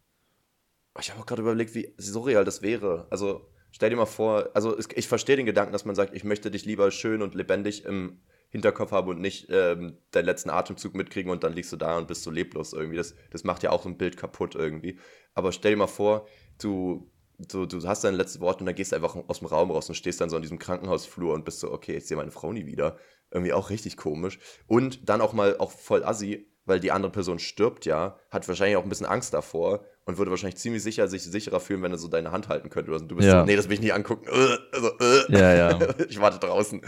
Ich 0.99 1.09
habe 1.09 1.21
auch 1.21 1.25
gerade 1.25 1.41
überlegt, 1.41 1.73
wie 1.73 1.93
surreal 1.97 2.43
das 2.43 2.61
wäre. 2.61 3.07
Also 3.09 3.49
stell 3.71 3.89
dir 3.89 3.95
mal 3.95 4.05
vor, 4.05 4.49
also 4.53 4.77
ich 4.95 5.07
verstehe 5.07 5.37
den 5.37 5.45
Gedanken, 5.45 5.71
dass 5.71 5.85
man 5.85 5.95
sagt, 5.95 6.13
ich 6.15 6.23
möchte 6.23 6.51
dich 6.51 6.65
lieber 6.65 6.91
schön 6.91 7.21
und 7.21 7.33
lebendig 7.33 7.85
im 7.85 8.21
Hinterkopf 8.49 8.91
haben 8.91 9.09
und 9.09 9.19
nicht 9.19 9.47
ähm, 9.49 9.97
deinen 10.11 10.25
letzten 10.25 10.49
Atemzug 10.49 10.95
mitkriegen 10.95 11.31
und 11.31 11.43
dann 11.43 11.53
liegst 11.53 11.71
du 11.71 11.77
da 11.77 11.97
und 11.97 12.07
bist 12.07 12.23
so 12.23 12.31
leblos 12.31 12.73
irgendwie. 12.73 12.97
Das, 12.97 13.15
das 13.31 13.43
macht 13.43 13.63
ja 13.63 13.71
auch 13.71 13.83
so 13.83 13.89
ein 13.89 13.97
Bild 13.97 14.17
kaputt 14.17 14.55
irgendwie. 14.55 14.99
Aber 15.33 15.51
stell 15.51 15.71
dir 15.71 15.77
mal 15.77 15.87
vor, 15.87 16.27
du, 16.61 17.09
du, 17.37 17.65
du 17.65 17.87
hast 17.87 18.03
dein 18.03 18.15
letztes 18.15 18.41
Wort 18.41 18.59
und 18.59 18.65
dann 18.65 18.75
gehst 18.75 18.91
du 18.91 18.95
einfach 18.95 19.15
aus 19.27 19.39
dem 19.39 19.47
Raum 19.47 19.71
raus 19.71 19.89
und 19.89 19.95
stehst 19.95 20.21
dann 20.21 20.29
so 20.29 20.35
in 20.35 20.41
diesem 20.41 20.59
Krankenhausflur 20.59 21.33
und 21.33 21.45
bist 21.45 21.59
so, 21.59 21.71
okay, 21.71 21.93
jetzt 21.93 22.07
sehe 22.07 22.17
meine 22.17 22.31
Frau 22.31 22.51
nie 22.51 22.65
wieder. 22.65 22.97
Irgendwie 23.31 23.53
auch 23.53 23.69
richtig 23.69 23.97
komisch. 23.97 24.39
Und 24.67 25.09
dann 25.09 25.21
auch 25.21 25.33
mal 25.33 25.57
auch 25.57 25.71
voll 25.71 26.03
assi, 26.03 26.47
weil 26.65 26.79
die 26.79 26.91
andere 26.91 27.11
Person 27.11 27.39
stirbt 27.39 27.85
ja, 27.85 28.17
hat 28.29 28.47
wahrscheinlich 28.47 28.77
auch 28.77 28.83
ein 28.83 28.89
bisschen 28.89 29.05
Angst 29.05 29.33
davor 29.33 29.85
und 30.05 30.17
würde 30.17 30.31
wahrscheinlich 30.31 30.57
ziemlich 30.57 30.83
sicher 30.83 31.07
sich 31.07 31.23
sicherer 31.23 31.59
fühlen, 31.59 31.81
wenn 31.81 31.91
er 31.91 31.97
so 31.97 32.07
deine 32.07 32.31
Hand 32.31 32.49
halten 32.49 32.69
könnte. 32.69 32.91
du 32.91 33.15
bist 33.15 33.27
ja. 33.27 33.41
so, 33.41 33.45
nee, 33.45 33.55
das 33.55 33.67
will 33.67 33.75
ich 33.75 33.81
nicht 33.81 33.93
angucken. 33.93 34.27
Äh, 34.27 34.57
also, 34.73 34.91
äh. 34.99 35.31
Ja, 35.31 35.53
ja. 35.53 35.79
Ich 36.09 36.19
warte 36.19 36.39
draußen. 36.39 36.81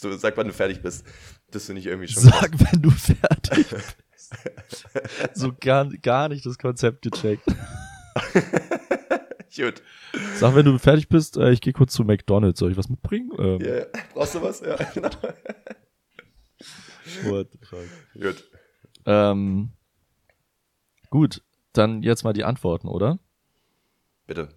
Du, 0.00 0.12
sag, 0.16 0.36
wann 0.36 0.46
du 0.46 0.52
fertig 0.52 0.82
bist. 0.82 1.04
Das 1.50 1.66
finde 1.66 1.80
ich 1.80 1.86
irgendwie 1.86 2.08
schon. 2.08 2.22
Sag, 2.22 2.52
krass. 2.52 2.68
wenn 2.72 2.82
du 2.82 2.90
fertig 2.90 3.66
bist. 3.68 4.86
so 5.34 5.52
gar, 5.58 5.86
gar 6.02 6.28
nicht 6.28 6.44
das 6.44 6.58
Konzept 6.58 7.02
gecheckt. 7.02 7.46
Gut. 9.56 9.82
Sag, 10.34 10.54
wenn 10.54 10.66
du 10.66 10.78
fertig 10.78 11.08
bist, 11.08 11.36
äh, 11.36 11.50
ich 11.50 11.60
gehe 11.60 11.72
kurz 11.72 11.94
zu 11.94 12.04
McDonalds. 12.04 12.58
Soll 12.58 12.72
ich 12.72 12.76
was 12.76 12.88
mitbringen? 12.88 13.30
Ähm. 13.38 13.60
Yeah. 13.60 13.86
Brauchst 14.12 14.34
du 14.34 14.42
was? 14.42 14.60
Ja, 14.60 14.76
genau. 14.94 15.10
What 17.24 17.48
the 17.52 17.58
fuck. 17.66 17.86
Gut. 18.14 18.44
Ähm, 19.06 19.72
gut, 21.10 21.42
dann 21.72 22.02
jetzt 22.02 22.24
mal 22.24 22.32
die 22.32 22.44
Antworten, 22.44 22.88
oder? 22.88 23.18
Bitte. 24.26 24.48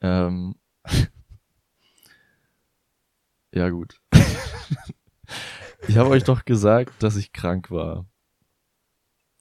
Ähm, 0.00 0.56
ja, 3.52 3.70
gut. 3.70 4.00
ich 5.88 5.96
habe 5.96 6.10
euch 6.10 6.24
doch 6.24 6.44
gesagt, 6.44 7.02
dass 7.02 7.16
ich 7.16 7.32
krank 7.32 7.70
war. 7.70 8.06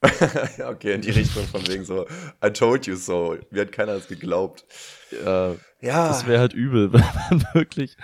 okay, 0.67 0.95
in 0.95 1.01
die 1.01 1.11
Richtung 1.11 1.45
von 1.45 1.65
wegen 1.67 1.85
so, 1.85 2.07
I 2.43 2.49
told 2.49 2.87
you 2.87 2.95
so. 2.95 3.37
Mir 3.51 3.61
hat 3.61 3.71
keiner 3.71 3.93
das 3.93 4.07
geglaubt. 4.07 4.65
Ja. 5.11 5.55
ja. 5.79 6.07
Das 6.07 6.25
wäre 6.25 6.39
halt 6.39 6.53
übel, 6.53 6.91
wenn 6.93 7.01
man 7.01 7.45
wirklich. 7.53 7.97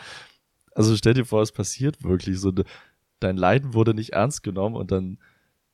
Also 0.75 0.95
stell 0.95 1.15
dir 1.15 1.25
vor, 1.25 1.41
es 1.41 1.51
passiert 1.51 2.03
wirklich 2.03 2.39
so. 2.39 2.53
Dein 3.19 3.37
Leiden 3.37 3.73
wurde 3.73 3.95
nicht 3.95 4.13
ernst 4.13 4.43
genommen 4.43 4.75
und 4.75 4.91
dann 4.91 5.17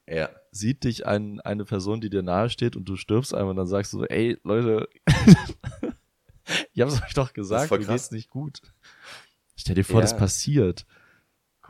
ja. 0.07 0.29
sieht 0.51 0.85
dich 0.85 1.05
ein, 1.05 1.41
eine 1.41 1.65
Person, 1.65 1.99
die 1.99 2.09
dir 2.09 2.23
nahe 2.23 2.49
steht 2.49 2.77
und 2.77 2.85
du 2.85 2.95
stirbst 2.95 3.33
einfach 3.33 3.49
und 3.49 3.57
dann 3.57 3.67
sagst 3.67 3.91
du 3.91 3.99
so, 3.99 4.05
ey, 4.05 4.37
Leute, 4.43 4.87
ich 6.73 6.81
hab's 6.81 7.01
euch 7.01 7.13
doch 7.13 7.33
gesagt, 7.33 7.69
mir 7.69 7.79
geht's 7.79 8.11
nicht 8.11 8.29
gut. 8.29 8.61
Stell 9.57 9.75
dir 9.75 9.83
vor, 9.83 9.97
ja. 9.97 10.01
das 10.03 10.15
passiert. 10.15 10.85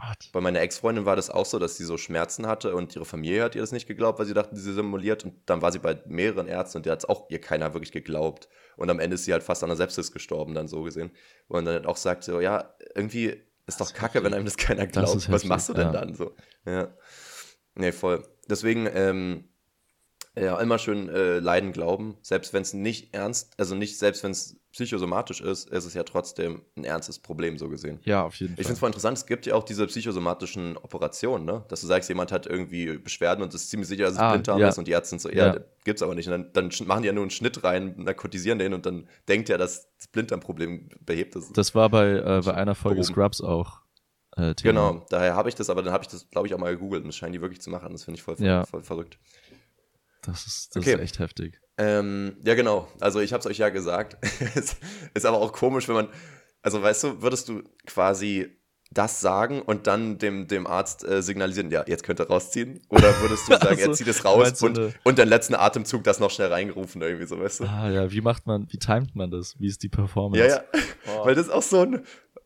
Gott. 0.08 0.30
Bei 0.32 0.42
meiner 0.42 0.62
Ex-Freundin 0.62 1.06
war 1.06 1.16
das 1.16 1.30
auch 1.30 1.46
so, 1.46 1.60
dass 1.60 1.78
sie 1.78 1.86
so 1.86 1.98
Schmerzen 1.98 2.48
hatte 2.48 2.76
und 2.76 2.96
ihre 2.96 3.06
Familie 3.06 3.44
hat 3.44 3.56
ihr 3.56 3.62
das 3.62 3.72
nicht 3.72 3.88
geglaubt, 3.88 4.20
weil 4.20 4.26
sie 4.26 4.34
dachten, 4.34 4.56
sie 4.56 4.74
simuliert. 4.74 5.24
Und 5.24 5.36
dann 5.46 5.62
war 5.62 5.72
sie 5.72 5.80
bei 5.80 6.02
mehreren 6.08 6.48
Ärzten 6.48 6.78
und 6.78 6.86
der 6.86 6.94
hat 6.94 7.00
es 7.00 7.06
auch 7.06 7.30
ihr 7.30 7.40
keiner 7.40 7.74
wirklich 7.74 7.92
geglaubt. 7.92 8.50
Und 8.76 8.90
am 8.90 9.00
Ende 9.00 9.16
ist 9.16 9.26
sie 9.26 9.34
halt 9.34 9.44
fast 9.44 9.64
an 9.64 9.70
der 9.70 9.78
Sepsis 9.78 10.12
gestorben, 10.12 10.54
dann 10.54 10.68
so 10.68 10.84
gesehen. 10.84 11.12
Und 11.48 11.66
dann 11.66 11.86
auch 11.86 11.98
sagt 11.98 12.24
so, 12.24 12.40
ja, 12.40 12.74
irgendwie 12.96 13.42
Ist 13.66 13.80
doch 13.80 13.94
kacke, 13.94 14.24
wenn 14.24 14.34
einem 14.34 14.46
das 14.46 14.58
keiner 14.58 14.88
glaubt. 14.88 15.16
Das 15.16 15.32
Was 15.32 15.46
machst 15.46 15.70
du 15.70 15.74
denn 15.74 15.88
ja. 15.88 15.92
dann 15.94 16.14
so? 16.16 16.36
Ja. 16.66 16.94
Nee, 17.76 17.92
voll. 17.92 18.24
Deswegen, 18.50 18.90
ähm, 18.94 19.50
ja, 20.36 20.60
immer 20.60 20.80
schön 20.80 21.10
äh, 21.10 21.40
leiden 21.40 21.74
glauben, 21.74 22.18
selbst 22.22 22.54
wenn 22.54 22.64
es 22.64 22.74
nicht 22.74 23.14
ernst, 23.14 23.54
also 23.58 23.76
nicht 23.76 24.00
selbst 24.00 24.24
wenn 24.24 24.32
es 24.32 24.58
psychosomatisch 24.72 25.40
ist, 25.40 25.70
ist 25.70 25.86
es 25.86 25.94
ja 25.94 26.02
trotzdem 26.02 26.64
ein 26.76 26.84
ernstes 26.84 27.20
Problem 27.20 27.60
so 27.60 27.70
gesehen. 27.70 28.00
Ja, 28.04 28.24
auf 28.24 28.36
jeden 28.36 28.56
Fall. 28.56 28.62
Ich 28.62 28.66
finde 28.66 28.74
es 28.74 28.80
voll 28.80 28.90
interessant, 28.90 29.20
es 29.20 29.28
gibt 29.28 29.46
ja 29.46 29.54
auch 29.54 29.64
diese 29.64 29.86
psychosomatischen 29.86 30.76
Operationen, 30.78 31.46
ne? 31.46 31.64
Dass 31.68 31.82
du 31.82 31.88
sagst, 31.88 32.10
jemand 32.10 32.32
hat 32.32 32.48
irgendwie 32.48 32.98
Beschwerden 32.98 33.44
und 33.44 33.54
ist 33.54 33.70
ziemlich 33.70 33.88
sicher, 33.88 34.06
dass 34.06 34.14
es 34.14 34.20
ah, 34.20 34.32
Blinddarm 34.32 34.60
ja. 34.60 34.70
ist 34.70 34.80
und 34.80 34.88
die 34.88 34.92
Ärzte 34.92 35.10
sind 35.12 35.22
so, 35.22 35.30
ja, 35.30 35.54
ja. 35.54 35.60
gibt's 35.84 36.02
aber 36.02 36.16
nicht. 36.16 36.28
Und 36.28 36.32
dann, 36.32 36.70
dann 36.72 36.88
machen 36.88 37.04
die 37.04 37.08
ja 37.08 37.14
nur 37.14 37.24
einen 37.24 37.30
Schnitt 37.30 37.64
rein, 37.64 37.94
narkotisieren 37.98 38.58
den 38.58 38.74
und 38.74 38.88
dann 38.88 39.08
denkt 39.28 39.52
er, 39.52 39.60
dass 39.60 39.88
das 39.98 40.08
Blinddarmproblem 40.08 40.90
behebt 41.02 41.36
ist. 41.36 41.56
Das 41.56 41.76
war 41.76 41.90
bei, 41.90 42.10
äh, 42.10 42.42
bei 42.44 42.56
einer 42.56 42.74
Folge 42.74 43.02
Warum? 43.02 43.14
Scrubs 43.14 43.42
auch. 43.42 43.84
Äh, 44.36 44.56
genau, 44.62 45.06
daher 45.10 45.36
habe 45.36 45.50
ich 45.50 45.56
das, 45.56 45.70
aber 45.70 45.84
dann 45.84 45.94
habe 45.94 46.04
ich 46.04 46.08
das, 46.08 46.28
glaube 46.32 46.48
ich, 46.48 46.56
auch 46.56 46.58
mal 46.58 46.74
gegoogelt 46.74 47.04
und 47.04 47.10
das 47.10 47.16
scheinen 47.16 47.34
die 47.34 47.42
wirklich 47.42 47.62
zu 47.62 47.70
machen. 47.70 47.92
Das 47.92 48.04
finde 48.04 48.18
ich 48.18 48.24
voll, 48.24 48.36
ja. 48.40 48.66
voll, 48.66 48.82
voll 48.82 48.84
verrückt. 48.84 49.20
Das 50.24 50.48
ist, 50.48 50.76
das 50.76 50.82
okay. 50.82 50.95
ist 50.95 51.02
echt 51.02 51.20
heftig. 51.20 51.60
Ähm, 51.78 52.38
ja, 52.44 52.56
genau. 52.56 52.88
Also 53.00 53.20
ich 53.20 53.34
habe 53.34 53.41
es 53.41 53.48
euch 53.48 53.58
ja 53.58 53.70
gesagt. 53.70 54.18
es 54.56 54.76
ist 55.14 55.26
aber 55.26 55.38
auch 55.38 55.54
komisch, 55.54 55.88
wenn 55.88 55.95
man, 55.95 56.10
also 56.62 56.82
weißt 56.82 57.04
du, 57.04 57.22
würdest 57.22 57.50
du 57.50 57.64
quasi 57.86 58.50
das 58.94 59.22
sagen 59.22 59.62
und 59.62 59.88
dann 59.88 60.20
dem, 60.20 60.48
dem 60.48 60.68
Arzt 60.68 61.04
äh, 61.04 61.22
signalisieren, 61.22 61.72
ja, 61.72 61.84
jetzt 61.88 62.04
könnt 62.04 62.20
ihr 62.20 62.28
rausziehen? 62.28 62.80
Oder 62.90 63.10
würdest 63.22 63.48
du 63.48 63.54
sagen, 63.54 63.68
also, 63.68 63.82
er 63.82 63.94
zieht 63.94 64.08
es 64.08 64.24
raus 64.24 64.62
und, 64.62 64.80
und 65.04 65.18
den 65.18 65.28
letzten 65.28 65.56
Atemzug 65.56 66.04
das 66.04 66.20
noch 66.20 66.30
schnell 66.30 66.50
reingerufen, 66.50 67.02
irgendwie 67.02 67.26
so, 67.26 67.40
weißt 67.40 67.62
du? 67.62 67.64
Ah 67.66 67.90
ja, 67.90 68.12
wie 68.12 68.22
macht 68.22 68.45
man, 68.45 68.68
wie 68.72 68.78
timet 68.78 69.16
man 69.16 69.32
das? 69.32 69.60
Wie 69.60 69.68
ist 69.68 69.82
die 69.84 69.90
Performance? 69.90 70.45
Ja, 70.45 70.56
ja. 70.56 70.64
Oh. 71.08 71.26
Weil 71.26 71.36
das 71.36 71.48
ist 71.48 71.52
auch 71.52 71.64
so 71.64 71.82
ein, 71.82 72.04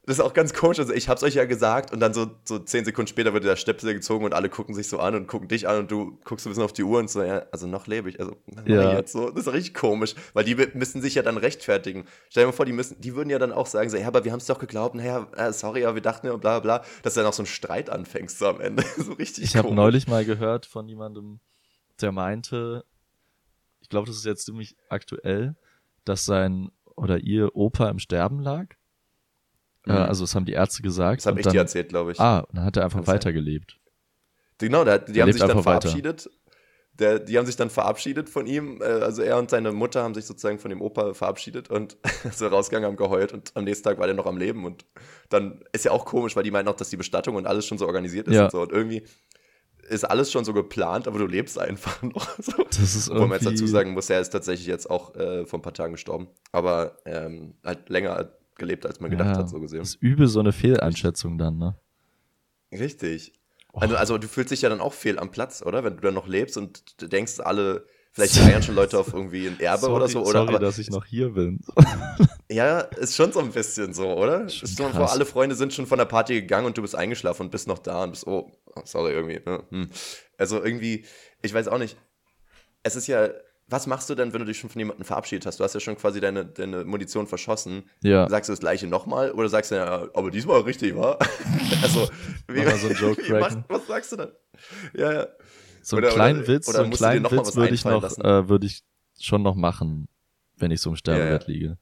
das 0.08 0.20
ist 0.20 0.24
auch 0.24 0.34
ganz 0.34 0.54
komisch. 0.54 0.80
Also, 0.80 0.94
ich 0.94 1.10
hab's 1.10 1.22
euch 1.22 1.36
ja 1.36 1.44
gesagt 1.44 1.92
und 1.92 2.00
dann 2.00 2.14
so, 2.14 2.28
so 2.46 2.60
zehn 2.60 2.86
Sekunden 2.86 3.10
später 3.10 3.34
wird 3.34 3.44
der 3.44 3.58
Stöpsel 3.58 3.94
gezogen 3.94 4.24
und 4.24 4.34
alle 4.34 4.48
gucken 4.48 4.74
sich 4.74 4.88
so 4.88 5.00
an 5.00 5.16
und 5.16 5.28
gucken 5.28 5.50
dich 5.50 5.68
an 5.68 5.80
und 5.80 5.92
du 5.92 6.18
guckst 6.24 6.48
ein 6.48 6.50
bisschen 6.50 6.64
auf 6.64 6.72
die 6.72 6.84
Uhr 6.84 7.00
und 7.00 7.10
so, 7.10 7.22
ja, 7.22 7.46
also 7.52 7.68
noch 7.68 7.88
lebe 7.88 8.10
ich. 8.10 8.18
Also, 8.22 8.38
ja. 8.66 8.94
jetzt 8.94 9.12
so. 9.12 9.30
Das 9.32 9.48
ist 9.48 9.54
richtig 9.54 9.74
komisch, 9.74 10.16
weil 10.32 10.46
die 10.46 10.56
müssen 10.56 11.02
sich 11.02 11.16
ja 11.16 11.24
dann 11.24 11.36
rechtfertigen. 11.36 12.06
Stell 12.30 12.44
dir 12.44 12.48
mal 12.48 12.54
vor, 12.54 12.66
die, 12.66 12.72
müssen, 12.72 13.02
die 13.02 13.16
würden 13.16 13.30
ja 13.30 13.38
dann 13.38 13.52
auch 13.52 13.66
sagen, 13.66 13.90
so, 13.90 13.98
ja, 13.98 14.08
aber 14.08 14.24
wir 14.24 14.32
haben 14.32 14.40
es 14.40 14.46
doch 14.46 14.60
geglaubt, 14.60 14.96
naja, 14.96 15.28
äh, 15.36 15.52
sorry, 15.52 15.84
aber 15.84 15.96
wir 15.96 16.02
dachten 16.02 16.28
ja, 16.28 16.38
bla, 16.38 16.62
bla, 16.62 16.86
dass 17.04 17.16
du 17.16 17.20
dann 17.20 17.28
auch 17.28 17.34
so 17.34 17.44
ein 17.44 17.48
Streit 17.48 17.90
anfängst 17.90 18.40
so 18.40 18.48
am 18.48 18.62
Ende. 18.62 18.84
so 18.98 19.12
richtig 19.12 19.44
Ich 19.44 19.58
habe 19.58 19.76
neulich 19.76 20.08
mal 20.08 20.24
gehört 20.24 20.66
von 20.66 20.88
jemandem, 20.88 21.42
der 22.00 22.14
meinte, 22.14 22.86
ich 23.82 23.90
glaube, 23.90 24.08
das 24.08 24.16
ist 24.16 24.26
jetzt 24.26 24.46
ziemlich 24.46 24.78
aktuell, 24.88 25.58
dass 26.06 26.24
sein 26.24 26.72
oder 26.96 27.18
ihr 27.18 27.58
Opa 27.58 27.90
im 27.90 28.00
Sterben 28.00 28.40
lag 28.40 28.68
mhm. 29.94 30.10
also 30.10 30.24
das 30.24 30.36
haben 30.36 30.46
die 30.46 30.54
Ärzte 30.54 30.82
gesagt. 30.82 31.22
Das 31.22 31.26
habe 31.26 31.40
ich 31.40 31.44
dann, 31.44 31.54
dir 31.54 31.60
erzählt, 31.60 31.90
glaube 31.90 32.12
ich. 32.12 32.20
Ah, 32.20 32.40
und 32.40 32.58
dann 32.58 32.66
hat 32.66 32.78
er 32.78 32.84
einfach 32.84 33.06
weitergelebt. 33.08 33.78
Genau, 34.58 34.84
der, 34.84 35.00
die 35.00 35.14
der 35.14 35.24
haben 35.24 35.32
sich 35.32 35.42
dann 35.42 35.62
verabschiedet. 35.62 36.30
Der, 36.94 37.20
die 37.20 37.38
haben 37.38 37.46
sich 37.46 37.56
dann 37.56 37.70
verabschiedet 37.70 38.28
von 38.28 38.48
ihm. 38.48 38.82
Äh, 38.82 38.86
also 38.86 39.22
er 39.22 39.38
und 39.38 39.52
seine 39.52 39.72
Mutter 39.72 40.02
haben 40.02 40.16
sich 40.16 40.26
sozusagen 40.26 40.58
von 40.58 40.70
dem 40.70 40.82
Opa 40.82 41.14
verabschiedet 41.14 41.70
und 41.70 41.96
so 42.34 42.48
rausgegangen, 42.48 42.88
haben 42.88 42.96
geheult 42.96 43.34
und 43.34 43.52
am 43.54 43.66
nächsten 43.66 43.84
Tag 43.84 44.00
war 44.00 44.08
der 44.08 44.16
noch 44.16 44.26
am 44.26 44.38
Leben. 44.38 44.66
Und 44.66 44.86
dann 45.30 45.64
ist 45.74 45.86
ja 45.86 45.92
auch 45.92 46.06
komisch, 46.06 46.36
weil 46.36 46.44
die 46.44 46.52
meinten 46.52 46.70
auch, 46.70 46.76
dass 46.76 46.90
die 46.90 46.98
Bestattung 46.98 47.36
und 47.36 47.46
alles 47.46 47.68
schon 47.68 47.78
so 47.78 47.86
organisiert 47.86 48.28
ist 48.28 48.34
ja. 48.34 48.46
und 48.46 48.52
so. 48.52 48.62
Und 48.62 48.72
irgendwie 48.72 49.04
ist 49.90 50.04
alles 50.04 50.32
schon 50.32 50.44
so 50.44 50.54
geplant, 50.54 51.08
aber 51.08 51.20
du 51.20 51.28
lebst 51.28 51.60
einfach 51.60 52.02
noch. 52.02 52.28
So. 52.40 52.64
Das 52.64 52.80
ist 52.80 53.10
Wo 53.10 53.20
man 53.22 53.32
jetzt 53.32 53.46
dazu 53.46 53.68
sagen 53.68 53.92
muss, 53.92 54.10
er 54.10 54.20
ist 54.20 54.30
tatsächlich 54.30 54.68
jetzt 54.68 54.90
auch 54.90 55.16
äh, 55.16 55.46
vor 55.46 55.60
ein 55.60 55.62
paar 55.62 55.74
Tagen 55.74 55.94
gestorben. 55.94 56.28
Aber 56.52 56.98
ähm, 57.06 57.56
halt 57.64 57.90
länger 57.90 58.37
gelebt, 58.58 58.86
als 58.86 59.00
man 59.00 59.12
gedacht 59.12 59.36
ja, 59.36 59.38
hat, 59.38 59.50
so 59.50 59.60
gesehen. 59.60 59.80
Das 59.80 59.90
ist 59.90 60.02
übel 60.02 60.28
so 60.28 60.40
eine 60.40 60.52
Fehleinschätzung 60.52 61.38
dann, 61.38 61.58
ne? 61.58 61.76
Richtig. 62.72 63.34
Also, 63.74 63.96
also, 63.96 64.18
du 64.18 64.28
fühlst 64.28 64.52
dich 64.52 64.62
ja 64.62 64.70
dann 64.70 64.82
auch 64.82 64.94
fehl 64.94 65.20
am 65.20 65.30
Platz, 65.30 65.62
oder? 65.62 65.84
Wenn 65.84 65.96
du 65.96 66.02
dann 66.02 66.16
noch 66.16 66.28
lebst 66.28 66.58
und 66.58 67.02
du 67.02 67.08
denkst, 67.08 67.40
alle, 67.40 67.86
vielleicht 68.12 68.36
feiern 68.36 68.64
schon 68.64 68.76
Leute 68.76 68.98
auf 68.98 69.14
irgendwie 69.14 69.48
ein 69.48 69.60
Erbe 69.60 69.82
sorry, 69.82 69.94
oder 69.94 70.08
so, 70.08 70.22
oder? 70.22 70.32
Sorry, 70.32 70.50
aber, 70.50 70.60
dass 70.60 70.80
ich 70.80 70.90
noch 70.90 71.06
hier 71.06 71.30
bin. 71.30 71.60
ja, 72.50 72.80
ist 72.80 73.16
schon 73.16 73.32
so 73.32 73.40
ein 73.40 73.52
bisschen 73.52 73.94
so, 73.94 74.14
oder? 74.14 74.46
Ist 74.46 74.80
vor, 74.80 75.12
alle 75.12 75.26
Freunde 75.26 75.56
sind 75.56 75.74
schon 75.74 75.86
von 75.86 76.00
der 76.00 76.06
Party 76.06 76.42
gegangen 76.42 76.66
und 76.66 76.78
du 76.78 76.82
bist 76.82 76.96
eingeschlafen 76.96 77.44
und 77.44 77.52
bist 77.52 77.68
noch 77.68 77.80
da 77.80 78.04
und 78.04 78.12
bist, 78.12 78.26
oh, 78.26 78.52
sorry, 78.84 79.12
irgendwie. 79.12 79.42
Ne? 79.46 79.64
Hm. 79.70 79.90
Also 80.38 80.64
irgendwie, 80.64 81.06
ich 81.44 81.54
weiß 81.54 81.68
auch 81.68 81.78
nicht. 81.78 81.98
Es 82.82 82.96
ist 82.96 83.08
ja 83.08 83.30
was 83.69 83.85
machst 83.85 84.10
du 84.10 84.15
denn, 84.15 84.31
wenn 84.31 84.39
du 84.39 84.45
dich 84.45 84.60
schon 84.60 84.69
von 84.69 84.80
jemandem 84.80 85.03
verabschiedet 85.03 85.45
hast? 85.45 85.60
Du 85.60 85.64
hast 85.64 85.73
ja 85.73 85.80
schon 85.80 85.98
quasi 85.98 86.22
deine, 86.22 86.45
deine 86.45 86.85
Munition 86.85 87.27
verschossen. 87.27 87.84
Ja. 88.02 88.30
Sagst 88.30 88.49
du 88.49 88.53
das 88.53 88.61
gleiche 88.61 88.88
nochmal 88.88 89.31
oder 89.31 89.49
sagst 89.49 89.72
du 89.72 89.76
ja, 89.76 90.07
aber 90.14 90.31
diesmal 90.31 90.61
richtig, 90.61 90.95
wa? 90.95 91.18
also, 91.81 92.07
wie, 92.48 92.64
so 92.77 92.88
ein 92.88 92.95
Joke 92.99 93.22
was, 93.41 93.57
was 93.68 93.88
sagst 93.88 94.11
du 94.14 94.15
dann? 94.15 94.31
Ja, 94.94 95.14
ja. 95.14 95.27
So 95.81 95.98
einen 95.98 96.06
oder, 96.06 96.14
kleinen 96.14 96.39
oder, 96.39 96.48
Witz, 96.48 96.69
oder 96.69 96.77
so 96.77 96.84
einen 96.84 96.94
kleinen 96.94 97.31
Witz 97.31 97.56
würde 97.56 97.73
ich 97.73 97.84
noch, 97.84 98.03
äh, 98.19 98.48
würde 98.48 98.65
ich 98.65 98.84
schon 99.19 99.41
noch 99.41 99.56
machen, 99.56 100.07
wenn 100.56 100.72
ich 100.72 100.80
so 100.80 100.89
im 100.89 100.95
Sterbebett 100.95 101.44
ja, 101.44 101.48
ja. 101.48 101.53
liege. 101.53 101.77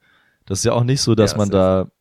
Das 0.46 0.60
ist 0.60 0.66
ja 0.66 0.74
auch 0.74 0.84
nicht 0.84 1.02
so, 1.02 1.14
dass 1.14 1.34
ja, 1.34 1.38
man 1.38 1.50
da 1.50 1.92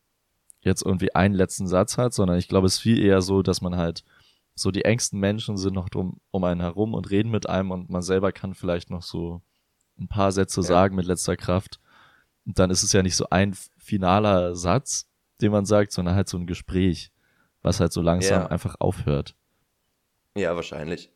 jetzt 0.60 0.82
irgendwie 0.82 1.14
einen 1.14 1.34
letzten 1.34 1.66
Satz 1.66 1.98
hat, 1.98 2.14
sondern 2.14 2.38
ich 2.38 2.48
glaube, 2.48 2.66
es 2.66 2.74
ist 2.74 2.80
viel 2.80 3.02
eher 3.02 3.20
so, 3.20 3.42
dass 3.42 3.60
man 3.60 3.76
halt 3.76 4.02
so 4.54 4.70
die 4.70 4.84
engsten 4.84 5.20
Menschen 5.20 5.56
sind 5.56 5.74
noch 5.74 5.88
drum 5.88 6.20
um 6.30 6.44
einen 6.44 6.60
herum 6.60 6.94
und 6.94 7.10
reden 7.10 7.30
mit 7.30 7.48
einem 7.48 7.70
und 7.70 7.90
man 7.90 8.02
selber 8.02 8.32
kann 8.32 8.54
vielleicht 8.54 8.88
noch 8.88 9.02
so 9.02 9.42
ein 9.98 10.08
paar 10.08 10.32
Sätze 10.32 10.60
ja. 10.60 10.66
sagen 10.66 10.96
mit 10.96 11.06
letzter 11.06 11.36
Kraft. 11.36 11.80
Und 12.46 12.58
dann 12.58 12.70
ist 12.70 12.82
es 12.82 12.92
ja 12.92 13.02
nicht 13.02 13.16
so 13.16 13.26
ein 13.30 13.54
finaler 13.78 14.54
Satz, 14.54 15.06
den 15.40 15.52
man 15.52 15.64
sagt, 15.64 15.92
sondern 15.92 16.14
halt 16.14 16.28
so 16.28 16.36
ein 16.36 16.46
Gespräch, 16.46 17.10
was 17.62 17.80
halt 17.80 17.92
so 17.92 18.02
langsam 18.02 18.42
ja. 18.42 18.46
einfach 18.48 18.76
aufhört. 18.78 19.34
Ja, 20.36 20.54
wahrscheinlich. 20.56 21.10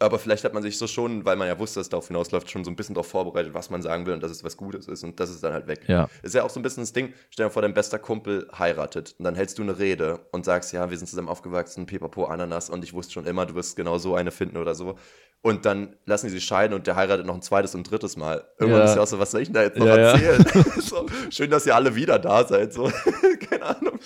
Aber 0.00 0.18
vielleicht 0.18 0.42
hat 0.42 0.54
man 0.54 0.62
sich 0.62 0.76
so 0.76 0.88
schon, 0.88 1.24
weil 1.24 1.36
man 1.36 1.46
ja 1.46 1.56
wusste, 1.56 1.78
dass 1.78 1.86
es 1.86 1.90
darauf 1.90 2.08
hinausläuft, 2.08 2.50
schon 2.50 2.64
so 2.64 2.70
ein 2.70 2.74
bisschen 2.74 2.96
darauf 2.96 3.06
vorbereitet, 3.06 3.54
was 3.54 3.70
man 3.70 3.80
sagen 3.80 4.06
will 4.06 4.14
und 4.14 4.22
dass 4.24 4.32
es 4.32 4.42
was 4.42 4.56
Gutes 4.56 4.88
ist 4.88 5.04
und 5.04 5.20
das 5.20 5.30
ist 5.30 5.44
dann 5.44 5.52
halt 5.52 5.68
weg. 5.68 5.82
Ja. 5.86 6.08
Ist 6.22 6.34
ja 6.34 6.42
auch 6.42 6.50
so 6.50 6.58
ein 6.58 6.64
bisschen 6.64 6.82
das 6.82 6.92
Ding, 6.92 7.12
stell 7.30 7.46
dir 7.46 7.50
vor, 7.50 7.62
dein 7.62 7.74
bester 7.74 8.00
Kumpel 8.00 8.48
heiratet 8.58 9.14
und 9.18 9.24
dann 9.24 9.36
hältst 9.36 9.56
du 9.58 9.62
eine 9.62 9.78
Rede 9.78 10.26
und 10.32 10.44
sagst, 10.44 10.72
ja, 10.72 10.90
wir 10.90 10.98
sind 10.98 11.06
zusammen 11.06 11.28
aufgewachsen, 11.28 11.86
Pipapo, 11.86 12.24
Ananas 12.24 12.70
und 12.70 12.82
ich 12.82 12.92
wusste 12.92 13.12
schon 13.12 13.26
immer, 13.26 13.46
du 13.46 13.54
wirst 13.54 13.76
genau 13.76 13.98
so 13.98 14.16
eine 14.16 14.32
finden 14.32 14.56
oder 14.56 14.74
so. 14.74 14.98
Und 15.44 15.66
dann 15.66 15.94
lassen 16.06 16.28
die 16.28 16.32
sich 16.32 16.44
scheiden 16.46 16.72
und 16.72 16.86
der 16.86 16.96
heiratet 16.96 17.26
noch 17.26 17.34
ein 17.34 17.42
zweites 17.42 17.74
und 17.74 17.90
drittes 17.90 18.16
Mal. 18.16 18.48
Irgendwann 18.58 18.80
ja. 18.80 18.88
ist 18.88 18.96
ja 18.96 19.02
auch 19.02 19.06
so, 19.06 19.18
was 19.18 19.30
soll 19.30 19.42
ich 19.42 19.48
denn 19.48 19.54
da 19.54 19.62
jetzt 19.62 19.76
noch 19.76 19.84
ja, 19.84 19.94
erzählen? 19.94 20.42
Ja. 20.54 20.62
so, 20.80 21.06
schön, 21.28 21.50
dass 21.50 21.66
ihr 21.66 21.76
alle 21.76 21.94
wieder 21.94 22.18
da 22.18 22.46
seid. 22.46 22.72
So. 22.72 22.90
Keine 23.50 23.62
Ahnung. 23.62 23.98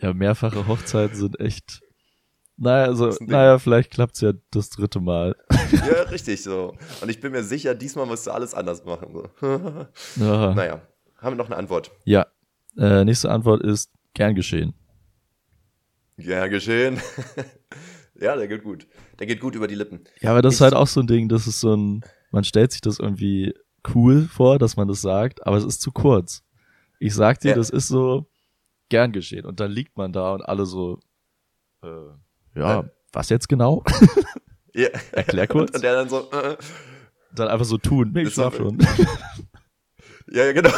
ja, 0.00 0.12
mehrfache 0.12 0.68
Hochzeiten 0.68 1.16
sind 1.16 1.40
echt 1.40 1.82
naja, 2.56 2.84
also, 2.84 3.12
naja, 3.18 3.58
vielleicht 3.58 3.90
klappt 3.90 4.14
es 4.14 4.20
ja 4.20 4.32
das 4.52 4.70
dritte 4.70 5.00
Mal. 5.00 5.34
ja, 5.72 6.02
richtig 6.02 6.40
so. 6.40 6.76
Und 7.00 7.08
ich 7.08 7.18
bin 7.18 7.32
mir 7.32 7.42
sicher, 7.42 7.74
diesmal 7.74 8.06
musst 8.06 8.28
du 8.28 8.30
alles 8.30 8.54
anders 8.54 8.84
machen. 8.84 9.08
So. 9.12 9.28
ja. 10.24 10.54
Naja, 10.54 10.82
haben 11.16 11.32
wir 11.32 11.42
noch 11.42 11.46
eine 11.46 11.56
Antwort? 11.56 11.90
Ja. 12.04 12.28
Äh, 12.78 13.04
nächste 13.04 13.28
Antwort 13.28 13.60
ist 13.64 13.90
gern 14.14 14.36
geschehen. 14.36 14.72
Gern 16.16 16.48
geschehen. 16.48 17.00
Ja, 18.20 18.36
der 18.36 18.48
geht 18.48 18.62
gut. 18.62 18.86
Der 19.18 19.26
geht 19.26 19.40
gut 19.40 19.54
über 19.54 19.66
die 19.66 19.74
Lippen. 19.74 20.04
Ja, 20.20 20.30
aber 20.30 20.42
das 20.42 20.54
ich 20.54 20.56
ist 20.58 20.60
halt 20.62 20.74
auch 20.74 20.86
so 20.86 21.00
ein 21.00 21.06
Ding, 21.06 21.28
das 21.28 21.46
ist 21.46 21.60
so 21.60 21.74
ein, 21.74 22.04
man 22.30 22.44
stellt 22.44 22.72
sich 22.72 22.80
das 22.80 22.98
irgendwie 22.98 23.54
cool 23.94 24.22
vor, 24.22 24.58
dass 24.58 24.76
man 24.76 24.88
das 24.88 25.00
sagt, 25.00 25.46
aber 25.46 25.56
es 25.56 25.64
ist 25.64 25.80
zu 25.80 25.92
kurz. 25.92 26.42
Ich 26.98 27.14
sag 27.14 27.40
dir, 27.40 27.50
ja. 27.50 27.54
das 27.54 27.70
ist 27.70 27.88
so 27.88 28.26
gern 28.88 29.12
geschehen. 29.12 29.44
Und 29.44 29.60
dann 29.60 29.70
liegt 29.70 29.96
man 29.96 30.12
da 30.12 30.34
und 30.34 30.42
alle 30.42 30.66
so, 30.66 31.00
äh, 31.82 31.88
ja, 32.58 32.80
äh. 32.80 32.84
was 33.12 33.28
jetzt 33.28 33.48
genau? 33.48 33.84
ja. 34.74 34.88
Erklär 35.12 35.46
kurz. 35.46 35.74
Und, 35.74 35.82
der 35.82 35.94
dann 35.94 36.08
so, 36.08 36.30
äh, 36.30 36.56
dann 37.34 37.48
einfach 37.48 37.66
so 37.66 37.78
tun. 37.78 38.12
Nee, 38.14 38.22
ich 38.22 38.34
schlaf 38.34 38.56
schon. 38.56 38.78
ja, 40.30 40.44
ja, 40.44 40.52
genau. 40.52 40.70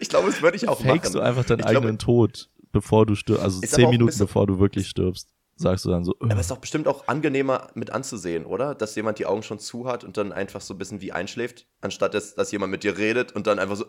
Ich 0.00 0.08
glaube, 0.08 0.28
das 0.28 0.42
würde 0.42 0.56
ich 0.56 0.68
auch 0.68 0.78
Fakest 0.78 0.84
machen. 0.84 0.96
Fakest 0.98 1.14
du 1.14 1.20
einfach 1.20 1.44
deinen 1.44 1.60
ich 1.60 1.66
eigenen 1.66 1.98
glaube, 1.98 1.98
Tod, 1.98 2.50
bevor 2.72 3.06
du 3.06 3.14
stirbst, 3.14 3.42
also 3.42 3.60
zehn 3.60 3.88
Minuten 3.90 4.18
bevor 4.18 4.46
du 4.46 4.58
wirklich 4.58 4.88
stirbst. 4.88 5.34
Sagst 5.56 5.84
du 5.84 5.90
dann 5.90 6.04
so. 6.04 6.12
Äh. 6.20 6.30
Aber 6.30 6.40
ist 6.40 6.50
doch 6.50 6.58
bestimmt 6.58 6.88
auch 6.88 7.06
angenehmer 7.06 7.68
mit 7.74 7.90
anzusehen, 7.90 8.44
oder? 8.44 8.74
Dass 8.74 8.94
jemand 8.96 9.18
die 9.18 9.26
Augen 9.26 9.42
schon 9.42 9.58
zu 9.58 9.86
hat 9.86 10.04
und 10.04 10.16
dann 10.16 10.32
einfach 10.32 10.60
so 10.60 10.74
ein 10.74 10.78
bisschen 10.78 11.00
wie 11.00 11.12
einschläft, 11.12 11.66
anstatt 11.80 12.14
dass, 12.14 12.34
dass 12.34 12.50
jemand 12.50 12.72
mit 12.72 12.82
dir 12.82 12.98
redet 12.98 13.32
und 13.32 13.46
dann 13.46 13.58
einfach 13.58 13.76
so, 13.76 13.84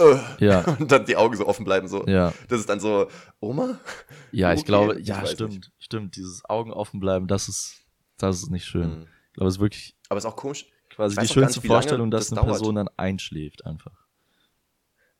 äh, 0.00 0.18
ja. 0.38 0.60
Und 0.78 0.90
dann 0.90 1.04
die 1.04 1.16
Augen 1.16 1.36
so 1.36 1.46
offen 1.46 1.64
bleiben, 1.64 1.86
so. 1.86 2.06
Ja. 2.06 2.32
Das 2.48 2.60
ist 2.60 2.68
dann 2.68 2.80
so, 2.80 3.08
Oma? 3.38 3.78
Ja, 4.32 4.54
ich 4.54 4.64
glaube, 4.64 4.98
ja, 5.00 5.22
ich 5.22 5.30
stimmt, 5.30 5.54
nicht. 5.54 5.72
stimmt. 5.78 6.16
Dieses 6.16 6.44
Augen 6.48 6.72
offen 6.72 7.00
bleiben, 7.00 7.26
das 7.26 7.48
ist, 7.48 7.84
das 8.16 8.36
ist 8.36 8.50
nicht 8.50 8.64
schön. 8.64 9.00
Mhm. 9.00 9.06
Ich 9.28 9.34
glaube, 9.34 9.48
es 9.48 9.56
ist 9.56 9.60
wirklich. 9.60 9.96
Aber 10.08 10.18
es 10.18 10.24
ist 10.24 10.30
auch 10.30 10.36
komisch. 10.36 10.66
Quasi 10.88 11.16
die 11.16 11.28
schönste 11.28 11.60
Vorstellung, 11.60 12.10
dass 12.10 12.28
das 12.28 12.32
eine 12.32 12.46
dauert. 12.46 12.58
Person 12.58 12.74
dann 12.76 12.88
einschläft, 12.96 13.66
einfach. 13.66 13.92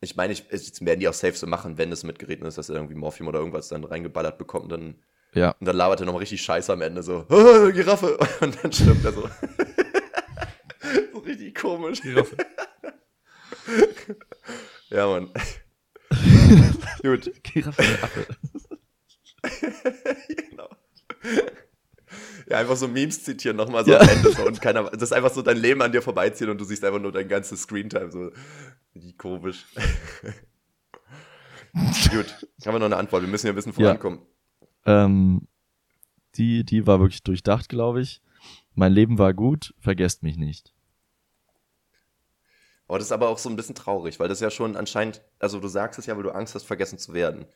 Ich 0.01 0.17
meine, 0.17 0.33
ich, 0.33 0.45
jetzt 0.51 0.85
werden 0.85 1.01
die 1.01 1.09
auch 1.09 1.15
safe 1.15 1.37
so 1.37 1.47
machen, 1.47 1.77
wenn 1.77 1.93
es 1.93 2.03
mitgereden 2.03 2.47
ist, 2.47 2.57
dass 2.57 2.71
er 2.71 2.77
irgendwie 2.77 2.95
Morphium 2.95 3.29
oder 3.29 3.39
irgendwas 3.39 3.69
dann 3.69 3.85
reingeballert 3.85 4.39
bekommt, 4.39 4.73
dann. 4.73 4.97
Ja. 5.35 5.53
Und 5.61 5.67
dann 5.67 5.77
labert 5.77 6.01
er 6.01 6.07
nochmal 6.07 6.21
richtig 6.21 6.43
Scheiße 6.43 6.73
am 6.73 6.83
Ende 6.83 7.03
so, 7.03 7.25
Giraffe. 7.29 8.19
Und 8.41 8.63
dann 8.63 8.73
stirbt 8.73 9.05
er 9.05 9.13
so. 9.13 9.23
so 11.13 11.19
richtig 11.21 11.55
komisch. 11.55 12.01
Giraffe. 12.01 12.37
ja, 14.91 15.07
Mann. 15.07 15.31
Gut. 17.03 17.31
Giraffe, 17.43 17.83
Affe. 18.03 18.27
genau. 20.51 20.69
Ja, 22.49 22.59
einfach 22.59 22.77
so 22.77 22.89
Memes 22.89 23.23
zitieren 23.23 23.57
nochmal 23.57 23.85
so 23.85 23.93
ja. 23.93 24.01
am 24.01 24.09
Ende 24.09 24.33
so 24.33 24.45
und 24.45 24.61
keiner, 24.61 24.91
das 24.91 25.03
ist 25.05 25.13
einfach 25.13 25.33
so 25.33 25.41
dein 25.41 25.57
Leben 25.57 25.81
an 25.83 25.93
dir 25.93 26.03
vorbeiziehen 26.03 26.51
und 26.51 26.61
du 26.61 26.65
siehst 26.65 26.85
einfach 26.85 27.01
nur 27.01 27.13
dein 27.13 27.29
ganzes 27.29 27.63
Screentime 27.63 28.11
so. 28.11 28.33
Wie 28.93 29.17
komisch. 29.17 29.67
Gut, 32.11 32.49
haben 32.67 32.75
wir 32.75 32.79
noch 32.81 32.87
eine 32.87 32.97
Antwort. 32.97 33.23
Wir 33.23 33.29
müssen 33.29 33.47
ja 33.47 33.53
ein 33.53 33.57
bisschen 33.57 33.73
vorankommen. 33.73 34.19
Ja. 34.19 34.27
Ähm, 34.87 35.47
die, 36.37 36.65
die 36.65 36.87
war 36.87 37.01
wirklich 37.01 37.23
durchdacht, 37.23 37.69
glaube 37.69 38.01
ich. 38.01 38.23
Mein 38.75 38.93
Leben 38.93 39.19
war 39.19 39.35
gut, 39.35 39.75
vergesst 39.79 40.23
mich 40.23 40.37
nicht. 40.37 40.73
Aber 42.89 42.99
das 42.99 43.09
ist 43.09 43.13
aber 43.13 43.29
auch 43.29 43.39
so 43.39 43.49
ein 43.49 43.57
bisschen 43.57 43.75
traurig, 43.75 44.19
weil 44.19 44.29
das 44.29 44.41
ja 44.41 44.51
schon 44.51 44.77
anscheinend, 44.77 45.23
also 45.39 45.61
du 45.61 45.69
sagst 45.69 45.99
es 45.99 46.07
ja, 46.07 46.17
weil 46.17 46.25
du 46.25 46.31
Angst 46.31 46.55
hast, 46.55 46.65
vergessen 46.65 46.99
zu 46.99 47.13
werden. 47.13 47.47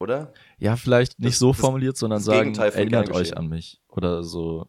Oder? 0.00 0.32
Ja, 0.58 0.76
vielleicht 0.76 1.18
nicht 1.18 1.34
das, 1.34 1.38
so 1.38 1.52
formuliert, 1.52 1.96
sondern 1.96 2.20
sagen, 2.20 2.54
erinnert 2.56 3.10
euch 3.10 3.36
an 3.36 3.48
mich. 3.48 3.80
Oder 3.88 4.22
so. 4.22 4.68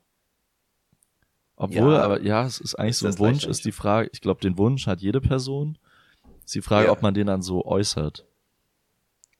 Obwohl, 1.56 1.94
ja, 1.94 2.02
aber 2.04 2.22
ja, 2.22 2.46
es 2.46 2.60
ist 2.60 2.76
eigentlich 2.76 2.98
so 2.98 3.08
ein 3.08 3.18
Wunsch, 3.20 3.46
ist 3.46 3.66
die 3.66 3.72
Frage, 3.72 4.10
ich 4.14 4.22
glaube, 4.22 4.42
den 4.42 4.58
Wunsch 4.58 4.88
hat 4.88 5.02
jede 5.02 5.22
Person. 5.22 5.78
Ist 6.46 6.56
die 6.56 6.62
Frage, 6.62 6.88
ja. 6.88 6.92
ob 6.92 7.02
man 7.02 7.14
den 7.14 7.28
dann 7.28 7.42
so 7.42 7.66
äußert. 7.66 8.26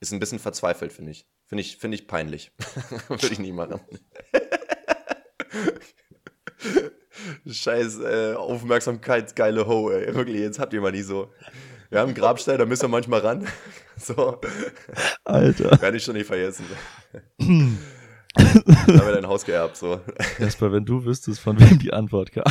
Ist 0.00 0.12
ein 0.12 0.20
bisschen 0.20 0.38
verzweifelt, 0.38 0.92
finde 0.92 1.12
ich. 1.12 1.26
Finde 1.50 1.62
ich, 1.62 1.78
finde 1.78 1.96
ich 1.96 2.06
peinlich. 2.06 2.52
Würde 3.08 3.26
ich 3.26 3.40
nie 3.40 3.50
machen. 3.50 3.80
Scheiß 7.44 7.98
äh, 7.98 8.34
Aufmerksamkeitsgeile 8.34 9.66
Ho, 9.66 9.90
ey. 9.90 10.14
Wirklich, 10.14 10.36
jetzt 10.36 10.60
habt 10.60 10.72
ihr 10.74 10.80
mal 10.80 10.92
nie 10.92 11.02
so. 11.02 11.32
Wir 11.88 11.98
haben 11.98 12.10
einen 12.10 12.14
Grabstein, 12.14 12.56
da 12.56 12.66
müssen 12.66 12.82
wir 12.82 12.88
manchmal 12.88 13.20
ran. 13.20 13.48
So. 13.96 14.40
Alter. 15.24 15.78
Werde 15.82 15.98
ich 15.98 16.04
schon 16.04 16.14
nicht 16.14 16.26
vergessen. 16.26 16.64
da 17.36 17.44
haben 17.44 17.78
wir 18.86 19.12
dein 19.12 19.26
Haus 19.26 19.44
geerbt, 19.44 19.76
so. 19.76 20.00
Erstmal, 20.38 20.72
wenn 20.72 20.86
du 20.86 21.04
wüsstest, 21.04 21.40
von 21.40 21.60
wem 21.60 21.78
die 21.78 21.92
Antwort 21.92 22.32
kam. 22.32 22.44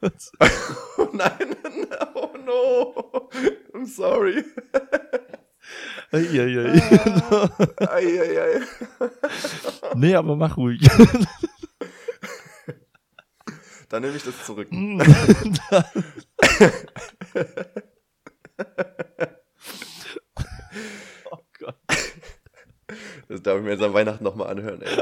oh 0.00 1.08
nein, 1.12 1.56
oh 2.14 2.30
no. 2.46 3.30
I'm 3.72 3.86
sorry. 3.86 4.44
Eieiei. 6.12 6.80
Eieiei. 7.78 8.60
nee, 9.94 10.14
aber 10.14 10.36
mach 10.36 10.56
ruhig. 10.56 10.88
Dann 13.88 14.02
nehme 14.02 14.16
ich 14.16 14.24
das 14.24 14.44
zurück. 14.44 14.68
oh 21.30 21.38
Gott. 21.58 21.76
Das 23.28 23.42
darf 23.42 23.58
ich 23.58 23.62
mir 23.64 23.70
jetzt 23.70 23.82
an 23.82 23.94
Weihnachten 23.94 24.24
nochmal 24.24 24.48
anhören, 24.48 24.82
ey. 24.82 24.98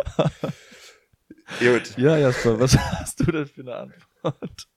Gut. 1.59 1.97
Ja, 1.97 2.17
Jasper, 2.17 2.61
was 2.61 2.77
hast 2.77 3.21
du 3.21 3.33
denn 3.33 3.47
für 3.47 3.63
eine 3.63 3.77
Antwort? 3.77 4.69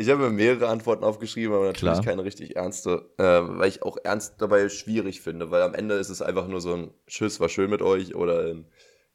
Ich 0.00 0.08
habe 0.08 0.22
mir 0.22 0.30
mehrere 0.30 0.68
Antworten 0.68 1.02
aufgeschrieben, 1.02 1.52
aber 1.52 1.66
natürlich 1.66 1.94
Klar. 1.94 2.04
keine 2.04 2.22
richtig 2.22 2.54
ernste, 2.54 3.10
äh, 3.18 3.24
weil 3.24 3.68
ich 3.68 3.82
auch 3.82 3.96
ernst 4.04 4.34
dabei 4.38 4.68
schwierig 4.68 5.20
finde, 5.20 5.50
weil 5.50 5.60
am 5.60 5.74
Ende 5.74 5.96
ist 5.96 6.08
es 6.08 6.22
einfach 6.22 6.46
nur 6.46 6.60
so 6.60 6.72
ein 6.72 6.92
Tschüss, 7.08 7.40
war 7.40 7.48
schön 7.48 7.68
mit 7.68 7.82
euch 7.82 8.14
oder 8.14 8.46
ein, 8.46 8.66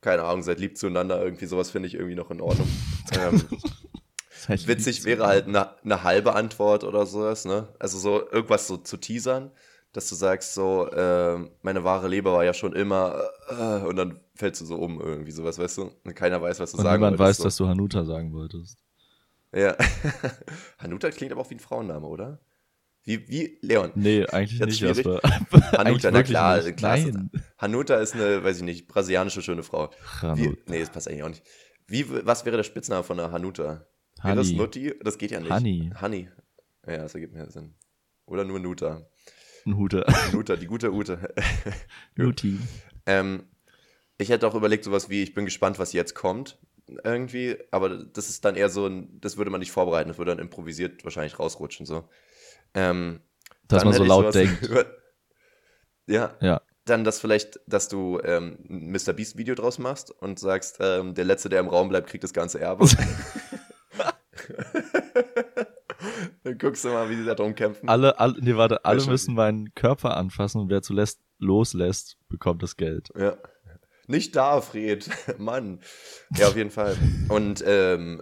keine 0.01 0.23
Ahnung, 0.23 0.43
seid 0.43 0.60
lieb 0.60 0.77
zueinander, 0.77 1.23
irgendwie 1.23 1.45
sowas 1.45 1.72
finde 1.72 1.88
ich 1.88 1.93
irgendwie 1.93 2.15
noch 2.15 2.30
in 2.31 2.41
Ordnung. 2.41 2.68
ähm, 3.18 3.41
witzig 4.68 5.05
wäre 5.05 5.26
halt 5.26 5.47
eine, 5.47 5.69
eine 5.85 6.03
halbe 6.03 6.35
Antwort 6.35 6.84
oder 6.84 7.05
sowas, 7.05 7.45
ne? 7.45 7.69
Also 7.80 7.97
so 7.97 8.30
irgendwas 8.30 8.68
so 8.68 8.76
zu 8.76 8.97
teasern, 8.97 9.51
dass 9.93 10.10
du 10.10 10.15
sagst 10.15 10.53
so, 10.53 10.89
äh, 10.89 11.38
meine 11.61 11.85
wahre 11.85 12.10
Leber 12.10 12.34
war 12.34 12.43
ja 12.43 12.53
schon 12.53 12.73
immer 12.73 13.23
äh, 13.47 13.85
und 13.85 13.95
dann 13.95 14.19
fällst 14.35 14.60
du 14.60 14.65
so 14.65 14.76
um 14.76 14.99
irgendwie 14.99 15.31
sowas, 15.31 15.57
weißt 15.57 15.77
du? 15.77 15.91
Und 16.03 16.14
keiner 16.14 16.41
weiß, 16.41 16.60
was 16.60 16.72
du 16.72 16.77
und 16.80 16.84
sagen 16.84 17.01
niemand 17.01 17.19
wolltest. 17.19 17.30
weiß, 17.30 17.38
so. 17.38 17.43
dass 17.45 17.55
du 17.55 17.68
Hanuta 17.69 18.03
sagen 18.03 18.34
wolltest. 18.34 18.84
Ja. 19.53 19.77
Hanuta 20.80 21.11
klingt 21.11 21.31
aber 21.31 21.41
auch 21.41 21.49
wie 21.49 21.55
ein 21.55 21.59
Frauenname, 21.59 22.07
oder? 22.07 22.39
Wie, 23.03 23.27
wie 23.27 23.57
Leon? 23.61 23.91
Nee, 23.95 24.25
eigentlich 24.27 24.59
nicht. 24.59 24.80
Jasper. 24.80 25.19
Hanuta, 25.77 26.09
na 26.09 26.23
klar, 26.23 26.61
nicht. 26.61 26.77
klar. 26.77 26.97
Nein. 26.97 27.30
Hanuta 27.57 27.95
ist 27.97 28.15
eine, 28.15 28.43
weiß 28.43 28.57
ich 28.57 28.63
nicht, 28.63 28.88
brasilianische 28.88 29.41
schöne 29.41 29.63
Frau. 29.63 29.89
Wie, 30.35 30.57
nee, 30.67 30.80
das 30.80 30.89
passt 30.89 31.07
eigentlich 31.07 31.23
auch 31.23 31.30
nicht. 31.30 31.43
Wie, 31.88 32.05
was 32.25 32.45
wäre 32.45 32.55
der 32.55 32.63
Spitzname 32.63 33.03
von 33.03 33.19
einer 33.19 33.31
Hanuta? 33.31 33.85
Honey. 34.21 34.35
Wäre 34.35 34.35
das 34.38 34.51
Nutti? 34.51 34.93
Das 35.03 35.17
geht 35.17 35.31
ja 35.31 35.41
nicht. 35.41 35.51
Honey. 35.51 35.91
Honey. 35.99 36.30
Ja, 36.88 36.97
das 36.97 37.13
ergibt 37.13 37.34
mehr 37.34 37.49
Sinn. 37.51 37.75
Oder 38.25 38.45
nur 38.45 38.59
Nuta. 38.59 39.05
Nuta. 39.65 40.05
Nuta, 40.31 40.55
die 40.55 40.67
gute 40.67 40.93
Ute. 40.93 41.34
Nuti. 42.15 42.57
Ähm, 43.05 43.43
ich 44.17 44.30
hätte 44.30 44.47
auch 44.47 44.55
überlegt, 44.55 44.85
sowas 44.85 45.09
wie, 45.09 45.23
ich 45.23 45.34
bin 45.34 45.43
gespannt, 45.43 45.77
was 45.77 45.91
jetzt 45.91 46.15
kommt 46.15 46.57
irgendwie, 46.88 47.57
aber 47.72 47.89
das 47.89 48.30
ist 48.30 48.43
dann 48.45 48.55
eher 48.55 48.69
so 48.69 48.88
ein, 48.88 49.19
das 49.22 49.38
würde 49.38 49.51
man 49.51 49.60
nicht 49.60 49.72
vorbereiten, 49.72 50.10
das 50.10 50.18
würde 50.18 50.31
dann 50.31 50.39
improvisiert 50.39 51.03
wahrscheinlich 51.03 51.39
rausrutschen, 51.39 51.85
so. 51.85 52.07
Ähm, 52.73 53.22
dass 53.68 53.85
man 53.85 53.93
so 53.93 54.03
laut 54.03 54.35
denkt. 54.35 54.69
ja. 56.07 56.35
Ja. 56.41 56.61
Dann 56.85 57.05
das 57.05 57.22
vielleicht, 57.22 57.61
dass 57.65 57.88
du 57.88 58.19
ähm, 58.26 58.57
ein 58.69 58.91
Mr. 58.91 59.14
Beast 59.14 59.38
Video 59.38 59.55
draus 59.55 59.80
machst 59.80 60.11
und 60.11 60.38
sagst, 60.38 60.77
ähm, 60.81 61.14
der 61.14 61.23
Letzte, 61.23 61.47
der 61.47 61.61
im 61.61 61.69
Raum 61.69 61.88
bleibt, 61.88 62.10
kriegt 62.10 62.26
das 62.26 62.34
ganze 62.34 62.60
Erbe. 62.60 62.85
dann 66.43 66.57
guckst 66.57 66.84
du 66.84 66.89
mal, 66.89 67.10
wie 67.10 67.15
sie 67.15 67.26
da 67.26 67.35
drum 67.35 67.55
kämpfen. 67.55 67.88
Alle, 67.88 68.19
alle, 68.19 68.35
nee, 68.39 68.55
warte, 68.55 68.84
alle 68.85 69.05
müssen 69.05 69.35
meinen 69.35 69.73
Körper 69.76 70.18
anfassen 70.18 70.60
und 70.61 70.69
wer 70.69 70.81
zuletzt 70.81 71.22
loslässt, 71.39 72.18
bekommt 72.30 72.64
das 72.64 72.76
Geld. 72.77 73.10
Ja. 73.18 73.38
Nicht 74.07 74.35
da, 74.35 74.61
Fred. 74.61 75.09
Mann. 75.38 75.80
Ja, 76.35 76.47
auf 76.47 76.55
jeden 76.55 76.71
Fall. 76.71 76.97
Und 77.30 77.63
ähm, 77.65 78.21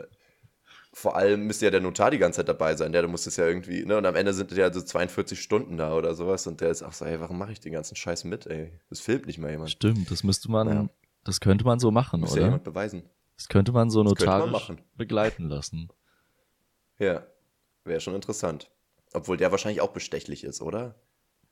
vor 0.94 1.16
allem 1.16 1.48
müsste 1.48 1.66
ja 1.66 1.72
der 1.72 1.80
Notar 1.80 2.12
die 2.12 2.18
ganze 2.18 2.38
Zeit 2.38 2.50
dabei 2.50 2.76
sein. 2.76 2.92
Der, 2.92 3.02
der 3.02 3.10
muss 3.10 3.26
es 3.26 3.38
ja 3.38 3.48
irgendwie, 3.48 3.86
ne? 3.86 3.98
Und 3.98 4.06
am 4.06 4.16
Ende 4.16 4.34
sind 4.34 4.52
ja 4.52 4.72
so 4.72 4.82
42 4.82 5.42
Stunden 5.42 5.78
da 5.78 5.94
oder 5.94 6.14
sowas. 6.14 6.46
Und 6.48 6.62
der 6.62 6.70
ist 6.70 6.84
auch 6.84 6.94
so, 6.94 7.06
ey, 7.06 7.20
warum 7.20 7.38
mache 7.38 7.54
ich 7.54 7.60
den 7.60 7.74
ganzen 7.74 7.96
Scheiß 7.96 8.26
mit, 8.26 8.46
ey? 8.48 8.72
Das 8.90 9.00
filmt 9.00 9.26
nicht 9.26 9.38
mal 9.38 9.52
jemand. 9.52 9.72
Stimmt, 9.72 10.12
das 10.12 10.24
müsste 10.24 10.52
man, 10.52 10.68
ja. 10.68 10.90
das 11.24 11.40
könnte 11.40 11.66
man 11.66 11.80
so 11.80 11.92
machen, 11.92 12.20
muss 12.20 12.34
oder? 12.34 12.42
Ja 12.42 12.48
jemand 12.48 12.64
beweisen. 12.64 13.04
Das 13.38 13.48
könnte 13.48 13.72
man 13.72 13.90
so 13.90 14.04
notarisch 14.04 14.70
man 14.70 14.82
begleiten 14.96 15.50
lassen. 15.50 15.90
Ja, 17.00 17.26
wäre 17.84 18.00
schon 18.00 18.14
interessant. 18.14 18.70
Obwohl 19.12 19.36
der 19.36 19.50
wahrscheinlich 19.50 19.82
auch 19.82 19.92
bestechlich 19.92 20.44
ist, 20.44 20.62
oder? 20.62 20.94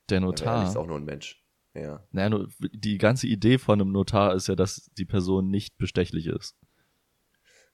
Der 0.09 0.19
Notar. 0.19 0.59
Der 0.59 0.69
ist 0.69 0.77
auch 0.77 0.85
nur 0.85 0.97
ein 0.97 1.05
Mensch. 1.05 1.43
Ja. 1.73 2.03
Naja, 2.11 2.45
die 2.59 2.97
ganze 2.97 3.27
Idee 3.27 3.57
von 3.57 3.79
einem 3.79 3.91
Notar 3.91 4.35
ist 4.35 4.47
ja, 4.47 4.55
dass 4.55 4.89
die 4.97 5.05
Person 5.05 5.49
nicht 5.49 5.77
bestechlich 5.77 6.27
ist. 6.27 6.55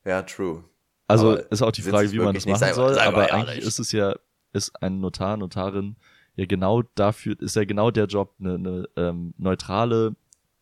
Ja, 0.03 0.21
true. 0.21 0.63
Also 1.07 1.33
aber 1.33 1.51
ist 1.51 1.61
auch 1.61 1.71
die 1.71 1.81
Frage, 1.81 2.11
wie 2.11 2.19
man 2.19 2.35
das 2.35 2.45
machen 2.45 2.73
soll, 2.73 2.99
aber 2.99 3.31
eigentlich 3.33 3.59
ist 3.59 3.79
es 3.79 3.91
ja, 3.91 4.15
ist 4.53 4.81
ein 4.81 4.99
Notar, 4.99 5.37
Notarin 5.37 5.97
ja 6.35 6.45
genau 6.45 6.81
dafür, 6.95 7.39
ist 7.39 7.55
ja 7.55 7.65
genau 7.65 7.91
der 7.91 8.05
Job, 8.05 8.35
eine, 8.39 8.55
eine 8.55 8.89
ähm, 8.95 9.33
neutrale 9.37 10.15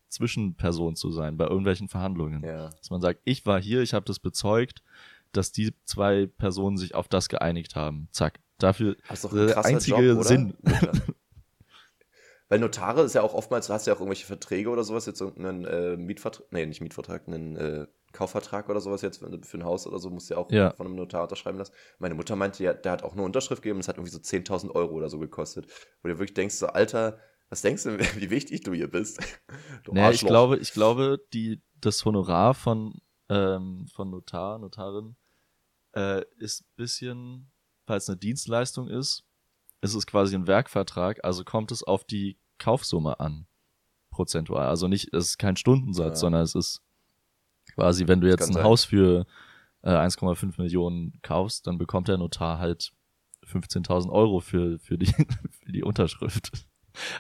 Zwischenperson 0.10 0.96
zu 0.96 1.12
sein 1.12 1.38
bei 1.38 1.46
irgendwelchen 1.46 1.88
Verhandlungen. 1.88 2.44
Ja. 2.44 2.70
Dass 2.70 2.90
man 2.90 3.02
sagt, 3.02 3.22
ich 3.26 3.46
war 3.46 3.60
hier, 3.60 3.82
ich 3.82 3.94
habe 3.94 4.06
das 4.06 4.20
bezeugt, 4.20 4.84
dass 5.32 5.52
die 5.52 5.74
zwei 5.86 6.28
Personen 6.28 6.78
sich 6.78 6.94
auf 6.94 7.08
das 7.08 7.30
geeinigt 7.30 7.76
haben. 7.76 8.08
Zack. 8.12 8.40
Dafür 8.60 8.96
der 9.34 9.66
einzige 9.66 10.12
Job, 10.12 10.24
Sinn. 10.24 10.54
Weil 12.54 12.60
Notare 12.60 13.02
ist 13.02 13.16
ja 13.16 13.24
auch 13.24 13.34
oftmals, 13.34 13.66
du 13.66 13.74
hast 13.74 13.88
ja 13.88 13.96
auch 13.96 14.00
irgendwelche 14.00 14.28
Verträge 14.28 14.70
oder 14.70 14.84
sowas, 14.84 15.08
jetzt 15.08 15.20
irgendeinen 15.20 15.66
äh, 15.66 15.98
Mietvertrag, 15.98 16.46
nee, 16.52 16.64
nicht 16.68 16.82
Mietvertrag, 16.82 17.28
einen 17.28 17.56
äh, 17.56 17.88
Kaufvertrag 18.12 18.70
oder 18.70 18.80
sowas 18.80 19.02
jetzt 19.02 19.18
für, 19.18 19.58
ein 19.58 19.64
Haus 19.64 19.88
oder 19.88 19.98
so, 19.98 20.12
musst 20.12 20.30
du 20.30 20.36
ja 20.36 20.40
auch 20.40 20.52
ja. 20.52 20.70
von 20.70 20.86
einem 20.86 20.96
Notar 20.96 21.24
unterschreiben 21.24 21.58
lassen. 21.58 21.74
Meine 21.98 22.14
Mutter 22.14 22.36
meinte 22.36 22.64
ja, 22.64 22.76
der 22.76 22.92
hat 22.92 23.02
auch 23.02 23.14
eine 23.14 23.24
Unterschrift 23.24 23.64
gegeben, 23.64 23.80
das 23.80 23.88
hat 23.88 23.98
irgendwie 23.98 24.12
so 24.12 24.20
10.000 24.20 24.70
Euro 24.76 24.94
oder 24.94 25.10
so 25.10 25.18
gekostet. 25.18 25.66
Wo 26.04 26.10
du 26.10 26.20
wirklich 26.20 26.36
denkst, 26.36 26.54
so, 26.54 26.68
Alter, 26.68 27.18
was 27.50 27.64
denkst 27.64 27.86
du, 27.86 27.98
wie 28.22 28.30
wichtig 28.30 28.62
du 28.62 28.72
hier 28.72 28.92
bist? 28.92 29.20
Du 29.84 29.92
naja, 29.92 30.12
ich 30.12 30.22
glaube, 30.22 30.60
ich 30.60 30.74
glaube, 30.74 31.26
die, 31.34 31.60
das 31.82 32.06
Honorar 32.06 32.54
von, 32.54 33.02
ähm, 33.30 33.88
von 33.92 34.12
Notar, 34.12 34.60
Notarin, 34.60 35.16
äh, 35.96 36.22
ist 36.38 36.62
ein 36.62 36.76
bisschen, 36.76 37.52
falls 37.88 38.08
eine 38.10 38.20
Dienstleistung 38.20 38.90
ist, 38.90 39.24
ist 39.82 39.96
es 39.96 40.06
quasi 40.06 40.36
ein 40.36 40.46
Werkvertrag, 40.46 41.26
also 41.26 41.44
kommt 41.44 41.72
es 41.72 41.82
auf 41.82 42.04
die 42.04 42.38
Kaufsumme 42.64 43.20
an, 43.20 43.46
prozentual. 44.10 44.68
Also 44.68 44.88
nicht, 44.88 45.14
es 45.14 45.26
ist 45.26 45.38
kein 45.38 45.58
Stundensatz, 45.58 46.16
ja. 46.18 46.22
sondern 46.22 46.44
es 46.44 46.56
ist 46.56 46.82
quasi, 47.76 48.08
wenn 48.08 48.22
du 48.22 48.30
jetzt 48.30 48.48
ein 48.48 48.54
sein. 48.54 48.64
Haus 48.64 48.86
für 48.86 49.26
äh, 49.82 49.90
1,5 49.90 50.62
Millionen 50.62 51.20
kaufst, 51.22 51.68
dann 51.68 51.78
bekommt 51.78 52.08
der 52.08 52.18
Notar 52.18 52.60
halt 52.60 52.94
15.000 53.46 54.10
Euro 54.10 54.40
für, 54.40 54.80
für, 54.80 54.98
die, 54.98 55.08
für 55.66 55.72
die 55.72 55.84
Unterschrift. 55.84 56.52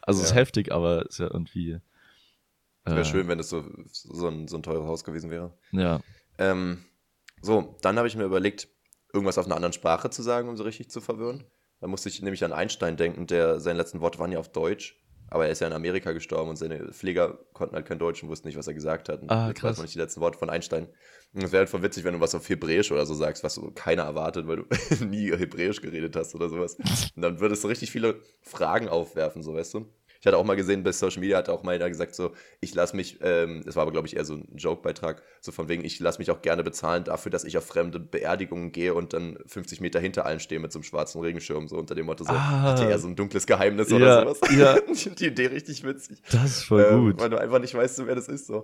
Also 0.01 0.21
ja. 0.21 0.27
ist 0.27 0.35
heftig, 0.35 0.71
aber 0.71 1.05
ist 1.07 1.19
ja 1.19 1.25
irgendwie. 1.25 1.71
Äh, 2.85 2.91
wäre 2.91 3.05
schön, 3.05 3.27
wenn 3.27 3.39
es 3.39 3.49
so, 3.49 3.65
so, 3.91 4.27
ein, 4.29 4.47
so 4.47 4.57
ein 4.57 4.63
teures 4.63 4.87
Haus 4.87 5.03
gewesen 5.03 5.29
wäre. 5.29 5.57
Ja. 5.71 5.99
Ähm, 6.37 6.85
so, 7.41 7.75
dann 7.81 7.97
habe 7.97 8.07
ich 8.07 8.15
mir 8.15 8.23
überlegt, 8.23 8.69
irgendwas 9.11 9.37
auf 9.37 9.45
einer 9.45 9.55
anderen 9.55 9.73
Sprache 9.73 10.09
zu 10.09 10.21
sagen, 10.21 10.47
um 10.47 10.55
so 10.55 10.63
richtig 10.63 10.89
zu 10.89 11.01
verwirren. 11.01 11.43
Da 11.81 11.87
musste 11.87 12.07
ich 12.07 12.21
nämlich 12.21 12.45
an 12.45 12.53
Einstein 12.53 12.95
denken, 12.95 13.27
der 13.27 13.59
seine 13.59 13.77
letzten 13.77 13.99
Worte 13.99 14.19
waren 14.19 14.31
ja 14.31 14.39
auf 14.39 14.51
Deutsch. 14.51 15.02
Aber 15.29 15.45
er 15.45 15.51
ist 15.51 15.61
ja 15.61 15.67
in 15.67 15.73
Amerika 15.73 16.11
gestorben 16.11 16.49
und 16.51 16.55
seine 16.57 16.91
Pfleger 16.91 17.39
konnten 17.53 17.75
halt 17.75 17.85
kein 17.87 17.97
Deutsch 17.99 18.21
und 18.21 18.29
wussten 18.29 18.47
nicht, 18.47 18.57
was 18.57 18.67
er 18.67 18.73
gesagt 18.75 19.09
hat. 19.09 19.21
Und 19.21 19.31
Ah, 19.31 19.47
jetzt 19.47 19.59
krass. 19.61 19.71
weiß 19.71 19.77
man 19.77 19.83
nicht 19.85 19.95
die 19.95 19.99
letzten 19.99 20.21
Worte 20.21 20.37
von 20.37 20.49
Einstein. 20.49 20.87
Und 21.33 21.43
es 21.43 21.51
wäre 21.51 21.61
halt 21.61 21.69
voll 21.69 21.81
witzig, 21.81 22.03
wenn 22.03 22.13
du 22.13 22.19
was 22.19 22.35
auf 22.35 22.47
Hebräisch 22.47 22.91
oder 22.91 23.05
so 23.07 23.15
sagst, 23.15 23.43
was 23.43 23.55
so 23.55 23.71
keiner 23.73 24.03
erwartet, 24.03 24.47
weil 24.47 24.57
du 24.57 24.65
nie 25.05 25.31
Hebräisch 25.35 25.81
geredet 25.81 26.15
hast 26.15 26.35
oder 26.35 26.49
sowas. 26.49 26.75
Und 27.15 27.21
dann 27.21 27.39
würdest 27.39 27.63
du 27.63 27.67
richtig 27.67 27.89
viele 27.91 28.19
Fragen 28.41 28.87
aufwerfen, 28.87 29.41
so 29.41 29.55
weißt 29.55 29.73
du. 29.73 29.87
Ich 30.23 30.25
hatte 30.27 30.37
auch 30.37 30.45
mal 30.45 30.55
gesehen, 30.55 30.83
bei 30.83 30.93
Social 30.93 31.19
Media 31.19 31.37
hat 31.37 31.49
auch 31.49 31.63
mal 31.63 31.75
einer 31.75 31.89
gesagt, 31.89 32.15
so, 32.15 32.31
ich 32.61 32.73
lasse 32.73 32.95
mich, 32.95 33.17
ähm, 33.21 33.61
das 33.65 33.75
war 33.75 33.81
aber, 33.81 33.91
glaube 33.91 34.07
ich, 34.07 34.15
eher 34.15 34.23
so 34.23 34.35
ein 34.35 34.47
Joke-Beitrag, 34.55 35.21
so 35.41 35.51
von 35.51 35.67
wegen, 35.67 35.83
ich 35.83 35.99
lasse 35.99 36.19
mich 36.19 36.31
auch 36.31 36.41
gerne 36.41 36.63
bezahlen 36.63 37.03
dafür, 37.03 37.29
dass 37.29 37.43
ich 37.43 37.57
auf 37.57 37.65
fremde 37.65 37.99
Beerdigungen 37.99 38.71
gehe 38.71 38.93
und 38.93 39.11
dann 39.11 39.37
50 39.47 39.81
Meter 39.81 39.99
hinter 39.99 40.25
allen 40.25 40.39
stehe 40.39 40.61
mit 40.61 40.71
so 40.71 40.79
einem 40.79 40.85
schwarzen 40.85 41.19
Regenschirm, 41.19 41.67
so 41.67 41.75
unter 41.75 41.93
dem 41.93 42.05
Motto, 42.05 42.23
so, 42.23 42.31
Ah. 42.31 42.61
hatte 42.61 42.85
er 42.89 42.99
so 42.99 43.09
ein 43.09 43.17
dunkles 43.17 43.45
Geheimnis 43.45 43.89
Ja, 43.89 43.97
oder 43.97 44.33
sowas. 44.35 44.39
ja. 44.57 44.77
Die 45.19 45.25
Idee 45.25 45.47
richtig 45.47 45.83
witzig. 45.83 46.19
Das 46.31 46.45
ist 46.51 46.63
voll 46.63 46.87
Ähm, 46.89 47.01
gut. 47.01 47.19
Weil 47.19 47.29
du 47.29 47.37
einfach 47.37 47.59
nicht 47.59 47.73
weißt, 47.75 48.07
wer 48.07 48.15
das 48.15 48.29
ist, 48.29 48.47
so. 48.47 48.63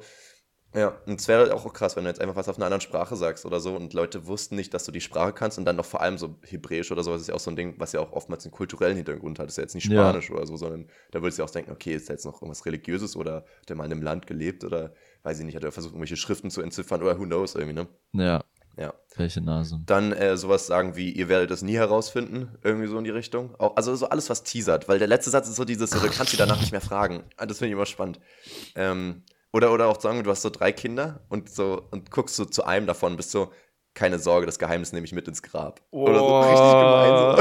Ja, 0.76 0.96
und 1.08 1.20
es 1.20 1.28
wäre 1.28 1.41
halt 1.41 1.52
auch 1.52 1.74
krass, 1.74 1.96
wenn 1.96 2.04
du 2.04 2.10
jetzt 2.12 2.22
einfach 2.22 2.36
was 2.36 2.48
auf 2.48 2.58
einer 2.58 2.66
anderen 2.68 2.82
Sprache 2.82 3.16
sagst 3.16 3.44
oder 3.46 3.60
so 3.60 3.76
und 3.76 3.94
Leute 3.94 4.28
wussten 4.28 4.56
nicht, 4.56 4.72
dass 4.74 4.84
du 4.84 4.91
die 4.91 5.02
Sprache 5.02 5.34
kannst 5.34 5.58
und 5.58 5.66
dann 5.66 5.76
noch 5.76 5.86
vor 5.86 6.02
allem 6.02 6.20
so 6.20 6.36
Hebräisch 6.44 6.91
oder 6.91 7.02
sowas 7.04 7.22
ist 7.22 7.28
ja 7.28 7.34
auch 7.34 7.40
so 7.40 7.50
ein 7.50 7.56
Ding, 7.56 7.74
was 7.80 7.91
ja 7.94 8.02
auch 8.02 8.12
oftmals 8.12 8.46
einen 8.46 8.52
kulturellen 8.52 8.96
Hintergrund 8.96 9.40
hat. 9.40 9.48
Das 9.48 9.54
ist 9.54 9.58
ja 9.58 9.64
jetzt 9.64 9.74
nicht 9.74 9.90
Ja. 9.90 10.04
Spanisch 10.10 10.30
oder 10.30 10.46
so, 10.46 10.58
sondern 10.58 10.88
da 11.10 11.22
würdest 11.24 11.40
du 11.40 11.44
auch 11.44 11.50
denken, 11.50 11.72
okay, 11.72 11.96
ist 11.96 12.08
da 12.10 12.14
jetzt 12.14 12.26
noch 12.26 12.36
irgendwas 12.41 12.68
Religiöses 12.68 13.16
oder 13.16 13.38
hat 13.62 13.70
der 13.70 13.78
mal 13.78 13.86
in 13.86 13.91
einem 13.94 14.04
Land 14.04 14.28
gelebt 14.28 14.64
oder 14.64 14.94
weiß 15.24 15.40
ich 15.40 15.46
nicht, 15.46 15.56
hat 15.56 15.64
er 15.64 15.72
versucht, 15.72 15.94
irgendwelche 15.94 16.18
Schriften 16.18 16.52
zu 16.52 16.62
entziffern 16.62 17.02
oder 17.02 17.18
who 17.20 17.24
knows 17.24 17.56
irgendwie, 17.56 17.74
ne? 17.74 17.88
Ja, 18.14 18.44
Ja. 18.78 18.94
welche 19.16 19.41
Nase. 19.41 19.82
Dann 19.88 20.12
äh, 20.14 20.38
sowas 20.38 20.68
sagen 20.68 20.96
wie, 20.96 21.12
ihr 21.12 21.30
werdet 21.30 21.50
es 21.50 21.64
nie 21.64 21.78
herausfinden, 21.78 22.60
irgendwie 22.64 22.88
so 22.88 22.98
in 23.00 23.06
die 23.06 23.10
Richtung. 23.10 23.56
Auch, 23.58 23.76
also 23.76 23.96
so 23.96 24.08
alles, 24.10 24.30
was 24.30 24.44
teasert, 24.44 24.88
weil 24.88 25.00
der 25.00 25.08
letzte 25.08 25.32
Satz 25.32 25.50
ist 25.50 25.56
so 25.56 25.66
dieses, 25.66 25.90
so, 25.90 26.00
du 26.00 26.10
kannst 26.12 26.30
sie 26.32 26.38
danach 26.38 26.60
nicht 26.60 26.72
mehr 26.72 26.80
fragen. 26.80 27.24
Ah, 27.38 27.48
Das 27.48 27.58
finde 27.58 27.70
ich 27.70 27.74
immer 27.74 27.88
spannend. 27.88 28.20
Ähm, 28.76 29.24
oder, 29.54 29.72
oder 29.74 29.88
auch 29.88 30.00
sagen, 30.00 30.24
du 30.24 30.30
hast 30.30 30.42
so 30.42 30.50
drei 30.50 30.72
Kinder 30.72 31.26
und 31.30 31.50
so 31.50 31.88
und 31.92 32.12
guckst 32.12 32.36
so 32.36 32.46
zu 32.46 32.64
einem 32.66 32.86
davon, 32.88 33.16
bist 33.18 33.32
so, 33.32 33.52
keine 33.96 34.20
Sorge, 34.20 34.46
das 34.46 34.60
Geheimnis 34.60 34.94
nehme 34.94 35.06
ich 35.06 35.12
mit 35.14 35.28
ins 35.28 35.42
Grab. 35.42 35.82
Oder 35.92 36.20
so 36.20 36.40
richtig 36.40 36.78
gemein. 36.80 37.18
So. 37.18 37.38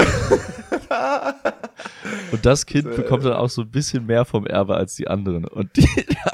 Und 2.33 2.45
das 2.47 2.67
Kind 2.67 2.95
bekommt 2.97 3.25
dann 3.25 3.35
auch 3.35 3.51
so 3.51 3.63
ein 3.63 3.71
bisschen 3.71 4.07
mehr 4.07 4.25
vom 4.25 4.47
Erbe 4.47 4.75
als 4.75 4.95
die 4.95 5.09
anderen. 5.09 5.45
Und 5.47 5.77
die 5.77 5.87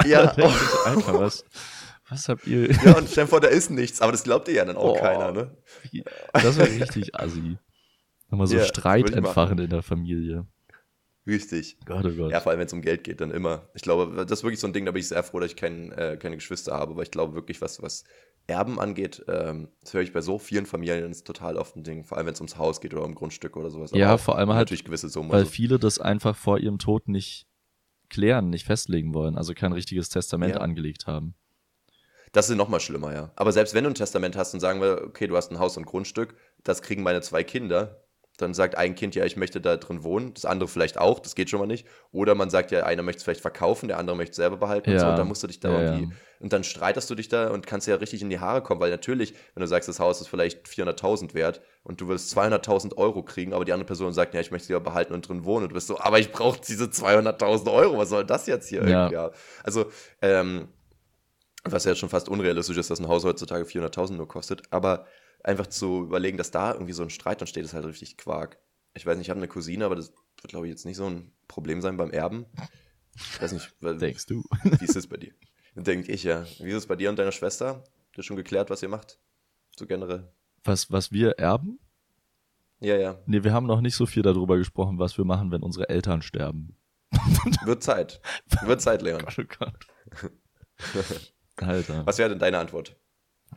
Ja. 0.04 0.20
anderen 0.20 0.36
denken 0.36 0.52
sich, 0.58 0.80
Alter, 0.86 1.18
was, 1.20 1.44
was 2.08 2.28
habt 2.28 2.46
ihr? 2.46 2.70
ja, 2.70 2.96
und 2.96 3.08
stell 3.08 3.24
dir 3.24 3.28
vor, 3.28 3.40
da 3.40 3.48
ist 3.48 3.70
nichts, 3.70 4.00
aber 4.00 4.12
das 4.12 4.24
glaubt 4.24 4.48
dir 4.48 4.54
ja 4.54 4.64
dann 4.64 4.76
auch 4.76 4.96
Oh. 4.96 5.00
keiner, 5.00 5.32
ne? 5.32 5.56
Das 6.32 6.56
wäre 6.56 6.68
richtig 6.70 7.14
assi. 7.18 7.58
Nochmal 8.30 8.46
so 8.46 8.56
Ja, 8.58 8.64
Streit 8.64 9.10
entfachen 9.10 9.58
in 9.58 9.70
der 9.70 9.82
Familie. 9.82 10.46
Richtig. 11.26 11.78
Gott, 11.86 12.04
oh 12.04 12.10
Gott. 12.10 12.30
Ja, 12.32 12.40
vor 12.40 12.50
allem, 12.50 12.58
wenn 12.60 12.66
es 12.66 12.72
um 12.72 12.82
Geld 12.82 13.02
geht, 13.04 13.20
dann 13.20 13.30
immer. 13.30 13.68
Ich 13.74 13.82
glaube, 13.82 14.26
das 14.26 14.40
ist 14.40 14.44
wirklich 14.44 14.60
so 14.60 14.66
ein 14.66 14.72
Ding, 14.74 14.84
da 14.84 14.92
bin 14.92 15.00
ich 15.00 15.08
sehr 15.08 15.22
froh, 15.22 15.40
dass 15.40 15.50
ich 15.50 15.56
kein, 15.56 15.90
äh, 15.92 16.18
keine 16.20 16.36
Geschwister 16.36 16.74
habe, 16.74 16.96
weil 16.96 17.04
ich 17.04 17.10
glaube 17.10 17.34
wirklich, 17.34 17.60
was, 17.62 17.80
was 17.82 18.04
Erben 18.46 18.78
angeht, 18.78 19.24
ähm, 19.26 19.68
das 19.80 19.94
höre 19.94 20.02
ich 20.02 20.12
bei 20.12 20.20
so 20.20 20.38
vielen 20.38 20.66
Familien, 20.66 21.10
ist 21.10 21.26
total 21.26 21.56
oft 21.56 21.76
ein 21.76 21.82
Ding, 21.82 22.04
vor 22.04 22.18
allem 22.18 22.26
wenn 22.26 22.34
es 22.34 22.40
ums 22.40 22.58
Haus 22.58 22.82
geht 22.82 22.92
oder 22.92 23.04
um 23.04 23.14
Grundstücke 23.14 23.58
oder 23.58 23.70
sowas. 23.70 23.90
Ja, 23.94 24.08
Aber 24.08 24.18
vor 24.18 24.36
allem 24.36 24.50
halt, 24.50 24.66
natürlich 24.66 24.84
gewisse 24.84 25.08
Summen. 25.08 25.30
Weil 25.30 25.40
also, 25.40 25.50
viele 25.50 25.78
das 25.78 25.98
einfach 25.98 26.36
vor 26.36 26.58
ihrem 26.58 26.78
Tod 26.78 27.08
nicht 27.08 27.46
klären, 28.10 28.50
nicht 28.50 28.66
festlegen 28.66 29.14
wollen, 29.14 29.38
also 29.38 29.54
kein 29.54 29.72
richtiges 29.72 30.10
Testament 30.10 30.56
Ja. 30.56 30.60
angelegt 30.60 31.06
haben. 31.06 31.34
das 32.32 32.50
ist 32.50 32.56
nochmal 32.56 32.80
schlimmer, 32.80 33.14
ja. 33.14 33.32
Aber 33.36 33.50
selbst 33.52 33.74
wenn 33.74 33.84
du 33.84 33.90
ein 33.90 33.94
Testament 33.94 34.36
hast 34.36 34.52
und 34.52 34.60
sagen 34.60 34.80
wir, 34.82 35.02
okay, 35.06 35.26
du 35.26 35.36
hast 35.36 35.50
ein 35.50 35.58
Haus 35.58 35.76
und 35.78 35.86
Grundstück, 35.86 36.34
das 36.64 36.82
kriegen 36.82 37.02
meine 37.02 37.22
zwei 37.22 37.44
Kinder, 37.44 38.03
dann 38.36 38.52
sagt 38.52 38.76
ein 38.76 38.96
Kind, 38.96 39.14
ja, 39.14 39.24
ich 39.24 39.36
möchte 39.36 39.60
da 39.60 39.76
drin 39.76 40.02
wohnen, 40.02 40.34
das 40.34 40.44
andere 40.44 40.68
vielleicht 40.68 40.98
auch, 40.98 41.20
das 41.20 41.34
geht 41.36 41.50
schon 41.50 41.60
mal 41.60 41.66
nicht. 41.66 41.86
Oder 42.10 42.34
man 42.34 42.50
sagt 42.50 42.72
ja, 42.72 42.84
einer 42.84 43.02
möchte 43.02 43.18
es 43.18 43.24
vielleicht 43.24 43.40
verkaufen, 43.40 43.86
der 43.88 43.98
andere 43.98 44.16
möchte 44.16 44.32
es 44.32 44.36
selber 44.36 44.56
behalten 44.56 44.90
und 44.90 44.94
Ja. 44.94 45.00
so, 45.00 45.08
und 45.08 45.16
dann 45.16 45.28
musst 45.28 45.42
du 45.42 45.46
dich 45.46 45.60
da 45.60 45.70
Ja, 45.70 45.74
irgendwie, 45.76 46.02
ja. 46.02 46.08
und 46.40 46.52
dann 46.52 46.64
streitest 46.64 47.08
du 47.10 47.14
dich 47.14 47.28
da 47.28 47.50
und 47.50 47.66
kannst 47.66 47.86
ja 47.86 47.94
richtig 47.94 48.22
in 48.22 48.30
die 48.30 48.40
Haare 48.40 48.60
kommen, 48.62 48.80
weil 48.80 48.90
natürlich, 48.90 49.34
wenn 49.54 49.60
du 49.60 49.66
sagst, 49.68 49.88
das 49.88 50.00
Haus 50.00 50.20
ist 50.20 50.26
vielleicht 50.28 50.66
400.000 50.66 51.34
wert 51.34 51.60
und 51.84 52.00
du 52.00 52.08
willst 52.08 52.36
200.000 52.36 52.96
Euro 52.96 53.22
kriegen, 53.22 53.52
aber 53.52 53.64
die 53.64 53.72
andere 53.72 53.86
Person 53.86 54.12
sagt, 54.12 54.34
ja, 54.34 54.40
ich 54.40 54.50
möchte 54.50 54.64
es 54.64 54.68
ja 54.70 54.78
behalten 54.80 55.14
und 55.14 55.28
drin 55.28 55.44
wohnen 55.44 55.64
und 55.64 55.70
du 55.70 55.74
bist 55.74 55.86
so, 55.86 55.98
aber 56.00 56.18
ich 56.18 56.32
brauche 56.32 56.60
diese 56.60 56.86
200.000 56.90 57.70
Euro, 57.72 57.98
was 57.98 58.08
soll 58.08 58.24
das 58.24 58.46
jetzt 58.46 58.68
hier 58.68 58.82
Ja. 58.82 59.06
irgendwie? 59.06 59.12
Ja. 59.12 59.30
Also, 59.62 59.86
ähm, 60.22 60.68
was 61.64 61.84
ja 61.84 61.94
schon 61.94 62.08
fast 62.10 62.28
unrealistisch 62.28 62.76
ist, 62.76 62.90
dass 62.90 63.00
ein 63.00 63.08
Haus 63.08 63.24
heutzutage 63.24 63.64
400.000 63.64 64.16
nur 64.16 64.28
kostet, 64.28 64.62
aber 64.70 65.06
einfach 65.44 65.68
zu 65.68 66.02
überlegen, 66.02 66.38
dass 66.38 66.50
da 66.50 66.72
irgendwie 66.72 66.92
so 66.92 67.02
ein 67.02 67.10
Streit 67.10 67.40
entsteht, 67.40 67.64
ist 67.64 67.74
halt 67.74 67.84
richtig 67.84 68.16
Quark. 68.16 68.58
Ich 68.94 69.06
weiß 69.06 69.16
nicht, 69.16 69.26
ich 69.26 69.30
habe 69.30 69.38
eine 69.38 69.48
Cousine, 69.48 69.84
aber 69.84 69.94
das 69.94 70.12
wird, 70.40 70.48
glaube 70.48 70.66
ich, 70.66 70.70
jetzt 70.70 70.84
nicht 70.84 70.96
so 70.96 71.06
ein 71.06 71.32
Problem 71.46 71.80
sein 71.80 71.96
beim 71.96 72.10
Erben. 72.10 72.46
Ich 73.14 73.40
weiß 73.40 73.52
nicht, 73.52 73.74
Denkst 73.80 74.26
du? 74.26 74.42
wie 74.64 74.84
ist 74.84 74.96
es 74.96 75.06
bei 75.06 75.18
dir? 75.18 75.32
Denke 75.76 76.10
ich 76.10 76.24
ja. 76.24 76.44
Wie 76.58 76.70
ist 76.70 76.76
es 76.76 76.86
bei 76.86 76.96
dir 76.96 77.10
und 77.10 77.18
deiner 77.18 77.32
Schwester? 77.32 77.84
Habt 77.84 78.18
ihr 78.18 78.22
schon 78.22 78.36
geklärt, 78.36 78.70
was 78.70 78.82
ihr 78.82 78.88
macht? 78.88 79.18
So 79.76 79.86
generell. 79.86 80.32
Was, 80.64 80.90
was 80.90 81.12
wir 81.12 81.32
erben? 81.38 81.78
Ja, 82.80 82.96
ja. 82.96 83.18
Nee, 83.26 83.44
wir 83.44 83.52
haben 83.52 83.66
noch 83.66 83.80
nicht 83.80 83.96
so 83.96 84.06
viel 84.06 84.22
darüber 84.22 84.56
gesprochen, 84.56 84.98
was 84.98 85.16
wir 85.18 85.24
machen, 85.24 85.50
wenn 85.50 85.62
unsere 85.62 85.88
Eltern 85.88 86.22
sterben. 86.22 86.76
Wird 87.64 87.82
Zeit. 87.82 88.20
Wird 88.62 88.80
Zeit, 88.80 89.02
Leon. 89.02 89.20
Gott, 89.24 89.38
oh 89.38 89.44
Gott. 89.58 91.32
Alter. 91.56 92.06
Was 92.06 92.18
wäre 92.18 92.30
denn 92.30 92.38
deine 92.38 92.58
Antwort? 92.58 92.96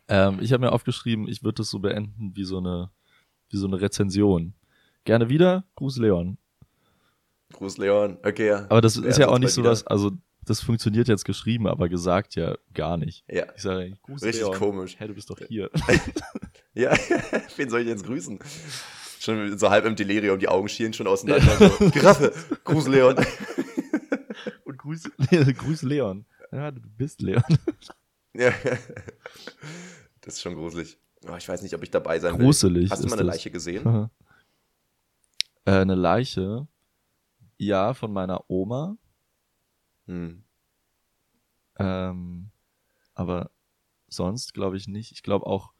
Ähm, 0.07 0.39
ich 0.41 0.53
habe 0.53 0.65
mir 0.65 0.71
aufgeschrieben, 0.71 1.27
ich 1.27 1.43
würde 1.43 1.55
das 1.55 1.69
so 1.69 1.79
beenden 1.79 2.31
wie 2.35 2.43
so 2.43 2.57
eine, 2.57 2.91
wie 3.49 3.57
so 3.57 3.67
eine 3.67 3.79
Rezension. 3.79 4.53
Gerne 5.03 5.29
wieder, 5.29 5.63
Gruß 5.75 5.97
Leon. 5.97 6.37
Gruß, 7.53 7.77
Leon. 7.77 8.17
Okay, 8.23 8.47
ja. 8.47 8.65
Aber 8.69 8.81
das 8.81 8.97
ist 8.97 9.17
ja 9.17 9.29
auch 9.29 9.39
nicht 9.39 9.51
so, 9.51 9.61
dass, 9.61 9.87
also 9.87 10.11
das 10.43 10.61
funktioniert 10.61 11.07
jetzt 11.07 11.25
geschrieben, 11.25 11.67
aber 11.67 11.87
gesagt 11.89 12.35
ja 12.35 12.55
gar 12.73 12.97
nicht. 12.97 13.23
Ja. 13.29 13.45
Ich 13.55 13.61
sage 13.61 13.97
Gruß 14.03 14.23
Richtig 14.23 14.43
Leon. 14.43 14.57
komisch. 14.57 14.95
Hä, 14.99 15.07
du 15.07 15.13
bist 15.13 15.29
doch 15.29 15.39
hier. 15.47 15.69
Ja, 16.77 16.95
wen 17.55 17.71
soll 17.71 17.81
ich 17.81 17.87
jetzt 17.87 18.05
grüßen? 18.05 18.37
Schon 19.19 19.57
so 19.57 19.71
halb 19.71 19.85
im 19.85 19.95
Delirium, 19.95 20.37
die 20.37 20.47
Augen 20.47 20.69
schielen 20.69 20.93
schon 20.93 21.07
auseinander. 21.07 21.57
So, 21.57 21.89
Giraffe, 21.89 22.31
Gruß, 22.65 22.87
Leon. 22.87 23.15
Und 24.63 24.77
Grüß, 24.77 25.09
Grüß 25.57 25.81
Leon. 25.81 26.27
Ja, 26.51 26.69
du 26.69 26.79
bist 26.95 27.23
Leon. 27.23 27.41
Ja. 28.37 28.53
Das 30.21 30.33
ist 30.35 30.41
schon 30.41 30.55
gruselig. 30.55 30.99
Oh, 31.25 31.35
ich 31.37 31.47
weiß 31.47 31.61
nicht, 31.61 31.73
ob 31.73 31.83
ich 31.83 31.89
dabei 31.89 32.19
sein 32.19 32.37
will. 32.37 32.43
Gruselig 32.43 32.91
Hast 32.91 33.01
du 33.01 33.07
mal 33.07 33.13
eine 33.13 33.23
das. 33.25 33.35
Leiche 33.37 33.49
gesehen? 33.49 34.09
äh, 35.63 35.71
eine 35.71 35.95
Leiche, 35.95 36.67
ja, 37.57 37.93
von 37.93 38.11
meiner 38.11 38.43
Oma. 38.49 38.97
Hm. 40.07 40.43
Ähm, 41.79 42.51
aber 43.13 43.51
sonst 44.09 44.53
glaube 44.53 44.75
ich 44.75 44.89
nicht. 44.89 45.13
Ich 45.13 45.23
glaube 45.23 45.45
auch 45.45 45.71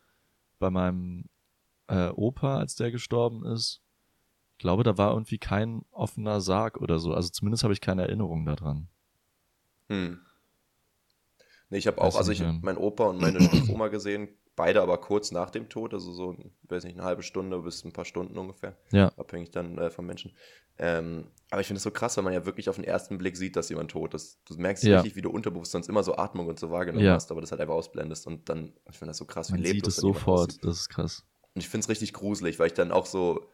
bei 0.60 0.70
meinem 0.70 1.26
äh, 1.88 2.08
Opa, 2.08 2.58
als 2.60 2.76
der 2.76 2.92
gestorben 2.92 3.46
ist, 3.46 3.82
ich 4.54 4.60
glaube, 4.60 4.84
da 4.84 4.98
war 4.98 5.12
irgendwie 5.12 5.40
kein 5.40 5.84
offener 5.92 6.40
Sarg 6.40 6.78
oder 6.78 7.00
so. 7.00 7.14
Also 7.14 7.30
zumindest 7.30 7.64
habe 7.64 7.74
ich 7.74 7.82
keine 7.82 8.04
Erinnerung 8.04 8.46
daran. 8.46 8.88
Hm. 9.90 10.22
Nee, 11.70 11.80
ich 11.80 11.88
habe 11.88 12.02
auch, 12.02 12.16
also 12.16 12.32
ich 12.32 12.42
habe 12.42 12.60
meinen 12.62 12.78
Opa 12.78 13.06
und 13.06 13.20
meine 13.20 13.40
Stiefoma 13.42 13.90
gesehen, 13.90 14.30
beide 14.56 14.82
aber 14.82 14.98
kurz 15.00 15.32
nach 15.32 15.50
dem 15.50 15.70
Tod, 15.70 15.94
also 15.94 16.12
so, 16.14 16.34
ich 16.34 16.70
weiß 16.72 16.84
nicht, 16.86 16.96
eine 16.98 17.04
halbe 17.04 17.24
Stunde 17.24 17.60
bis 17.60 17.84
ein 17.84 17.92
paar 17.94 18.06
Stunden 18.06 18.38
ungefähr. 18.38 18.78
Ja. 18.92 19.12
Abhängig 19.18 19.52
dann 19.52 19.78
äh, 19.78 19.90
vom 19.90 20.06
Menschen. 20.06 20.32
Ähm, 20.80 21.28
aber 21.50 21.62
ich 21.62 21.68
finde 21.68 21.78
es 21.78 21.84
so 21.84 21.92
krass, 21.92 22.18
weil 22.18 22.24
man 22.24 22.34
ja 22.34 22.46
wirklich 22.46 22.70
auf 22.70 22.76
den 22.76 22.84
ersten 22.84 23.18
Blick 23.18 23.36
sieht, 23.38 23.56
dass 23.56 23.70
jemand 23.70 23.92
tot 23.92 24.14
ist. 24.14 24.40
Du 24.46 24.56
merkst 24.56 24.84
Ja. 24.84 24.96
richtig, 24.96 25.16
wie 25.16 25.22
du 25.22 25.30
unterbewusst 25.30 25.72
sonst 25.72 25.90
immer 25.90 26.04
so 26.04 26.16
Atmung 26.16 26.48
und 26.48 26.60
so 26.60 26.72
wahrgenommen 26.72 27.06
Ja. 27.06 27.14
hast, 27.14 27.32
aber 27.32 27.42
das 27.42 27.52
halt 27.52 27.62
einfach 27.62 27.74
ausblendest 27.76 28.28
und 28.28 28.48
dann, 28.50 28.74
ich 28.90 28.98
finde 28.98 29.10
das 29.12 29.18
so 29.18 29.26
krass, 29.26 29.50
wie 29.50 29.54
Man 29.54 29.62
leblos 29.64 29.76
sieht 29.76 29.88
es 29.88 29.96
sofort. 30.02 30.64
Das 30.64 30.78
ist 30.82 30.90
krass. 30.90 31.26
Und 31.54 31.62
ich 31.62 31.70
finde 31.70 31.84
es 31.86 31.90
richtig 31.90 32.14
gruselig, 32.14 32.60
weil 32.60 32.68
ich 32.68 32.74
dann 32.74 32.92
auch 32.92 33.06
so, 33.06 33.50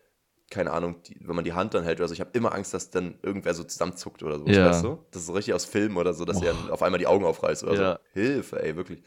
keine 0.49 0.71
Ahnung, 0.71 1.01
die, 1.03 1.17
wenn 1.21 1.35
man 1.35 1.45
die 1.45 1.53
Hand 1.53 1.73
dann 1.73 1.83
hält 1.83 1.99
oder 1.99 2.07
so, 2.07 2.13
ich 2.13 2.19
habe 2.21 2.31
immer 2.33 2.53
Angst, 2.53 2.73
dass 2.73 2.89
dann 2.89 3.17
irgendwer 3.23 3.53
so 3.53 3.63
zusammenzuckt 3.63 4.23
oder 4.23 4.39
so. 4.39 4.45
Ja. 4.47 4.69
Weißt 4.69 4.83
du? 4.83 5.03
Das 5.11 5.21
ist 5.21 5.27
so 5.27 5.33
richtig 5.33 5.53
aus 5.53 5.65
Filmen 5.65 5.97
oder 5.97 6.13
so, 6.13 6.25
dass 6.25 6.39
Boah. 6.39 6.47
er 6.67 6.73
auf 6.73 6.83
einmal 6.83 6.99
die 6.99 7.07
Augen 7.07 7.25
aufreißt 7.25 7.63
oder 7.63 7.73
Ja. 7.73 7.93
so. 8.13 8.19
Hilfe, 8.21 8.61
ey, 8.63 8.75
wirklich. 8.75 9.01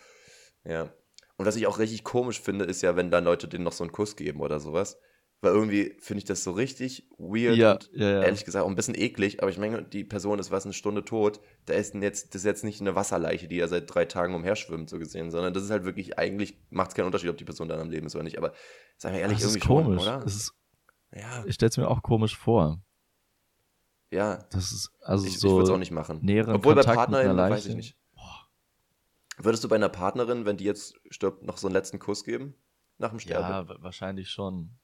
Ja. 0.65 0.93
Und 1.37 1.45
was 1.47 1.57
ich 1.57 1.67
auch 1.67 1.79
richtig 1.79 2.03
komisch 2.03 2.41
finde, 2.41 2.65
ist 2.65 2.83
ja, 2.83 2.97
wenn 2.97 3.11
dann 3.11 3.25
Leute 3.25 3.47
denen 3.49 3.65
noch 3.65 3.73
so 3.73 3.85
einen 3.85 3.93
Kuss 3.93 4.17
geben 4.17 4.41
oder 4.41 4.59
sowas. 4.59 4.99
Weil 5.43 5.53
irgendwie 5.53 5.95
finde 6.01 6.21
ich 6.21 6.25
das 6.25 6.43
so 6.43 6.53
richtig 6.53 7.11
weird 7.19 7.57
Ja, 7.57 7.73
und 7.75 7.91
ja, 7.93 8.09
ja. 8.11 8.23
ehrlich 8.23 8.47
gesagt 8.47 8.65
auch 8.65 8.69
ein 8.71 8.75
bisschen 8.75 8.95
eklig, 8.95 9.43
aber 9.43 9.51
ich 9.51 9.59
meine, 9.59 9.83
die 9.83 10.03
Person 10.03 10.39
ist 10.39 10.51
was 10.51 10.65
eine 10.65 10.73
Stunde 10.73 11.05
tot, 11.05 11.41
da 11.67 11.75
ist 11.75 11.95
jetzt, 11.95 12.35
das 12.35 12.41
ist 12.41 12.47
jetzt 12.47 12.65
nicht 12.65 12.81
eine 12.81 12.95
Wasserleiche, 12.95 13.47
die 13.47 13.57
ja 13.57 13.69
seit 13.69 13.95
drei 13.95 14.07
Tagen 14.07 14.35
umherschwimmt, 14.35 14.89
so 14.89 14.99
gesehen, 14.99 15.31
sondern 15.31 15.53
das 15.53 15.63
ist 15.65 15.71
halt 15.71 15.85
wirklich, 15.85 16.19
eigentlich 16.19 16.59
macht 16.71 16.89
es 16.89 16.95
keinen 16.95 17.05
Unterschied, 17.05 17.29
ob 17.29 17.37
die 17.37 17.45
Person 17.45 17.69
dann 17.69 17.81
am 17.81 17.91
Leben 17.91 18.07
ist 18.07 18.15
oder 18.15 18.25
nicht, 18.25 18.39
aber 18.39 18.55
sagen 18.97 19.15
wir 19.15 19.21
ehrlich, 19.21 19.37
das 19.39 19.49
ist 19.49 19.57
irgendwie 19.57 19.69
komisch. 19.69 20.05
schon, 20.05 20.15
oder? 20.15 20.25
Es 20.25 20.37
ist, 20.37 20.53
Ja, 21.13 21.45
ich 21.47 21.55
stelle 21.55 21.71
es 21.71 21.77
mir 21.77 21.89
auch 21.89 22.03
komisch 22.03 22.37
vor. 22.37 22.81
ja. 24.11 24.45
Das 24.51 24.73
ist 24.73 24.91
also 25.03 25.27
Ich, 25.27 25.35
ich 25.35 25.41
so 25.41 25.53
würde 25.53 25.65
es 25.65 25.71
auch 25.71 25.79
nicht 25.79 25.91
machen. 25.93 26.19
Obwohl 26.19 26.75
bei 26.75 26.83
Kontakt 26.83 27.09
einer 27.09 27.25
Partnerin, 27.25 27.37
weiß 27.37 27.67
ich 27.67 27.75
nicht. 27.75 27.97
Würdest 29.39 29.65
du 29.65 29.69
bei 29.69 29.77
einer 29.77 29.91
Partnerin, 29.91 30.47
wenn 30.47 30.57
die 30.57 30.65
jetzt 30.65 30.95
stirbt, 31.11 31.43
noch 31.43 31.59
so 31.59 31.67
einen 31.67 31.75
letzten 31.75 31.99
Kuss 31.99 32.25
geben? 32.25 32.55
Nach 32.99 33.11
dem 33.11 33.19
Sterben? 33.19 33.49
Ja, 33.49 33.69
wa- 33.69 33.77
wahrscheinlich 33.81 34.31
schon. 34.31 34.79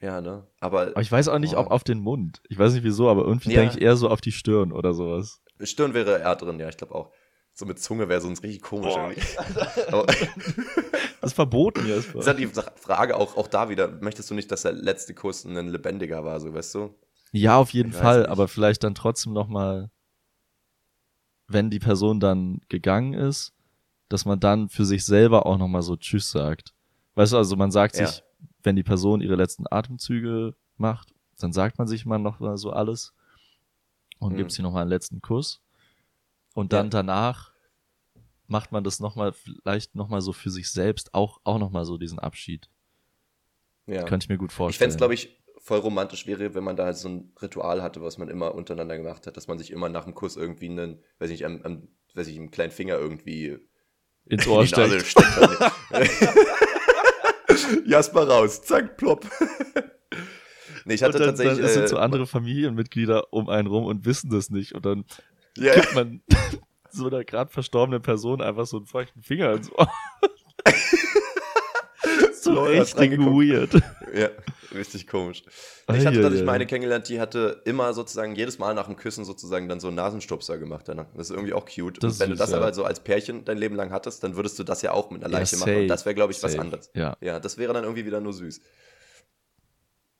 Ja, 0.00 0.20
ne? 0.20 0.46
Aber, 0.60 0.88
aber 0.88 1.00
ich 1.00 1.10
weiß 1.10 1.28
auch 1.28 1.38
nicht, 1.38 1.54
oh. 1.54 1.58
ob 1.60 1.70
auf 1.70 1.84
den 1.84 2.00
Mund. 2.00 2.42
Ich 2.48 2.58
weiß 2.58 2.74
nicht 2.74 2.82
wieso, 2.84 3.08
aber 3.08 3.24
irgendwie 3.24 3.52
ja. 3.52 3.60
denke 3.60 3.76
ich 3.76 3.82
eher 3.82 3.96
so 3.96 4.10
auf 4.10 4.20
die 4.20 4.32
Stirn 4.32 4.72
oder 4.72 4.92
sowas. 4.92 5.42
Stirn 5.60 5.94
wäre 5.94 6.18
eher 6.18 6.36
drin, 6.36 6.58
ja, 6.58 6.68
ich 6.68 6.76
glaube 6.76 6.94
auch. 6.94 7.12
So 7.62 7.66
mit 7.66 7.78
Zunge 7.78 8.08
wäre 8.08 8.20
sonst 8.20 8.42
richtig 8.42 8.60
komisch 8.60 8.92
das 8.96 10.16
ist 11.22 11.32
verboten 11.34 11.86
jetzt. 11.86 12.08
Das 12.08 12.14
ist 12.22 12.26
halt 12.26 12.40
die 12.40 12.48
Frage 12.48 13.16
auch, 13.16 13.36
auch 13.36 13.46
da 13.46 13.68
wieder, 13.68 13.86
möchtest 13.86 14.28
du 14.28 14.34
nicht, 14.34 14.50
dass 14.50 14.62
der 14.62 14.72
letzte 14.72 15.14
Kuss 15.14 15.44
ein 15.44 15.68
lebendiger 15.68 16.24
war, 16.24 16.40
so 16.40 16.52
weißt 16.52 16.74
du? 16.74 16.92
Ja, 17.30 17.58
auf 17.58 17.72
jeden 17.72 17.90
ich 17.90 17.96
Fall, 17.96 18.26
aber 18.26 18.48
vielleicht 18.48 18.82
dann 18.82 18.96
trotzdem 18.96 19.32
nochmal, 19.32 19.92
wenn 21.46 21.70
die 21.70 21.78
Person 21.78 22.18
dann 22.18 22.62
gegangen 22.68 23.14
ist, 23.14 23.52
dass 24.08 24.24
man 24.24 24.40
dann 24.40 24.68
für 24.68 24.84
sich 24.84 25.04
selber 25.04 25.46
auch 25.46 25.56
nochmal 25.56 25.82
so 25.82 25.94
Tschüss 25.94 26.32
sagt. 26.32 26.74
Weißt 27.14 27.32
du, 27.32 27.36
also 27.36 27.54
man 27.54 27.70
sagt 27.70 27.96
ja. 27.96 28.08
sich, 28.08 28.24
wenn 28.64 28.74
die 28.74 28.82
Person 28.82 29.20
ihre 29.20 29.36
letzten 29.36 29.66
Atemzüge 29.70 30.56
macht, 30.78 31.14
dann 31.38 31.52
sagt 31.52 31.78
man 31.78 31.86
sich 31.86 32.06
mal 32.06 32.18
noch 32.18 32.40
mal 32.40 32.56
so 32.56 32.72
alles 32.72 33.14
und 34.18 34.32
mhm. 34.32 34.38
gibt 34.38 34.50
sie 34.50 34.62
nochmal 34.62 34.82
einen 34.82 34.90
letzten 34.90 35.20
Kuss. 35.20 35.60
Und 36.54 36.72
dann 36.72 36.86
ja. 36.86 36.90
danach 36.90 37.51
macht 38.52 38.70
man 38.70 38.84
das 38.84 39.00
nochmal, 39.00 39.32
vielleicht 39.32 39.96
nochmal 39.96 40.20
so 40.20 40.32
für 40.32 40.50
sich 40.50 40.70
selbst, 40.70 41.14
auch, 41.14 41.40
auch 41.42 41.58
nochmal 41.58 41.84
so 41.84 41.98
diesen 41.98 42.20
Abschied. 42.20 42.68
Ja. 43.86 44.04
Könnte 44.04 44.24
ich 44.24 44.28
mir 44.28 44.38
gut 44.38 44.52
vorstellen. 44.52 44.70
Ich 44.70 44.78
fände 44.78 44.92
es, 44.92 44.98
glaube 44.98 45.14
ich, 45.14 45.42
voll 45.58 45.80
romantisch 45.80 46.26
wäre, 46.26 46.54
wenn 46.54 46.62
man 46.62 46.76
da 46.76 46.84
halt 46.84 46.96
so 46.96 47.08
ein 47.08 47.32
Ritual 47.40 47.82
hatte, 47.82 48.02
was 48.02 48.18
man 48.18 48.28
immer 48.28 48.54
untereinander 48.54 48.96
gemacht 48.96 49.26
hat, 49.26 49.36
dass 49.36 49.48
man 49.48 49.58
sich 49.58 49.70
immer 49.70 49.88
nach 49.88 50.04
dem 50.04 50.14
Kuss 50.14 50.36
irgendwie 50.36 50.68
einen, 50.68 51.02
weiß 51.18 51.30
ich 51.30 51.40
nicht, 51.40 51.46
am, 51.46 51.62
am 51.62 51.88
weiß 52.14 52.28
ich, 52.28 52.36
im 52.36 52.50
kleinen 52.50 52.72
Finger 52.72 52.98
irgendwie 52.98 53.58
ins 54.26 54.46
Ohr 54.48 54.60
in 54.60 54.68
steckt. 54.68 55.06
steckt 55.06 55.28
Jasper 57.86 58.28
raus, 58.28 58.62
zack, 58.62 58.96
plopp. 58.96 59.26
nee, 60.84 60.94
ich 60.94 61.02
hatte 61.02 61.14
und 61.14 61.20
dann, 61.20 61.28
tatsächlich. 61.30 61.60
Dann 61.60 61.68
sind 61.68 61.84
äh, 61.84 61.88
so 61.88 61.96
andere 61.98 62.26
Familienmitglieder 62.26 63.32
um 63.32 63.48
einen 63.48 63.66
rum 63.66 63.86
und 63.86 64.04
wissen 64.04 64.30
das 64.30 64.50
nicht. 64.50 64.74
Und 64.74 64.84
dann 64.84 65.04
yeah. 65.58 65.74
gibt 65.74 65.94
man 65.94 66.22
so 66.92 67.06
einer 67.06 67.24
gerade 67.24 67.50
verstorbenen 67.50 68.02
Person 68.02 68.40
einfach 68.42 68.66
so 68.66 68.78
einen 68.78 68.86
feuchten 68.86 69.22
Finger 69.22 69.52
ins 69.52 69.70
Ohr. 69.72 69.90
so 72.34 72.62
richtig 72.62 73.18
weird. 73.18 73.74
Ja, 74.14 74.28
richtig 74.74 75.06
komisch. 75.06 75.42
Ich 75.88 76.06
hatte 76.06 76.20
tatsächlich 76.20 76.44
meine 76.44 76.66
kennengelernt, 76.66 77.08
die 77.08 77.20
hatte 77.20 77.62
immer 77.64 77.92
sozusagen 77.94 78.34
jedes 78.34 78.58
Mal 78.58 78.74
nach 78.74 78.86
dem 78.86 78.96
Küssen 78.96 79.24
sozusagen 79.24 79.68
dann 79.68 79.80
so 79.80 79.88
einen 79.88 79.96
Nasenstupser 79.96 80.58
gemacht. 80.58 80.88
Danach. 80.88 81.06
Das 81.14 81.30
ist 81.30 81.34
irgendwie 81.34 81.54
auch 81.54 81.64
cute. 81.64 82.02
Das 82.02 82.14
und 82.14 82.20
wenn 82.20 82.28
süß, 82.30 82.38
du 82.38 82.42
das 82.42 82.50
ja. 82.50 82.56
aber 82.58 82.74
so 82.74 82.84
als 82.84 83.00
Pärchen 83.00 83.44
dein 83.44 83.58
Leben 83.58 83.74
lang 83.74 83.90
hattest, 83.90 84.22
dann 84.24 84.36
würdest 84.36 84.58
du 84.58 84.64
das 84.64 84.82
ja 84.82 84.92
auch 84.92 85.10
mit 85.10 85.24
einer 85.24 85.32
Leiche 85.32 85.56
ja, 85.56 85.60
machen. 85.60 85.76
Und 85.76 85.88
das 85.88 86.04
wäre, 86.04 86.14
glaube 86.14 86.32
ich, 86.32 86.38
safe. 86.38 86.54
was 86.54 86.60
anderes. 86.60 86.90
Ja. 86.94 87.16
ja, 87.20 87.40
das 87.40 87.58
wäre 87.58 87.72
dann 87.72 87.84
irgendwie 87.84 88.04
wieder 88.04 88.20
nur 88.20 88.32
süß. 88.32 88.60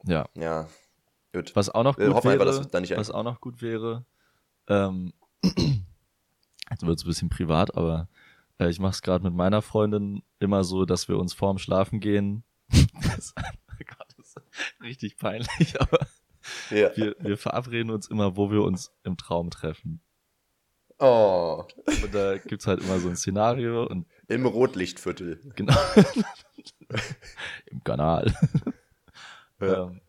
Ja. 0.05 0.27
Ja. 0.35 0.69
Gut. 1.33 1.55
Was 1.55 1.71
auch 1.71 1.85
noch 1.85 1.97
gut 1.97 2.07
wäre, 2.25 2.31
einfach, 2.31 2.97
was 2.97 3.11
auch 3.11 3.23
noch 3.23 3.41
gut 3.41 3.63
wäre, 3.63 4.05
ähm, 4.69 5.13
jetzt 6.73 6.87
wird 6.87 6.99
es 6.99 7.05
ein 7.05 7.09
bisschen 7.09 7.29
privat, 7.29 7.77
aber 7.77 8.09
äh, 8.59 8.69
ich 8.69 8.81
mache 8.81 8.93
es 8.93 9.03
gerade 9.03 9.25
mit 9.25 9.35
meiner 9.35 9.63
Freundin 9.63 10.23
immer 10.39 10.65
so, 10.65 10.85
dass 10.85 11.09
wir 11.09 11.19
uns 11.19 11.33
vorm 11.33 11.59
Schlafen 11.59 12.01
gehen. 12.01 12.45
das, 12.69 13.35
oh 13.39 13.75
Gott, 13.79 14.15
das 14.17 14.37
ist 14.37 14.41
richtig 14.83 15.17
peinlich, 15.17 15.77
aber 15.81 16.07
ja. 16.71 16.97
wir, 16.97 17.17
wir 17.19 17.39
verabreden 17.39 17.91
uns 17.91 18.09
immer, 18.09 18.37
wo 18.37 18.51
wir 18.51 18.63
uns 18.63 18.93
im 19.05 19.17
Traum 19.17 19.51
treffen. 19.51 20.01
Oh. 20.99 21.65
Und 21.87 22.15
da 22.15 22.39
gibt's 22.39 22.67
halt 22.67 22.81
immer 22.81 23.01
so 23.01 23.09
ein 23.09 23.17
Szenario 23.17 23.85
und. 23.87 24.07
Im 24.29 24.47
Rotlichtviertel. 24.47 25.53
Genau. 25.57 25.77
Im 27.67 27.83
Kanal. 27.83 28.33
Ja. 29.61 29.85
Ähm, 29.85 30.01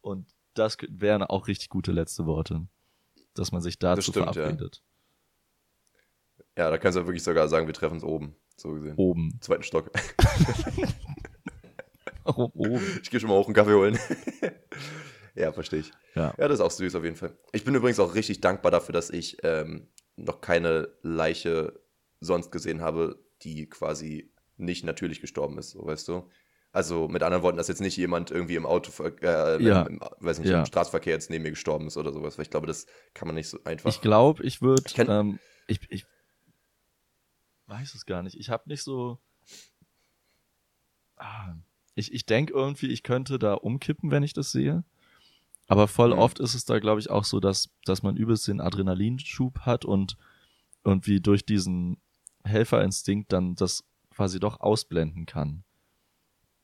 und 0.00 0.28
das 0.54 0.78
wären 0.88 1.22
auch 1.22 1.46
richtig 1.46 1.68
gute 1.68 1.92
letzte 1.92 2.24
Worte. 2.24 2.66
Dass 3.34 3.52
man 3.52 3.60
sich 3.60 3.78
dazu 3.78 4.12
stimmt, 4.12 4.34
verabredet. 4.34 4.82
Ja. 6.60 6.70
da 6.70 6.78
kannst 6.78 6.98
du 6.98 7.06
wirklich 7.06 7.22
sogar 7.22 7.48
sagen, 7.48 7.66
wir 7.66 7.74
treffen 7.74 7.94
uns 7.94 8.04
oben. 8.04 8.36
So 8.56 8.72
gesehen. 8.72 8.94
Oben. 8.96 9.38
Zweiten 9.40 9.62
Stock. 9.62 9.90
Warum 12.24 12.50
oben? 12.54 13.00
Ich 13.02 13.10
gehe 13.10 13.18
schon 13.18 13.30
mal 13.30 13.36
hoch 13.36 13.46
einen 13.46 13.54
Kaffee 13.54 13.74
holen. 13.74 13.98
ja, 15.34 15.52
verstehe 15.52 15.80
ich. 15.80 15.92
Ja. 16.14 16.34
ja, 16.36 16.48
das 16.48 16.58
ist 16.58 16.60
auch 16.60 16.70
süß 16.70 16.94
auf 16.94 17.04
jeden 17.04 17.16
Fall. 17.16 17.36
Ich 17.52 17.64
bin 17.64 17.74
übrigens 17.74 17.98
auch 17.98 18.14
richtig 18.14 18.40
dankbar 18.40 18.70
dafür, 18.70 18.92
dass 18.92 19.10
ich 19.10 19.38
ähm, 19.42 19.88
noch 20.16 20.40
keine 20.40 20.88
Leiche 21.02 21.80
sonst 22.20 22.52
gesehen 22.52 22.82
habe, 22.82 23.18
die 23.42 23.66
quasi 23.68 24.30
nicht 24.56 24.84
natürlich 24.84 25.20
gestorben 25.22 25.56
ist, 25.58 25.70
so 25.70 25.86
weißt 25.86 26.06
du. 26.08 26.28
Also 26.72 27.08
mit 27.08 27.22
anderen 27.22 27.42
Worten, 27.42 27.56
dass 27.56 27.66
jetzt 27.66 27.80
nicht 27.80 27.96
jemand 27.96 28.30
irgendwie 28.30 28.54
im 28.54 28.66
Auto, 28.66 28.92
äh, 29.22 29.62
ja. 29.62 29.82
im, 29.82 29.98
weiß 30.18 30.38
nicht, 30.38 30.50
ja. 30.50 30.60
im 30.60 30.66
Straßenverkehr 30.66 31.14
jetzt 31.14 31.30
neben 31.30 31.42
mir 31.42 31.50
gestorben 31.50 31.88
ist 31.88 31.96
oder 31.96 32.12
sowas, 32.12 32.38
weil 32.38 32.44
ich 32.44 32.50
glaube, 32.50 32.68
das 32.68 32.86
kann 33.12 33.26
man 33.26 33.34
nicht 33.34 33.48
so 33.48 33.58
einfach. 33.64 33.90
Ich 33.90 34.00
glaube, 34.00 34.44
ich 34.44 34.62
würde, 34.62 34.84
ähm, 34.98 35.40
ich, 35.66 35.80
ich 35.88 36.04
weiß 37.70 37.94
es 37.94 38.04
gar 38.04 38.22
nicht. 38.22 38.36
Ich 38.36 38.50
habe 38.50 38.68
nicht 38.68 38.82
so, 38.82 39.18
ah, 41.16 41.54
ich, 41.94 42.12
ich 42.12 42.26
denke 42.26 42.52
irgendwie, 42.52 42.88
ich 42.88 43.02
könnte 43.02 43.38
da 43.38 43.54
umkippen, 43.54 44.10
wenn 44.10 44.22
ich 44.22 44.32
das 44.32 44.52
sehe. 44.52 44.84
Aber 45.68 45.86
voll 45.86 46.12
mhm. 46.12 46.18
oft 46.18 46.40
ist 46.40 46.54
es 46.54 46.64
da, 46.64 46.80
glaube 46.80 47.00
ich, 47.00 47.10
auch 47.10 47.24
so, 47.24 47.38
dass, 47.38 47.70
dass 47.84 48.02
man 48.02 48.16
übelst 48.16 48.48
den 48.48 48.60
Adrenalinschub 48.60 49.60
hat 49.60 49.84
und 49.84 50.16
irgendwie 50.84 51.20
durch 51.20 51.46
diesen 51.46 51.98
Helferinstinkt 52.44 53.32
dann 53.32 53.54
das 53.54 53.84
quasi 54.10 54.40
doch 54.40 54.60
ausblenden 54.60 55.26
kann. 55.26 55.62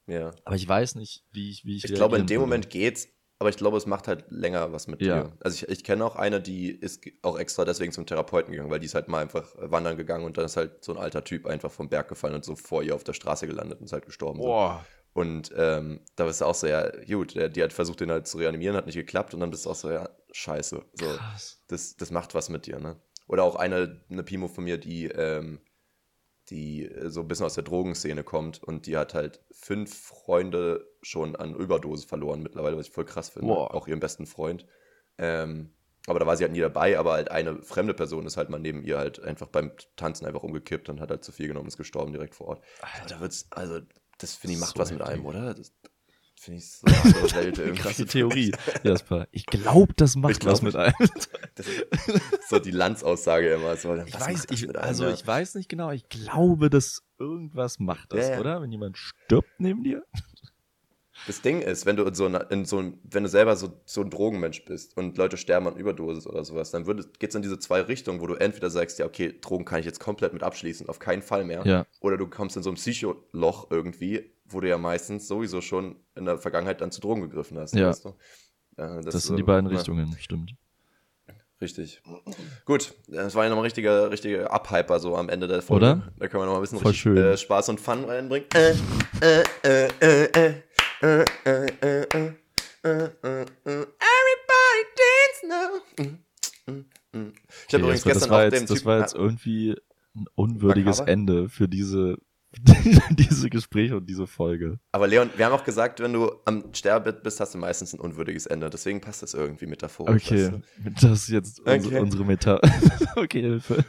Ja. 0.06 0.32
Aber 0.44 0.56
ich 0.56 0.66
weiß 0.66 0.96
nicht, 0.96 1.24
wie 1.32 1.50
ich, 1.50 1.64
wie 1.64 1.76
ich. 1.76 1.84
Ich 1.84 1.94
glaube, 1.94 2.18
in 2.18 2.26
dem 2.26 2.40
würde. 2.40 2.48
Moment 2.48 2.70
geht's, 2.70 3.08
aber 3.38 3.50
ich 3.50 3.56
glaube, 3.56 3.76
es 3.76 3.86
macht 3.86 4.08
halt 4.08 4.24
länger 4.30 4.72
was 4.72 4.86
mit 4.86 5.02
ja. 5.02 5.24
dir. 5.24 5.32
Also 5.40 5.56
ich, 5.56 5.68
ich 5.68 5.84
kenne 5.84 6.04
auch 6.04 6.16
eine, 6.16 6.40
die 6.40 6.70
ist 6.70 7.04
auch 7.22 7.38
extra 7.38 7.64
deswegen 7.64 7.92
zum 7.92 8.06
Therapeuten 8.06 8.52
gegangen, 8.52 8.70
weil 8.70 8.80
die 8.80 8.86
ist 8.86 8.94
halt 8.94 9.08
mal 9.08 9.20
einfach 9.20 9.54
wandern 9.56 9.96
gegangen 9.96 10.24
und 10.24 10.38
dann 10.38 10.46
ist 10.46 10.56
halt 10.56 10.82
so 10.84 10.92
ein 10.92 10.98
alter 10.98 11.22
Typ 11.22 11.46
einfach 11.46 11.70
vom 11.70 11.88
Berg 11.88 12.08
gefallen 12.08 12.34
und 12.34 12.44
so 12.44 12.56
vor 12.56 12.82
ihr 12.82 12.94
auf 12.94 13.04
der 13.04 13.12
Straße 13.12 13.46
gelandet 13.46 13.80
und 13.80 13.86
ist 13.86 13.92
halt 13.92 14.06
gestorben. 14.06 14.40
Boah. 14.40 14.84
So. 15.14 15.20
Und 15.20 15.50
ähm, 15.56 16.00
da 16.16 16.24
bist 16.24 16.40
du 16.40 16.44
auch 16.44 16.54
so, 16.54 16.66
ja, 16.66 16.90
gut, 17.06 17.34
der, 17.34 17.48
die 17.48 17.62
hat 17.62 17.72
versucht, 17.72 18.00
den 18.00 18.10
halt 18.10 18.26
zu 18.26 18.38
reanimieren, 18.38 18.76
hat 18.76 18.86
nicht 18.86 18.96
geklappt 18.96 19.32
und 19.32 19.40
dann 19.40 19.50
bist 19.50 19.64
du 19.64 19.70
auch 19.70 19.74
so, 19.74 19.90
ja, 19.90 20.08
scheiße. 20.32 20.82
So, 20.92 21.06
Krass. 21.06 21.62
Das, 21.68 21.96
das 21.96 22.10
macht 22.10 22.34
was 22.34 22.50
mit 22.50 22.66
dir, 22.66 22.78
ne? 22.78 23.00
Oder 23.26 23.44
auch 23.44 23.56
eine, 23.56 24.02
eine 24.10 24.22
Pimo 24.22 24.48
von 24.48 24.64
mir, 24.64 24.78
die, 24.78 25.06
ähm, 25.06 25.60
die 26.50 26.86
äh, 26.86 27.10
so 27.10 27.20
ein 27.20 27.28
bisschen 27.28 27.46
aus 27.46 27.54
der 27.54 27.64
Drogenszene 27.64 28.24
kommt 28.24 28.62
und 28.62 28.86
die 28.86 28.96
hat 28.96 29.14
halt 29.14 29.40
fünf 29.50 29.94
Freunde 29.94 30.86
schon 31.02 31.36
an 31.36 31.54
Überdose 31.54 32.06
verloren 32.06 32.42
mittlerweile, 32.42 32.76
was 32.76 32.86
ich 32.86 32.92
voll 32.92 33.04
krass 33.04 33.30
finde. 33.30 33.48
Wow. 33.48 33.70
Auch 33.70 33.88
ihren 33.88 34.00
besten 34.00 34.26
Freund. 34.26 34.66
Ähm, 35.18 35.72
aber 36.06 36.20
da 36.20 36.26
war 36.26 36.36
sie 36.36 36.44
halt 36.44 36.52
nie 36.52 36.60
dabei, 36.60 36.98
aber 36.98 37.12
halt 37.14 37.30
eine 37.30 37.62
fremde 37.62 37.92
Person 37.92 38.26
ist 38.26 38.36
halt 38.36 38.48
mal 38.48 38.60
neben 38.60 38.82
ihr 38.82 38.96
halt 38.96 39.20
einfach 39.20 39.48
beim 39.48 39.72
Tanzen 39.96 40.26
einfach 40.26 40.44
umgekippt 40.44 40.88
und 40.88 41.00
hat 41.00 41.10
halt 41.10 41.24
zu 41.24 41.32
viel 41.32 41.48
genommen, 41.48 41.66
ist 41.66 41.76
gestorben 41.76 42.12
direkt 42.12 42.36
vor 42.36 42.48
Ort. 42.48 42.64
Alter, 42.80 43.14
da 43.14 43.20
wird's, 43.20 43.46
also 43.50 43.80
das 44.18 44.34
finde 44.34 44.54
ich 44.54 44.60
macht 44.60 44.74
so 44.74 44.78
was 44.78 44.92
mit 44.92 45.02
einem, 45.02 45.26
oder? 45.26 45.54
Das 45.54 45.72
finde 46.38 46.58
ich 46.58 46.70
so 46.70 46.86
irgendwie. 47.40 47.72
Krasse 47.72 48.06
Theorie, 48.06 48.52
Jasper. 48.82 49.26
Ich 49.30 49.46
glaube, 49.46 49.94
das 49.94 50.16
macht 50.16 50.40
glaub, 50.40 50.52
was 50.52 50.62
mit 50.62 50.76
einem. 50.76 50.94
Das 51.54 51.66
ist 51.66 52.48
so 52.50 52.58
die 52.58 52.70
Landsaussage 52.70 53.54
immer. 53.54 53.76
So, 53.76 53.94
ich 53.96 54.20
weiß, 54.20 54.46
ich, 54.50 54.76
also 54.76 55.08
ich 55.08 55.26
weiß 55.26 55.54
nicht 55.54 55.68
genau. 55.68 55.90
Ich 55.90 56.08
glaube, 56.08 56.68
dass 56.68 57.02
irgendwas 57.18 57.78
macht 57.78 58.12
das, 58.12 58.28
ja. 58.28 58.38
oder? 58.38 58.60
Wenn 58.60 58.70
jemand 58.70 58.98
stirbt 58.98 59.48
neben 59.58 59.82
dir. 59.82 60.04
Das 61.26 61.42
Ding 61.42 61.60
ist, 61.60 61.86
wenn 61.86 61.96
du 61.96 62.04
in 62.04 62.14
so, 62.14 62.26
einer, 62.26 62.50
in 62.50 62.64
so 62.64 62.92
wenn 63.04 63.22
du 63.22 63.28
selber 63.28 63.56
so, 63.56 63.80
so 63.84 64.00
ein 64.00 64.10
Drogenmensch 64.10 64.64
bist 64.64 64.96
und 64.96 65.16
Leute 65.18 65.36
sterben 65.36 65.66
an 65.66 65.76
Überdosis 65.76 66.26
oder 66.26 66.44
sowas, 66.44 66.70
dann 66.70 66.84
geht 66.84 67.30
es 67.30 67.34
in 67.34 67.42
diese 67.42 67.58
zwei 67.58 67.80
Richtungen, 67.80 68.20
wo 68.20 68.26
du 68.26 68.34
entweder 68.34 68.70
sagst, 68.70 68.98
ja, 68.98 69.06
okay, 69.06 69.34
Drogen 69.40 69.64
kann 69.64 69.80
ich 69.80 69.86
jetzt 69.86 69.98
komplett 69.98 70.32
mit 70.32 70.42
abschließen, 70.42 70.88
auf 70.88 70.98
keinen 70.98 71.22
Fall 71.22 71.44
mehr. 71.44 71.66
Ja. 71.66 71.86
Oder 72.00 72.16
du 72.16 72.26
kommst 72.26 72.56
in 72.56 72.62
so 72.62 72.70
ein 72.70 72.76
Psycholoch 72.76 73.70
irgendwie, 73.70 74.30
wo 74.44 74.60
du 74.60 74.68
ja 74.68 74.78
meistens 74.78 75.26
sowieso 75.26 75.60
schon 75.60 75.96
in 76.14 76.26
der 76.26 76.38
Vergangenheit 76.38 76.80
dann 76.80 76.92
zu 76.92 77.00
Drogen 77.00 77.22
gegriffen 77.22 77.58
hast. 77.58 77.74
Ja. 77.74 77.88
Weißt 77.88 78.04
du? 78.04 78.08
äh, 78.76 79.00
das, 79.02 79.06
das, 79.06 79.24
sind 79.24 79.36
die 79.36 79.42
beiden 79.42 79.70
ja. 79.70 79.76
Richtungen, 79.76 80.14
stimmt. 80.18 80.54
Richtig. 81.60 82.02
Gut, 82.66 82.92
das 83.08 83.34
war 83.34 83.44
ja 83.44 83.48
nochmal 83.48 83.62
ein 83.62 83.66
richtiger, 83.66 84.10
richtiger 84.10 84.52
Abhyper 84.52 85.00
so 85.00 85.16
am 85.16 85.30
Ende 85.30 85.48
der 85.48 85.62
Folge. 85.62 85.86
Oder? 85.86 86.12
Da 86.18 86.28
können 86.28 86.42
wir 86.42 86.46
nochmal 86.46 86.60
ein 86.60 86.62
bisschen 86.62 86.78
richtig, 86.78 87.16
äh, 87.16 87.36
Spaß 87.36 87.70
und 87.70 87.80
Fun 87.80 88.04
reinbringen. 88.04 88.46
Äh, 88.54 88.74
äh, 89.22 89.42
äh, 89.64 89.88
äh, 90.00 90.48
äh. 90.48 90.54
Everybody 91.00 91.36
dance 94.96 95.42
now. 95.46 95.80
Ich 97.68 97.74
habe 97.74 97.82
übrigens 97.82 98.04
gestern 98.04 98.30
auch 98.30 98.40
jetzt, 98.40 98.60
dem 98.60 98.66
Das 98.66 98.84
war 98.84 99.00
jetzt 99.00 99.14
irgendwie 99.14 99.76
ein 100.14 100.26
unwürdiges 100.34 101.00
Ende 101.00 101.48
für 101.48 101.68
diese 101.68 102.18
diese 103.10 103.50
Gespräche 103.50 103.96
und 103.98 104.06
diese 104.06 104.26
Folge. 104.26 104.78
Aber 104.92 105.06
Leon, 105.06 105.30
wir 105.36 105.44
haben 105.44 105.52
auch 105.52 105.64
gesagt, 105.64 106.00
wenn 106.00 106.14
du 106.14 106.32
am 106.46 106.72
Sterbebett 106.72 107.22
bist, 107.22 107.38
hast 107.40 107.52
du 107.54 107.58
meistens 107.58 107.92
ein 107.92 108.00
unwürdiges 108.00 108.46
Ende. 108.46 108.70
Deswegen 108.70 109.02
passt 109.02 109.22
das 109.22 109.34
irgendwie 109.34 109.66
metaphorisch. 109.66 110.24
Okay, 110.24 110.52
weißt 110.52 110.52
du? 111.02 111.08
das 111.08 111.22
ist 111.24 111.28
jetzt 111.28 111.60
okay. 111.60 111.76
unsere, 111.76 112.00
unsere 112.00 112.24
Meta. 112.24 112.60
okay, 113.16 113.42
Hilfe. 113.42 113.84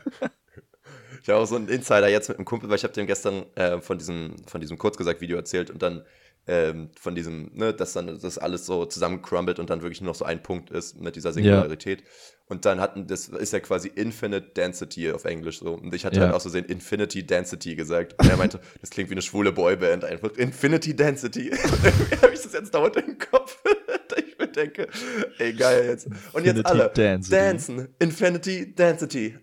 Ich 1.22 1.30
habe 1.30 1.40
auch 1.40 1.46
so 1.46 1.56
einen 1.56 1.68
Insider 1.68 2.08
jetzt 2.08 2.30
mit 2.30 2.38
einem 2.38 2.46
Kumpel, 2.46 2.70
weil 2.70 2.78
ich 2.78 2.84
habe 2.84 2.94
dem 2.94 3.08
gestern 3.08 3.46
äh, 3.56 3.80
von 3.82 3.98
diesem, 3.98 4.36
von 4.48 4.62
diesem 4.62 4.78
kurz 4.78 4.98
gesagt 4.98 5.22
Video 5.22 5.38
erzählt 5.38 5.70
und 5.70 5.82
dann 5.82 6.04
ähm, 6.48 6.90
von 6.98 7.14
diesem, 7.14 7.52
ne, 7.54 7.74
dass 7.74 7.94
dann 7.94 8.20
das 8.20 8.38
alles 8.38 8.66
so 8.66 8.86
zusammencrumbelt 8.86 9.60
und 9.60 9.70
dann 9.70 9.82
wirklich 9.82 10.02
nur 10.02 10.12
noch 10.12 10.16
so 10.16 10.24
ein 10.24 10.42
Punkt 10.42 10.70
ist 10.70 11.00
mit 11.00 11.16
dieser 11.16 11.34
Singularität. 11.34 12.02
Ja. 12.02 12.08
Und 12.50 12.64
dann 12.64 12.80
hatten, 12.80 13.08
das 13.08 13.28
ist 13.28 13.52
ja 13.52 13.60
quasi 13.60 13.90
Infinite 13.94 14.52
Density 14.56 15.12
auf 15.12 15.26
Englisch 15.26 15.60
so. 15.60 15.74
Und 15.74 15.94
ich 15.94 16.06
hatte 16.06 16.16
ja. 16.18 16.26
halt 16.28 16.34
auch 16.34 16.40
so 16.40 16.50
sehen 16.50 16.64
Infinity 16.64 17.26
Density 17.26 17.76
gesagt. 17.76 18.16
Und 18.18 18.30
er 18.30 18.38
meinte, 18.38 18.62
das 18.80 18.90
klingt 18.90 19.10
wie 19.10 19.16
eine 19.16 19.22
schwule 19.22 19.52
Boyband 19.52 20.06
einfach. 20.06 20.32
Infinity 20.38 20.96
Density. 20.96 21.52
habe 22.22 22.34
ich 22.34 22.42
das 22.42 22.54
jetzt 22.54 22.74
dauernd 22.74 22.96
im 22.96 23.18
Kopf. 23.18 23.62
ich 24.18 24.38
mir 24.40 24.48
denke, 24.48 24.88
ey, 25.40 25.54
geil 25.54 25.86
jetzt. 25.86 26.08
Und 26.08 26.16
Infinity 26.46 26.58
jetzt 26.58 26.66
alle. 26.68 26.90
Density. 26.96 27.36
Dancen. 27.36 27.88
Infinity 28.00 28.74
Density. 28.74 29.36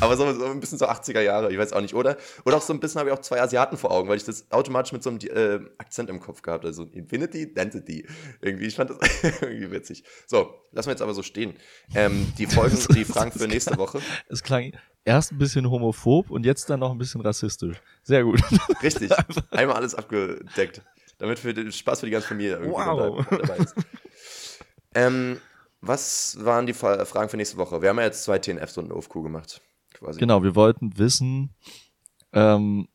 Aber 0.00 0.16
so, 0.16 0.32
so, 0.32 0.46
ein 0.46 0.60
bisschen 0.60 0.78
so 0.78 0.86
80er 0.86 1.20
Jahre, 1.20 1.52
ich 1.52 1.58
weiß 1.58 1.72
auch 1.72 1.80
nicht, 1.80 1.94
oder? 1.94 2.16
Oder 2.44 2.56
auch 2.56 2.62
so 2.62 2.72
ein 2.72 2.80
bisschen 2.80 2.98
habe 2.98 3.10
ich 3.10 3.16
auch 3.16 3.20
zwei 3.20 3.40
Asiaten 3.40 3.76
vor 3.76 3.90
Augen, 3.90 4.08
weil 4.08 4.16
ich 4.16 4.24
das 4.24 4.50
automatisch 4.50 4.92
mit 4.92 5.02
so 5.02 5.10
einem 5.10 5.18
äh, 5.20 5.60
Akzent 5.78 6.10
im 6.10 6.20
Kopf 6.20 6.42
gehabt 6.42 6.62
habe. 6.62 6.68
Also 6.68 6.84
Infinity, 6.84 7.52
Density. 7.52 8.06
Irgendwie, 8.40 8.66
ich 8.66 8.76
fand 8.76 8.90
das 8.90 8.98
irgendwie 9.40 9.70
witzig. 9.70 10.04
So, 10.26 10.54
lassen 10.72 10.88
wir 10.88 10.92
jetzt 10.92 11.02
aber 11.02 11.14
so 11.14 11.22
stehen. 11.22 11.54
Ähm, 11.94 12.32
die 12.38 12.46
Folgen, 12.46 12.78
die 12.94 13.04
Fragen 13.04 13.32
für 13.32 13.48
nächste 13.48 13.76
Woche. 13.76 14.00
Es 14.28 14.42
klang 14.42 14.72
erst 15.04 15.32
ein 15.32 15.38
bisschen 15.38 15.70
homophob 15.70 16.30
und 16.30 16.46
jetzt 16.46 16.68
dann 16.70 16.80
noch 16.80 16.90
ein 16.90 16.98
bisschen 16.98 17.20
rassistisch. 17.20 17.80
Sehr 18.02 18.24
gut. 18.24 18.40
Richtig. 18.82 19.10
Einmal 19.50 19.76
alles 19.76 19.94
abgedeckt. 19.94 20.82
Damit 21.18 21.38
für 21.38 21.54
den 21.54 21.70
Spaß 21.70 22.00
für 22.00 22.06
die 22.06 22.12
ganze 22.12 22.28
Familie 22.28 22.54
irgendwie 22.54 22.72
wow. 22.72 23.24
dabei 23.30 23.56
ist. 23.58 23.74
Ähm, 24.94 25.40
was 25.86 26.38
waren 26.40 26.66
die 26.66 26.72
Fragen 26.72 27.28
für 27.28 27.36
nächste 27.36 27.56
Woche? 27.56 27.82
Wir 27.82 27.90
haben 27.90 27.98
ja 27.98 28.04
jetzt 28.04 28.24
zwei 28.24 28.38
TNFs 28.38 28.78
und 28.78 28.86
eine 28.86 28.94
OFQ 28.94 29.14
gemacht. 29.22 29.60
Quasi. 29.92 30.18
Genau, 30.18 30.42
wir 30.42 30.54
wollten 30.54 30.98
wissen, 30.98 31.54
ähm, 32.32 32.88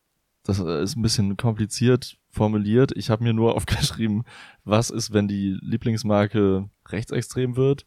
das 0.43 0.59
ist 0.59 0.95
ein 0.95 1.01
bisschen 1.01 1.37
kompliziert 1.37 2.17
formuliert. 2.31 2.91
Ich 2.95 3.09
habe 3.09 3.23
mir 3.23 3.33
nur 3.33 3.55
aufgeschrieben, 3.57 4.23
was 4.63 4.89
ist, 4.89 5.13
wenn 5.13 5.27
die 5.27 5.57
Lieblingsmarke 5.61 6.69
rechtsextrem 6.87 7.55
wird? 7.55 7.85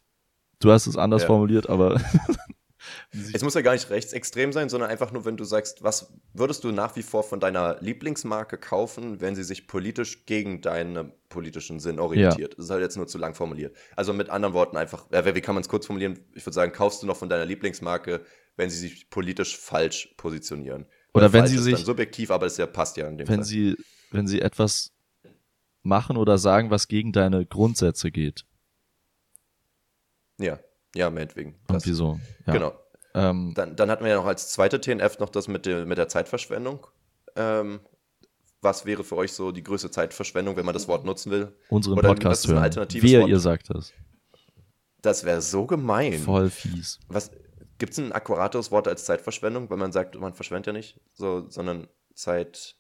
Du 0.61 0.70
hast 0.70 0.87
es 0.87 0.97
anders 0.97 1.23
ja. 1.23 1.27
formuliert, 1.27 1.69
aber 1.69 2.01
Es 3.33 3.43
muss 3.43 3.55
ja 3.55 3.61
gar 3.61 3.73
nicht 3.73 3.91
rechtsextrem 3.91 4.53
sein, 4.53 4.69
sondern 4.69 4.91
einfach 4.91 5.13
nur, 5.13 5.25
wenn 5.25 5.37
du 5.37 5.45
sagst, 5.45 5.83
was 5.83 6.13
würdest 6.33 6.65
du 6.65 6.73
nach 6.73 6.97
wie 6.97 7.03
vor 7.03 7.23
von 7.23 7.41
deiner 7.41 7.79
Lieblingsmarke 7.81 8.59
kaufen, 8.59 9.21
wenn 9.21 9.35
sie 9.35 9.45
sich 9.45 9.67
politisch 9.67 10.27
gegen 10.27 10.61
deinen 10.61 11.13
politischen 11.29 11.81
Sinn 11.81 11.99
orientiert? 11.99 12.53
Ja. 12.53 12.57
Das 12.57 12.67
ist 12.67 12.71
halt 12.71 12.83
jetzt 12.83 12.97
nur 12.97 13.07
zu 13.07 13.19
lang 13.19 13.35
formuliert. 13.35 13.77
Also 13.97 14.13
mit 14.13 14.31
anderen 14.31 14.55
Worten 14.55 14.77
einfach, 14.77 15.07
wie 15.11 15.41
kann 15.41 15.55
man 15.55 15.63
es 15.63 15.69
kurz 15.69 15.87
formulieren? 15.87 16.19
Ich 16.35 16.45
würde 16.45 16.55
sagen, 16.55 16.73
kaufst 16.73 17.03
du 17.03 17.07
noch 17.07 17.17
von 17.17 17.29
deiner 17.29 17.45
Lieblingsmarke, 17.45 18.25
wenn 18.57 18.71
sie 18.71 18.79
sich 18.79 19.11
politisch 19.11 19.57
falsch 19.59 20.15
positionieren? 20.17 20.87
Oder, 21.15 21.27
Oder 21.27 21.33
wenn 21.33 21.47
sie 21.47 21.59
sich 21.59 21.79
subjektiv, 21.79 22.31
aber 22.31 22.47
es 22.47 22.57
ja 22.57 22.67
passt 22.67 22.97
ja 22.97 23.07
in 23.09 23.19
dem 23.19 23.29
wenn 23.29 23.37
Fall. 23.37 23.45
sie 23.45 23.77
wenn 24.13 24.27
sie 24.27 24.41
etwas 24.41 24.93
machen 25.83 26.17
oder 26.17 26.39
sagen, 26.39 26.71
was 26.71 26.89
gegen 26.89 27.13
deine 27.13 27.45
Grundsätze 27.45 28.11
geht. 28.11 28.45
Ja. 30.39 30.59
Ja, 30.94 31.10
meinetwegen. 31.10 31.55
Das. 31.66 31.77
Und 31.77 31.86
wieso? 31.86 32.20
Ja. 32.47 32.52
Genau. 32.52 32.73
Ähm, 33.14 33.52
dann, 33.55 33.77
dann 33.77 33.90
hatten 33.90 34.05
wir 34.05 34.10
ja 34.10 34.16
noch 34.16 34.27
als 34.27 34.48
zweite 34.51 34.81
TNF 34.81 35.19
noch 35.19 35.28
das 35.28 35.48
mit 35.48 35.66
der, 35.66 35.86
mit 35.86 35.98
der 35.98 36.09
Zeitverschwendung. 36.09 36.86
Ähm, 37.36 37.81
was 38.62 38.86
wäre 38.86 39.05
für 39.05 39.16
euch 39.16 39.32
so 39.32 39.51
die 39.52 39.62
größte 39.62 39.90
Zeitverschwendung, 39.90 40.56
wenn 40.56 40.64
man 40.64 40.73
das 40.73 40.89
Wort 40.89 41.05
nutzen 41.05 41.31
will? 41.32 41.52
Unseren 41.69 41.98
Oder 41.98 42.09
Podcast 42.09 42.47
hören. 42.47 42.89
Wie 42.90 43.19
Wort? 43.19 43.28
ihr 43.28 43.40
sagt 43.40 43.70
das. 43.70 43.93
Das 45.02 45.24
wäre 45.24 45.43
so 45.43 45.66
gemein. 45.66 46.20
Voll 46.20 46.48
fies. 46.48 47.01
gibt 47.78 47.93
es 47.93 47.98
ein 47.98 48.12
akkurateres 48.12 48.70
Wort 48.70 48.86
als 48.86 49.05
Zeitverschwendung, 49.05 49.69
weil 49.69 49.78
man 49.78 49.90
sagt, 49.90 50.19
man 50.19 50.32
verschwendet 50.32 50.69
ja 50.69 50.73
nicht, 50.73 51.01
so, 51.12 51.48
sondern 51.51 51.89
Zeit 52.14 52.77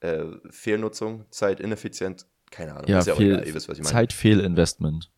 äh, 0.00 0.24
Fehlnutzung, 0.50 1.26
Zeit 1.30 1.60
ineffizient, 1.60 2.26
keine 2.50 2.72
Ahnung. 2.72 2.88
Ja, 2.88 3.02
ja 3.02 3.14
egal, 3.14 3.46
ihr 3.46 3.54
wisst, 3.54 3.68
was 3.68 3.76
ich 3.76 3.84
meine. 3.84 3.92
Zeitfehlinvestment. 3.92 5.10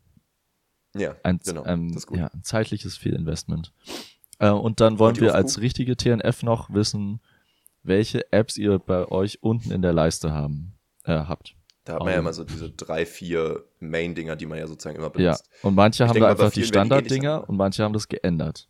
Ja, 0.95 1.15
ein, 1.23 1.39
genau. 1.45 1.65
Ähm, 1.67 1.97
ja, 2.13 2.27
ein 2.27 2.43
zeitliches 2.43 2.97
Fehlinvestment. 2.97 3.73
Äh, 4.39 4.51
und 4.51 4.81
dann 4.81 4.99
wollen 4.99 5.15
und 5.15 5.21
wir 5.21 5.35
als 5.35 5.61
richtige 5.61 5.97
TNF 5.97 6.43
noch 6.43 6.73
wissen, 6.73 7.21
welche 7.83 8.33
Apps 8.33 8.57
ihr 8.57 8.79
bei 8.79 9.07
euch 9.07 9.43
unten 9.43 9.71
in 9.71 9.83
der 9.83 9.93
Leiste 9.93 10.33
haben, 10.33 10.75
äh, 11.05 11.13
habt. 11.13 11.55
Da 11.85 11.95
hat 11.95 12.01
man 12.01 12.13
ja 12.13 12.19
immer 12.19 12.33
so 12.33 12.45
diese 12.45 12.71
drei, 12.71 13.07
vier 13.07 13.65
Main-Dinger, 13.81 14.37
die 14.37 14.47
man 14.47 14.59
ja 14.59 14.67
sozusagen 14.67 14.97
immer 14.97 15.11
benutzt. 15.11 15.49
Ja, 15.51 15.69
und 15.69 15.75
manche 15.75 16.05
ich 16.05 16.09
haben 16.09 16.21
da 16.21 16.29
einfach 16.29 16.53
die 16.53 16.65
Standard-Dinger 16.65 17.49
und 17.49 17.57
manche 17.57 17.83
haben 17.83 17.95
das 17.95 18.09
geändert. 18.09 18.69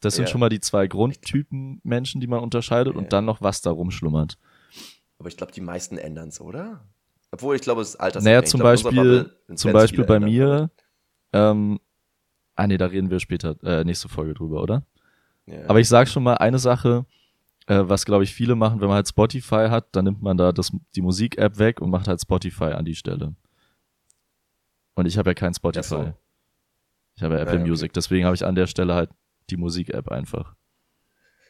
Das 0.00 0.14
sind 0.14 0.24
ja. 0.24 0.30
schon 0.30 0.40
mal 0.40 0.48
die 0.48 0.60
zwei 0.60 0.86
Grundtypen 0.86 1.80
Menschen, 1.82 2.20
die 2.20 2.26
man 2.26 2.40
unterscheidet 2.40 2.94
ja. 2.94 2.98
und 2.98 3.12
dann 3.12 3.24
noch 3.24 3.40
was 3.40 3.62
da 3.62 3.70
rumschlummert. 3.70 4.38
Aber 5.18 5.28
ich 5.28 5.36
glaube, 5.36 5.52
die 5.52 5.60
meisten 5.60 5.98
ändern 5.98 6.28
es, 6.28 6.40
oder? 6.40 6.86
Obwohl, 7.30 7.56
ich 7.56 7.62
glaube, 7.62 7.82
es 7.82 7.90
ist 7.90 7.96
Alters. 7.96 8.22
Naja, 8.22 8.44
zum 8.44 8.60
Beispiel, 8.60 9.30
zum 9.54 9.72
Beispiel 9.72 10.04
bei 10.04 10.20
mir 10.20 10.70
ähm, 11.34 11.80
ah 12.54 12.66
nee, 12.66 12.78
da 12.78 12.86
reden 12.86 13.10
wir 13.10 13.18
später, 13.18 13.56
äh, 13.64 13.84
nächste 13.84 14.08
Folge 14.08 14.34
drüber, 14.34 14.62
oder? 14.62 14.84
Ja. 15.46 15.68
Aber 15.68 15.80
ich 15.80 15.88
sag 15.88 16.08
schon 16.08 16.22
mal 16.22 16.34
eine 16.34 16.58
Sache, 16.58 17.04
äh, 17.66 17.80
was 17.82 18.06
glaube 18.06 18.24
ich 18.24 18.32
viele 18.32 18.54
machen, 18.54 18.80
wenn 18.80 18.88
man 18.88 18.96
halt 18.96 19.08
Spotify 19.08 19.66
hat, 19.68 19.88
dann 19.92 20.04
nimmt 20.04 20.22
man 20.22 20.36
da 20.36 20.52
das, 20.52 20.72
die 20.94 21.02
Musik-App 21.02 21.58
weg 21.58 21.80
und 21.80 21.90
macht 21.90 22.06
halt 22.06 22.20
Spotify 22.20 22.72
an 22.72 22.84
die 22.84 22.94
Stelle. 22.94 23.34
Und 24.94 25.06
ich 25.06 25.18
habe 25.18 25.30
ja 25.30 25.34
kein 25.34 25.52
Spotify. 25.52 25.82
So. 25.82 26.14
Ich 27.16 27.22
habe 27.22 27.34
ja 27.34 27.40
Apple 27.40 27.54
ja, 27.54 27.60
okay. 27.60 27.68
Music, 27.68 27.92
deswegen 27.92 28.24
habe 28.24 28.36
ich 28.36 28.44
an 28.44 28.54
der 28.54 28.68
Stelle 28.68 28.94
halt 28.94 29.10
die 29.50 29.56
Musik-App 29.56 30.08
einfach. 30.08 30.54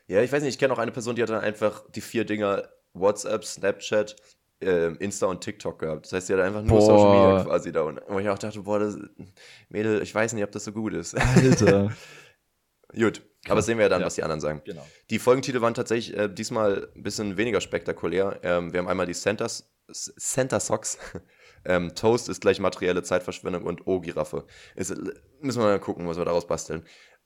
Ja, 0.07 0.23
ich 0.23 0.33
weiß 0.33 0.43
nicht, 0.43 0.55
ich 0.55 0.59
kenne 0.59 0.73
auch 0.73 0.79
eine 0.79 0.93
Person, 0.93 1.15
die 1.15 1.23
hat 1.23 1.31
dann 1.31 1.43
einfach 1.43 1.83
die 1.91 2.01
vier 2.01 2.25
Dinger 2.25 2.69
WhatsApp, 2.95 3.45
Snapchat, 3.45 4.17
äh, 4.65 4.89
Insta 4.99 5.27
und 5.27 5.41
TikTok 5.41 5.79
gehabt. 5.79 6.07
Das 6.07 6.13
heißt, 6.13 6.27
sie 6.27 6.35
hat 6.35 6.41
einfach 6.41 6.63
nur 6.63 6.79
boah. 6.79 6.87
Social 6.87 7.11
Media 7.11 7.45
quasi 7.45 7.73
da. 7.73 7.83
Und 7.83 8.01
wo 8.09 8.19
ich 8.19 8.29
auch 8.29 8.39
dachte, 8.39 8.61
boah, 8.61 8.79
das, 8.79 8.99
Mädel, 9.69 10.03
ich 10.03 10.15
weiß 10.15 10.33
nicht, 10.33 10.45
ob 10.45 10.53
das 10.53 10.65
so 10.65 10.73
gut 10.73 10.95
ist. 10.95 11.15
Alter. 11.17 11.93
gut. 12.95 13.23
Aber 13.49 13.63
sehen 13.63 13.79
wir 13.79 13.85
ja 13.85 13.89
dann, 13.89 14.01
ja. 14.01 14.07
was 14.07 14.15
die 14.15 14.23
anderen 14.23 14.41
sagen. 14.41 14.63
Genau. 14.65 14.87
Die 15.11 15.19
Folgentitel 15.19 15.61
waren 15.61 15.75
tatsächlich 15.75 16.17
äh, 16.17 16.29
diesmal 16.29 16.89
ein 16.95 17.03
bisschen 17.03 17.37
weniger 17.37 17.61
spektakulär. 17.61 18.41
Ähm, 18.43 18.73
wir 18.73 18.79
haben 18.79 18.89
einmal 18.89 19.07
die 19.07 19.15
Centers, 19.15 19.71
Center 19.93 20.61
Socks. 20.61 20.99
ähm, 21.65 21.95
Toast 21.95 22.29
ist 22.29 22.41
gleich 22.41 22.59
materielle 22.59 23.03
Zeitverschwendung 23.03 23.65
und 23.65 23.87
O-Giraffe. 23.87 24.47
Müssen 24.77 25.61
wir 25.61 25.65
mal 25.65 25.81
gucken, 25.81 26.07
was 26.09 26.17
wir 26.17 26.25
daraus 26.25 26.47
basteln. 26.47 26.85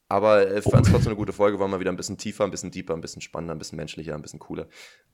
Aber 0.09 0.57
ich 0.57 0.65
fand 0.65 0.87
es 0.87 0.93
trotzdem 0.93 1.11
eine 1.11 1.17
gute 1.17 1.35
Folge, 1.35 1.59
war 1.61 1.69
mal 1.69 1.81
wieder 1.81 1.93
ein 1.93 1.97
bisschen 1.97 2.17
tiefer, 2.17 2.45
ein 2.45 2.51
bisschen 2.51 2.71
deeper, 2.71 2.95
ein 2.95 3.03
bisschen 3.03 3.21
spannender, 3.21 3.55
ein 3.55 3.59
bisschen 3.59 3.77
menschlicher, 3.77 4.15
ein 4.15 4.23
bisschen 4.23 4.39
cooler. 4.39 4.67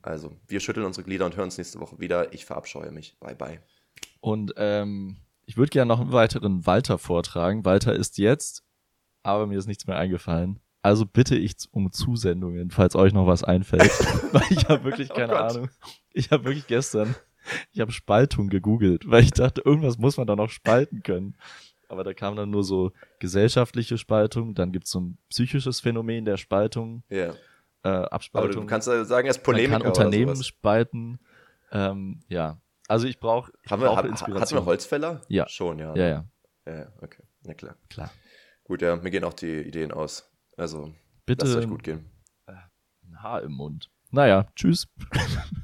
Also, 0.03 0.37
wir 0.47 0.61
schütteln 0.61 0.87
unsere 0.87 1.05
Glieder 1.05 1.27
und 1.27 1.37
hören 1.37 1.47
uns 1.47 1.59
nächste 1.59 1.81
Woche 1.81 1.99
wieder. 1.99 2.33
Ich 2.33 2.45
verabscheue 2.45 2.93
mich. 2.93 3.19
Bye, 3.19 3.35
bye. 3.35 3.61
Und 4.21 4.55
ähm, 4.57 5.17
ich 5.47 5.57
würde 5.57 5.71
gerne 5.71 5.89
noch 5.89 6.01
einen 6.01 6.13
weiteren 6.13 6.65
Walter 6.65 6.99
vortragen. 6.99 7.65
Walter 7.65 7.93
ist 7.93 8.19
jetzt, 8.19 8.63
aber 9.25 9.49
mir 9.49 9.59
ist 9.59 9.67
nichts 9.67 9.87
mehr 9.87 9.97
eingefallen. 9.97 10.61
Also 10.81 11.07
bitte 11.07 11.37
ich 11.37 11.57
um 11.73 11.91
Zusendungen, 11.91 12.71
falls 12.71 12.95
euch 12.95 13.13
noch 13.13 13.27
was 13.27 13.43
einfällt. 13.43 13.91
weil 14.33 14.45
ich 14.51 14.69
habe 14.69 14.85
wirklich 14.85 15.11
oh 15.11 15.15
keine 15.15 15.33
oh 15.33 15.39
Ahnung. 15.39 15.69
Ich 16.13 16.31
habe 16.31 16.45
wirklich 16.45 16.67
gestern, 16.69 17.17
ich 17.73 17.81
habe 17.81 17.91
Spaltung 17.91 18.49
gegoogelt, 18.49 19.11
weil 19.11 19.25
ich 19.25 19.33
dachte, 19.33 19.63
irgendwas 19.65 19.99
muss 19.99 20.19
man 20.19 20.27
da 20.27 20.37
noch 20.37 20.51
spalten 20.51 21.03
können 21.03 21.37
aber 21.95 22.05
da 22.05 22.13
kam 22.13 22.35
dann 22.35 22.51
nur 22.51 22.65
so 22.65 22.93
gesellschaftliche 23.21 23.99
Spaltung, 23.99 24.55
dann 24.55 24.73
gibt 24.73 24.87
es 24.87 24.91
so 24.91 25.01
ein 25.01 25.19
psychisches 25.31 25.81
Phänomen 25.81 26.25
der 26.25 26.37
Spaltung, 26.37 27.05
yeah. 27.11 27.35
äh, 27.85 27.89
Abspaltung. 27.89 28.51
Aber 28.51 28.61
du 28.63 28.67
kannst 28.67 28.89
ja 28.89 29.05
sagen, 29.05 29.29
ist 29.29 29.45
Polemiker 29.45 29.73
Man 29.73 29.83
kann 29.83 29.91
Unternehmen 29.93 30.43
spalten, 30.43 31.21
ähm, 31.71 32.21
ja. 32.29 32.59
Also 32.89 33.07
ich 33.07 33.19
brauche 33.21 33.53
Haben 33.71 33.83
wir, 33.83 33.97
hab, 33.97 34.05
Inspiration. 34.05 34.41
Hatten 34.41 34.55
wir 34.57 34.65
Holzfäller? 34.67 35.23
Ja. 35.29 35.49
Schon, 35.49 35.79
ja. 35.79 35.95
Ja, 35.95 36.07
ja. 36.07 36.25
Ja, 36.67 36.93
okay. 37.01 37.23
Na 37.45 37.55
klar. 37.55 37.77
Klar. 37.89 38.11
Gut, 38.65 38.83
ja, 38.83 38.97
mir 38.97 39.11
gehen 39.11 39.25
auch 39.25 39.35
die 39.35 39.63
Ideen 39.63 39.93
aus. 39.93 40.31
Also, 40.57 40.93
Bitte, 41.27 41.47
lasst 41.47 41.59
euch 41.59 41.69
gut 41.69 41.83
gehen. 41.83 42.11
Ein 42.47 43.23
Haar 43.23 43.43
im 43.43 43.53
Mund. 43.53 43.91
Naja, 44.11 44.47
tschüss. 44.57 44.89